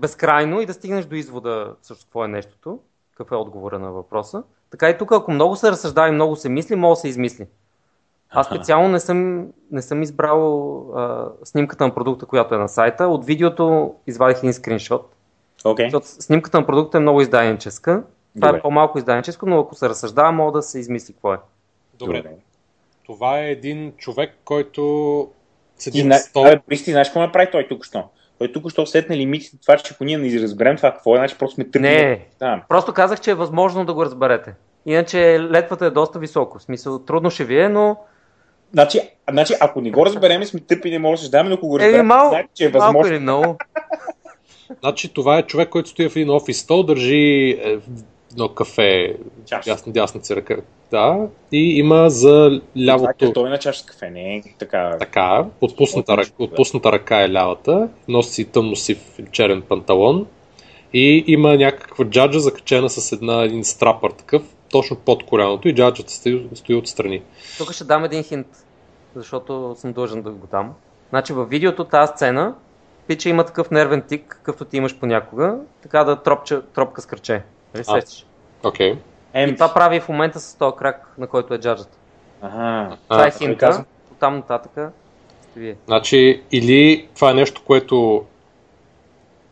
безкрайно 0.00 0.60
и 0.60 0.66
да 0.66 0.74
стигнеш 0.74 1.04
до 1.04 1.14
извода 1.14 1.74
също 1.82 2.04
какво 2.04 2.24
е 2.24 2.28
нещото, 2.28 2.78
какъв 3.10 3.32
е 3.32 3.34
отговора 3.34 3.78
на 3.78 3.92
въпроса. 3.92 4.42
Така 4.70 4.90
и 4.90 4.98
тук, 4.98 5.12
ако 5.12 5.30
много 5.30 5.56
се 5.56 5.70
разсъждава 5.70 6.08
и 6.08 6.12
много 6.12 6.36
се 6.36 6.48
мисли, 6.48 6.76
може 6.76 6.98
да 6.98 7.00
се 7.00 7.08
измисли. 7.08 7.46
Аз 8.30 8.46
специално 8.46 8.88
не 8.88 9.00
съм, 9.00 9.48
не 9.70 9.82
съм 9.82 10.02
избрал 10.02 10.78
а, 10.96 11.28
снимката 11.44 11.86
на 11.86 11.94
продукта, 11.94 12.26
която 12.26 12.54
е 12.54 12.58
на 12.58 12.68
сайта. 12.68 13.08
От 13.08 13.24
видеото 13.24 13.94
извадих 14.06 14.38
един 14.38 14.52
скриншот. 14.52 15.15
Окей. 15.64 15.86
Защото 15.86 16.06
снимката 16.22 16.60
на 16.60 16.66
продукта 16.66 16.98
е 16.98 17.00
много 17.00 17.20
изданическа. 17.20 18.02
Това 18.34 18.48
Добре. 18.48 18.58
е 18.58 18.62
по-малко 18.62 18.98
изданическо, 18.98 19.46
но 19.46 19.60
ако 19.60 19.74
се 19.74 19.88
разсъждава, 19.88 20.32
мога 20.32 20.52
да 20.52 20.62
се 20.62 20.78
измисли 20.78 21.12
какво 21.12 21.34
е. 21.34 21.38
Добре, 21.98 22.22
това 23.06 23.40
е 23.40 23.50
един 23.50 23.92
човек, 23.96 24.34
който 24.44 25.28
седи 25.78 26.04
на 26.04 26.18
стол. 26.18 26.46
Абе, 26.46 26.60
Борис, 26.68 26.84
ти 26.84 26.90
знаеш 26.90 27.08
какво 27.08 27.20
направи 27.20 27.48
той 27.52 27.66
тук 27.68 27.84
що? 27.84 28.04
Той 28.38 28.52
тук 28.52 28.70
що 28.70 28.86
сетне 28.86 29.16
лимитите, 29.16 29.56
това, 29.62 29.76
че 29.76 29.94
ако 29.94 30.04
ние 30.04 30.18
не 30.18 30.42
разберем 30.42 30.76
това 30.76 30.92
какво 30.92 31.14
е, 31.14 31.18
значи 31.18 31.38
просто 31.38 31.54
сме 31.54 31.64
тъпи. 31.64 31.78
Не, 31.78 32.26
Да. 32.38 32.62
просто 32.68 32.92
казах, 32.92 33.20
че 33.20 33.30
е 33.30 33.34
възможно 33.34 33.84
да 33.84 33.94
го 33.94 34.04
разберете. 34.04 34.54
Иначе 34.86 35.40
летвата 35.40 35.86
е 35.86 35.90
доста 35.90 36.18
високо. 36.18 36.58
В 36.58 36.62
смисъл, 36.62 36.98
трудно 36.98 37.30
ще 37.30 37.44
ви 37.44 37.60
е, 37.60 37.68
но 37.68 37.96
Значи, 38.72 39.00
значи, 39.30 39.54
ако 39.60 39.80
не 39.80 39.90
го 39.90 40.06
разберем, 40.06 40.44
сме 40.44 40.60
тъпи, 40.60 40.90
не 40.90 40.98
можем 40.98 41.22
да 41.22 41.26
ждаме, 41.26 41.48
но 41.48 41.54
ако 41.54 41.68
го 41.68 41.78
разберем, 41.78 42.06
мал, 42.06 42.28
значи, 42.28 42.48
че 42.54 42.64
е 42.64 42.68
малко 42.68 42.84
възможно. 42.84 43.12
или 43.12 43.20
много. 43.20 43.56
Значи 44.80 45.14
това 45.14 45.38
е 45.38 45.42
човек, 45.42 45.68
който 45.68 45.88
стои 45.88 46.08
в 46.08 46.16
един 46.16 46.30
офис 46.30 46.58
стол, 46.58 46.82
държи 46.82 47.50
е, 47.50 47.78
едно 48.32 48.48
кафе, 48.48 49.16
Чаша. 49.46 49.70
дясна, 49.70 49.92
дясната 49.92 50.36
ръка. 50.36 50.56
Да, 50.90 51.26
и 51.52 51.78
има 51.78 52.10
за 52.10 52.60
лявото 52.86 53.32
той 53.32 53.46
е 53.46 53.50
на 53.50 53.58
чаша 53.58 53.80
с 53.80 53.82
кафе, 53.82 54.10
не 54.10 54.36
е 54.36 54.42
така. 54.58 54.96
така, 54.98 55.46
отпусната, 55.60 56.16
ръка, 56.16 56.30
отпусната 56.38 56.92
ръка 56.92 57.22
е 57.22 57.32
лявата, 57.32 57.88
носи 58.08 58.30
си 58.30 58.44
тъмно 58.44 58.76
сив 58.76 58.98
черен 59.32 59.62
панталон 59.62 60.26
и 60.92 61.24
има 61.26 61.56
някаква 61.56 62.04
джаджа 62.04 62.40
закачена 62.40 62.90
с 62.90 63.12
една, 63.12 63.42
един 63.42 63.64
страпър 63.64 64.10
такъв, 64.10 64.42
точно 64.70 64.96
под 64.96 65.26
коляното 65.26 65.68
и 65.68 65.74
джаджата 65.74 66.12
стои, 66.12 66.46
стои 66.54 66.74
отстрани. 66.74 67.22
Тук 67.58 67.72
ще 67.72 67.84
дам 67.84 68.04
един 68.04 68.22
хинт, 68.22 68.46
защото 69.14 69.74
съм 69.76 69.92
длъжен 69.92 70.22
да 70.22 70.30
го 70.30 70.46
дам. 70.46 70.74
Значи 71.10 71.32
във 71.32 71.48
видеото 71.48 71.84
тази 71.84 72.12
сцена, 72.14 72.54
пича 73.06 73.28
има 73.28 73.44
такъв 73.46 73.70
нервен 73.70 74.02
тик, 74.02 74.26
какъвто 74.28 74.64
ти 74.64 74.76
имаш 74.76 74.96
понякога, 74.98 75.58
така 75.82 76.04
да 76.04 76.22
тропча, 76.22 76.62
тропка 76.62 77.00
с 77.02 77.06
кръче. 77.06 77.42
Нали 77.74 77.84
сещаш? 77.84 78.26
Окей. 78.64 78.94
Ем, 79.34 79.50
И 79.50 79.54
това 79.54 79.74
прави 79.74 80.00
в 80.00 80.08
момента 80.08 80.40
с 80.40 80.54
този 80.54 80.76
крак, 80.76 81.14
на 81.18 81.26
който 81.26 81.54
е 81.54 81.58
джаджата. 81.58 81.96
Ага. 82.42 82.96
Това 83.08 83.26
е 83.26 83.56
казва. 83.56 83.84
Оттам 84.12 84.36
нататък 84.36 84.72
сте 85.50 85.60
вие. 85.60 85.76
Значи, 85.86 86.42
или 86.52 87.08
това 87.14 87.30
е 87.30 87.34
нещо, 87.34 87.62
което 87.64 88.24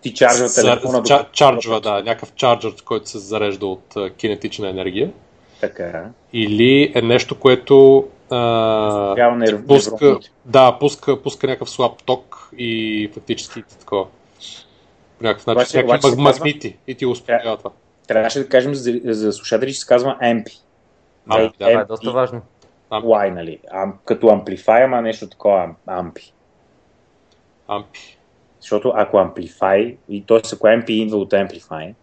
Ти 0.01 0.15
чаржва 0.15 0.49
за- 0.49 0.63
телефона. 0.63 0.99
ча- 0.99 1.03
докато- 1.19 1.33
чарджва, 1.33 1.81
да, 1.81 1.91
някакъв 2.03 2.33
чарджер, 2.33 2.75
който 2.85 3.09
се 3.09 3.19
зарежда 3.19 3.67
от 3.67 3.95
кинетична 4.17 4.69
енергия. 4.69 5.11
Така. 5.61 6.05
Или 6.33 6.93
е 6.95 7.03
нещо, 7.03 7.39
което 7.41 8.05
а, 8.31 8.37
нерв- 9.17 9.67
пуска, 9.67 10.19
да, 10.45 10.79
пуска, 10.81 11.23
пуска 11.23 11.47
някакъв 11.47 11.71
слаб 11.71 12.03
ток 12.05 12.51
и 12.59 13.11
фактически 13.15 13.63
ти 13.63 13.79
такова. 13.79 14.07
По 15.19 15.25
някакъв 15.25 15.47
начин, 15.47 15.61
Обаче- 15.61 15.77
някакви 15.77 16.09
обаче 16.09 16.23
магнити 16.23 16.77
и 16.87 16.95
ти 16.95 17.07
успокоява 17.07 17.57
това. 17.57 17.71
Трябваше 18.09 18.39
да 18.39 18.49
кажем 18.49 18.75
за, 18.75 19.01
за 19.05 19.33
слушатели, 19.33 19.73
че 19.73 19.81
се 19.81 19.87
казва 19.87 20.17
AMP. 20.23 20.49
А, 21.29 21.39
да. 21.39 21.53
Това 21.59 21.71
е 21.81 21.85
доста 21.85 22.13
важно. 22.13 22.43
Y, 22.91 23.31
нали? 23.31 23.59
Ам, 23.71 23.95
като 24.05 24.27
Amplify, 24.27 24.85
ама 24.85 25.03
нещо 25.03 25.29
такова 25.29 25.75
AMP. 25.89 26.33
Ампи. 27.69 28.19
Защото 28.61 28.93
ако 28.97 29.17
Amplify, 29.17 29.97
и 30.09 30.25
т.е. 30.27 30.37
ако 30.37 30.67
MP 30.67 30.91
идва 30.91 31.17
от 31.19 31.31
Amplify, 31.33 31.95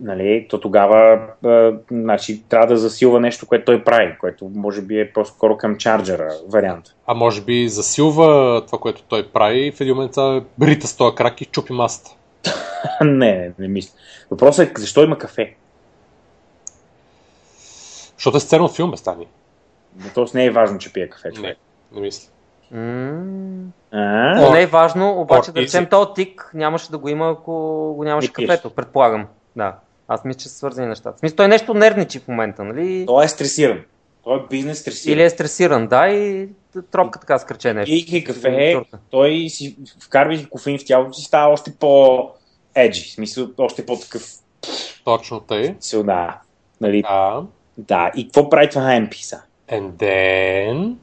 нали, 0.00 0.46
то 0.50 0.60
тогава 0.60 1.20
а, 1.44 1.72
значи, 1.90 2.42
трябва 2.48 2.66
да 2.66 2.76
засилва 2.76 3.20
нещо, 3.20 3.46
което 3.46 3.64
той 3.64 3.84
прави, 3.84 4.16
което 4.20 4.50
може 4.54 4.82
би 4.82 5.00
е 5.00 5.12
по-скоро 5.12 5.56
към 5.56 5.76
чарджера 5.76 6.34
вариант. 6.48 6.84
А 7.06 7.14
може 7.14 7.42
би 7.42 7.68
засилва 7.68 8.62
това, 8.66 8.78
което 8.78 9.02
той 9.02 9.28
прави 9.28 9.66
и 9.66 9.72
в 9.72 9.80
един 9.80 9.94
момент 9.94 10.12
това 10.12 10.42
рита 10.62 10.86
с 10.86 10.96
този 10.96 11.14
крак 11.14 11.40
и 11.40 11.44
чупи 11.44 11.72
масата. 11.72 12.10
не, 13.04 13.32
не, 13.32 13.52
не 13.58 13.68
мисля. 13.68 13.92
Въпросът 14.30 14.68
е 14.68 14.80
защо 14.80 15.02
има 15.02 15.18
кафе? 15.18 15.54
Защото 18.16 18.36
е 18.36 18.40
сцена 18.40 18.64
от 18.64 18.76
филм, 18.76 18.96
стани. 18.96 19.26
Тоест 20.14 20.34
не 20.34 20.44
е 20.44 20.50
важно, 20.50 20.78
че 20.78 20.92
пие 20.92 21.08
кафе. 21.08 21.28
Не, 21.28 21.34
човек. 21.34 21.58
не 21.92 22.00
мисля. 22.00 22.30
М, 22.70 23.72
А? 23.92 24.40
Но 24.40 24.52
не 24.52 24.62
е 24.62 24.66
важно, 24.66 25.20
обаче 25.20 25.52
да 25.52 25.60
речем 25.60 25.86
този 25.86 26.10
тик 26.14 26.50
нямаше 26.54 26.90
да 26.90 26.98
го 26.98 27.08
има, 27.08 27.30
ако 27.30 27.52
го 27.96 28.04
нямаше 28.04 28.28
Не 28.38 28.46
кафето, 28.46 28.70
предполагам. 28.70 29.26
Да. 29.56 29.76
Аз 30.08 30.24
мисля, 30.24 30.38
че 30.38 30.48
са 30.48 30.54
свързани 30.54 30.88
нещата. 30.88 31.16
В 31.16 31.20
смисъл, 31.20 31.36
той 31.36 31.48
нещо 31.48 31.74
нервничи 31.74 32.18
в 32.18 32.28
момента, 32.28 32.64
нали? 32.64 33.04
Той 33.06 33.24
е 33.24 33.28
стресиран. 33.28 33.80
Той 34.24 34.36
е 34.36 34.42
бизнес 34.50 34.80
стресиран. 34.80 35.12
Или 35.14 35.22
е 35.22 35.30
стресиран, 35.30 35.86
да, 35.86 36.08
и 36.08 36.48
тропка 36.90 37.20
така 37.20 37.38
скръче 37.38 37.74
нещо. 37.74 37.92
Пийки 37.92 38.24
кафе, 38.24 38.82
той 39.10 39.48
си 39.48 39.76
вкарвайки 40.04 40.48
кофеин 40.48 40.78
в 40.78 40.84
тялото 40.84 41.12
си 41.12 41.24
става 41.24 41.52
още 41.52 41.72
по 41.80 42.18
еджи, 42.74 43.08
в 43.08 43.12
смисъл 43.12 43.48
още 43.58 43.86
по-такъв 43.86 44.22
Точно 45.04 45.40
тъй. 45.40 45.74
сил, 45.80 46.02
да. 46.02 46.40
Нали, 46.80 47.02
Да. 47.02 47.42
да. 47.78 48.10
И 48.16 48.24
какво 48.24 48.50
прави 48.50 48.68
това 48.68 48.82
MP 48.82 49.14
са? 49.22 49.42
And 49.68 49.90
then... 49.90 50.94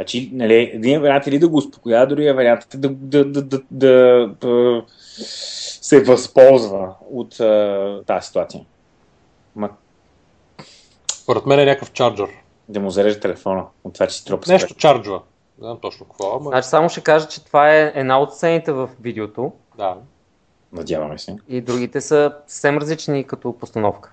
Значи, 0.00 0.30
нали, 0.32 0.70
един 0.74 1.00
вариант 1.00 1.26
е 1.26 1.30
ли 1.30 1.38
да 1.38 1.48
го 1.48 1.56
успокоява, 1.56 2.06
другия 2.06 2.34
вариант 2.34 2.74
е 2.74 2.76
да, 2.76 2.88
да, 2.88 3.24
да, 3.24 3.42
да, 3.42 3.60
да, 3.70 4.26
да 4.40 4.82
се 4.88 6.02
възползва 6.02 6.94
от 7.10 7.40
а, 7.40 8.02
тази 8.06 8.26
ситуация. 8.26 8.64
Ма, 9.56 9.70
Според 11.12 11.46
мен 11.46 11.60
е 11.60 11.64
някакъв 11.64 11.92
чарджер. 11.92 12.28
да 12.68 12.80
му 12.80 12.90
зарежда 12.90 13.20
телефона 13.20 13.64
от 13.84 13.94
това, 13.94 14.06
че 14.06 14.16
си 14.16 14.24
тропа 14.24 14.52
Нещо 14.52 14.74
чарджва. 14.74 15.22
Не 15.58 15.64
знам 15.64 15.78
точно 15.82 16.06
какво, 16.06 16.36
ама... 16.36 16.50
Значи 16.50 16.68
само 16.68 16.88
ще 16.88 17.00
кажа, 17.00 17.28
че 17.28 17.44
това 17.44 17.74
е 17.74 17.92
една 17.94 18.20
от 18.20 18.34
сцените 18.34 18.72
в 18.72 18.90
видеото 19.00 19.52
Да. 19.76 19.96
Надяваме 20.72 21.18
се. 21.18 21.36
и 21.48 21.60
другите 21.60 22.00
са 22.00 22.32
съвсем 22.46 22.78
различни 22.78 23.24
като 23.24 23.58
постановка. 23.58 24.12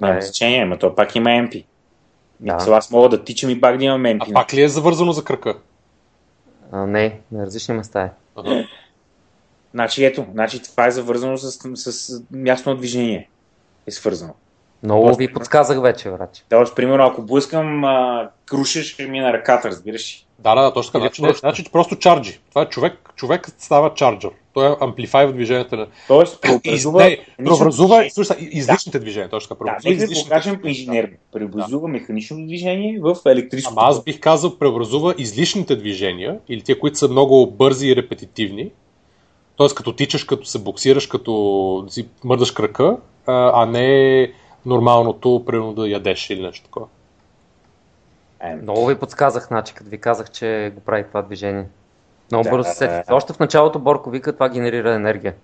Няма 0.00 0.18
е... 0.18 0.20
значение, 0.20 0.64
но 0.64 0.78
то 0.78 0.94
пак 0.94 1.16
има 1.16 1.30
MP. 1.30 1.64
Да. 2.40 2.56
Да. 2.56 2.72
аз 2.72 2.90
мога 2.90 3.08
да 3.08 3.24
тичам 3.24 3.50
и 3.50 3.60
пак 3.60 3.78
да 3.78 3.84
имам 3.84 4.02
MP. 4.02 4.30
А 4.30 4.32
пак 4.32 4.54
ли 4.54 4.62
е 4.62 4.68
завързано 4.68 5.12
за 5.12 5.24
кръка? 5.24 5.54
А, 6.72 6.86
не, 6.86 7.20
на 7.32 7.46
различни 7.46 7.74
места 7.74 8.02
е. 8.02 8.10
Ага. 8.36 8.64
Значи 9.74 10.04
ето, 10.04 10.26
значи 10.32 10.62
това 10.62 10.86
е 10.86 10.90
завързано 10.90 11.36
с, 11.36 11.76
с 11.76 12.22
място 12.30 12.70
на 12.70 12.76
движение. 12.76 13.28
Е 13.86 13.90
свързано. 13.90 14.34
Много 14.82 15.04
Тоест, 15.04 15.18
ви 15.18 15.32
подсказах 15.32 15.82
вече, 15.82 16.10
врачи. 16.10 16.44
Тоест, 16.48 16.76
примерно, 16.76 17.04
ако 17.04 17.22
блъскам 17.22 17.84
а, 17.84 18.30
круша, 18.46 18.82
ще 18.82 19.06
ми 19.06 19.18
е 19.18 19.22
на 19.22 19.32
ръката, 19.32 19.68
разбираш 19.68 20.14
ли? 20.14 20.26
Да, 20.38 20.54
да, 20.54 20.62
да, 20.62 20.72
точно 20.72 20.92
така. 21.00 21.14
Значи, 21.14 21.38
значи 21.38 21.64
просто 21.72 21.96
чарджи. 21.96 22.40
Това 22.50 22.62
е 22.62 22.68
човек, 22.68 23.12
човек 23.16 23.48
става 23.58 23.94
чарджер. 23.94 24.30
Той 24.58 24.72
е 24.72 24.76
амплифайва 24.80 25.32
движенията 25.32 25.76
на... 25.76 25.86
Тоест, 26.08 26.34
Из, 26.34 26.40
преобразува... 26.40 27.04
не, 27.04 27.18
преобразува 27.44 28.04
слушай, 28.10 28.36
излишните 28.40 28.98
движения, 28.98 29.28
точно 29.28 29.56
така. 29.56 29.70
Да, 29.70 29.76
преобразува 29.82 30.22
го 30.22 30.28
кажем 30.28 30.60
инженерно. 30.64 31.16
Преобразува 31.32 31.88
механично 31.88 32.46
движение 32.46 32.98
в 33.00 33.16
електрическо. 33.26 33.74
Ама 33.76 33.88
аз 33.88 34.04
бих 34.04 34.20
казал, 34.20 34.58
преобразува 34.58 35.14
излишните 35.18 35.76
движения, 35.76 36.38
или 36.48 36.62
тия, 36.62 36.78
които 36.78 36.98
са 36.98 37.08
много 37.08 37.50
бързи 37.50 37.88
и 37.88 37.96
репетитивни, 37.96 38.70
т.е. 39.58 39.66
като 39.76 39.92
тичаш, 39.92 40.24
като 40.24 40.46
се 40.46 40.58
боксираш, 40.58 41.06
като 41.06 41.84
си 41.88 42.08
мърдаш 42.24 42.50
крака, 42.50 42.96
а 43.26 43.62
а 43.62 43.66
не 43.66 44.32
нормалното, 44.66 45.42
примерно 45.46 45.72
да 45.72 45.88
ядеш 45.88 46.30
или 46.30 46.42
нещо 46.42 46.64
такова. 46.64 46.86
Е, 48.40 48.54
Много 48.54 48.86
ви 48.86 48.98
подсказах, 48.98 49.46
значи, 49.46 49.74
като 49.74 49.90
ви 49.90 49.98
казах, 49.98 50.30
че 50.30 50.72
го 50.74 50.80
прави 50.80 51.04
това 51.08 51.22
движение. 51.22 51.64
Много 52.32 52.44
Да, 52.44 52.50
бързо 52.50 52.68
да, 52.68 52.70
се 52.70 52.76
сетих. 52.76 53.06
да. 53.08 53.14
Още 53.14 53.32
в 53.32 53.38
началото 53.38 53.78
Борко 53.78 54.10
вика, 54.10 54.32
това 54.32 54.48
генерира 54.48 54.94
енергия. 54.94 55.34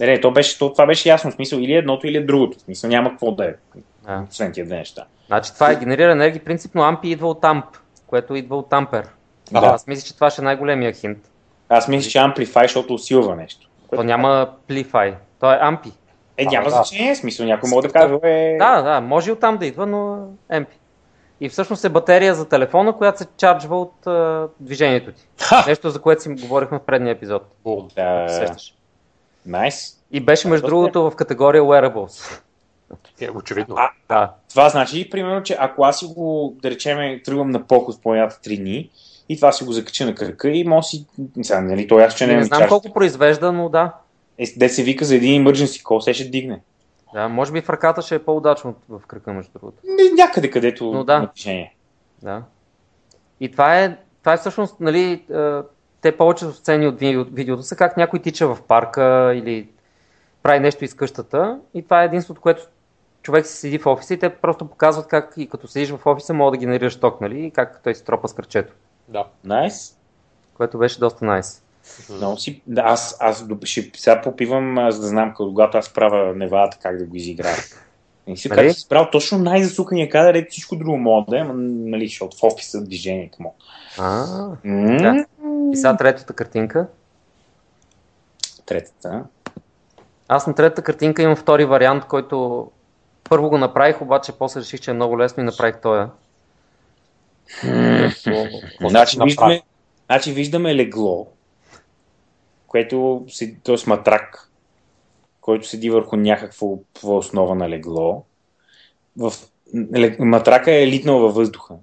Не, 0.00 0.06
не, 0.06 0.20
то 0.20 0.30
беше, 0.30 0.58
то, 0.58 0.72
това 0.72 0.86
беше 0.86 1.08
ясно. 1.08 1.30
В 1.30 1.34
смисъл 1.34 1.58
или 1.58 1.72
едното, 1.72 2.06
или 2.06 2.24
другото. 2.24 2.58
В 2.58 2.60
смисъл 2.60 2.90
няма 2.90 3.10
какво 3.10 3.32
да 3.32 3.44
е. 3.44 3.54
Да. 4.02 4.24
Освен 4.30 4.52
тия 4.52 4.66
две 4.66 4.76
неща. 4.76 5.04
Значи 5.26 5.54
това 5.54 5.70
е 5.70 5.76
генерира 5.76 6.12
енергия, 6.12 6.44
принципно 6.44 6.82
ампи 6.82 7.08
идва 7.08 7.28
от 7.28 7.44
амп, 7.44 7.64
което 8.06 8.34
идва 8.34 8.56
от 8.56 8.72
ампер. 8.72 9.08
Да. 9.52 9.58
Аз 9.58 9.86
мисля, 9.86 10.06
че 10.06 10.14
това 10.14 10.30
ще 10.30 10.42
е 10.42 10.44
най-големия 10.44 10.92
хинт. 10.92 11.18
Аз 11.68 11.88
мисля, 11.88 12.10
че 12.10 12.18
Amplify, 12.18 12.62
защото 12.62 12.94
усилва 12.94 13.36
нещо. 13.36 13.68
То 13.94 14.02
няма 14.02 14.50
плифай, 14.68 15.14
то 15.40 15.52
е 15.52 15.58
ампи. 15.60 15.92
Е, 16.36 16.44
няма 16.44 16.64
да. 16.64 16.70
значение, 16.70 17.14
в 17.14 17.18
смисъл, 17.18 17.46
някой 17.46 17.70
може 17.70 17.86
да 17.88 17.92
каже, 17.92 18.14
е... 18.22 18.56
Да, 18.58 18.82
да, 18.82 19.00
може 19.00 19.30
и 19.30 19.32
оттам 19.32 19.56
да 19.56 19.66
идва, 19.66 19.86
но 19.86 20.28
емпи. 20.50 20.76
И 21.40 21.48
всъщност 21.48 21.84
е 21.84 21.88
батерия 21.88 22.34
за 22.34 22.48
телефона, 22.48 22.92
която 22.92 23.18
се 23.18 23.26
чарджва 23.36 23.80
от 23.80 24.06
а, 24.06 24.48
движението 24.60 25.12
ти. 25.12 25.28
Ха! 25.40 25.64
Нещо, 25.68 25.90
за 25.90 26.00
което 26.00 26.22
си 26.22 26.28
говорихме 26.28 26.78
в 26.78 26.82
предния 26.82 27.12
епизод. 27.12 27.42
Бум. 27.64 27.88
Да, 27.96 28.26
сещаш. 28.28 28.74
Найс. 29.46 29.96
И 30.10 30.20
беше 30.20 30.48
между 30.48 30.66
Доста 30.66 30.76
другото 30.76 31.10
в 31.10 31.16
категория 31.16 31.62
wearables. 31.62 32.40
Е, 33.20 33.30
очевидно. 33.30 33.74
А, 33.78 33.90
Да. 34.08 34.32
Това 34.50 34.68
значи, 34.68 35.10
примерно, 35.10 35.42
че 35.42 35.56
ако 35.60 35.84
аз 35.84 35.98
си 35.98 36.06
го, 36.06 36.56
да 36.62 36.70
речем, 36.70 37.20
тръгвам 37.24 37.50
на 37.50 37.66
поход 37.66 37.94
в 37.94 38.00
планината 38.00 38.36
3 38.36 38.58
дни 38.60 38.90
и 39.28 39.36
това 39.36 39.52
си 39.52 39.64
го 39.64 39.72
закача 39.72 40.06
на 40.06 40.14
кръка 40.14 40.48
и 40.50 40.64
може 40.64 40.88
си, 40.88 41.06
сега, 41.42 41.60
нали, 41.60 41.88
то 41.88 41.98
аз, 41.98 42.14
че 42.14 42.26
не, 42.26 42.32
Не, 42.32 42.38
ми 42.38 42.44
знам 42.44 42.62
чаш- 42.62 42.68
колко 42.68 42.92
произвежда, 42.92 43.52
но 43.52 43.68
да. 43.68 43.92
Е, 44.38 44.44
де 44.56 44.68
се 44.68 44.82
вика 44.82 45.04
за 45.04 45.14
един 45.16 45.44
emergency 45.44 45.82
call, 45.82 46.00
се 46.00 46.14
ще 46.14 46.24
дигне. 46.24 46.60
Да, 47.14 47.28
може 47.28 47.52
би 47.52 47.60
в 47.60 47.70
ръката 47.70 48.02
ще 48.02 48.14
е 48.14 48.24
по-удачно 48.24 48.74
в 48.88 49.00
кръка, 49.06 49.32
между 49.32 49.52
другото. 49.52 49.82
Някъде, 50.16 50.50
където 50.50 50.84
Но 50.84 51.04
да. 51.04 51.14
има 51.14 51.28
движение. 51.34 51.76
Да. 52.22 52.42
И 53.40 53.50
това 53.50 53.78
е, 53.78 53.96
това 54.20 54.32
е 54.32 54.36
всъщност, 54.36 54.80
нали, 54.80 55.24
е, 55.34 55.58
те 56.00 56.16
повечето 56.16 56.52
сцени 56.52 56.86
от 56.86 56.98
видео- 56.98 57.24
видеото 57.24 57.62
са 57.62 57.76
как 57.76 57.96
някой 57.96 58.18
тича 58.18 58.54
в 58.54 58.62
парка 58.62 59.32
или 59.34 59.68
прави 60.42 60.60
нещо 60.60 60.84
из 60.84 60.94
къщата 60.94 61.60
и 61.74 61.82
това 61.82 62.02
е 62.02 62.06
единството, 62.06 62.40
което 62.40 62.62
човек 63.22 63.46
си 63.46 63.56
седи 63.56 63.78
в 63.78 63.86
офиса 63.86 64.14
и 64.14 64.18
те 64.18 64.28
просто 64.30 64.68
показват 64.68 65.06
как 65.08 65.34
и 65.36 65.48
като 65.48 65.68
седиш 65.68 65.90
в 65.90 66.06
офиса 66.06 66.34
мога 66.34 66.50
да 66.50 66.56
генерираш 66.56 67.00
ток, 67.00 67.20
нали, 67.20 67.40
и 67.40 67.50
как 67.50 67.80
той 67.84 67.94
си 67.94 68.04
тропа 68.04 68.28
с 68.28 68.32
кръчето, 68.34 68.72
Да. 69.08 69.26
Найс. 69.44 69.96
което 70.54 70.78
беше 70.78 71.00
доста 71.00 71.24
найс. 71.24 71.62
Много 72.10 72.36
си, 72.36 72.62
да, 72.66 72.82
аз, 72.82 73.16
аз 73.20 73.44
ще, 73.64 73.90
сега 73.96 74.20
попивам, 74.20 74.90
за 74.90 75.00
да 75.00 75.06
знам 75.06 75.34
когато 75.36 75.78
аз 75.78 75.92
правя 75.92 76.34
невадата 76.34 76.78
как 76.82 76.98
да 76.98 77.04
го 77.04 77.16
изиграя. 77.16 77.56
И 78.26 78.36
си 78.36 78.48
Нали? 78.48 78.72
си 78.72 78.80
справил 78.80 79.10
точно 79.12 79.38
най-засукания 79.38 80.08
кадър, 80.08 80.34
ето 80.34 80.50
всичко 80.50 80.76
друго 80.76 80.96
мога 80.96 81.30
да 81.30 81.38
е, 81.38 81.44
нали, 81.54 82.06
защото 82.06 82.36
в 82.36 82.42
офиса 82.42 82.84
движението 82.84 83.42
му. 83.42 83.54
А, 83.98 84.26
Да. 84.64 85.24
и 85.72 85.76
сега 85.76 85.96
третата 85.96 86.32
картинка. 86.32 86.86
Третата. 88.66 89.24
Аз 90.28 90.46
на 90.46 90.54
третата 90.54 90.82
картинка 90.82 91.22
имам 91.22 91.36
втори 91.36 91.64
вариант, 91.64 92.04
който 92.04 92.66
първо 93.30 93.48
го 93.48 93.58
направих, 93.58 94.02
обаче 94.02 94.32
после 94.32 94.60
реших, 94.60 94.80
че 94.80 94.90
е 94.90 94.94
много 94.94 95.18
лесно 95.18 95.42
и 95.42 95.46
направих 95.46 95.80
тоя. 95.80 96.10
Значи 98.88 99.18
виждаме, 99.24 99.62
значи 100.06 100.32
виждаме 100.32 100.74
легло, 100.74 101.28
което 102.70 103.24
седи, 103.28 103.56
т.е. 103.64 103.76
матрак, 103.86 104.50
който 105.40 105.68
седи 105.68 105.90
върху 105.90 106.16
някаква 106.16 106.68
основа 107.02 107.54
на 107.54 107.68
легло. 107.68 108.24
В, 109.16 109.32
матрака 110.18 110.72
е 110.72 110.86
литнал 110.86 111.18
във 111.18 111.34
въздуха. 111.34 111.74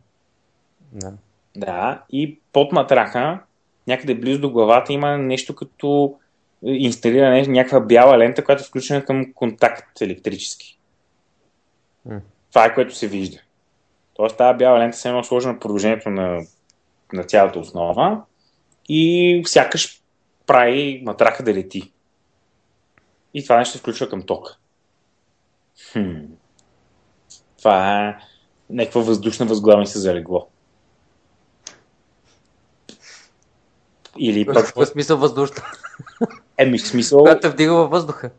Да. 0.91 1.13
Да, 1.55 2.03
и 2.09 2.39
под 2.53 2.71
матрака, 2.71 3.39
някъде 3.87 4.15
близо 4.15 4.41
до 4.41 4.51
главата, 4.51 4.93
има 4.93 5.17
нещо 5.17 5.55
като 5.55 6.15
инсталиране, 6.65 7.47
някаква 7.47 7.79
бяла 7.79 8.17
лента, 8.17 8.43
която 8.43 8.63
е 8.63 8.65
включена 8.65 9.05
към 9.05 9.33
контакт 9.33 10.01
електрически. 10.01 10.79
М. 12.05 12.21
Това 12.49 12.65
е 12.65 12.73
което 12.73 12.95
се 12.95 13.07
вижда. 13.07 13.37
Тоест 14.13 14.37
тази 14.37 14.57
бяла 14.57 14.79
лента 14.79 14.97
се 14.97 15.09
е 15.09 15.23
сложена 15.23 15.53
на 15.53 15.59
продължението 15.59 16.09
на, 16.09 16.41
на 17.13 17.23
цялата 17.23 17.59
основа 17.59 18.21
и 18.89 19.43
сякаш 19.45 20.01
прави 20.47 21.01
матрака 21.05 21.43
да 21.43 21.53
лети. 21.53 21.91
И 23.33 23.43
това 23.43 23.57
нещо 23.57 23.71
се 23.73 23.79
включва 23.79 24.09
към 24.09 24.21
тока. 24.21 24.57
Хм. 25.91 26.15
Това 27.57 28.07
е 28.07 28.15
някаква 28.69 29.01
въздушна 29.01 29.45
възглавница 29.45 29.99
за 29.99 30.13
легло. 30.13 30.47
Или 34.19 34.43
В 34.43 34.53
пък, 34.53 34.65
какъв 34.65 34.87
смисъл 34.87 35.17
въздушно? 35.17 35.63
еми, 36.57 36.77
в 36.77 36.87
смисъл, 36.87 37.19
Която 37.23 37.41
те 37.41 37.49
вдига 37.49 37.73
във 37.73 37.89
въздуха. 37.91 38.29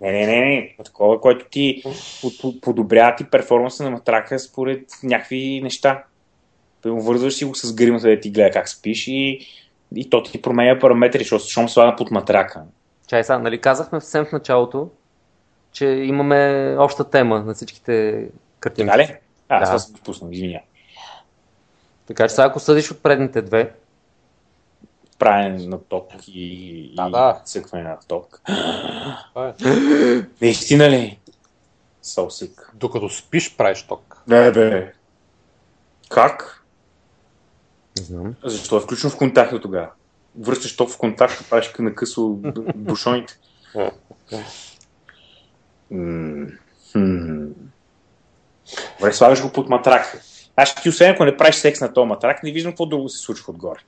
не, 0.00 0.12
не, 0.12 0.26
не, 0.26 0.40
не, 0.40 0.76
такова, 0.84 1.20
което 1.20 1.46
ти 1.50 1.82
по- 2.22 2.30
по- 2.40 2.60
подобрява 2.60 3.16
ти 3.16 3.24
перформанса 3.24 3.84
на 3.84 3.90
матрака 3.90 4.38
според 4.38 4.88
някакви 5.02 5.60
неща. 5.62 6.04
Вързваш 6.84 7.34
си 7.34 7.44
го 7.44 7.54
с 7.54 7.74
гримата 7.74 8.08
да 8.08 8.20
ти 8.20 8.30
гледа 8.30 8.50
как 8.50 8.68
спиш 8.68 9.06
и, 9.08 9.40
и 9.94 10.10
то 10.10 10.22
ти 10.22 10.42
променя 10.42 10.78
параметри, 10.78 11.18
защото 11.18 11.44
щом 11.44 11.68
слага 11.68 11.96
под 11.96 12.10
матрака. 12.10 12.62
Чай 13.06 13.24
сега, 13.24 13.38
нали 13.38 13.60
казахме 13.60 14.00
съвсем 14.00 14.24
в 14.24 14.32
началото, 14.32 14.90
че 15.72 15.86
имаме 15.86 16.74
обща 16.78 17.10
тема 17.10 17.40
на 17.40 17.54
всичките 17.54 18.26
картинки. 18.60 18.86
Така 18.86 18.98
ли? 18.98 19.16
А, 19.48 19.58
Да. 19.60 19.64
това 19.66 19.78
съм 19.78 19.92
допуснал, 19.94 20.30
извиня. 20.30 20.60
Така 22.06 22.28
че 22.28 22.34
сега, 22.34 22.46
ако 22.46 22.60
съдиш 22.60 22.90
от 22.90 23.02
предните 23.02 23.42
две, 23.42 23.72
Правене 25.18 25.66
на 25.66 25.80
ток 25.80 26.12
и, 26.28 26.92
Да, 26.96 27.06
и 27.08 27.10
да. 27.10 27.40
цъкване 27.44 27.84
на 27.84 27.98
ток. 28.08 28.40
Е. 29.36 29.52
Наистина 30.40 30.90
ли? 30.90 31.18
Сосик. 32.02 32.70
Докато 32.74 33.08
спиш, 33.08 33.56
правиш 33.56 33.82
ток. 33.82 34.22
Не, 34.28 34.50
бе. 34.50 34.92
Как? 36.08 36.64
Не 37.98 38.04
знам. 38.04 38.34
Защо 38.44 38.76
е 38.76 38.80
включено 38.80 39.10
в 39.10 39.16
контакта 39.16 39.60
тогава? 39.60 39.90
Връщаш 40.38 40.76
ток 40.76 40.90
в 40.90 40.98
контакта, 40.98 41.44
правиш 41.50 41.72
на 41.78 41.94
късо 41.94 42.38
бушоните. 42.74 43.38
Добре, 48.98 49.12
слагаш 49.12 49.42
го 49.42 49.52
под 49.52 49.68
матрак. 49.68 50.22
Аз 50.56 50.74
ти 50.74 50.88
освен 50.88 51.10
ако 51.10 51.24
не 51.24 51.36
правиш 51.36 51.54
секс 51.54 51.80
на 51.80 51.92
този 51.92 52.08
матрак, 52.08 52.42
не 52.42 52.52
виждам 52.52 52.72
какво 52.72 52.86
друго 52.86 53.08
се 53.08 53.18
случва 53.18 53.50
отгоре. 53.50 53.80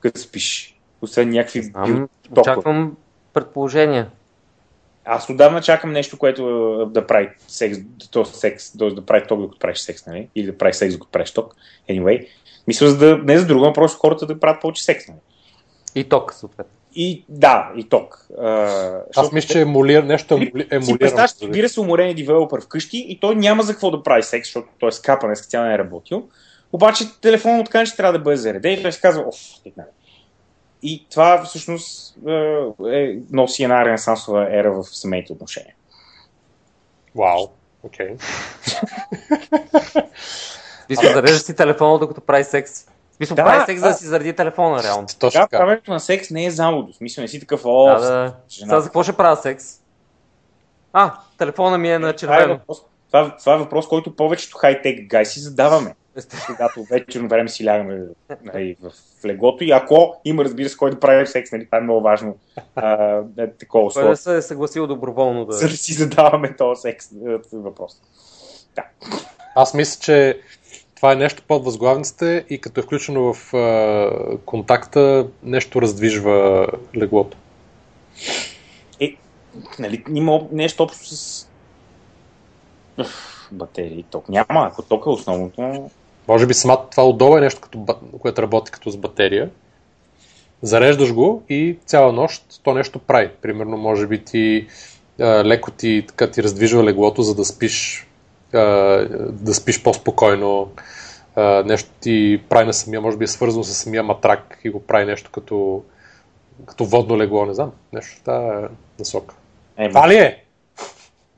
Като 0.00 0.20
спиш. 0.20 0.78
Освен 1.02 1.28
някакви 1.28 1.62
Знам, 1.62 2.08
очаквам 2.30 2.96
предположения. 3.32 4.10
Аз 5.04 5.30
отдавна 5.30 5.60
чакам 5.60 5.92
нещо, 5.92 6.18
което 6.18 6.42
е, 6.82 6.92
да 6.92 7.06
прави 7.06 7.28
секс, 7.48 7.78
то 8.10 8.24
секс, 8.24 8.78
т.е. 8.78 8.90
да 8.90 9.06
прави 9.06 9.26
ток, 9.28 9.40
докато 9.40 9.58
правиш 9.58 9.78
секс, 9.78 10.06
нали? 10.06 10.28
Или 10.34 10.46
да 10.46 10.58
прави 10.58 10.74
секс, 10.74 10.94
докато 10.94 11.10
правиш 11.12 11.30
ток. 11.30 11.56
Anyway. 11.90 12.26
Мисля, 12.66 12.88
за 12.88 12.98
да, 12.98 13.18
не 13.18 13.38
за 13.38 13.46
друго, 13.46 13.64
а 13.64 13.72
просто 13.72 13.98
хората 13.98 14.26
да 14.26 14.40
правят 14.40 14.60
повече 14.62 14.84
секс, 14.84 15.08
нали? 15.08 15.18
И 15.94 16.04
ток, 16.04 16.34
съответно. 16.34 16.72
И 16.96 17.24
да, 17.28 17.72
и 17.76 17.88
ток. 17.88 18.26
А, 18.38 19.00
Аз 19.16 19.32
мисля, 19.32 19.52
че 19.52 19.60
емулир, 19.60 20.02
нещо 20.02 20.34
емули- 20.34 20.62
си 20.62 20.68
емулирано. 20.70 20.98
представяш, 20.98 21.30
вира 21.42 21.68
се 21.68 21.80
уморен 21.80 22.14
девелопър 22.14 22.60
вкъщи 22.62 23.06
и 23.08 23.20
той 23.20 23.34
няма 23.36 23.62
за 23.62 23.72
какво 23.72 23.90
да 23.90 24.02
прави 24.02 24.22
секс, 24.22 24.48
защото 24.48 24.68
той 24.78 24.88
е 24.88 24.92
скапан, 24.92 25.28
днес 25.28 25.46
цял 25.46 25.64
не 25.64 25.74
е 25.74 25.78
работил. 25.78 26.28
Обаче 26.72 27.04
телефонът 27.20 27.58
му 27.58 27.64
така 27.64 27.86
че 27.86 27.96
трябва 27.96 28.12
да 28.12 28.18
бъде 28.18 28.36
зареден 28.36 28.72
и 28.72 28.82
той 28.82 28.92
си 28.92 29.00
казва, 29.00 29.24
оф, 29.26 29.34
стигна. 29.34 29.84
И 30.86 31.06
това 31.10 31.44
всъщност 31.44 32.16
е, 32.28 32.32
е, 32.86 33.18
носи 33.32 33.62
една 33.62 33.84
ренесансова 33.84 34.58
ера 34.58 34.72
в 34.72 34.84
семейните 34.84 35.32
отношения. 35.32 35.74
Вау. 37.14 37.46
Окей. 37.82 38.08
Виж, 40.88 40.98
зареждаш 40.98 41.42
си 41.42 41.56
телефона, 41.56 41.98
докато 41.98 42.20
прави 42.20 42.44
секс. 42.44 42.72
смисъл, 43.16 43.34
Да, 43.34 43.44
прави 43.44 43.64
секс 43.66 43.82
да. 43.82 43.88
да 43.88 43.94
си 43.94 44.06
заради 44.06 44.32
телефона, 44.32 44.82
реално. 44.82 45.06
Точно 45.18 45.40
така. 45.40 45.58
правенето 45.58 45.90
на 45.90 46.00
секс 46.00 46.30
не 46.30 46.44
е 46.44 46.50
залудо. 46.50 46.92
В 46.92 46.96
смисъл 46.96 47.22
не 47.22 47.28
си 47.28 47.40
такъв, 47.40 47.60
о, 47.64 47.84
Да, 47.86 48.00
да. 48.00 48.34
Сега 48.48 48.80
за 48.80 48.86
какво 48.86 49.02
ще 49.02 49.12
правя 49.12 49.36
секс? 49.36 49.80
А, 50.92 51.14
телефона 51.38 51.78
ми 51.78 51.90
е 51.90 51.98
на 51.98 52.12
Това 52.12 52.36
е, 52.36 52.38
червено. 52.38 52.58
въпрос, 52.58 52.78
това, 53.06 53.36
това 53.36 53.54
е 53.54 53.58
въпрос, 53.58 53.88
който 53.88 54.16
повечето 54.16 54.58
хай-тек 54.58 55.06
гай 55.06 55.26
си 55.26 55.40
задаваме. 55.40 55.94
Когато 56.46 56.84
вечерно 56.84 57.28
време 57.28 57.48
си 57.48 57.66
лягаме 57.66 58.00
нали, 58.42 58.76
в 58.82 59.24
леглото 59.24 59.64
и 59.64 59.70
ако 59.70 60.16
има, 60.24 60.44
разбира 60.44 60.68
се, 60.68 60.76
кой 60.76 60.90
да 60.90 61.00
прави 61.00 61.26
секс, 61.26 61.52
нали, 61.52 61.66
това 61.66 61.78
е 61.78 61.80
много 61.80 62.00
важно. 62.00 62.36
А, 62.74 63.20
е, 63.38 63.50
такова 63.50 63.84
условие. 63.84 64.10
да 64.10 64.16
се 64.16 64.36
е 64.36 64.42
съгласил 64.42 64.86
доброволно 64.86 65.44
да... 65.44 65.52
За 65.52 65.68
да 65.68 65.76
си 65.76 65.92
задаваме 65.92 66.56
този 66.56 66.80
секс 66.80 67.12
е, 67.12 67.38
въпрос. 67.52 68.02
Аз 69.56 69.74
мисля, 69.74 70.00
че 70.00 70.40
това 70.96 71.12
е 71.12 71.16
нещо 71.16 71.42
под 71.48 71.64
възглавниците 71.64 72.44
и 72.50 72.60
като 72.60 72.80
е 72.80 72.82
включено 72.82 73.34
в 73.34 73.54
а, 73.54 74.38
контакта, 74.44 75.26
нещо 75.42 75.82
раздвижва 75.82 76.66
леглото. 76.96 77.36
Е, 79.00 79.16
нали, 79.78 80.04
има 80.14 80.40
нещо 80.52 80.82
общо 80.82 81.04
с 81.04 81.48
батерии. 83.52 84.04
Ток 84.10 84.28
няма, 84.28 84.46
ако 84.48 84.82
ток 84.82 85.06
е 85.06 85.08
основното. 85.08 85.90
Може 86.28 86.46
би 86.46 86.54
самото 86.54 86.90
това 86.90 87.08
отдолу 87.08 87.36
е 87.36 87.40
нещо, 87.40 87.60
като, 87.60 87.86
което 88.20 88.42
работи 88.42 88.70
като 88.70 88.90
с 88.90 88.96
батерия. 88.96 89.50
Зареждаш 90.62 91.14
го 91.14 91.42
и 91.48 91.78
цяла 91.86 92.12
нощ 92.12 92.60
то 92.62 92.74
нещо 92.74 92.98
прави. 92.98 93.30
Примерно, 93.42 93.76
може 93.76 94.06
би 94.06 94.24
ти 94.24 94.66
а, 95.20 95.44
леко 95.44 95.70
ти, 95.70 96.04
така, 96.08 96.30
ти 96.30 96.42
раздвижва 96.42 96.84
леглото, 96.84 97.22
за 97.22 97.34
да 97.34 97.44
спиш, 97.44 98.06
а, 98.52 98.58
да 99.30 99.54
спиш 99.54 99.82
по-спокойно. 99.82 100.70
А, 101.36 101.62
нещо 101.62 101.90
ти 102.00 102.42
прави 102.48 102.66
на 102.66 102.72
самия, 102.72 103.00
може 103.00 103.16
би 103.16 103.24
е 103.24 103.28
свързано 103.28 103.64
с 103.64 103.74
самия 103.74 104.02
матрак 104.02 104.58
и 104.64 104.70
го 104.70 104.80
прави 104.80 105.04
нещо 105.04 105.30
като, 105.30 105.82
като 106.66 106.84
водно 106.84 107.18
легло, 107.18 107.46
не 107.46 107.54
знам. 107.54 107.72
Нещо 107.92 108.20
в 108.20 108.22
тази 108.22 108.66
насока. 108.98 109.34
Е, 109.76 109.88
Това 109.88 110.08
ли 110.08 110.16
е? 110.16 110.44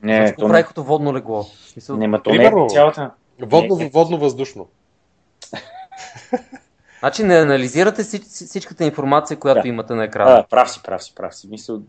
не, 0.03 0.27
Защо 0.27 0.41
то, 0.41 0.47
прави 0.47 0.63
като 0.63 0.83
водно 0.83 1.13
легло? 1.13 1.43
В 1.43 1.69
Смисъл, 1.69 1.97
не, 1.97 2.07
ма, 2.07 2.21
то 2.21 2.33
не 2.33 2.45
е 2.45 2.51
цялата. 2.69 3.11
Водно, 3.41 3.75
Не, 3.77 3.83
не. 3.83 3.89
водно-въздушно. 3.89 4.67
Значи 6.99 7.23
не 7.23 7.35
анализирате 7.35 8.03
всич- 8.03 8.45
всичката 8.45 8.83
информация, 8.85 9.39
която 9.39 9.61
Да. 9.61 9.67
имате 9.67 9.93
на 9.93 10.03
екрана. 10.03 10.31
А, 10.31 10.43
прав 10.43 10.71
си, 10.71 10.81
прав 10.83 11.03
си, 11.03 11.15
прав 11.15 11.35
си. 11.35 11.47
Мисля, 11.47 11.79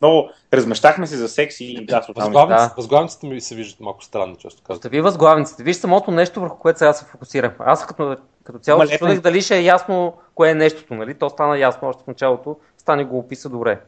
много 0.00 0.28
размещахме 0.52 1.06
се 1.06 1.16
за 1.16 1.28
секс 1.28 1.60
и 1.60 1.84
да. 1.86 2.06
Възглавниците, 2.08 2.68
Да. 2.68 2.74
възглавниците 2.76 3.26
ми 3.26 3.40
се 3.40 3.54
виждат 3.54 3.80
малко 3.80 4.04
странно, 4.04 4.36
често 4.36 4.62
казвам. 4.62 4.76
Остави 4.76 5.00
възглавниците. 5.00 5.62
Виж 5.62 5.76
самото 5.76 6.10
нещо, 6.10 6.40
върху 6.40 6.56
което 6.58 6.78
сега 6.78 6.92
се 6.92 7.04
фокусирам. 7.04 7.52
Аз 7.58 7.86
като, 7.86 8.16
като 8.44 8.58
цяло 8.58 8.78
Ма, 8.78 8.86
се 8.86 8.98
чудех 8.98 9.20
дали 9.20 9.42
ще 9.42 9.56
е 9.58 9.62
ясно 9.62 10.14
кое 10.34 10.50
е 10.50 10.54
нещото, 10.54 10.94
нали? 10.94 11.14
То 11.14 11.30
стана 11.30 11.58
ясно 11.58 11.88
още 11.88 12.02
в 12.04 12.06
началото. 12.06 12.56
Стане 12.78 13.04
го 13.04 13.18
описа 13.18 13.48
добре. 13.48 13.80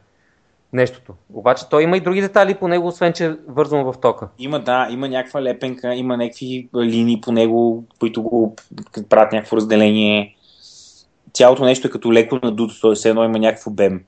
Нещото. 0.73 1.13
Обаче 1.33 1.69
той 1.69 1.83
има 1.83 1.97
и 1.97 2.01
други 2.01 2.21
детайли 2.21 2.55
по 2.55 2.67
него, 2.67 2.87
освен 2.87 3.13
че 3.13 3.25
е 3.25 3.35
вързано 3.47 3.93
в 3.93 3.99
тока. 3.99 4.27
Има, 4.39 4.59
да, 4.59 4.87
има 4.91 5.09
някаква 5.09 5.41
лепенка, 5.41 5.95
има 5.95 6.17
някакви 6.17 6.69
линии 6.75 7.21
по 7.21 7.31
него, 7.31 7.85
които 7.99 8.23
го 8.23 8.55
правят 9.09 9.31
някакво 9.31 9.57
разделение. 9.57 10.35
Цялото 11.33 11.65
нещо 11.65 11.87
е 11.87 11.91
като 11.91 12.13
леко 12.13 12.39
надуто, 12.43 12.81
т.е. 12.81 12.95
все 12.95 13.09
едно 13.09 13.23
има 13.23 13.39
някакъв 13.39 13.67
обем. 13.67 14.03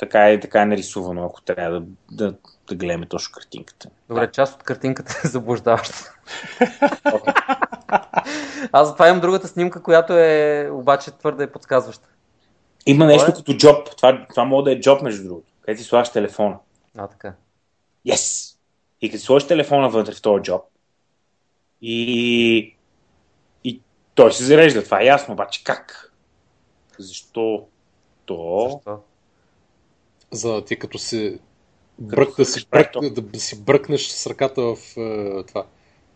Така 0.00 0.30
е, 0.30 0.40
така 0.40 0.62
е 0.62 0.66
нарисувано, 0.66 1.24
ако 1.24 1.42
трябва 1.42 1.80
да, 1.80 1.86
да, 2.10 2.34
да 2.68 2.74
гледаме 2.74 3.06
точно 3.06 3.34
картинката. 3.34 3.88
Добре, 4.08 4.30
част 4.30 4.54
от 4.54 4.62
картинката 4.62 5.20
е 5.24 5.28
заблуждаваща. 5.28 6.14
Аз 8.72 8.88
затова 8.88 9.08
имам 9.08 9.20
другата 9.20 9.48
снимка, 9.48 9.82
която 9.82 10.12
е 10.12 10.68
обаче 10.72 11.10
твърде 11.10 11.52
подсказваща. 11.52 12.08
Има 12.86 13.06
нещо 13.06 13.30
е? 13.30 13.34
като 13.34 13.56
джоб. 13.56 13.96
Това, 13.96 14.26
това 14.30 14.44
може 14.44 14.64
да 14.64 14.72
е 14.72 14.80
джоб, 14.80 15.02
между 15.02 15.24
другото. 15.24 15.51
Където 15.62 15.82
си 15.82 15.88
слагаш 15.88 16.12
телефона. 16.12 16.58
А, 16.96 17.08
така. 17.08 17.34
Yes! 18.06 18.56
И 19.00 19.10
като 19.10 19.22
сложиш 19.24 19.48
телефона 19.48 19.88
вътре 19.88 20.14
в 20.14 20.22
този 20.22 20.42
джоб 20.42 20.62
и, 21.82 22.74
и 23.64 23.80
той 24.14 24.32
се 24.32 24.44
зарежда. 24.44 24.84
Това 24.84 25.02
е 25.02 25.06
ясно, 25.06 25.34
обаче 25.34 25.64
как? 25.64 26.12
Защо? 26.98 27.66
То... 28.24 28.68
Защо? 28.72 28.98
За 30.30 30.64
ти 30.64 30.78
като 30.78 30.98
си 30.98 31.38
брък, 31.98 32.36
да, 32.36 32.44
си 32.44 32.66
брък, 32.70 32.92
да, 33.00 33.22
да 33.22 33.40
си 33.40 33.62
бръкнеш 33.62 34.08
с 34.08 34.26
ръката 34.26 34.62
в 34.62 34.76
е, 34.96 35.42
това. 35.48 35.66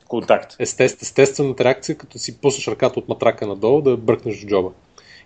Контакт. 0.09 0.57
Естест, 0.59 1.03
естествената 1.03 1.65
реакция, 1.65 1.99
като 1.99 2.19
си 2.19 2.41
пуснеш 2.41 2.69
ръката 2.69 2.99
от 2.99 3.09
матрака 3.09 3.47
надолу, 3.47 3.83
да 3.83 3.97
бръкнеш 3.97 4.43
в 4.43 4.47
джоба. 4.47 4.71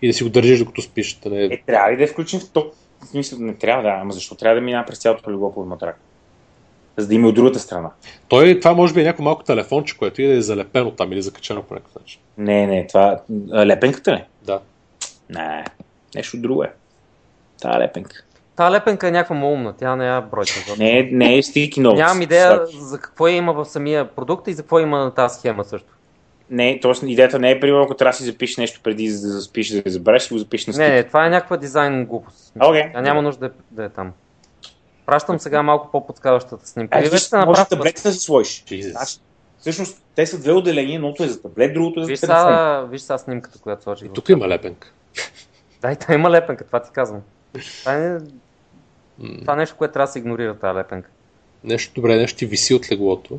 И 0.02 0.08
да 0.08 0.14
си 0.14 0.24
го 0.24 0.30
държиш 0.30 0.58
докато 0.58 0.82
спиш. 0.82 1.14
Да 1.14 1.30
не... 1.30 1.44
Е, 1.44 1.62
трябва 1.66 1.92
ли 1.92 1.96
да 1.96 2.04
е 2.04 2.06
включен 2.06 2.40
в 2.40 2.50
то? 2.50 2.72
В 3.02 3.06
смисъл, 3.06 3.38
не 3.38 3.54
трябва 3.54 3.82
да, 3.82 3.98
ама 4.02 4.12
защо 4.12 4.34
трябва 4.34 4.54
да 4.54 4.60
мина 4.60 4.84
през 4.86 4.98
цялото 4.98 5.30
легло 5.30 5.54
под 5.54 5.66
матрак? 5.66 6.00
За 6.96 7.06
да 7.08 7.14
има 7.14 7.28
от 7.28 7.34
другата 7.34 7.58
страна. 7.58 7.90
Той, 8.28 8.60
това 8.60 8.74
може 8.74 8.94
би 8.94 9.00
е 9.00 9.04
някакво 9.04 9.24
малко 9.24 9.42
телефонче, 9.44 9.98
което 9.98 10.22
и 10.22 10.26
да 10.26 10.32
е 10.32 10.40
залепено 10.40 10.90
там 10.90 11.12
или 11.12 11.22
закачено 11.22 11.62
по 11.62 11.74
някакъв 11.74 11.94
начин. 11.94 12.20
Не, 12.38 12.66
не, 12.66 12.86
това... 12.86 13.20
А, 13.52 13.66
лепенката 13.66 14.12
ли? 14.12 14.24
Да. 14.42 14.60
Не, 15.30 15.64
нещо 16.14 16.36
друго 16.36 16.62
е. 16.62 16.72
Та 17.60 17.80
лепенка. 17.80 18.24
Та 18.56 18.70
лепенка 18.70 19.08
е 19.08 19.10
някаква 19.10 19.46
умна, 19.46 19.74
тя 19.78 19.96
не 19.96 20.16
е 20.16 20.20
бройка. 20.20 20.52
Не, 20.78 20.98
е- 20.98 21.08
не 21.12 21.38
е 21.38 21.42
стики 21.42 21.80
notes. 21.80 21.94
Нямам 21.94 22.22
идея 22.22 22.66
за 22.66 22.98
какво 22.98 23.28
има 23.28 23.52
в 23.52 23.64
самия 23.64 24.08
продукт 24.08 24.48
и 24.48 24.52
за 24.52 24.62
какво 24.62 24.80
има 24.80 24.98
на 24.98 25.10
тази 25.14 25.38
схема 25.38 25.64
също. 25.64 25.88
Не, 26.50 26.80
т.е. 26.80 27.06
идеята 27.06 27.38
не 27.38 27.50
е, 27.50 27.60
примерно, 27.60 27.84
ако 27.84 27.94
трябва 27.94 28.10
да 28.10 28.16
си 28.16 28.24
запишеш 28.24 28.56
нещо 28.56 28.80
преди 28.82 29.08
да 29.08 29.16
заспиш, 29.16 29.68
да 29.68 29.76
я 29.76 29.82
забравиш, 29.86 30.28
го 30.32 30.38
запишеш 30.38 30.66
на 30.66 30.70
Не, 30.70 30.74
стик. 30.74 30.88
не, 30.88 31.04
това 31.04 31.26
е 31.26 31.30
някаква 31.30 31.56
дизайн 31.56 32.06
глупост. 32.06 32.52
Окей. 32.60 32.92
Тя 32.92 33.00
няма 33.00 33.22
нужда 33.22 33.40
да 33.40 33.46
е, 33.46 33.50
да 33.70 33.84
е 33.84 33.88
там. 33.88 34.12
Пращам 35.06 35.38
сега 35.40 35.62
малко 35.62 35.90
по-подсказващата 35.92 36.66
снимка. 36.66 36.98
Е, 36.98 37.02
виж, 37.02 37.10
може 37.10 37.22
направили. 37.32 37.66
таблета 37.68 38.02
да 38.02 38.12
си 38.12 38.20
сложиш. 38.20 38.64
Jesus. 38.64 39.20
Всъщност, 39.58 40.02
те 40.14 40.26
са 40.26 40.38
две 40.40 40.52
отделения, 40.52 40.94
едното 40.94 41.24
е 41.24 41.28
за 41.28 41.42
таблет, 41.42 41.74
другото 41.74 42.00
е 42.00 42.04
за 42.04 42.08
Виж 42.08 42.20
телефон. 42.20 42.42
сега, 42.42 42.80
виж 42.90 43.00
сега 43.00 43.18
снимката, 43.18 43.58
която 43.58 43.82
сложих. 43.82 44.08
И 44.08 44.12
тук 44.12 44.28
има 44.28 44.48
лепенка. 44.48 44.92
Да, 45.80 45.92
и 45.92 45.96
та 45.96 46.14
има 46.14 46.30
лепенка, 46.30 46.64
това 46.66 46.82
ти 46.82 46.90
казвам. 46.92 47.20
Това 47.80 47.94
е, 47.94 48.18
това 49.40 49.52
е 49.52 49.56
нещо, 49.56 49.76
което 49.76 49.92
трябва 49.92 50.06
да 50.06 50.12
се 50.12 50.18
игнорира, 50.18 50.58
тази 50.58 50.78
лепенка. 50.78 51.10
Нещо 51.64 51.94
добре, 51.94 52.16
нещо 52.16 52.38
ти 52.38 52.46
виси 52.46 52.74
от 52.74 52.92
леглото. 52.92 53.38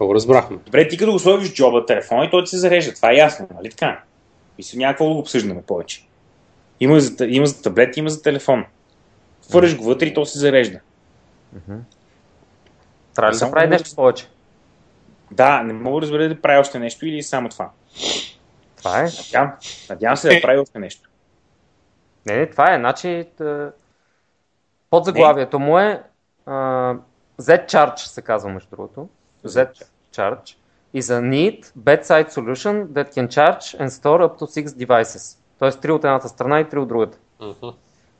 Го 0.00 0.14
разбрахме. 0.14 0.56
Добре, 0.56 0.88
ти 0.88 0.98
като 0.98 1.12
го 1.12 1.18
сложиш 1.18 1.50
в 1.50 1.54
джоба 1.54 1.86
телефона 1.86 2.24
и 2.24 2.30
той 2.30 2.44
ти 2.44 2.50
се 2.50 2.58
зарежда. 2.58 2.94
Това 2.94 3.10
е 3.10 3.14
ясно, 3.14 3.48
нали 3.54 3.70
така? 3.70 4.02
Мисля, 4.58 4.78
няма 4.78 4.92
какво 4.92 5.08
да 5.08 5.14
го 5.14 5.18
обсъждаме 5.18 5.62
повече. 5.62 6.06
Има 6.80 7.00
за, 7.00 7.26
има 7.26 7.46
за 7.46 7.62
таблет, 7.62 7.96
има 7.96 8.10
за 8.10 8.22
телефон. 8.22 8.64
Хвърляш 9.48 9.76
го 9.76 9.84
вътре 9.84 10.06
и 10.06 10.14
то 10.14 10.26
се 10.26 10.38
зарежда. 10.38 10.80
Трябва 13.14 13.30
ли 13.30 13.32
да 13.32 13.38
Само 13.38 13.52
прави 13.52 13.68
нещо 13.68 13.96
повече? 13.96 14.28
Да, 15.30 15.62
не 15.62 15.72
мога 15.72 16.00
да 16.00 16.02
разбера 16.02 16.28
да 16.28 16.40
прави 16.40 16.58
още 16.58 16.78
нещо 16.78 17.06
или 17.06 17.22
само 17.22 17.48
това. 17.48 17.70
Това 18.76 19.00
е. 19.00 19.02
Надявам, 19.02 19.52
надявам 19.90 20.16
се 20.16 20.34
да 20.34 20.40
прави 20.40 20.58
още 20.58 20.78
нещо. 20.78 21.08
Не, 22.26 22.36
не, 22.36 22.46
това 22.46 22.74
е. 22.74 22.78
Значи, 22.78 23.26
тъ... 23.36 23.72
подзаглавието 24.90 25.58
му 25.58 25.78
е 25.78 26.02
а, 26.46 26.94
Z-Charge 27.40 27.96
се 27.96 28.22
казва 28.22 28.50
между 28.50 28.70
другото. 28.70 29.08
Z-Charge 29.44 30.56
is 30.94 31.10
a 31.10 31.20
neat 31.20 31.72
bedside 31.76 32.28
solution 32.30 32.92
that 32.94 33.08
can 33.14 33.28
charge 33.28 33.74
and 33.80 33.88
store 33.90 34.22
up 34.22 34.38
to 34.38 34.46
6 34.46 34.86
devices. 34.86 35.38
Тоест 35.58 35.80
три 35.80 35.92
от 35.92 36.04
едната 36.04 36.28
страна 36.28 36.60
и 36.60 36.68
три 36.68 36.78
от 36.78 36.88
другата. 36.88 37.18
Мгм. 37.40 37.68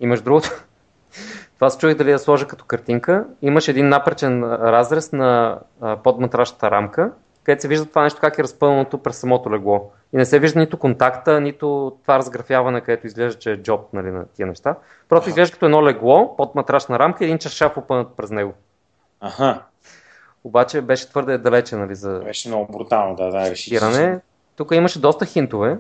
И 0.01 0.07
между 0.07 0.25
другото, 0.25 0.51
това 1.55 1.71
се 1.71 1.79
чуих 1.79 1.97
дали 1.97 2.13
да 2.13 2.19
сложа 2.19 2.47
като 2.47 2.65
картинка. 2.65 3.27
Имаш 3.43 3.69
един 3.69 3.89
напречен 3.89 4.45
разрез 4.45 5.13
на 5.13 5.59
подматрашната 6.05 6.71
рамка, 6.71 7.13
където 7.45 7.63
се 7.63 7.69
вижда 7.69 7.87
това 7.87 8.03
нещо 8.03 8.21
как 8.21 8.39
е 8.39 8.43
разпълнато 8.43 8.99
през 8.99 9.19
самото 9.19 9.53
легло. 9.53 9.93
И 10.13 10.17
не 10.17 10.25
се 10.25 10.39
вижда 10.39 10.61
нито 10.61 10.79
контакта, 10.79 11.41
нито 11.41 11.97
това 12.03 12.19
разграфяване, 12.19 12.81
където 12.81 13.07
изглежда, 13.07 13.39
че 13.39 13.53
е 13.53 13.57
джоб 13.57 13.93
нали, 13.93 14.11
на 14.11 14.25
тия 14.25 14.47
неща. 14.47 14.77
Просто 15.09 15.29
изглежда 15.29 15.53
като 15.53 15.65
едно 15.65 15.87
легло, 15.87 16.37
под 16.37 16.55
матрашна 16.55 16.99
рамка 16.99 17.25
и 17.25 17.27
един 17.27 17.39
чаршаф 17.39 17.77
опънат 17.77 18.17
през 18.17 18.31
него. 18.31 18.55
Аха, 19.21 19.63
Обаче 20.45 20.81
беше 20.81 21.09
твърде 21.09 21.39
далече 21.39 21.77
нали, 21.77 21.95
за 21.95 22.21
беше 22.25 22.49
много 22.49 22.73
брутално, 22.73 23.17
да, 23.17 23.31
да, 23.31 23.51
реши. 23.51 23.79
Тук 24.57 24.73
имаше 24.75 25.01
доста 25.01 25.27
хинтове. 25.27 25.79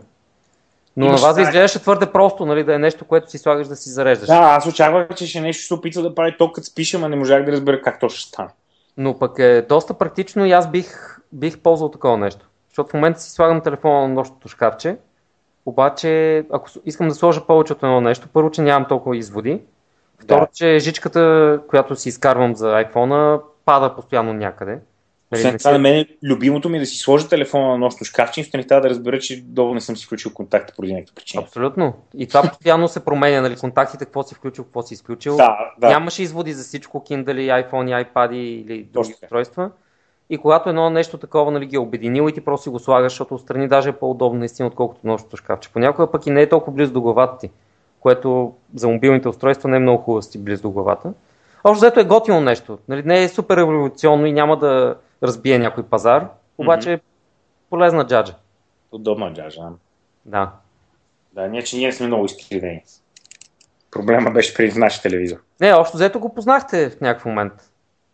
Но 0.96 1.06
Имаше 1.06 1.22
на 1.22 1.28
вас 1.28 1.36
ви 1.36 1.42
изглеждаше 1.42 1.78
твърде 1.78 2.06
просто, 2.06 2.46
нали, 2.46 2.64
да 2.64 2.74
е 2.74 2.78
нещо, 2.78 3.04
което 3.04 3.30
си 3.30 3.38
слагаш 3.38 3.68
да 3.68 3.76
си 3.76 3.90
зареждаш. 3.90 4.26
Да, 4.26 4.34
аз 4.34 4.66
очаквах, 4.66 5.14
че 5.14 5.26
ще 5.26 5.40
нещо 5.40 5.66
се 5.66 5.74
опита 5.74 6.02
да 6.02 6.14
прави 6.14 6.36
то, 6.38 6.52
като 6.52 6.66
спиша, 6.66 6.96
ама 6.96 7.08
не 7.08 7.16
можах 7.16 7.44
да 7.44 7.52
разбера 7.52 7.82
как 7.82 8.00
то 8.00 8.08
ще 8.08 8.28
стане. 8.28 8.48
Но 8.96 9.18
пък 9.18 9.38
е 9.38 9.66
доста 9.68 9.94
практично 9.94 10.46
и 10.46 10.52
аз 10.52 10.70
бих, 10.70 11.18
бих 11.32 11.58
ползвал 11.58 11.90
такова 11.90 12.16
нещо. 12.16 12.48
Защото 12.68 12.90
в 12.90 12.94
момента 12.94 13.20
си 13.20 13.30
слагам 13.30 13.60
телефона 13.60 14.00
на 14.00 14.08
нощното 14.08 14.48
шкафче, 14.48 14.96
обаче 15.66 16.38
ако 16.50 16.70
искам 16.84 17.08
да 17.08 17.14
сложа 17.14 17.46
повече 17.46 17.72
от 17.72 17.82
едно 17.82 18.00
нещо, 18.00 18.28
първо, 18.32 18.50
че 18.50 18.62
нямам 18.62 18.88
толкова 18.88 19.16
изводи, 19.16 19.60
второ, 20.22 20.40
Да. 20.40 20.46
че 20.54 20.78
жичката, 20.78 21.60
която 21.68 21.96
си 21.96 22.08
изкарвам 22.08 22.56
за 22.56 22.66
iPhone, 22.66 23.40
пада 23.64 23.94
постоянно 23.94 24.32
някъде. 24.32 24.78
Нали, 25.32 25.40
Освен 25.40 25.58
това, 25.58 25.72
на 25.72 25.78
мен 25.78 26.04
любимото 26.24 26.68
ми 26.68 26.76
е 26.76 26.80
да 26.80 26.86
си 26.86 26.98
сложа 26.98 27.28
телефона 27.28 27.68
на 27.68 27.78
нощно 27.78 28.04
шкафче 28.04 28.40
и 28.40 28.50
трябва 28.50 28.80
да 28.80 28.90
разбера, 28.90 29.18
че 29.18 29.42
долу 29.42 29.74
не 29.74 29.80
съм 29.80 29.96
си 29.96 30.06
включил 30.06 30.34
контакт 30.34 30.76
поради 30.76 30.94
някаква 30.94 31.14
причина. 31.14 31.42
Абсолютно. 31.42 31.94
И 32.18 32.26
това 32.26 32.42
постоянно 32.42 32.88
се 32.88 33.04
променя, 33.04 33.40
нали, 33.40 33.56
контактите, 33.56 34.04
какво 34.04 34.22
си 34.22 34.34
включил, 34.34 34.64
какво 34.64 34.82
си 34.82 34.94
изключил. 34.94 35.36
Да, 35.36 35.72
да. 35.78 35.88
Нямаше 35.88 36.22
изводи 36.22 36.52
за 36.52 36.64
всичко, 36.64 37.04
Kindle, 37.10 37.70
iPhone, 37.70 38.04
iPad 38.04 38.32
или 38.34 38.82
други 38.82 38.92
Точно 38.92 39.14
устройства. 39.22 39.70
И 40.30 40.38
когато 40.38 40.68
едно 40.68 40.90
нещо 40.90 41.18
такова 41.18 41.50
нали, 41.50 41.66
ги 41.66 41.76
е 41.76 41.78
обединило 41.78 42.28
и 42.28 42.32
ти 42.32 42.40
просто 42.40 42.62
си 42.62 42.68
го 42.68 42.78
слагаш, 42.78 43.12
защото 43.12 43.34
отстрани 43.34 43.68
даже 43.68 43.88
е 43.88 43.92
по-удобно 43.92 44.38
наистина, 44.38 44.68
отколкото 44.68 45.06
нощното 45.06 45.36
шкафче. 45.36 45.72
Понякога 45.72 46.10
пък 46.10 46.26
и 46.26 46.30
не 46.30 46.42
е 46.42 46.48
толкова 46.48 46.72
близо 46.72 46.92
до 46.92 47.00
главата 47.00 47.38
ти, 47.38 47.50
което 48.00 48.52
за 48.74 48.88
мобилните 48.88 49.28
устройства 49.28 49.68
не 49.68 49.76
е 49.76 49.80
много 49.80 50.02
хубаво 50.02 50.18
да 50.18 50.22
си 50.22 50.44
близо 50.44 50.62
до 50.62 50.70
главата. 50.70 51.12
Общо 51.64 51.80
взето 51.80 52.00
е 52.00 52.04
готино 52.04 52.40
нещо. 52.40 52.78
Нали, 52.88 53.02
не 53.02 53.22
е 53.22 53.28
супер 53.28 53.56
революционно 53.56 54.26
и 54.26 54.32
няма 54.32 54.58
да 54.58 54.96
разбие 55.22 55.58
някой 55.58 55.84
пазар, 55.84 56.28
обаче 56.58 56.92
е 56.92 57.00
полезна 57.70 58.06
джаджа. 58.06 58.34
Удобна 58.92 59.32
джажа. 59.32 59.60
да. 60.24 60.52
Да. 61.32 61.48
Ние, 61.48 61.62
че 61.62 61.76
ние 61.76 61.92
сме 61.92 62.06
много 62.06 62.24
изкривени. 62.24 62.82
Проблема 63.90 64.30
беше 64.30 64.54
преди 64.54 64.78
нашия 64.78 65.02
телевизор. 65.02 65.38
Не, 65.60 65.74
общо 65.74 65.96
взето 65.96 66.20
го 66.20 66.34
познахте 66.34 66.90
в 66.90 67.00
някакъв 67.00 67.24
момент. 67.24 67.52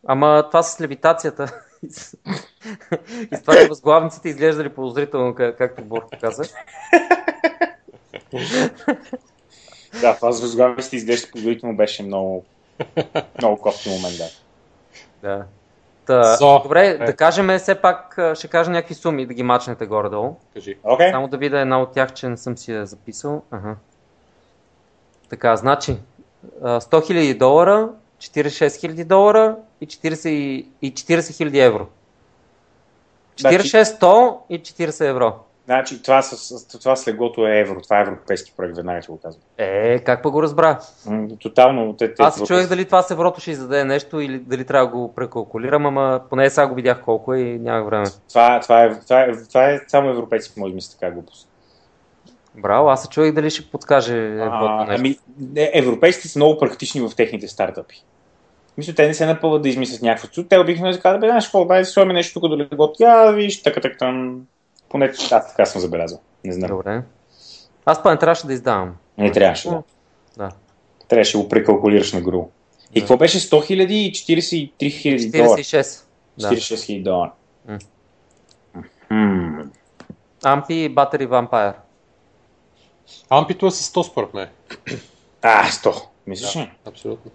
Ама 0.06 0.44
това 0.50 0.62
с 0.62 0.80
левитацията 0.80 1.60
и 1.82 1.88
с 1.90 2.16
и 3.32 3.36
с 3.36 3.40
това, 3.42 3.54
че 3.54 3.68
възглавниците 3.68 4.28
изглеждали 4.28 4.68
подозрително, 4.68 5.34
как- 5.34 5.58
както 5.58 5.84
Борко 5.84 6.08
каза. 6.20 6.42
Да, 10.00 10.16
това 10.16 10.32
с 10.32 10.40
възглавниците 10.40 10.96
изглежда 10.96 11.30
подозрително 11.30 11.76
беше 11.76 12.02
много, 12.02 12.44
много 13.38 13.60
кофти 13.62 13.88
момент, 13.88 14.16
да. 14.18 14.28
Да. 15.22 15.44
Та, 16.06 16.36
Зо. 16.36 16.60
добре, 16.62 16.86
Е. 16.86 16.98
да 16.98 17.16
кажем 17.16 17.58
все 17.58 17.74
пак, 17.74 18.18
ще 18.34 18.48
кажа 18.48 18.70
някакви 18.70 18.94
суми 18.94 19.26
да 19.26 19.34
ги 19.34 19.42
мачнете 19.42 19.86
горе-долу. 19.86 20.36
Кажи. 20.54 20.78
Окей? 20.82 21.10
Само 21.10 21.28
да 21.28 21.36
видя 21.36 21.60
една 21.60 21.80
от 21.80 21.92
тях, 21.92 22.12
че 22.12 22.28
не 22.28 22.36
съм 22.36 22.58
си 22.58 22.72
я 22.72 22.86
записал. 22.86 23.42
Ага. 23.50 23.76
Така, 25.28 25.56
значи, 25.56 25.96
а, 26.62 26.80
100 26.80 27.00
000 27.00 27.38
долара, 27.38 27.88
46 28.18 28.68
000 28.68 29.04
долара 29.04 29.56
и 29.80 29.86
40 29.86 30.28
и- 30.28 30.68
и 30.82 30.94
40 30.94 31.20
000 31.32 31.58
евро. 31.58 31.86
Значи- 33.38 33.56
46, 33.56 33.84
100 34.00 34.38
и 34.50 34.62
40 34.62 35.00
евро. 35.00 35.34
Значи, 35.66 36.02
това 36.02 36.22
с, 36.22 36.68
това 36.80 36.96
с 36.96 37.08
легото 37.08 37.46
е 37.46 37.58
евро. 37.58 37.80
Това 37.80 37.98
е 37.98 38.02
европейски 38.02 38.52
проект, 38.56 38.76
веднага 38.76 39.02
ще 39.02 39.12
го 39.12 39.18
казвам. 39.20 39.42
Е, 39.58 39.98
как 39.98 40.22
па 40.22 40.30
го 40.30 40.42
разбра? 40.42 40.78
М, 41.06 41.28
Тотално. 41.42 41.96
Те, 41.96 42.14
те, 42.14 42.22
Аз 42.22 42.34
се 42.34 42.40
въпрос- 42.40 42.46
чуех 42.48 42.68
дали 42.68 42.84
това 42.84 43.02
с 43.02 43.10
еврото 43.10 43.40
ще 43.40 43.50
издаде 43.50 43.84
нещо 43.84 44.20
или 44.20 44.38
дали 44.38 44.64
трябва 44.64 44.86
да 44.86 44.92
го 44.92 45.14
прекалкулирам, 45.14 45.86
ама 45.86 46.20
поне 46.30 46.50
сега 46.50 46.66
го 46.66 46.74
видях 46.74 47.02
колко 47.04 47.34
е 47.34 47.40
и 47.40 47.58
нямах 47.58 47.86
време. 47.86 48.06
Това, 48.28 48.60
това, 48.60 48.84
е, 48.84 49.00
това, 49.00 49.20
е, 49.20 49.32
това 49.48 49.70
е 49.70 49.80
само 49.88 50.10
европейски, 50.10 50.60
може 50.60 50.72
да 50.72 50.74
мисли 50.74 50.98
така 51.00 51.12
глупост. 51.12 51.48
Браво, 52.54 52.88
аз 52.88 53.02
се 53.02 53.08
чуех 53.08 53.32
дали 53.32 53.50
ще 53.50 53.70
подскаже 53.70 54.36
А, 54.40 54.86
ами, 54.88 55.18
европейците 55.56 56.28
са 56.28 56.38
много 56.38 56.58
практични 56.58 57.00
в 57.00 57.16
техните 57.16 57.48
стартъпи. 57.48 58.04
Мисля, 58.78 58.94
те 58.94 59.06
не 59.06 59.14
се 59.14 59.26
напълват 59.26 59.62
да 59.62 59.68
измислят 59.68 60.02
някакво. 60.02 60.42
Те 60.42 60.58
обикновено 60.58 60.98
казват, 61.02 61.20
бе, 61.20 61.26
знаеш 61.26 61.44
какво, 61.44 61.64
да 61.64 61.84
сложим 61.84 62.12
нещо 62.12 62.40
тук 62.40 62.50
до 62.50 62.58
легото. 62.58 63.02
Я, 63.02 63.30
виж, 63.32 63.62
така, 63.62 63.80
така, 63.80 63.96
там. 63.98 64.46
Поне 64.88 65.12
аз 65.30 65.48
така 65.48 65.66
съм 65.66 65.80
забелязал. 65.80 66.20
Не 66.44 66.52
знам. 66.52 66.70
Добре. 66.70 67.02
Аз 67.84 68.02
па 68.02 68.10
не 68.10 68.18
трябваше 68.18 68.46
да 68.46 68.52
издавам. 68.52 68.96
Не 69.18 69.32
трябваше, 69.32 69.68
да. 69.68 69.82
Да. 70.36 70.50
Трябваше 71.08 71.36
да 71.36 71.42
го 71.42 71.48
прекалкулираш 71.48 72.12
на 72.12 72.20
гру. 72.20 72.50
И 72.94 73.00
какво 73.00 73.16
беше 73.16 73.40
100 73.40 73.50
000 73.50 73.90
и 73.90 74.12
43 74.12 74.72
000 74.78 75.42
долара? 75.42 75.60
46. 75.60 76.04
Да. 76.38 76.50
46 76.50 76.74
000 76.74 77.02
долара. 77.02 77.32
М. 77.68 77.78
М. 79.10 79.70
Ампи 80.44 80.74
и 80.74 80.94
Battery 80.94 81.28
Vampire. 81.28 81.74
Ампито 83.30 83.66
е 83.66 83.70
с 83.70 83.92
100 83.92 84.02
според 84.02 84.34
мен. 84.34 84.48
А, 85.42 85.68
100. 85.68 86.02
Мислиш 86.26 86.56
ли? 86.56 86.70
Абсолютно. 86.84 87.30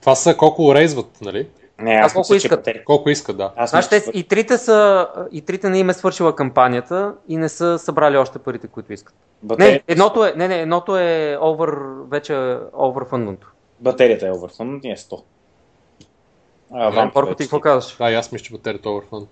Това 0.00 0.14
са 0.14 0.36
колко 0.36 0.74
рейзват, 0.74 1.20
нали? 1.20 1.48
Не, 1.82 1.92
аз 1.92 2.12
А 2.12 2.14
колко 2.14 2.20
мисля, 2.24 2.40
че 2.40 2.46
искат? 2.46 2.58
батерия. 2.60 2.84
Колко 2.84 3.10
искат, 3.10 3.36
да. 3.36 3.52
Аз 3.56 3.72
мисля, 3.74 3.88
те, 3.90 4.10
и 4.10 4.24
трите 4.24 4.58
са, 4.58 5.08
и 5.32 5.40
трите 5.42 5.68
не 5.68 5.78
им 5.78 5.90
е 5.90 5.94
свършила 5.94 6.34
кампанията 6.34 7.14
и 7.28 7.36
не 7.36 7.48
са 7.48 7.78
събрали 7.78 8.16
още 8.16 8.38
парите, 8.38 8.66
които 8.66 8.92
искат. 8.92 9.14
батерия- 9.42 9.72
Не, 9.72 9.82
едното 9.88 10.24
е, 10.24 10.32
не, 10.36 10.48
не, 10.48 10.60
едното 10.60 10.98
е 10.98 11.38
over, 11.40 11.76
вече 12.04 12.32
overfundното. 12.74 13.52
Батерията 13.80 14.26
е 14.26 14.30
overfund, 14.30 14.80
ние 14.82 14.92
е 14.92 14.96
100. 14.96 15.22
А, 16.72 17.10
Порко 17.12 17.32
е 17.32 17.34
ти 17.34 17.42
какво 17.42 17.56
40. 17.56 17.60
казваш? 17.60 17.96
Да, 17.96 18.04
аз 18.06 18.32
мисля, 18.32 18.44
че 18.44 18.52
батерията 18.52 18.88
е 18.88 18.92
overfund. 18.92 19.26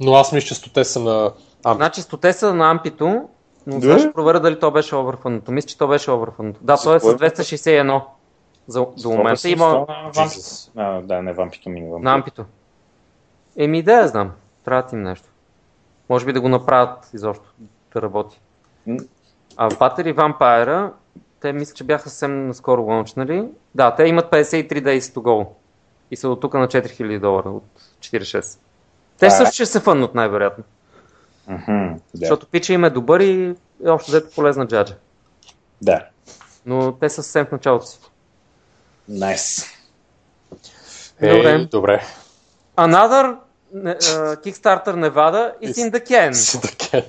Но 0.00 0.14
аз 0.14 0.32
мисля, 0.32 0.46
че 0.46 0.54
100 0.54 0.82
са 0.82 1.00
на 1.00 1.32
Ампи. 1.64 1.76
Значи 1.76 2.02
стоте 2.02 2.32
са 2.32 2.54
на 2.54 2.70
ампито, 2.70 3.28
но 3.66 3.74
Да? 3.74 3.80
сега 3.82 3.98
ще 3.98 4.12
проверя 4.12 4.40
дали 4.40 4.58
то 4.58 4.70
беше 4.70 4.94
overfundното. 4.94 5.50
Мисля, 5.50 5.66
че 5.66 5.78
то 5.78 5.88
беше 5.88 6.10
overfundното. 6.10 6.58
Да, 6.62 6.76
то 6.76 6.94
е 6.94 7.00
с 7.00 7.02
кое? 7.02 7.14
261 7.14 8.00
за, 8.66 8.86
до 9.02 9.10
момента. 9.10 9.48
Има 9.48 9.68
на 9.68 10.10
вампито. 10.14 10.40
А, 10.76 11.00
да, 11.02 11.22
не 11.22 11.32
вампито 11.32 11.70
ми, 11.70 11.80
вампито. 11.80 11.98
на 12.04 12.14
ампито. 12.14 12.44
Еми 13.56 13.82
да 13.82 13.92
я 13.92 14.08
знам. 14.08 14.32
Трябва 14.64 14.88
им 14.92 15.02
нещо. 15.02 15.28
Може 16.08 16.26
би 16.26 16.32
да 16.32 16.40
го 16.40 16.48
направят 16.48 17.10
изобщо 17.14 17.44
да 17.94 18.02
работи. 18.02 18.40
А 19.56 19.70
в 19.70 19.78
Battery 19.78 20.14
Vampire, 20.14 20.90
те 21.40 21.52
мисля, 21.52 21.74
че 21.74 21.84
бяха 21.84 22.08
съвсем 22.10 22.46
наскоро 22.48 22.82
лаунчнали. 22.82 23.48
Да, 23.74 23.94
те 23.94 24.04
имат 24.04 24.30
53 24.32 24.68
days 24.82 24.98
to 24.98 25.16
go. 25.18 25.46
И 26.10 26.16
са 26.16 26.28
от 26.28 26.40
тук 26.40 26.54
на 26.54 26.68
4000 26.68 27.20
долара 27.20 27.50
от 27.50 27.64
46. 28.00 28.58
Те 29.18 29.26
Да. 29.26 29.30
също 29.30 29.54
ще 29.54 29.66
се 29.66 29.80
фъннат 29.80 30.14
най-вероятно. 30.14 30.64
Мгм, 31.48 31.94
Да. 31.94 31.98
Защото 32.14 32.46
пича 32.46 32.72
им 32.72 32.84
е 32.84 32.90
добър 32.90 33.20
и 33.20 33.54
е 33.84 33.90
общо 33.90 34.10
взето 34.10 34.34
полезна 34.34 34.66
джаджа. 34.66 34.94
Да. 35.82 36.06
Но 36.66 36.92
те 36.92 37.08
са 37.08 37.22
съвсем 37.22 37.46
в 37.46 37.52
началото 37.52 37.86
си. 37.86 38.00
Найс. 39.08 39.64
Е, 41.20 41.36
Добре. 41.36 41.64
добре. 41.64 42.02
Another 42.76 43.36
uh, 43.74 43.96
Kickstarter 44.36 44.94
Nevada 44.94 45.54
is 45.62 45.72
in 45.72 45.90
the 45.90 46.08
can. 46.10 46.32
Си 46.32 46.60
така. 46.60 47.06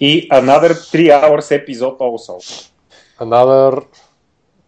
И 0.00 0.28
another 0.28 0.72
3 0.72 0.96
hours 1.12 1.66
episode 1.66 1.98
also. 1.98 2.68
Another... 3.18 3.78
Аз 3.78 3.84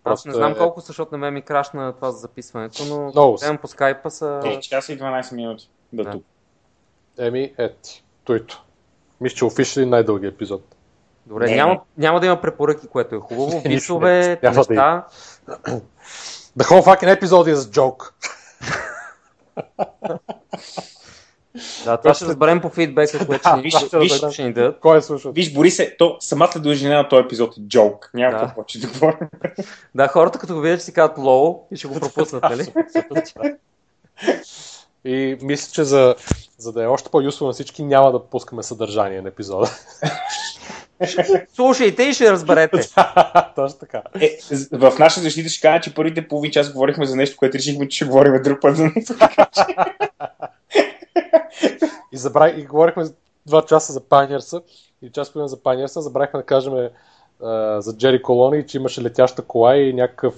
Просто 0.04 0.28
не 0.28 0.34
знам 0.34 0.52
е- 0.52 0.56
колко, 0.56 0.80
защото 0.80 1.12
на 1.12 1.18
мен 1.18 1.34
ми 1.34 1.42
крашна 1.42 1.92
това 1.92 2.10
за 2.10 2.18
записването, 2.18 2.84
но 2.84 3.36
са. 3.36 3.40
гледам 3.40 3.58
по 3.58 3.68
скайпа 3.68 4.10
са... 4.10 4.40
Е, 4.44 4.60
час 4.60 4.88
и 4.88 4.98
12 4.98 5.32
минути. 5.34 5.70
Да, 5.92 6.04
Да. 6.04 6.10
тук. 6.10 6.22
Еми, 7.18 7.52
ети. 7.58 8.04
Тойто. 8.24 8.64
Мисля, 9.20 9.36
че 9.36 9.44
офишли 9.44 9.86
най-дълги 9.86 10.26
епизод. 10.26 10.62
Добре, 11.26 11.46
Не, 11.46 11.54
няма, 11.56 11.72
не. 11.72 11.80
няма 11.98 12.20
да 12.20 12.26
има 12.26 12.40
препоръки, 12.40 12.88
което 12.88 13.14
е 13.14 13.18
хубаво. 13.18 13.60
Висове, 13.64 14.38
да 14.42 14.50
неща. 14.50 15.06
The 16.58 16.64
whole 16.64 16.82
fucking 16.82 17.20
episode 17.20 17.54
is 17.54 17.56
a 17.56 17.70
joke. 17.70 18.10
Да, 21.84 21.96
това 21.96 22.14
ще 22.14 22.24
разберем 22.24 22.60
по 22.60 22.68
фидбека, 22.70 23.18
което 23.26 23.42
Да, 23.42 23.50
ще, 23.50 23.60
виж, 23.62 23.74
ще, 23.74 23.98
виж. 23.98 24.22
ще 24.32 24.44
ни 24.44 24.52
дадат. 24.52 24.80
Кой 24.80 24.98
е 24.98 25.02
слушал? 25.02 25.32
Виж, 25.32 25.54
Борисе, 25.54 25.96
то 25.98 26.16
самата 26.20 26.50
дължина 26.56 26.94
на 26.94 27.08
този 27.08 27.24
епизод 27.24 27.56
е 27.56 27.60
джок. 27.60 28.10
Няма 28.14 28.32
Да. 28.32 28.38
какво 28.38 28.54
повече 28.54 28.80
да 28.80 28.86
говорим. 28.86 29.28
Да, 29.94 30.08
хората 30.08 30.38
като 30.38 30.54
го 30.54 30.60
видят, 30.60 30.78
ще 30.78 30.84
си 30.84 30.92
казват 30.92 31.18
лоу 31.18 31.66
и 31.70 31.76
ще 31.76 31.88
го 31.88 32.00
пропуснат, 32.00 32.42
нали? 32.42 32.72
И 35.04 35.38
мисля, 35.42 35.72
че 35.72 35.84
за, 35.84 36.14
за 36.58 36.72
да 36.72 36.82
е 36.82 36.86
още 36.86 37.10
по-юсфул 37.10 37.46
на 37.46 37.52
всички, 37.52 37.84
няма 37.84 38.12
да 38.12 38.24
пускаме 38.24 38.62
съдържание 38.62 39.22
на 39.22 39.28
епизода. 39.28 39.70
Слушайте 41.52 42.02
и 42.02 42.12
ще 42.12 42.32
разберете. 42.32 42.80
Точно 43.56 43.78
така. 43.78 44.02
Е, 44.20 44.38
в 44.72 44.98
наша 44.98 45.20
защита 45.20 45.48
ще 45.48 45.68
кажа, 45.68 45.80
че 45.80 45.94
първите 45.94 46.28
половин 46.28 46.50
час 46.50 46.72
говорихме 46.72 47.06
за 47.06 47.16
нещо, 47.16 47.36
което 47.36 47.58
решихме, 47.58 47.88
че 47.88 47.96
ще 47.96 48.04
говорим 48.04 48.42
друг 48.42 48.60
път. 48.60 48.78
И, 52.12 52.16
забрах, 52.16 52.58
и 52.58 52.64
говорихме 52.64 53.04
два 53.46 53.62
часа 53.62 53.92
за 53.92 54.00
Pioneers 54.00 54.62
и 55.02 55.10
час 55.10 55.32
половина 55.32 55.48
за 55.48 55.56
Pioneers. 55.56 56.00
Забрахме 56.00 56.40
да 56.40 56.46
кажем 56.46 56.72
а, 57.42 57.80
за 57.80 57.96
Джери 57.96 58.22
Колони, 58.22 58.66
че 58.66 58.78
имаше 58.78 59.02
летяща 59.02 59.42
кола 59.42 59.76
и 59.76 59.92
някакъв 59.92 60.34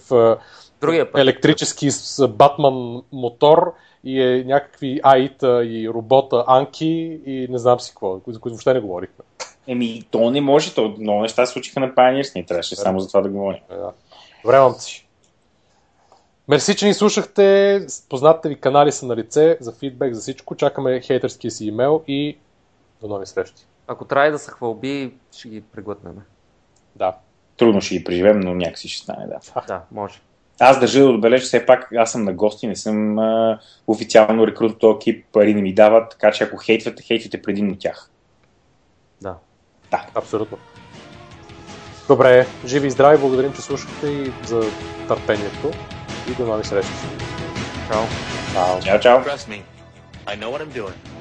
Другия 0.81 1.13
път. 1.13 1.21
електрически 1.21 1.91
с 1.91 2.29
Батман 2.29 3.03
мотор 3.13 3.75
и 4.05 4.23
е 4.23 4.45
някакви 4.45 5.01
аита 5.03 5.65
и 5.65 5.89
робота 5.89 6.45
Анки 6.47 7.21
и 7.27 7.47
не 7.51 7.59
знам 7.59 7.81
си 7.81 7.91
какво, 7.91 8.21
за 8.27 8.41
които 8.41 8.55
въобще 8.55 8.75
не 8.75 8.81
говорихме. 8.81 9.25
Еми, 9.67 10.03
то 10.11 10.31
не 10.31 10.41
може, 10.41 10.75
то 10.75 10.95
много 10.99 11.23
неща 11.23 11.47
се 11.47 11.53
случиха 11.53 11.81
на 11.81 11.95
Pioneers, 11.95 12.37
не 12.37 12.45
трябваше 12.45 12.77
само 12.77 13.01
за 13.01 13.09
това 13.09 13.21
да 13.21 13.29
говорим. 13.29 13.61
Да. 13.71 13.93
Мамци. 14.45 15.07
Мерси, 16.49 16.77
че 16.77 16.87
ни 16.87 16.95
слушахте. 16.95 17.87
Познатите 18.09 18.49
ви 18.49 18.61
канали 18.61 18.93
са 18.93 19.07
на 19.07 19.17
лице 19.17 19.57
за 19.61 19.73
фидбек, 19.73 20.15
за 20.15 20.21
всичко. 20.21 20.55
Чакаме 20.55 21.01
хейтърския 21.01 21.51
си 21.51 21.67
имейл 21.67 22.03
и 22.09 22.39
до 23.01 23.09
нови 23.09 23.27
срещи. 23.27 23.67
Ако 23.87 24.05
трябва 24.05 24.31
да 24.31 24.39
са 24.39 24.51
хвалби, 24.51 25.15
ще 25.37 25.49
ги 25.49 25.61
преглътнем. 25.61 26.23
Да. 26.97 27.17
Трудно 27.57 27.81
ще 27.81 27.99
ги 27.99 28.05
преживем, 28.05 28.41
но 28.41 28.55
някакси 28.55 28.89
ще 28.89 29.03
стане, 29.03 29.27
да. 29.27 29.63
Да, 29.67 29.83
може. 29.93 30.21
аз 30.61 30.81
държа 30.81 31.01
да 31.01 31.11
отбележа, 31.11 31.45
все 31.45 31.67
пак 31.67 31.93
аз 31.93 32.13
съм 32.13 32.25
на 32.25 32.33
гости, 32.33 32.67
не 32.67 32.77
съм 32.77 33.19
а, 33.19 33.61
официално 33.87 34.47
рекрут 34.47 34.73
от 34.73 34.79
този 34.79 34.97
екип, 34.97 35.27
пари 35.33 35.55
не 35.55 35.63
ми 35.63 35.75
дават, 35.75 36.11
така 36.11 36.33
че 36.33 36.45
ако 36.45 36.57
хейтвате, 36.57 37.03
хейтвате 37.03 37.43
предимно 37.43 37.77
тях. 37.79 38.11
Да. 39.21 39.37
Да. 39.93 40.05
Абсолютно. 40.15 40.59
Добре, 42.09 42.47
живи 42.67 42.87
и 42.87 42.91
здрави, 42.91 43.19
благодарим, 43.19 43.53
че 43.53 43.63
слушахте 43.63 44.07
и 44.07 44.33
за 44.45 44.63
търпението 45.09 45.71
и 46.31 46.35
до 46.35 46.47
нови 46.47 46.65
срещи. 46.65 46.91
Чао. 47.89 48.03
Чао. 48.53 48.81
Чао, 48.81 49.01
чао. 49.01 49.19
Trust 49.25 49.49
me, 49.49 49.63
I 50.27 50.37
know 50.37 50.51
what 50.51 50.61
I'm 50.61 50.73
doing. 50.83 51.12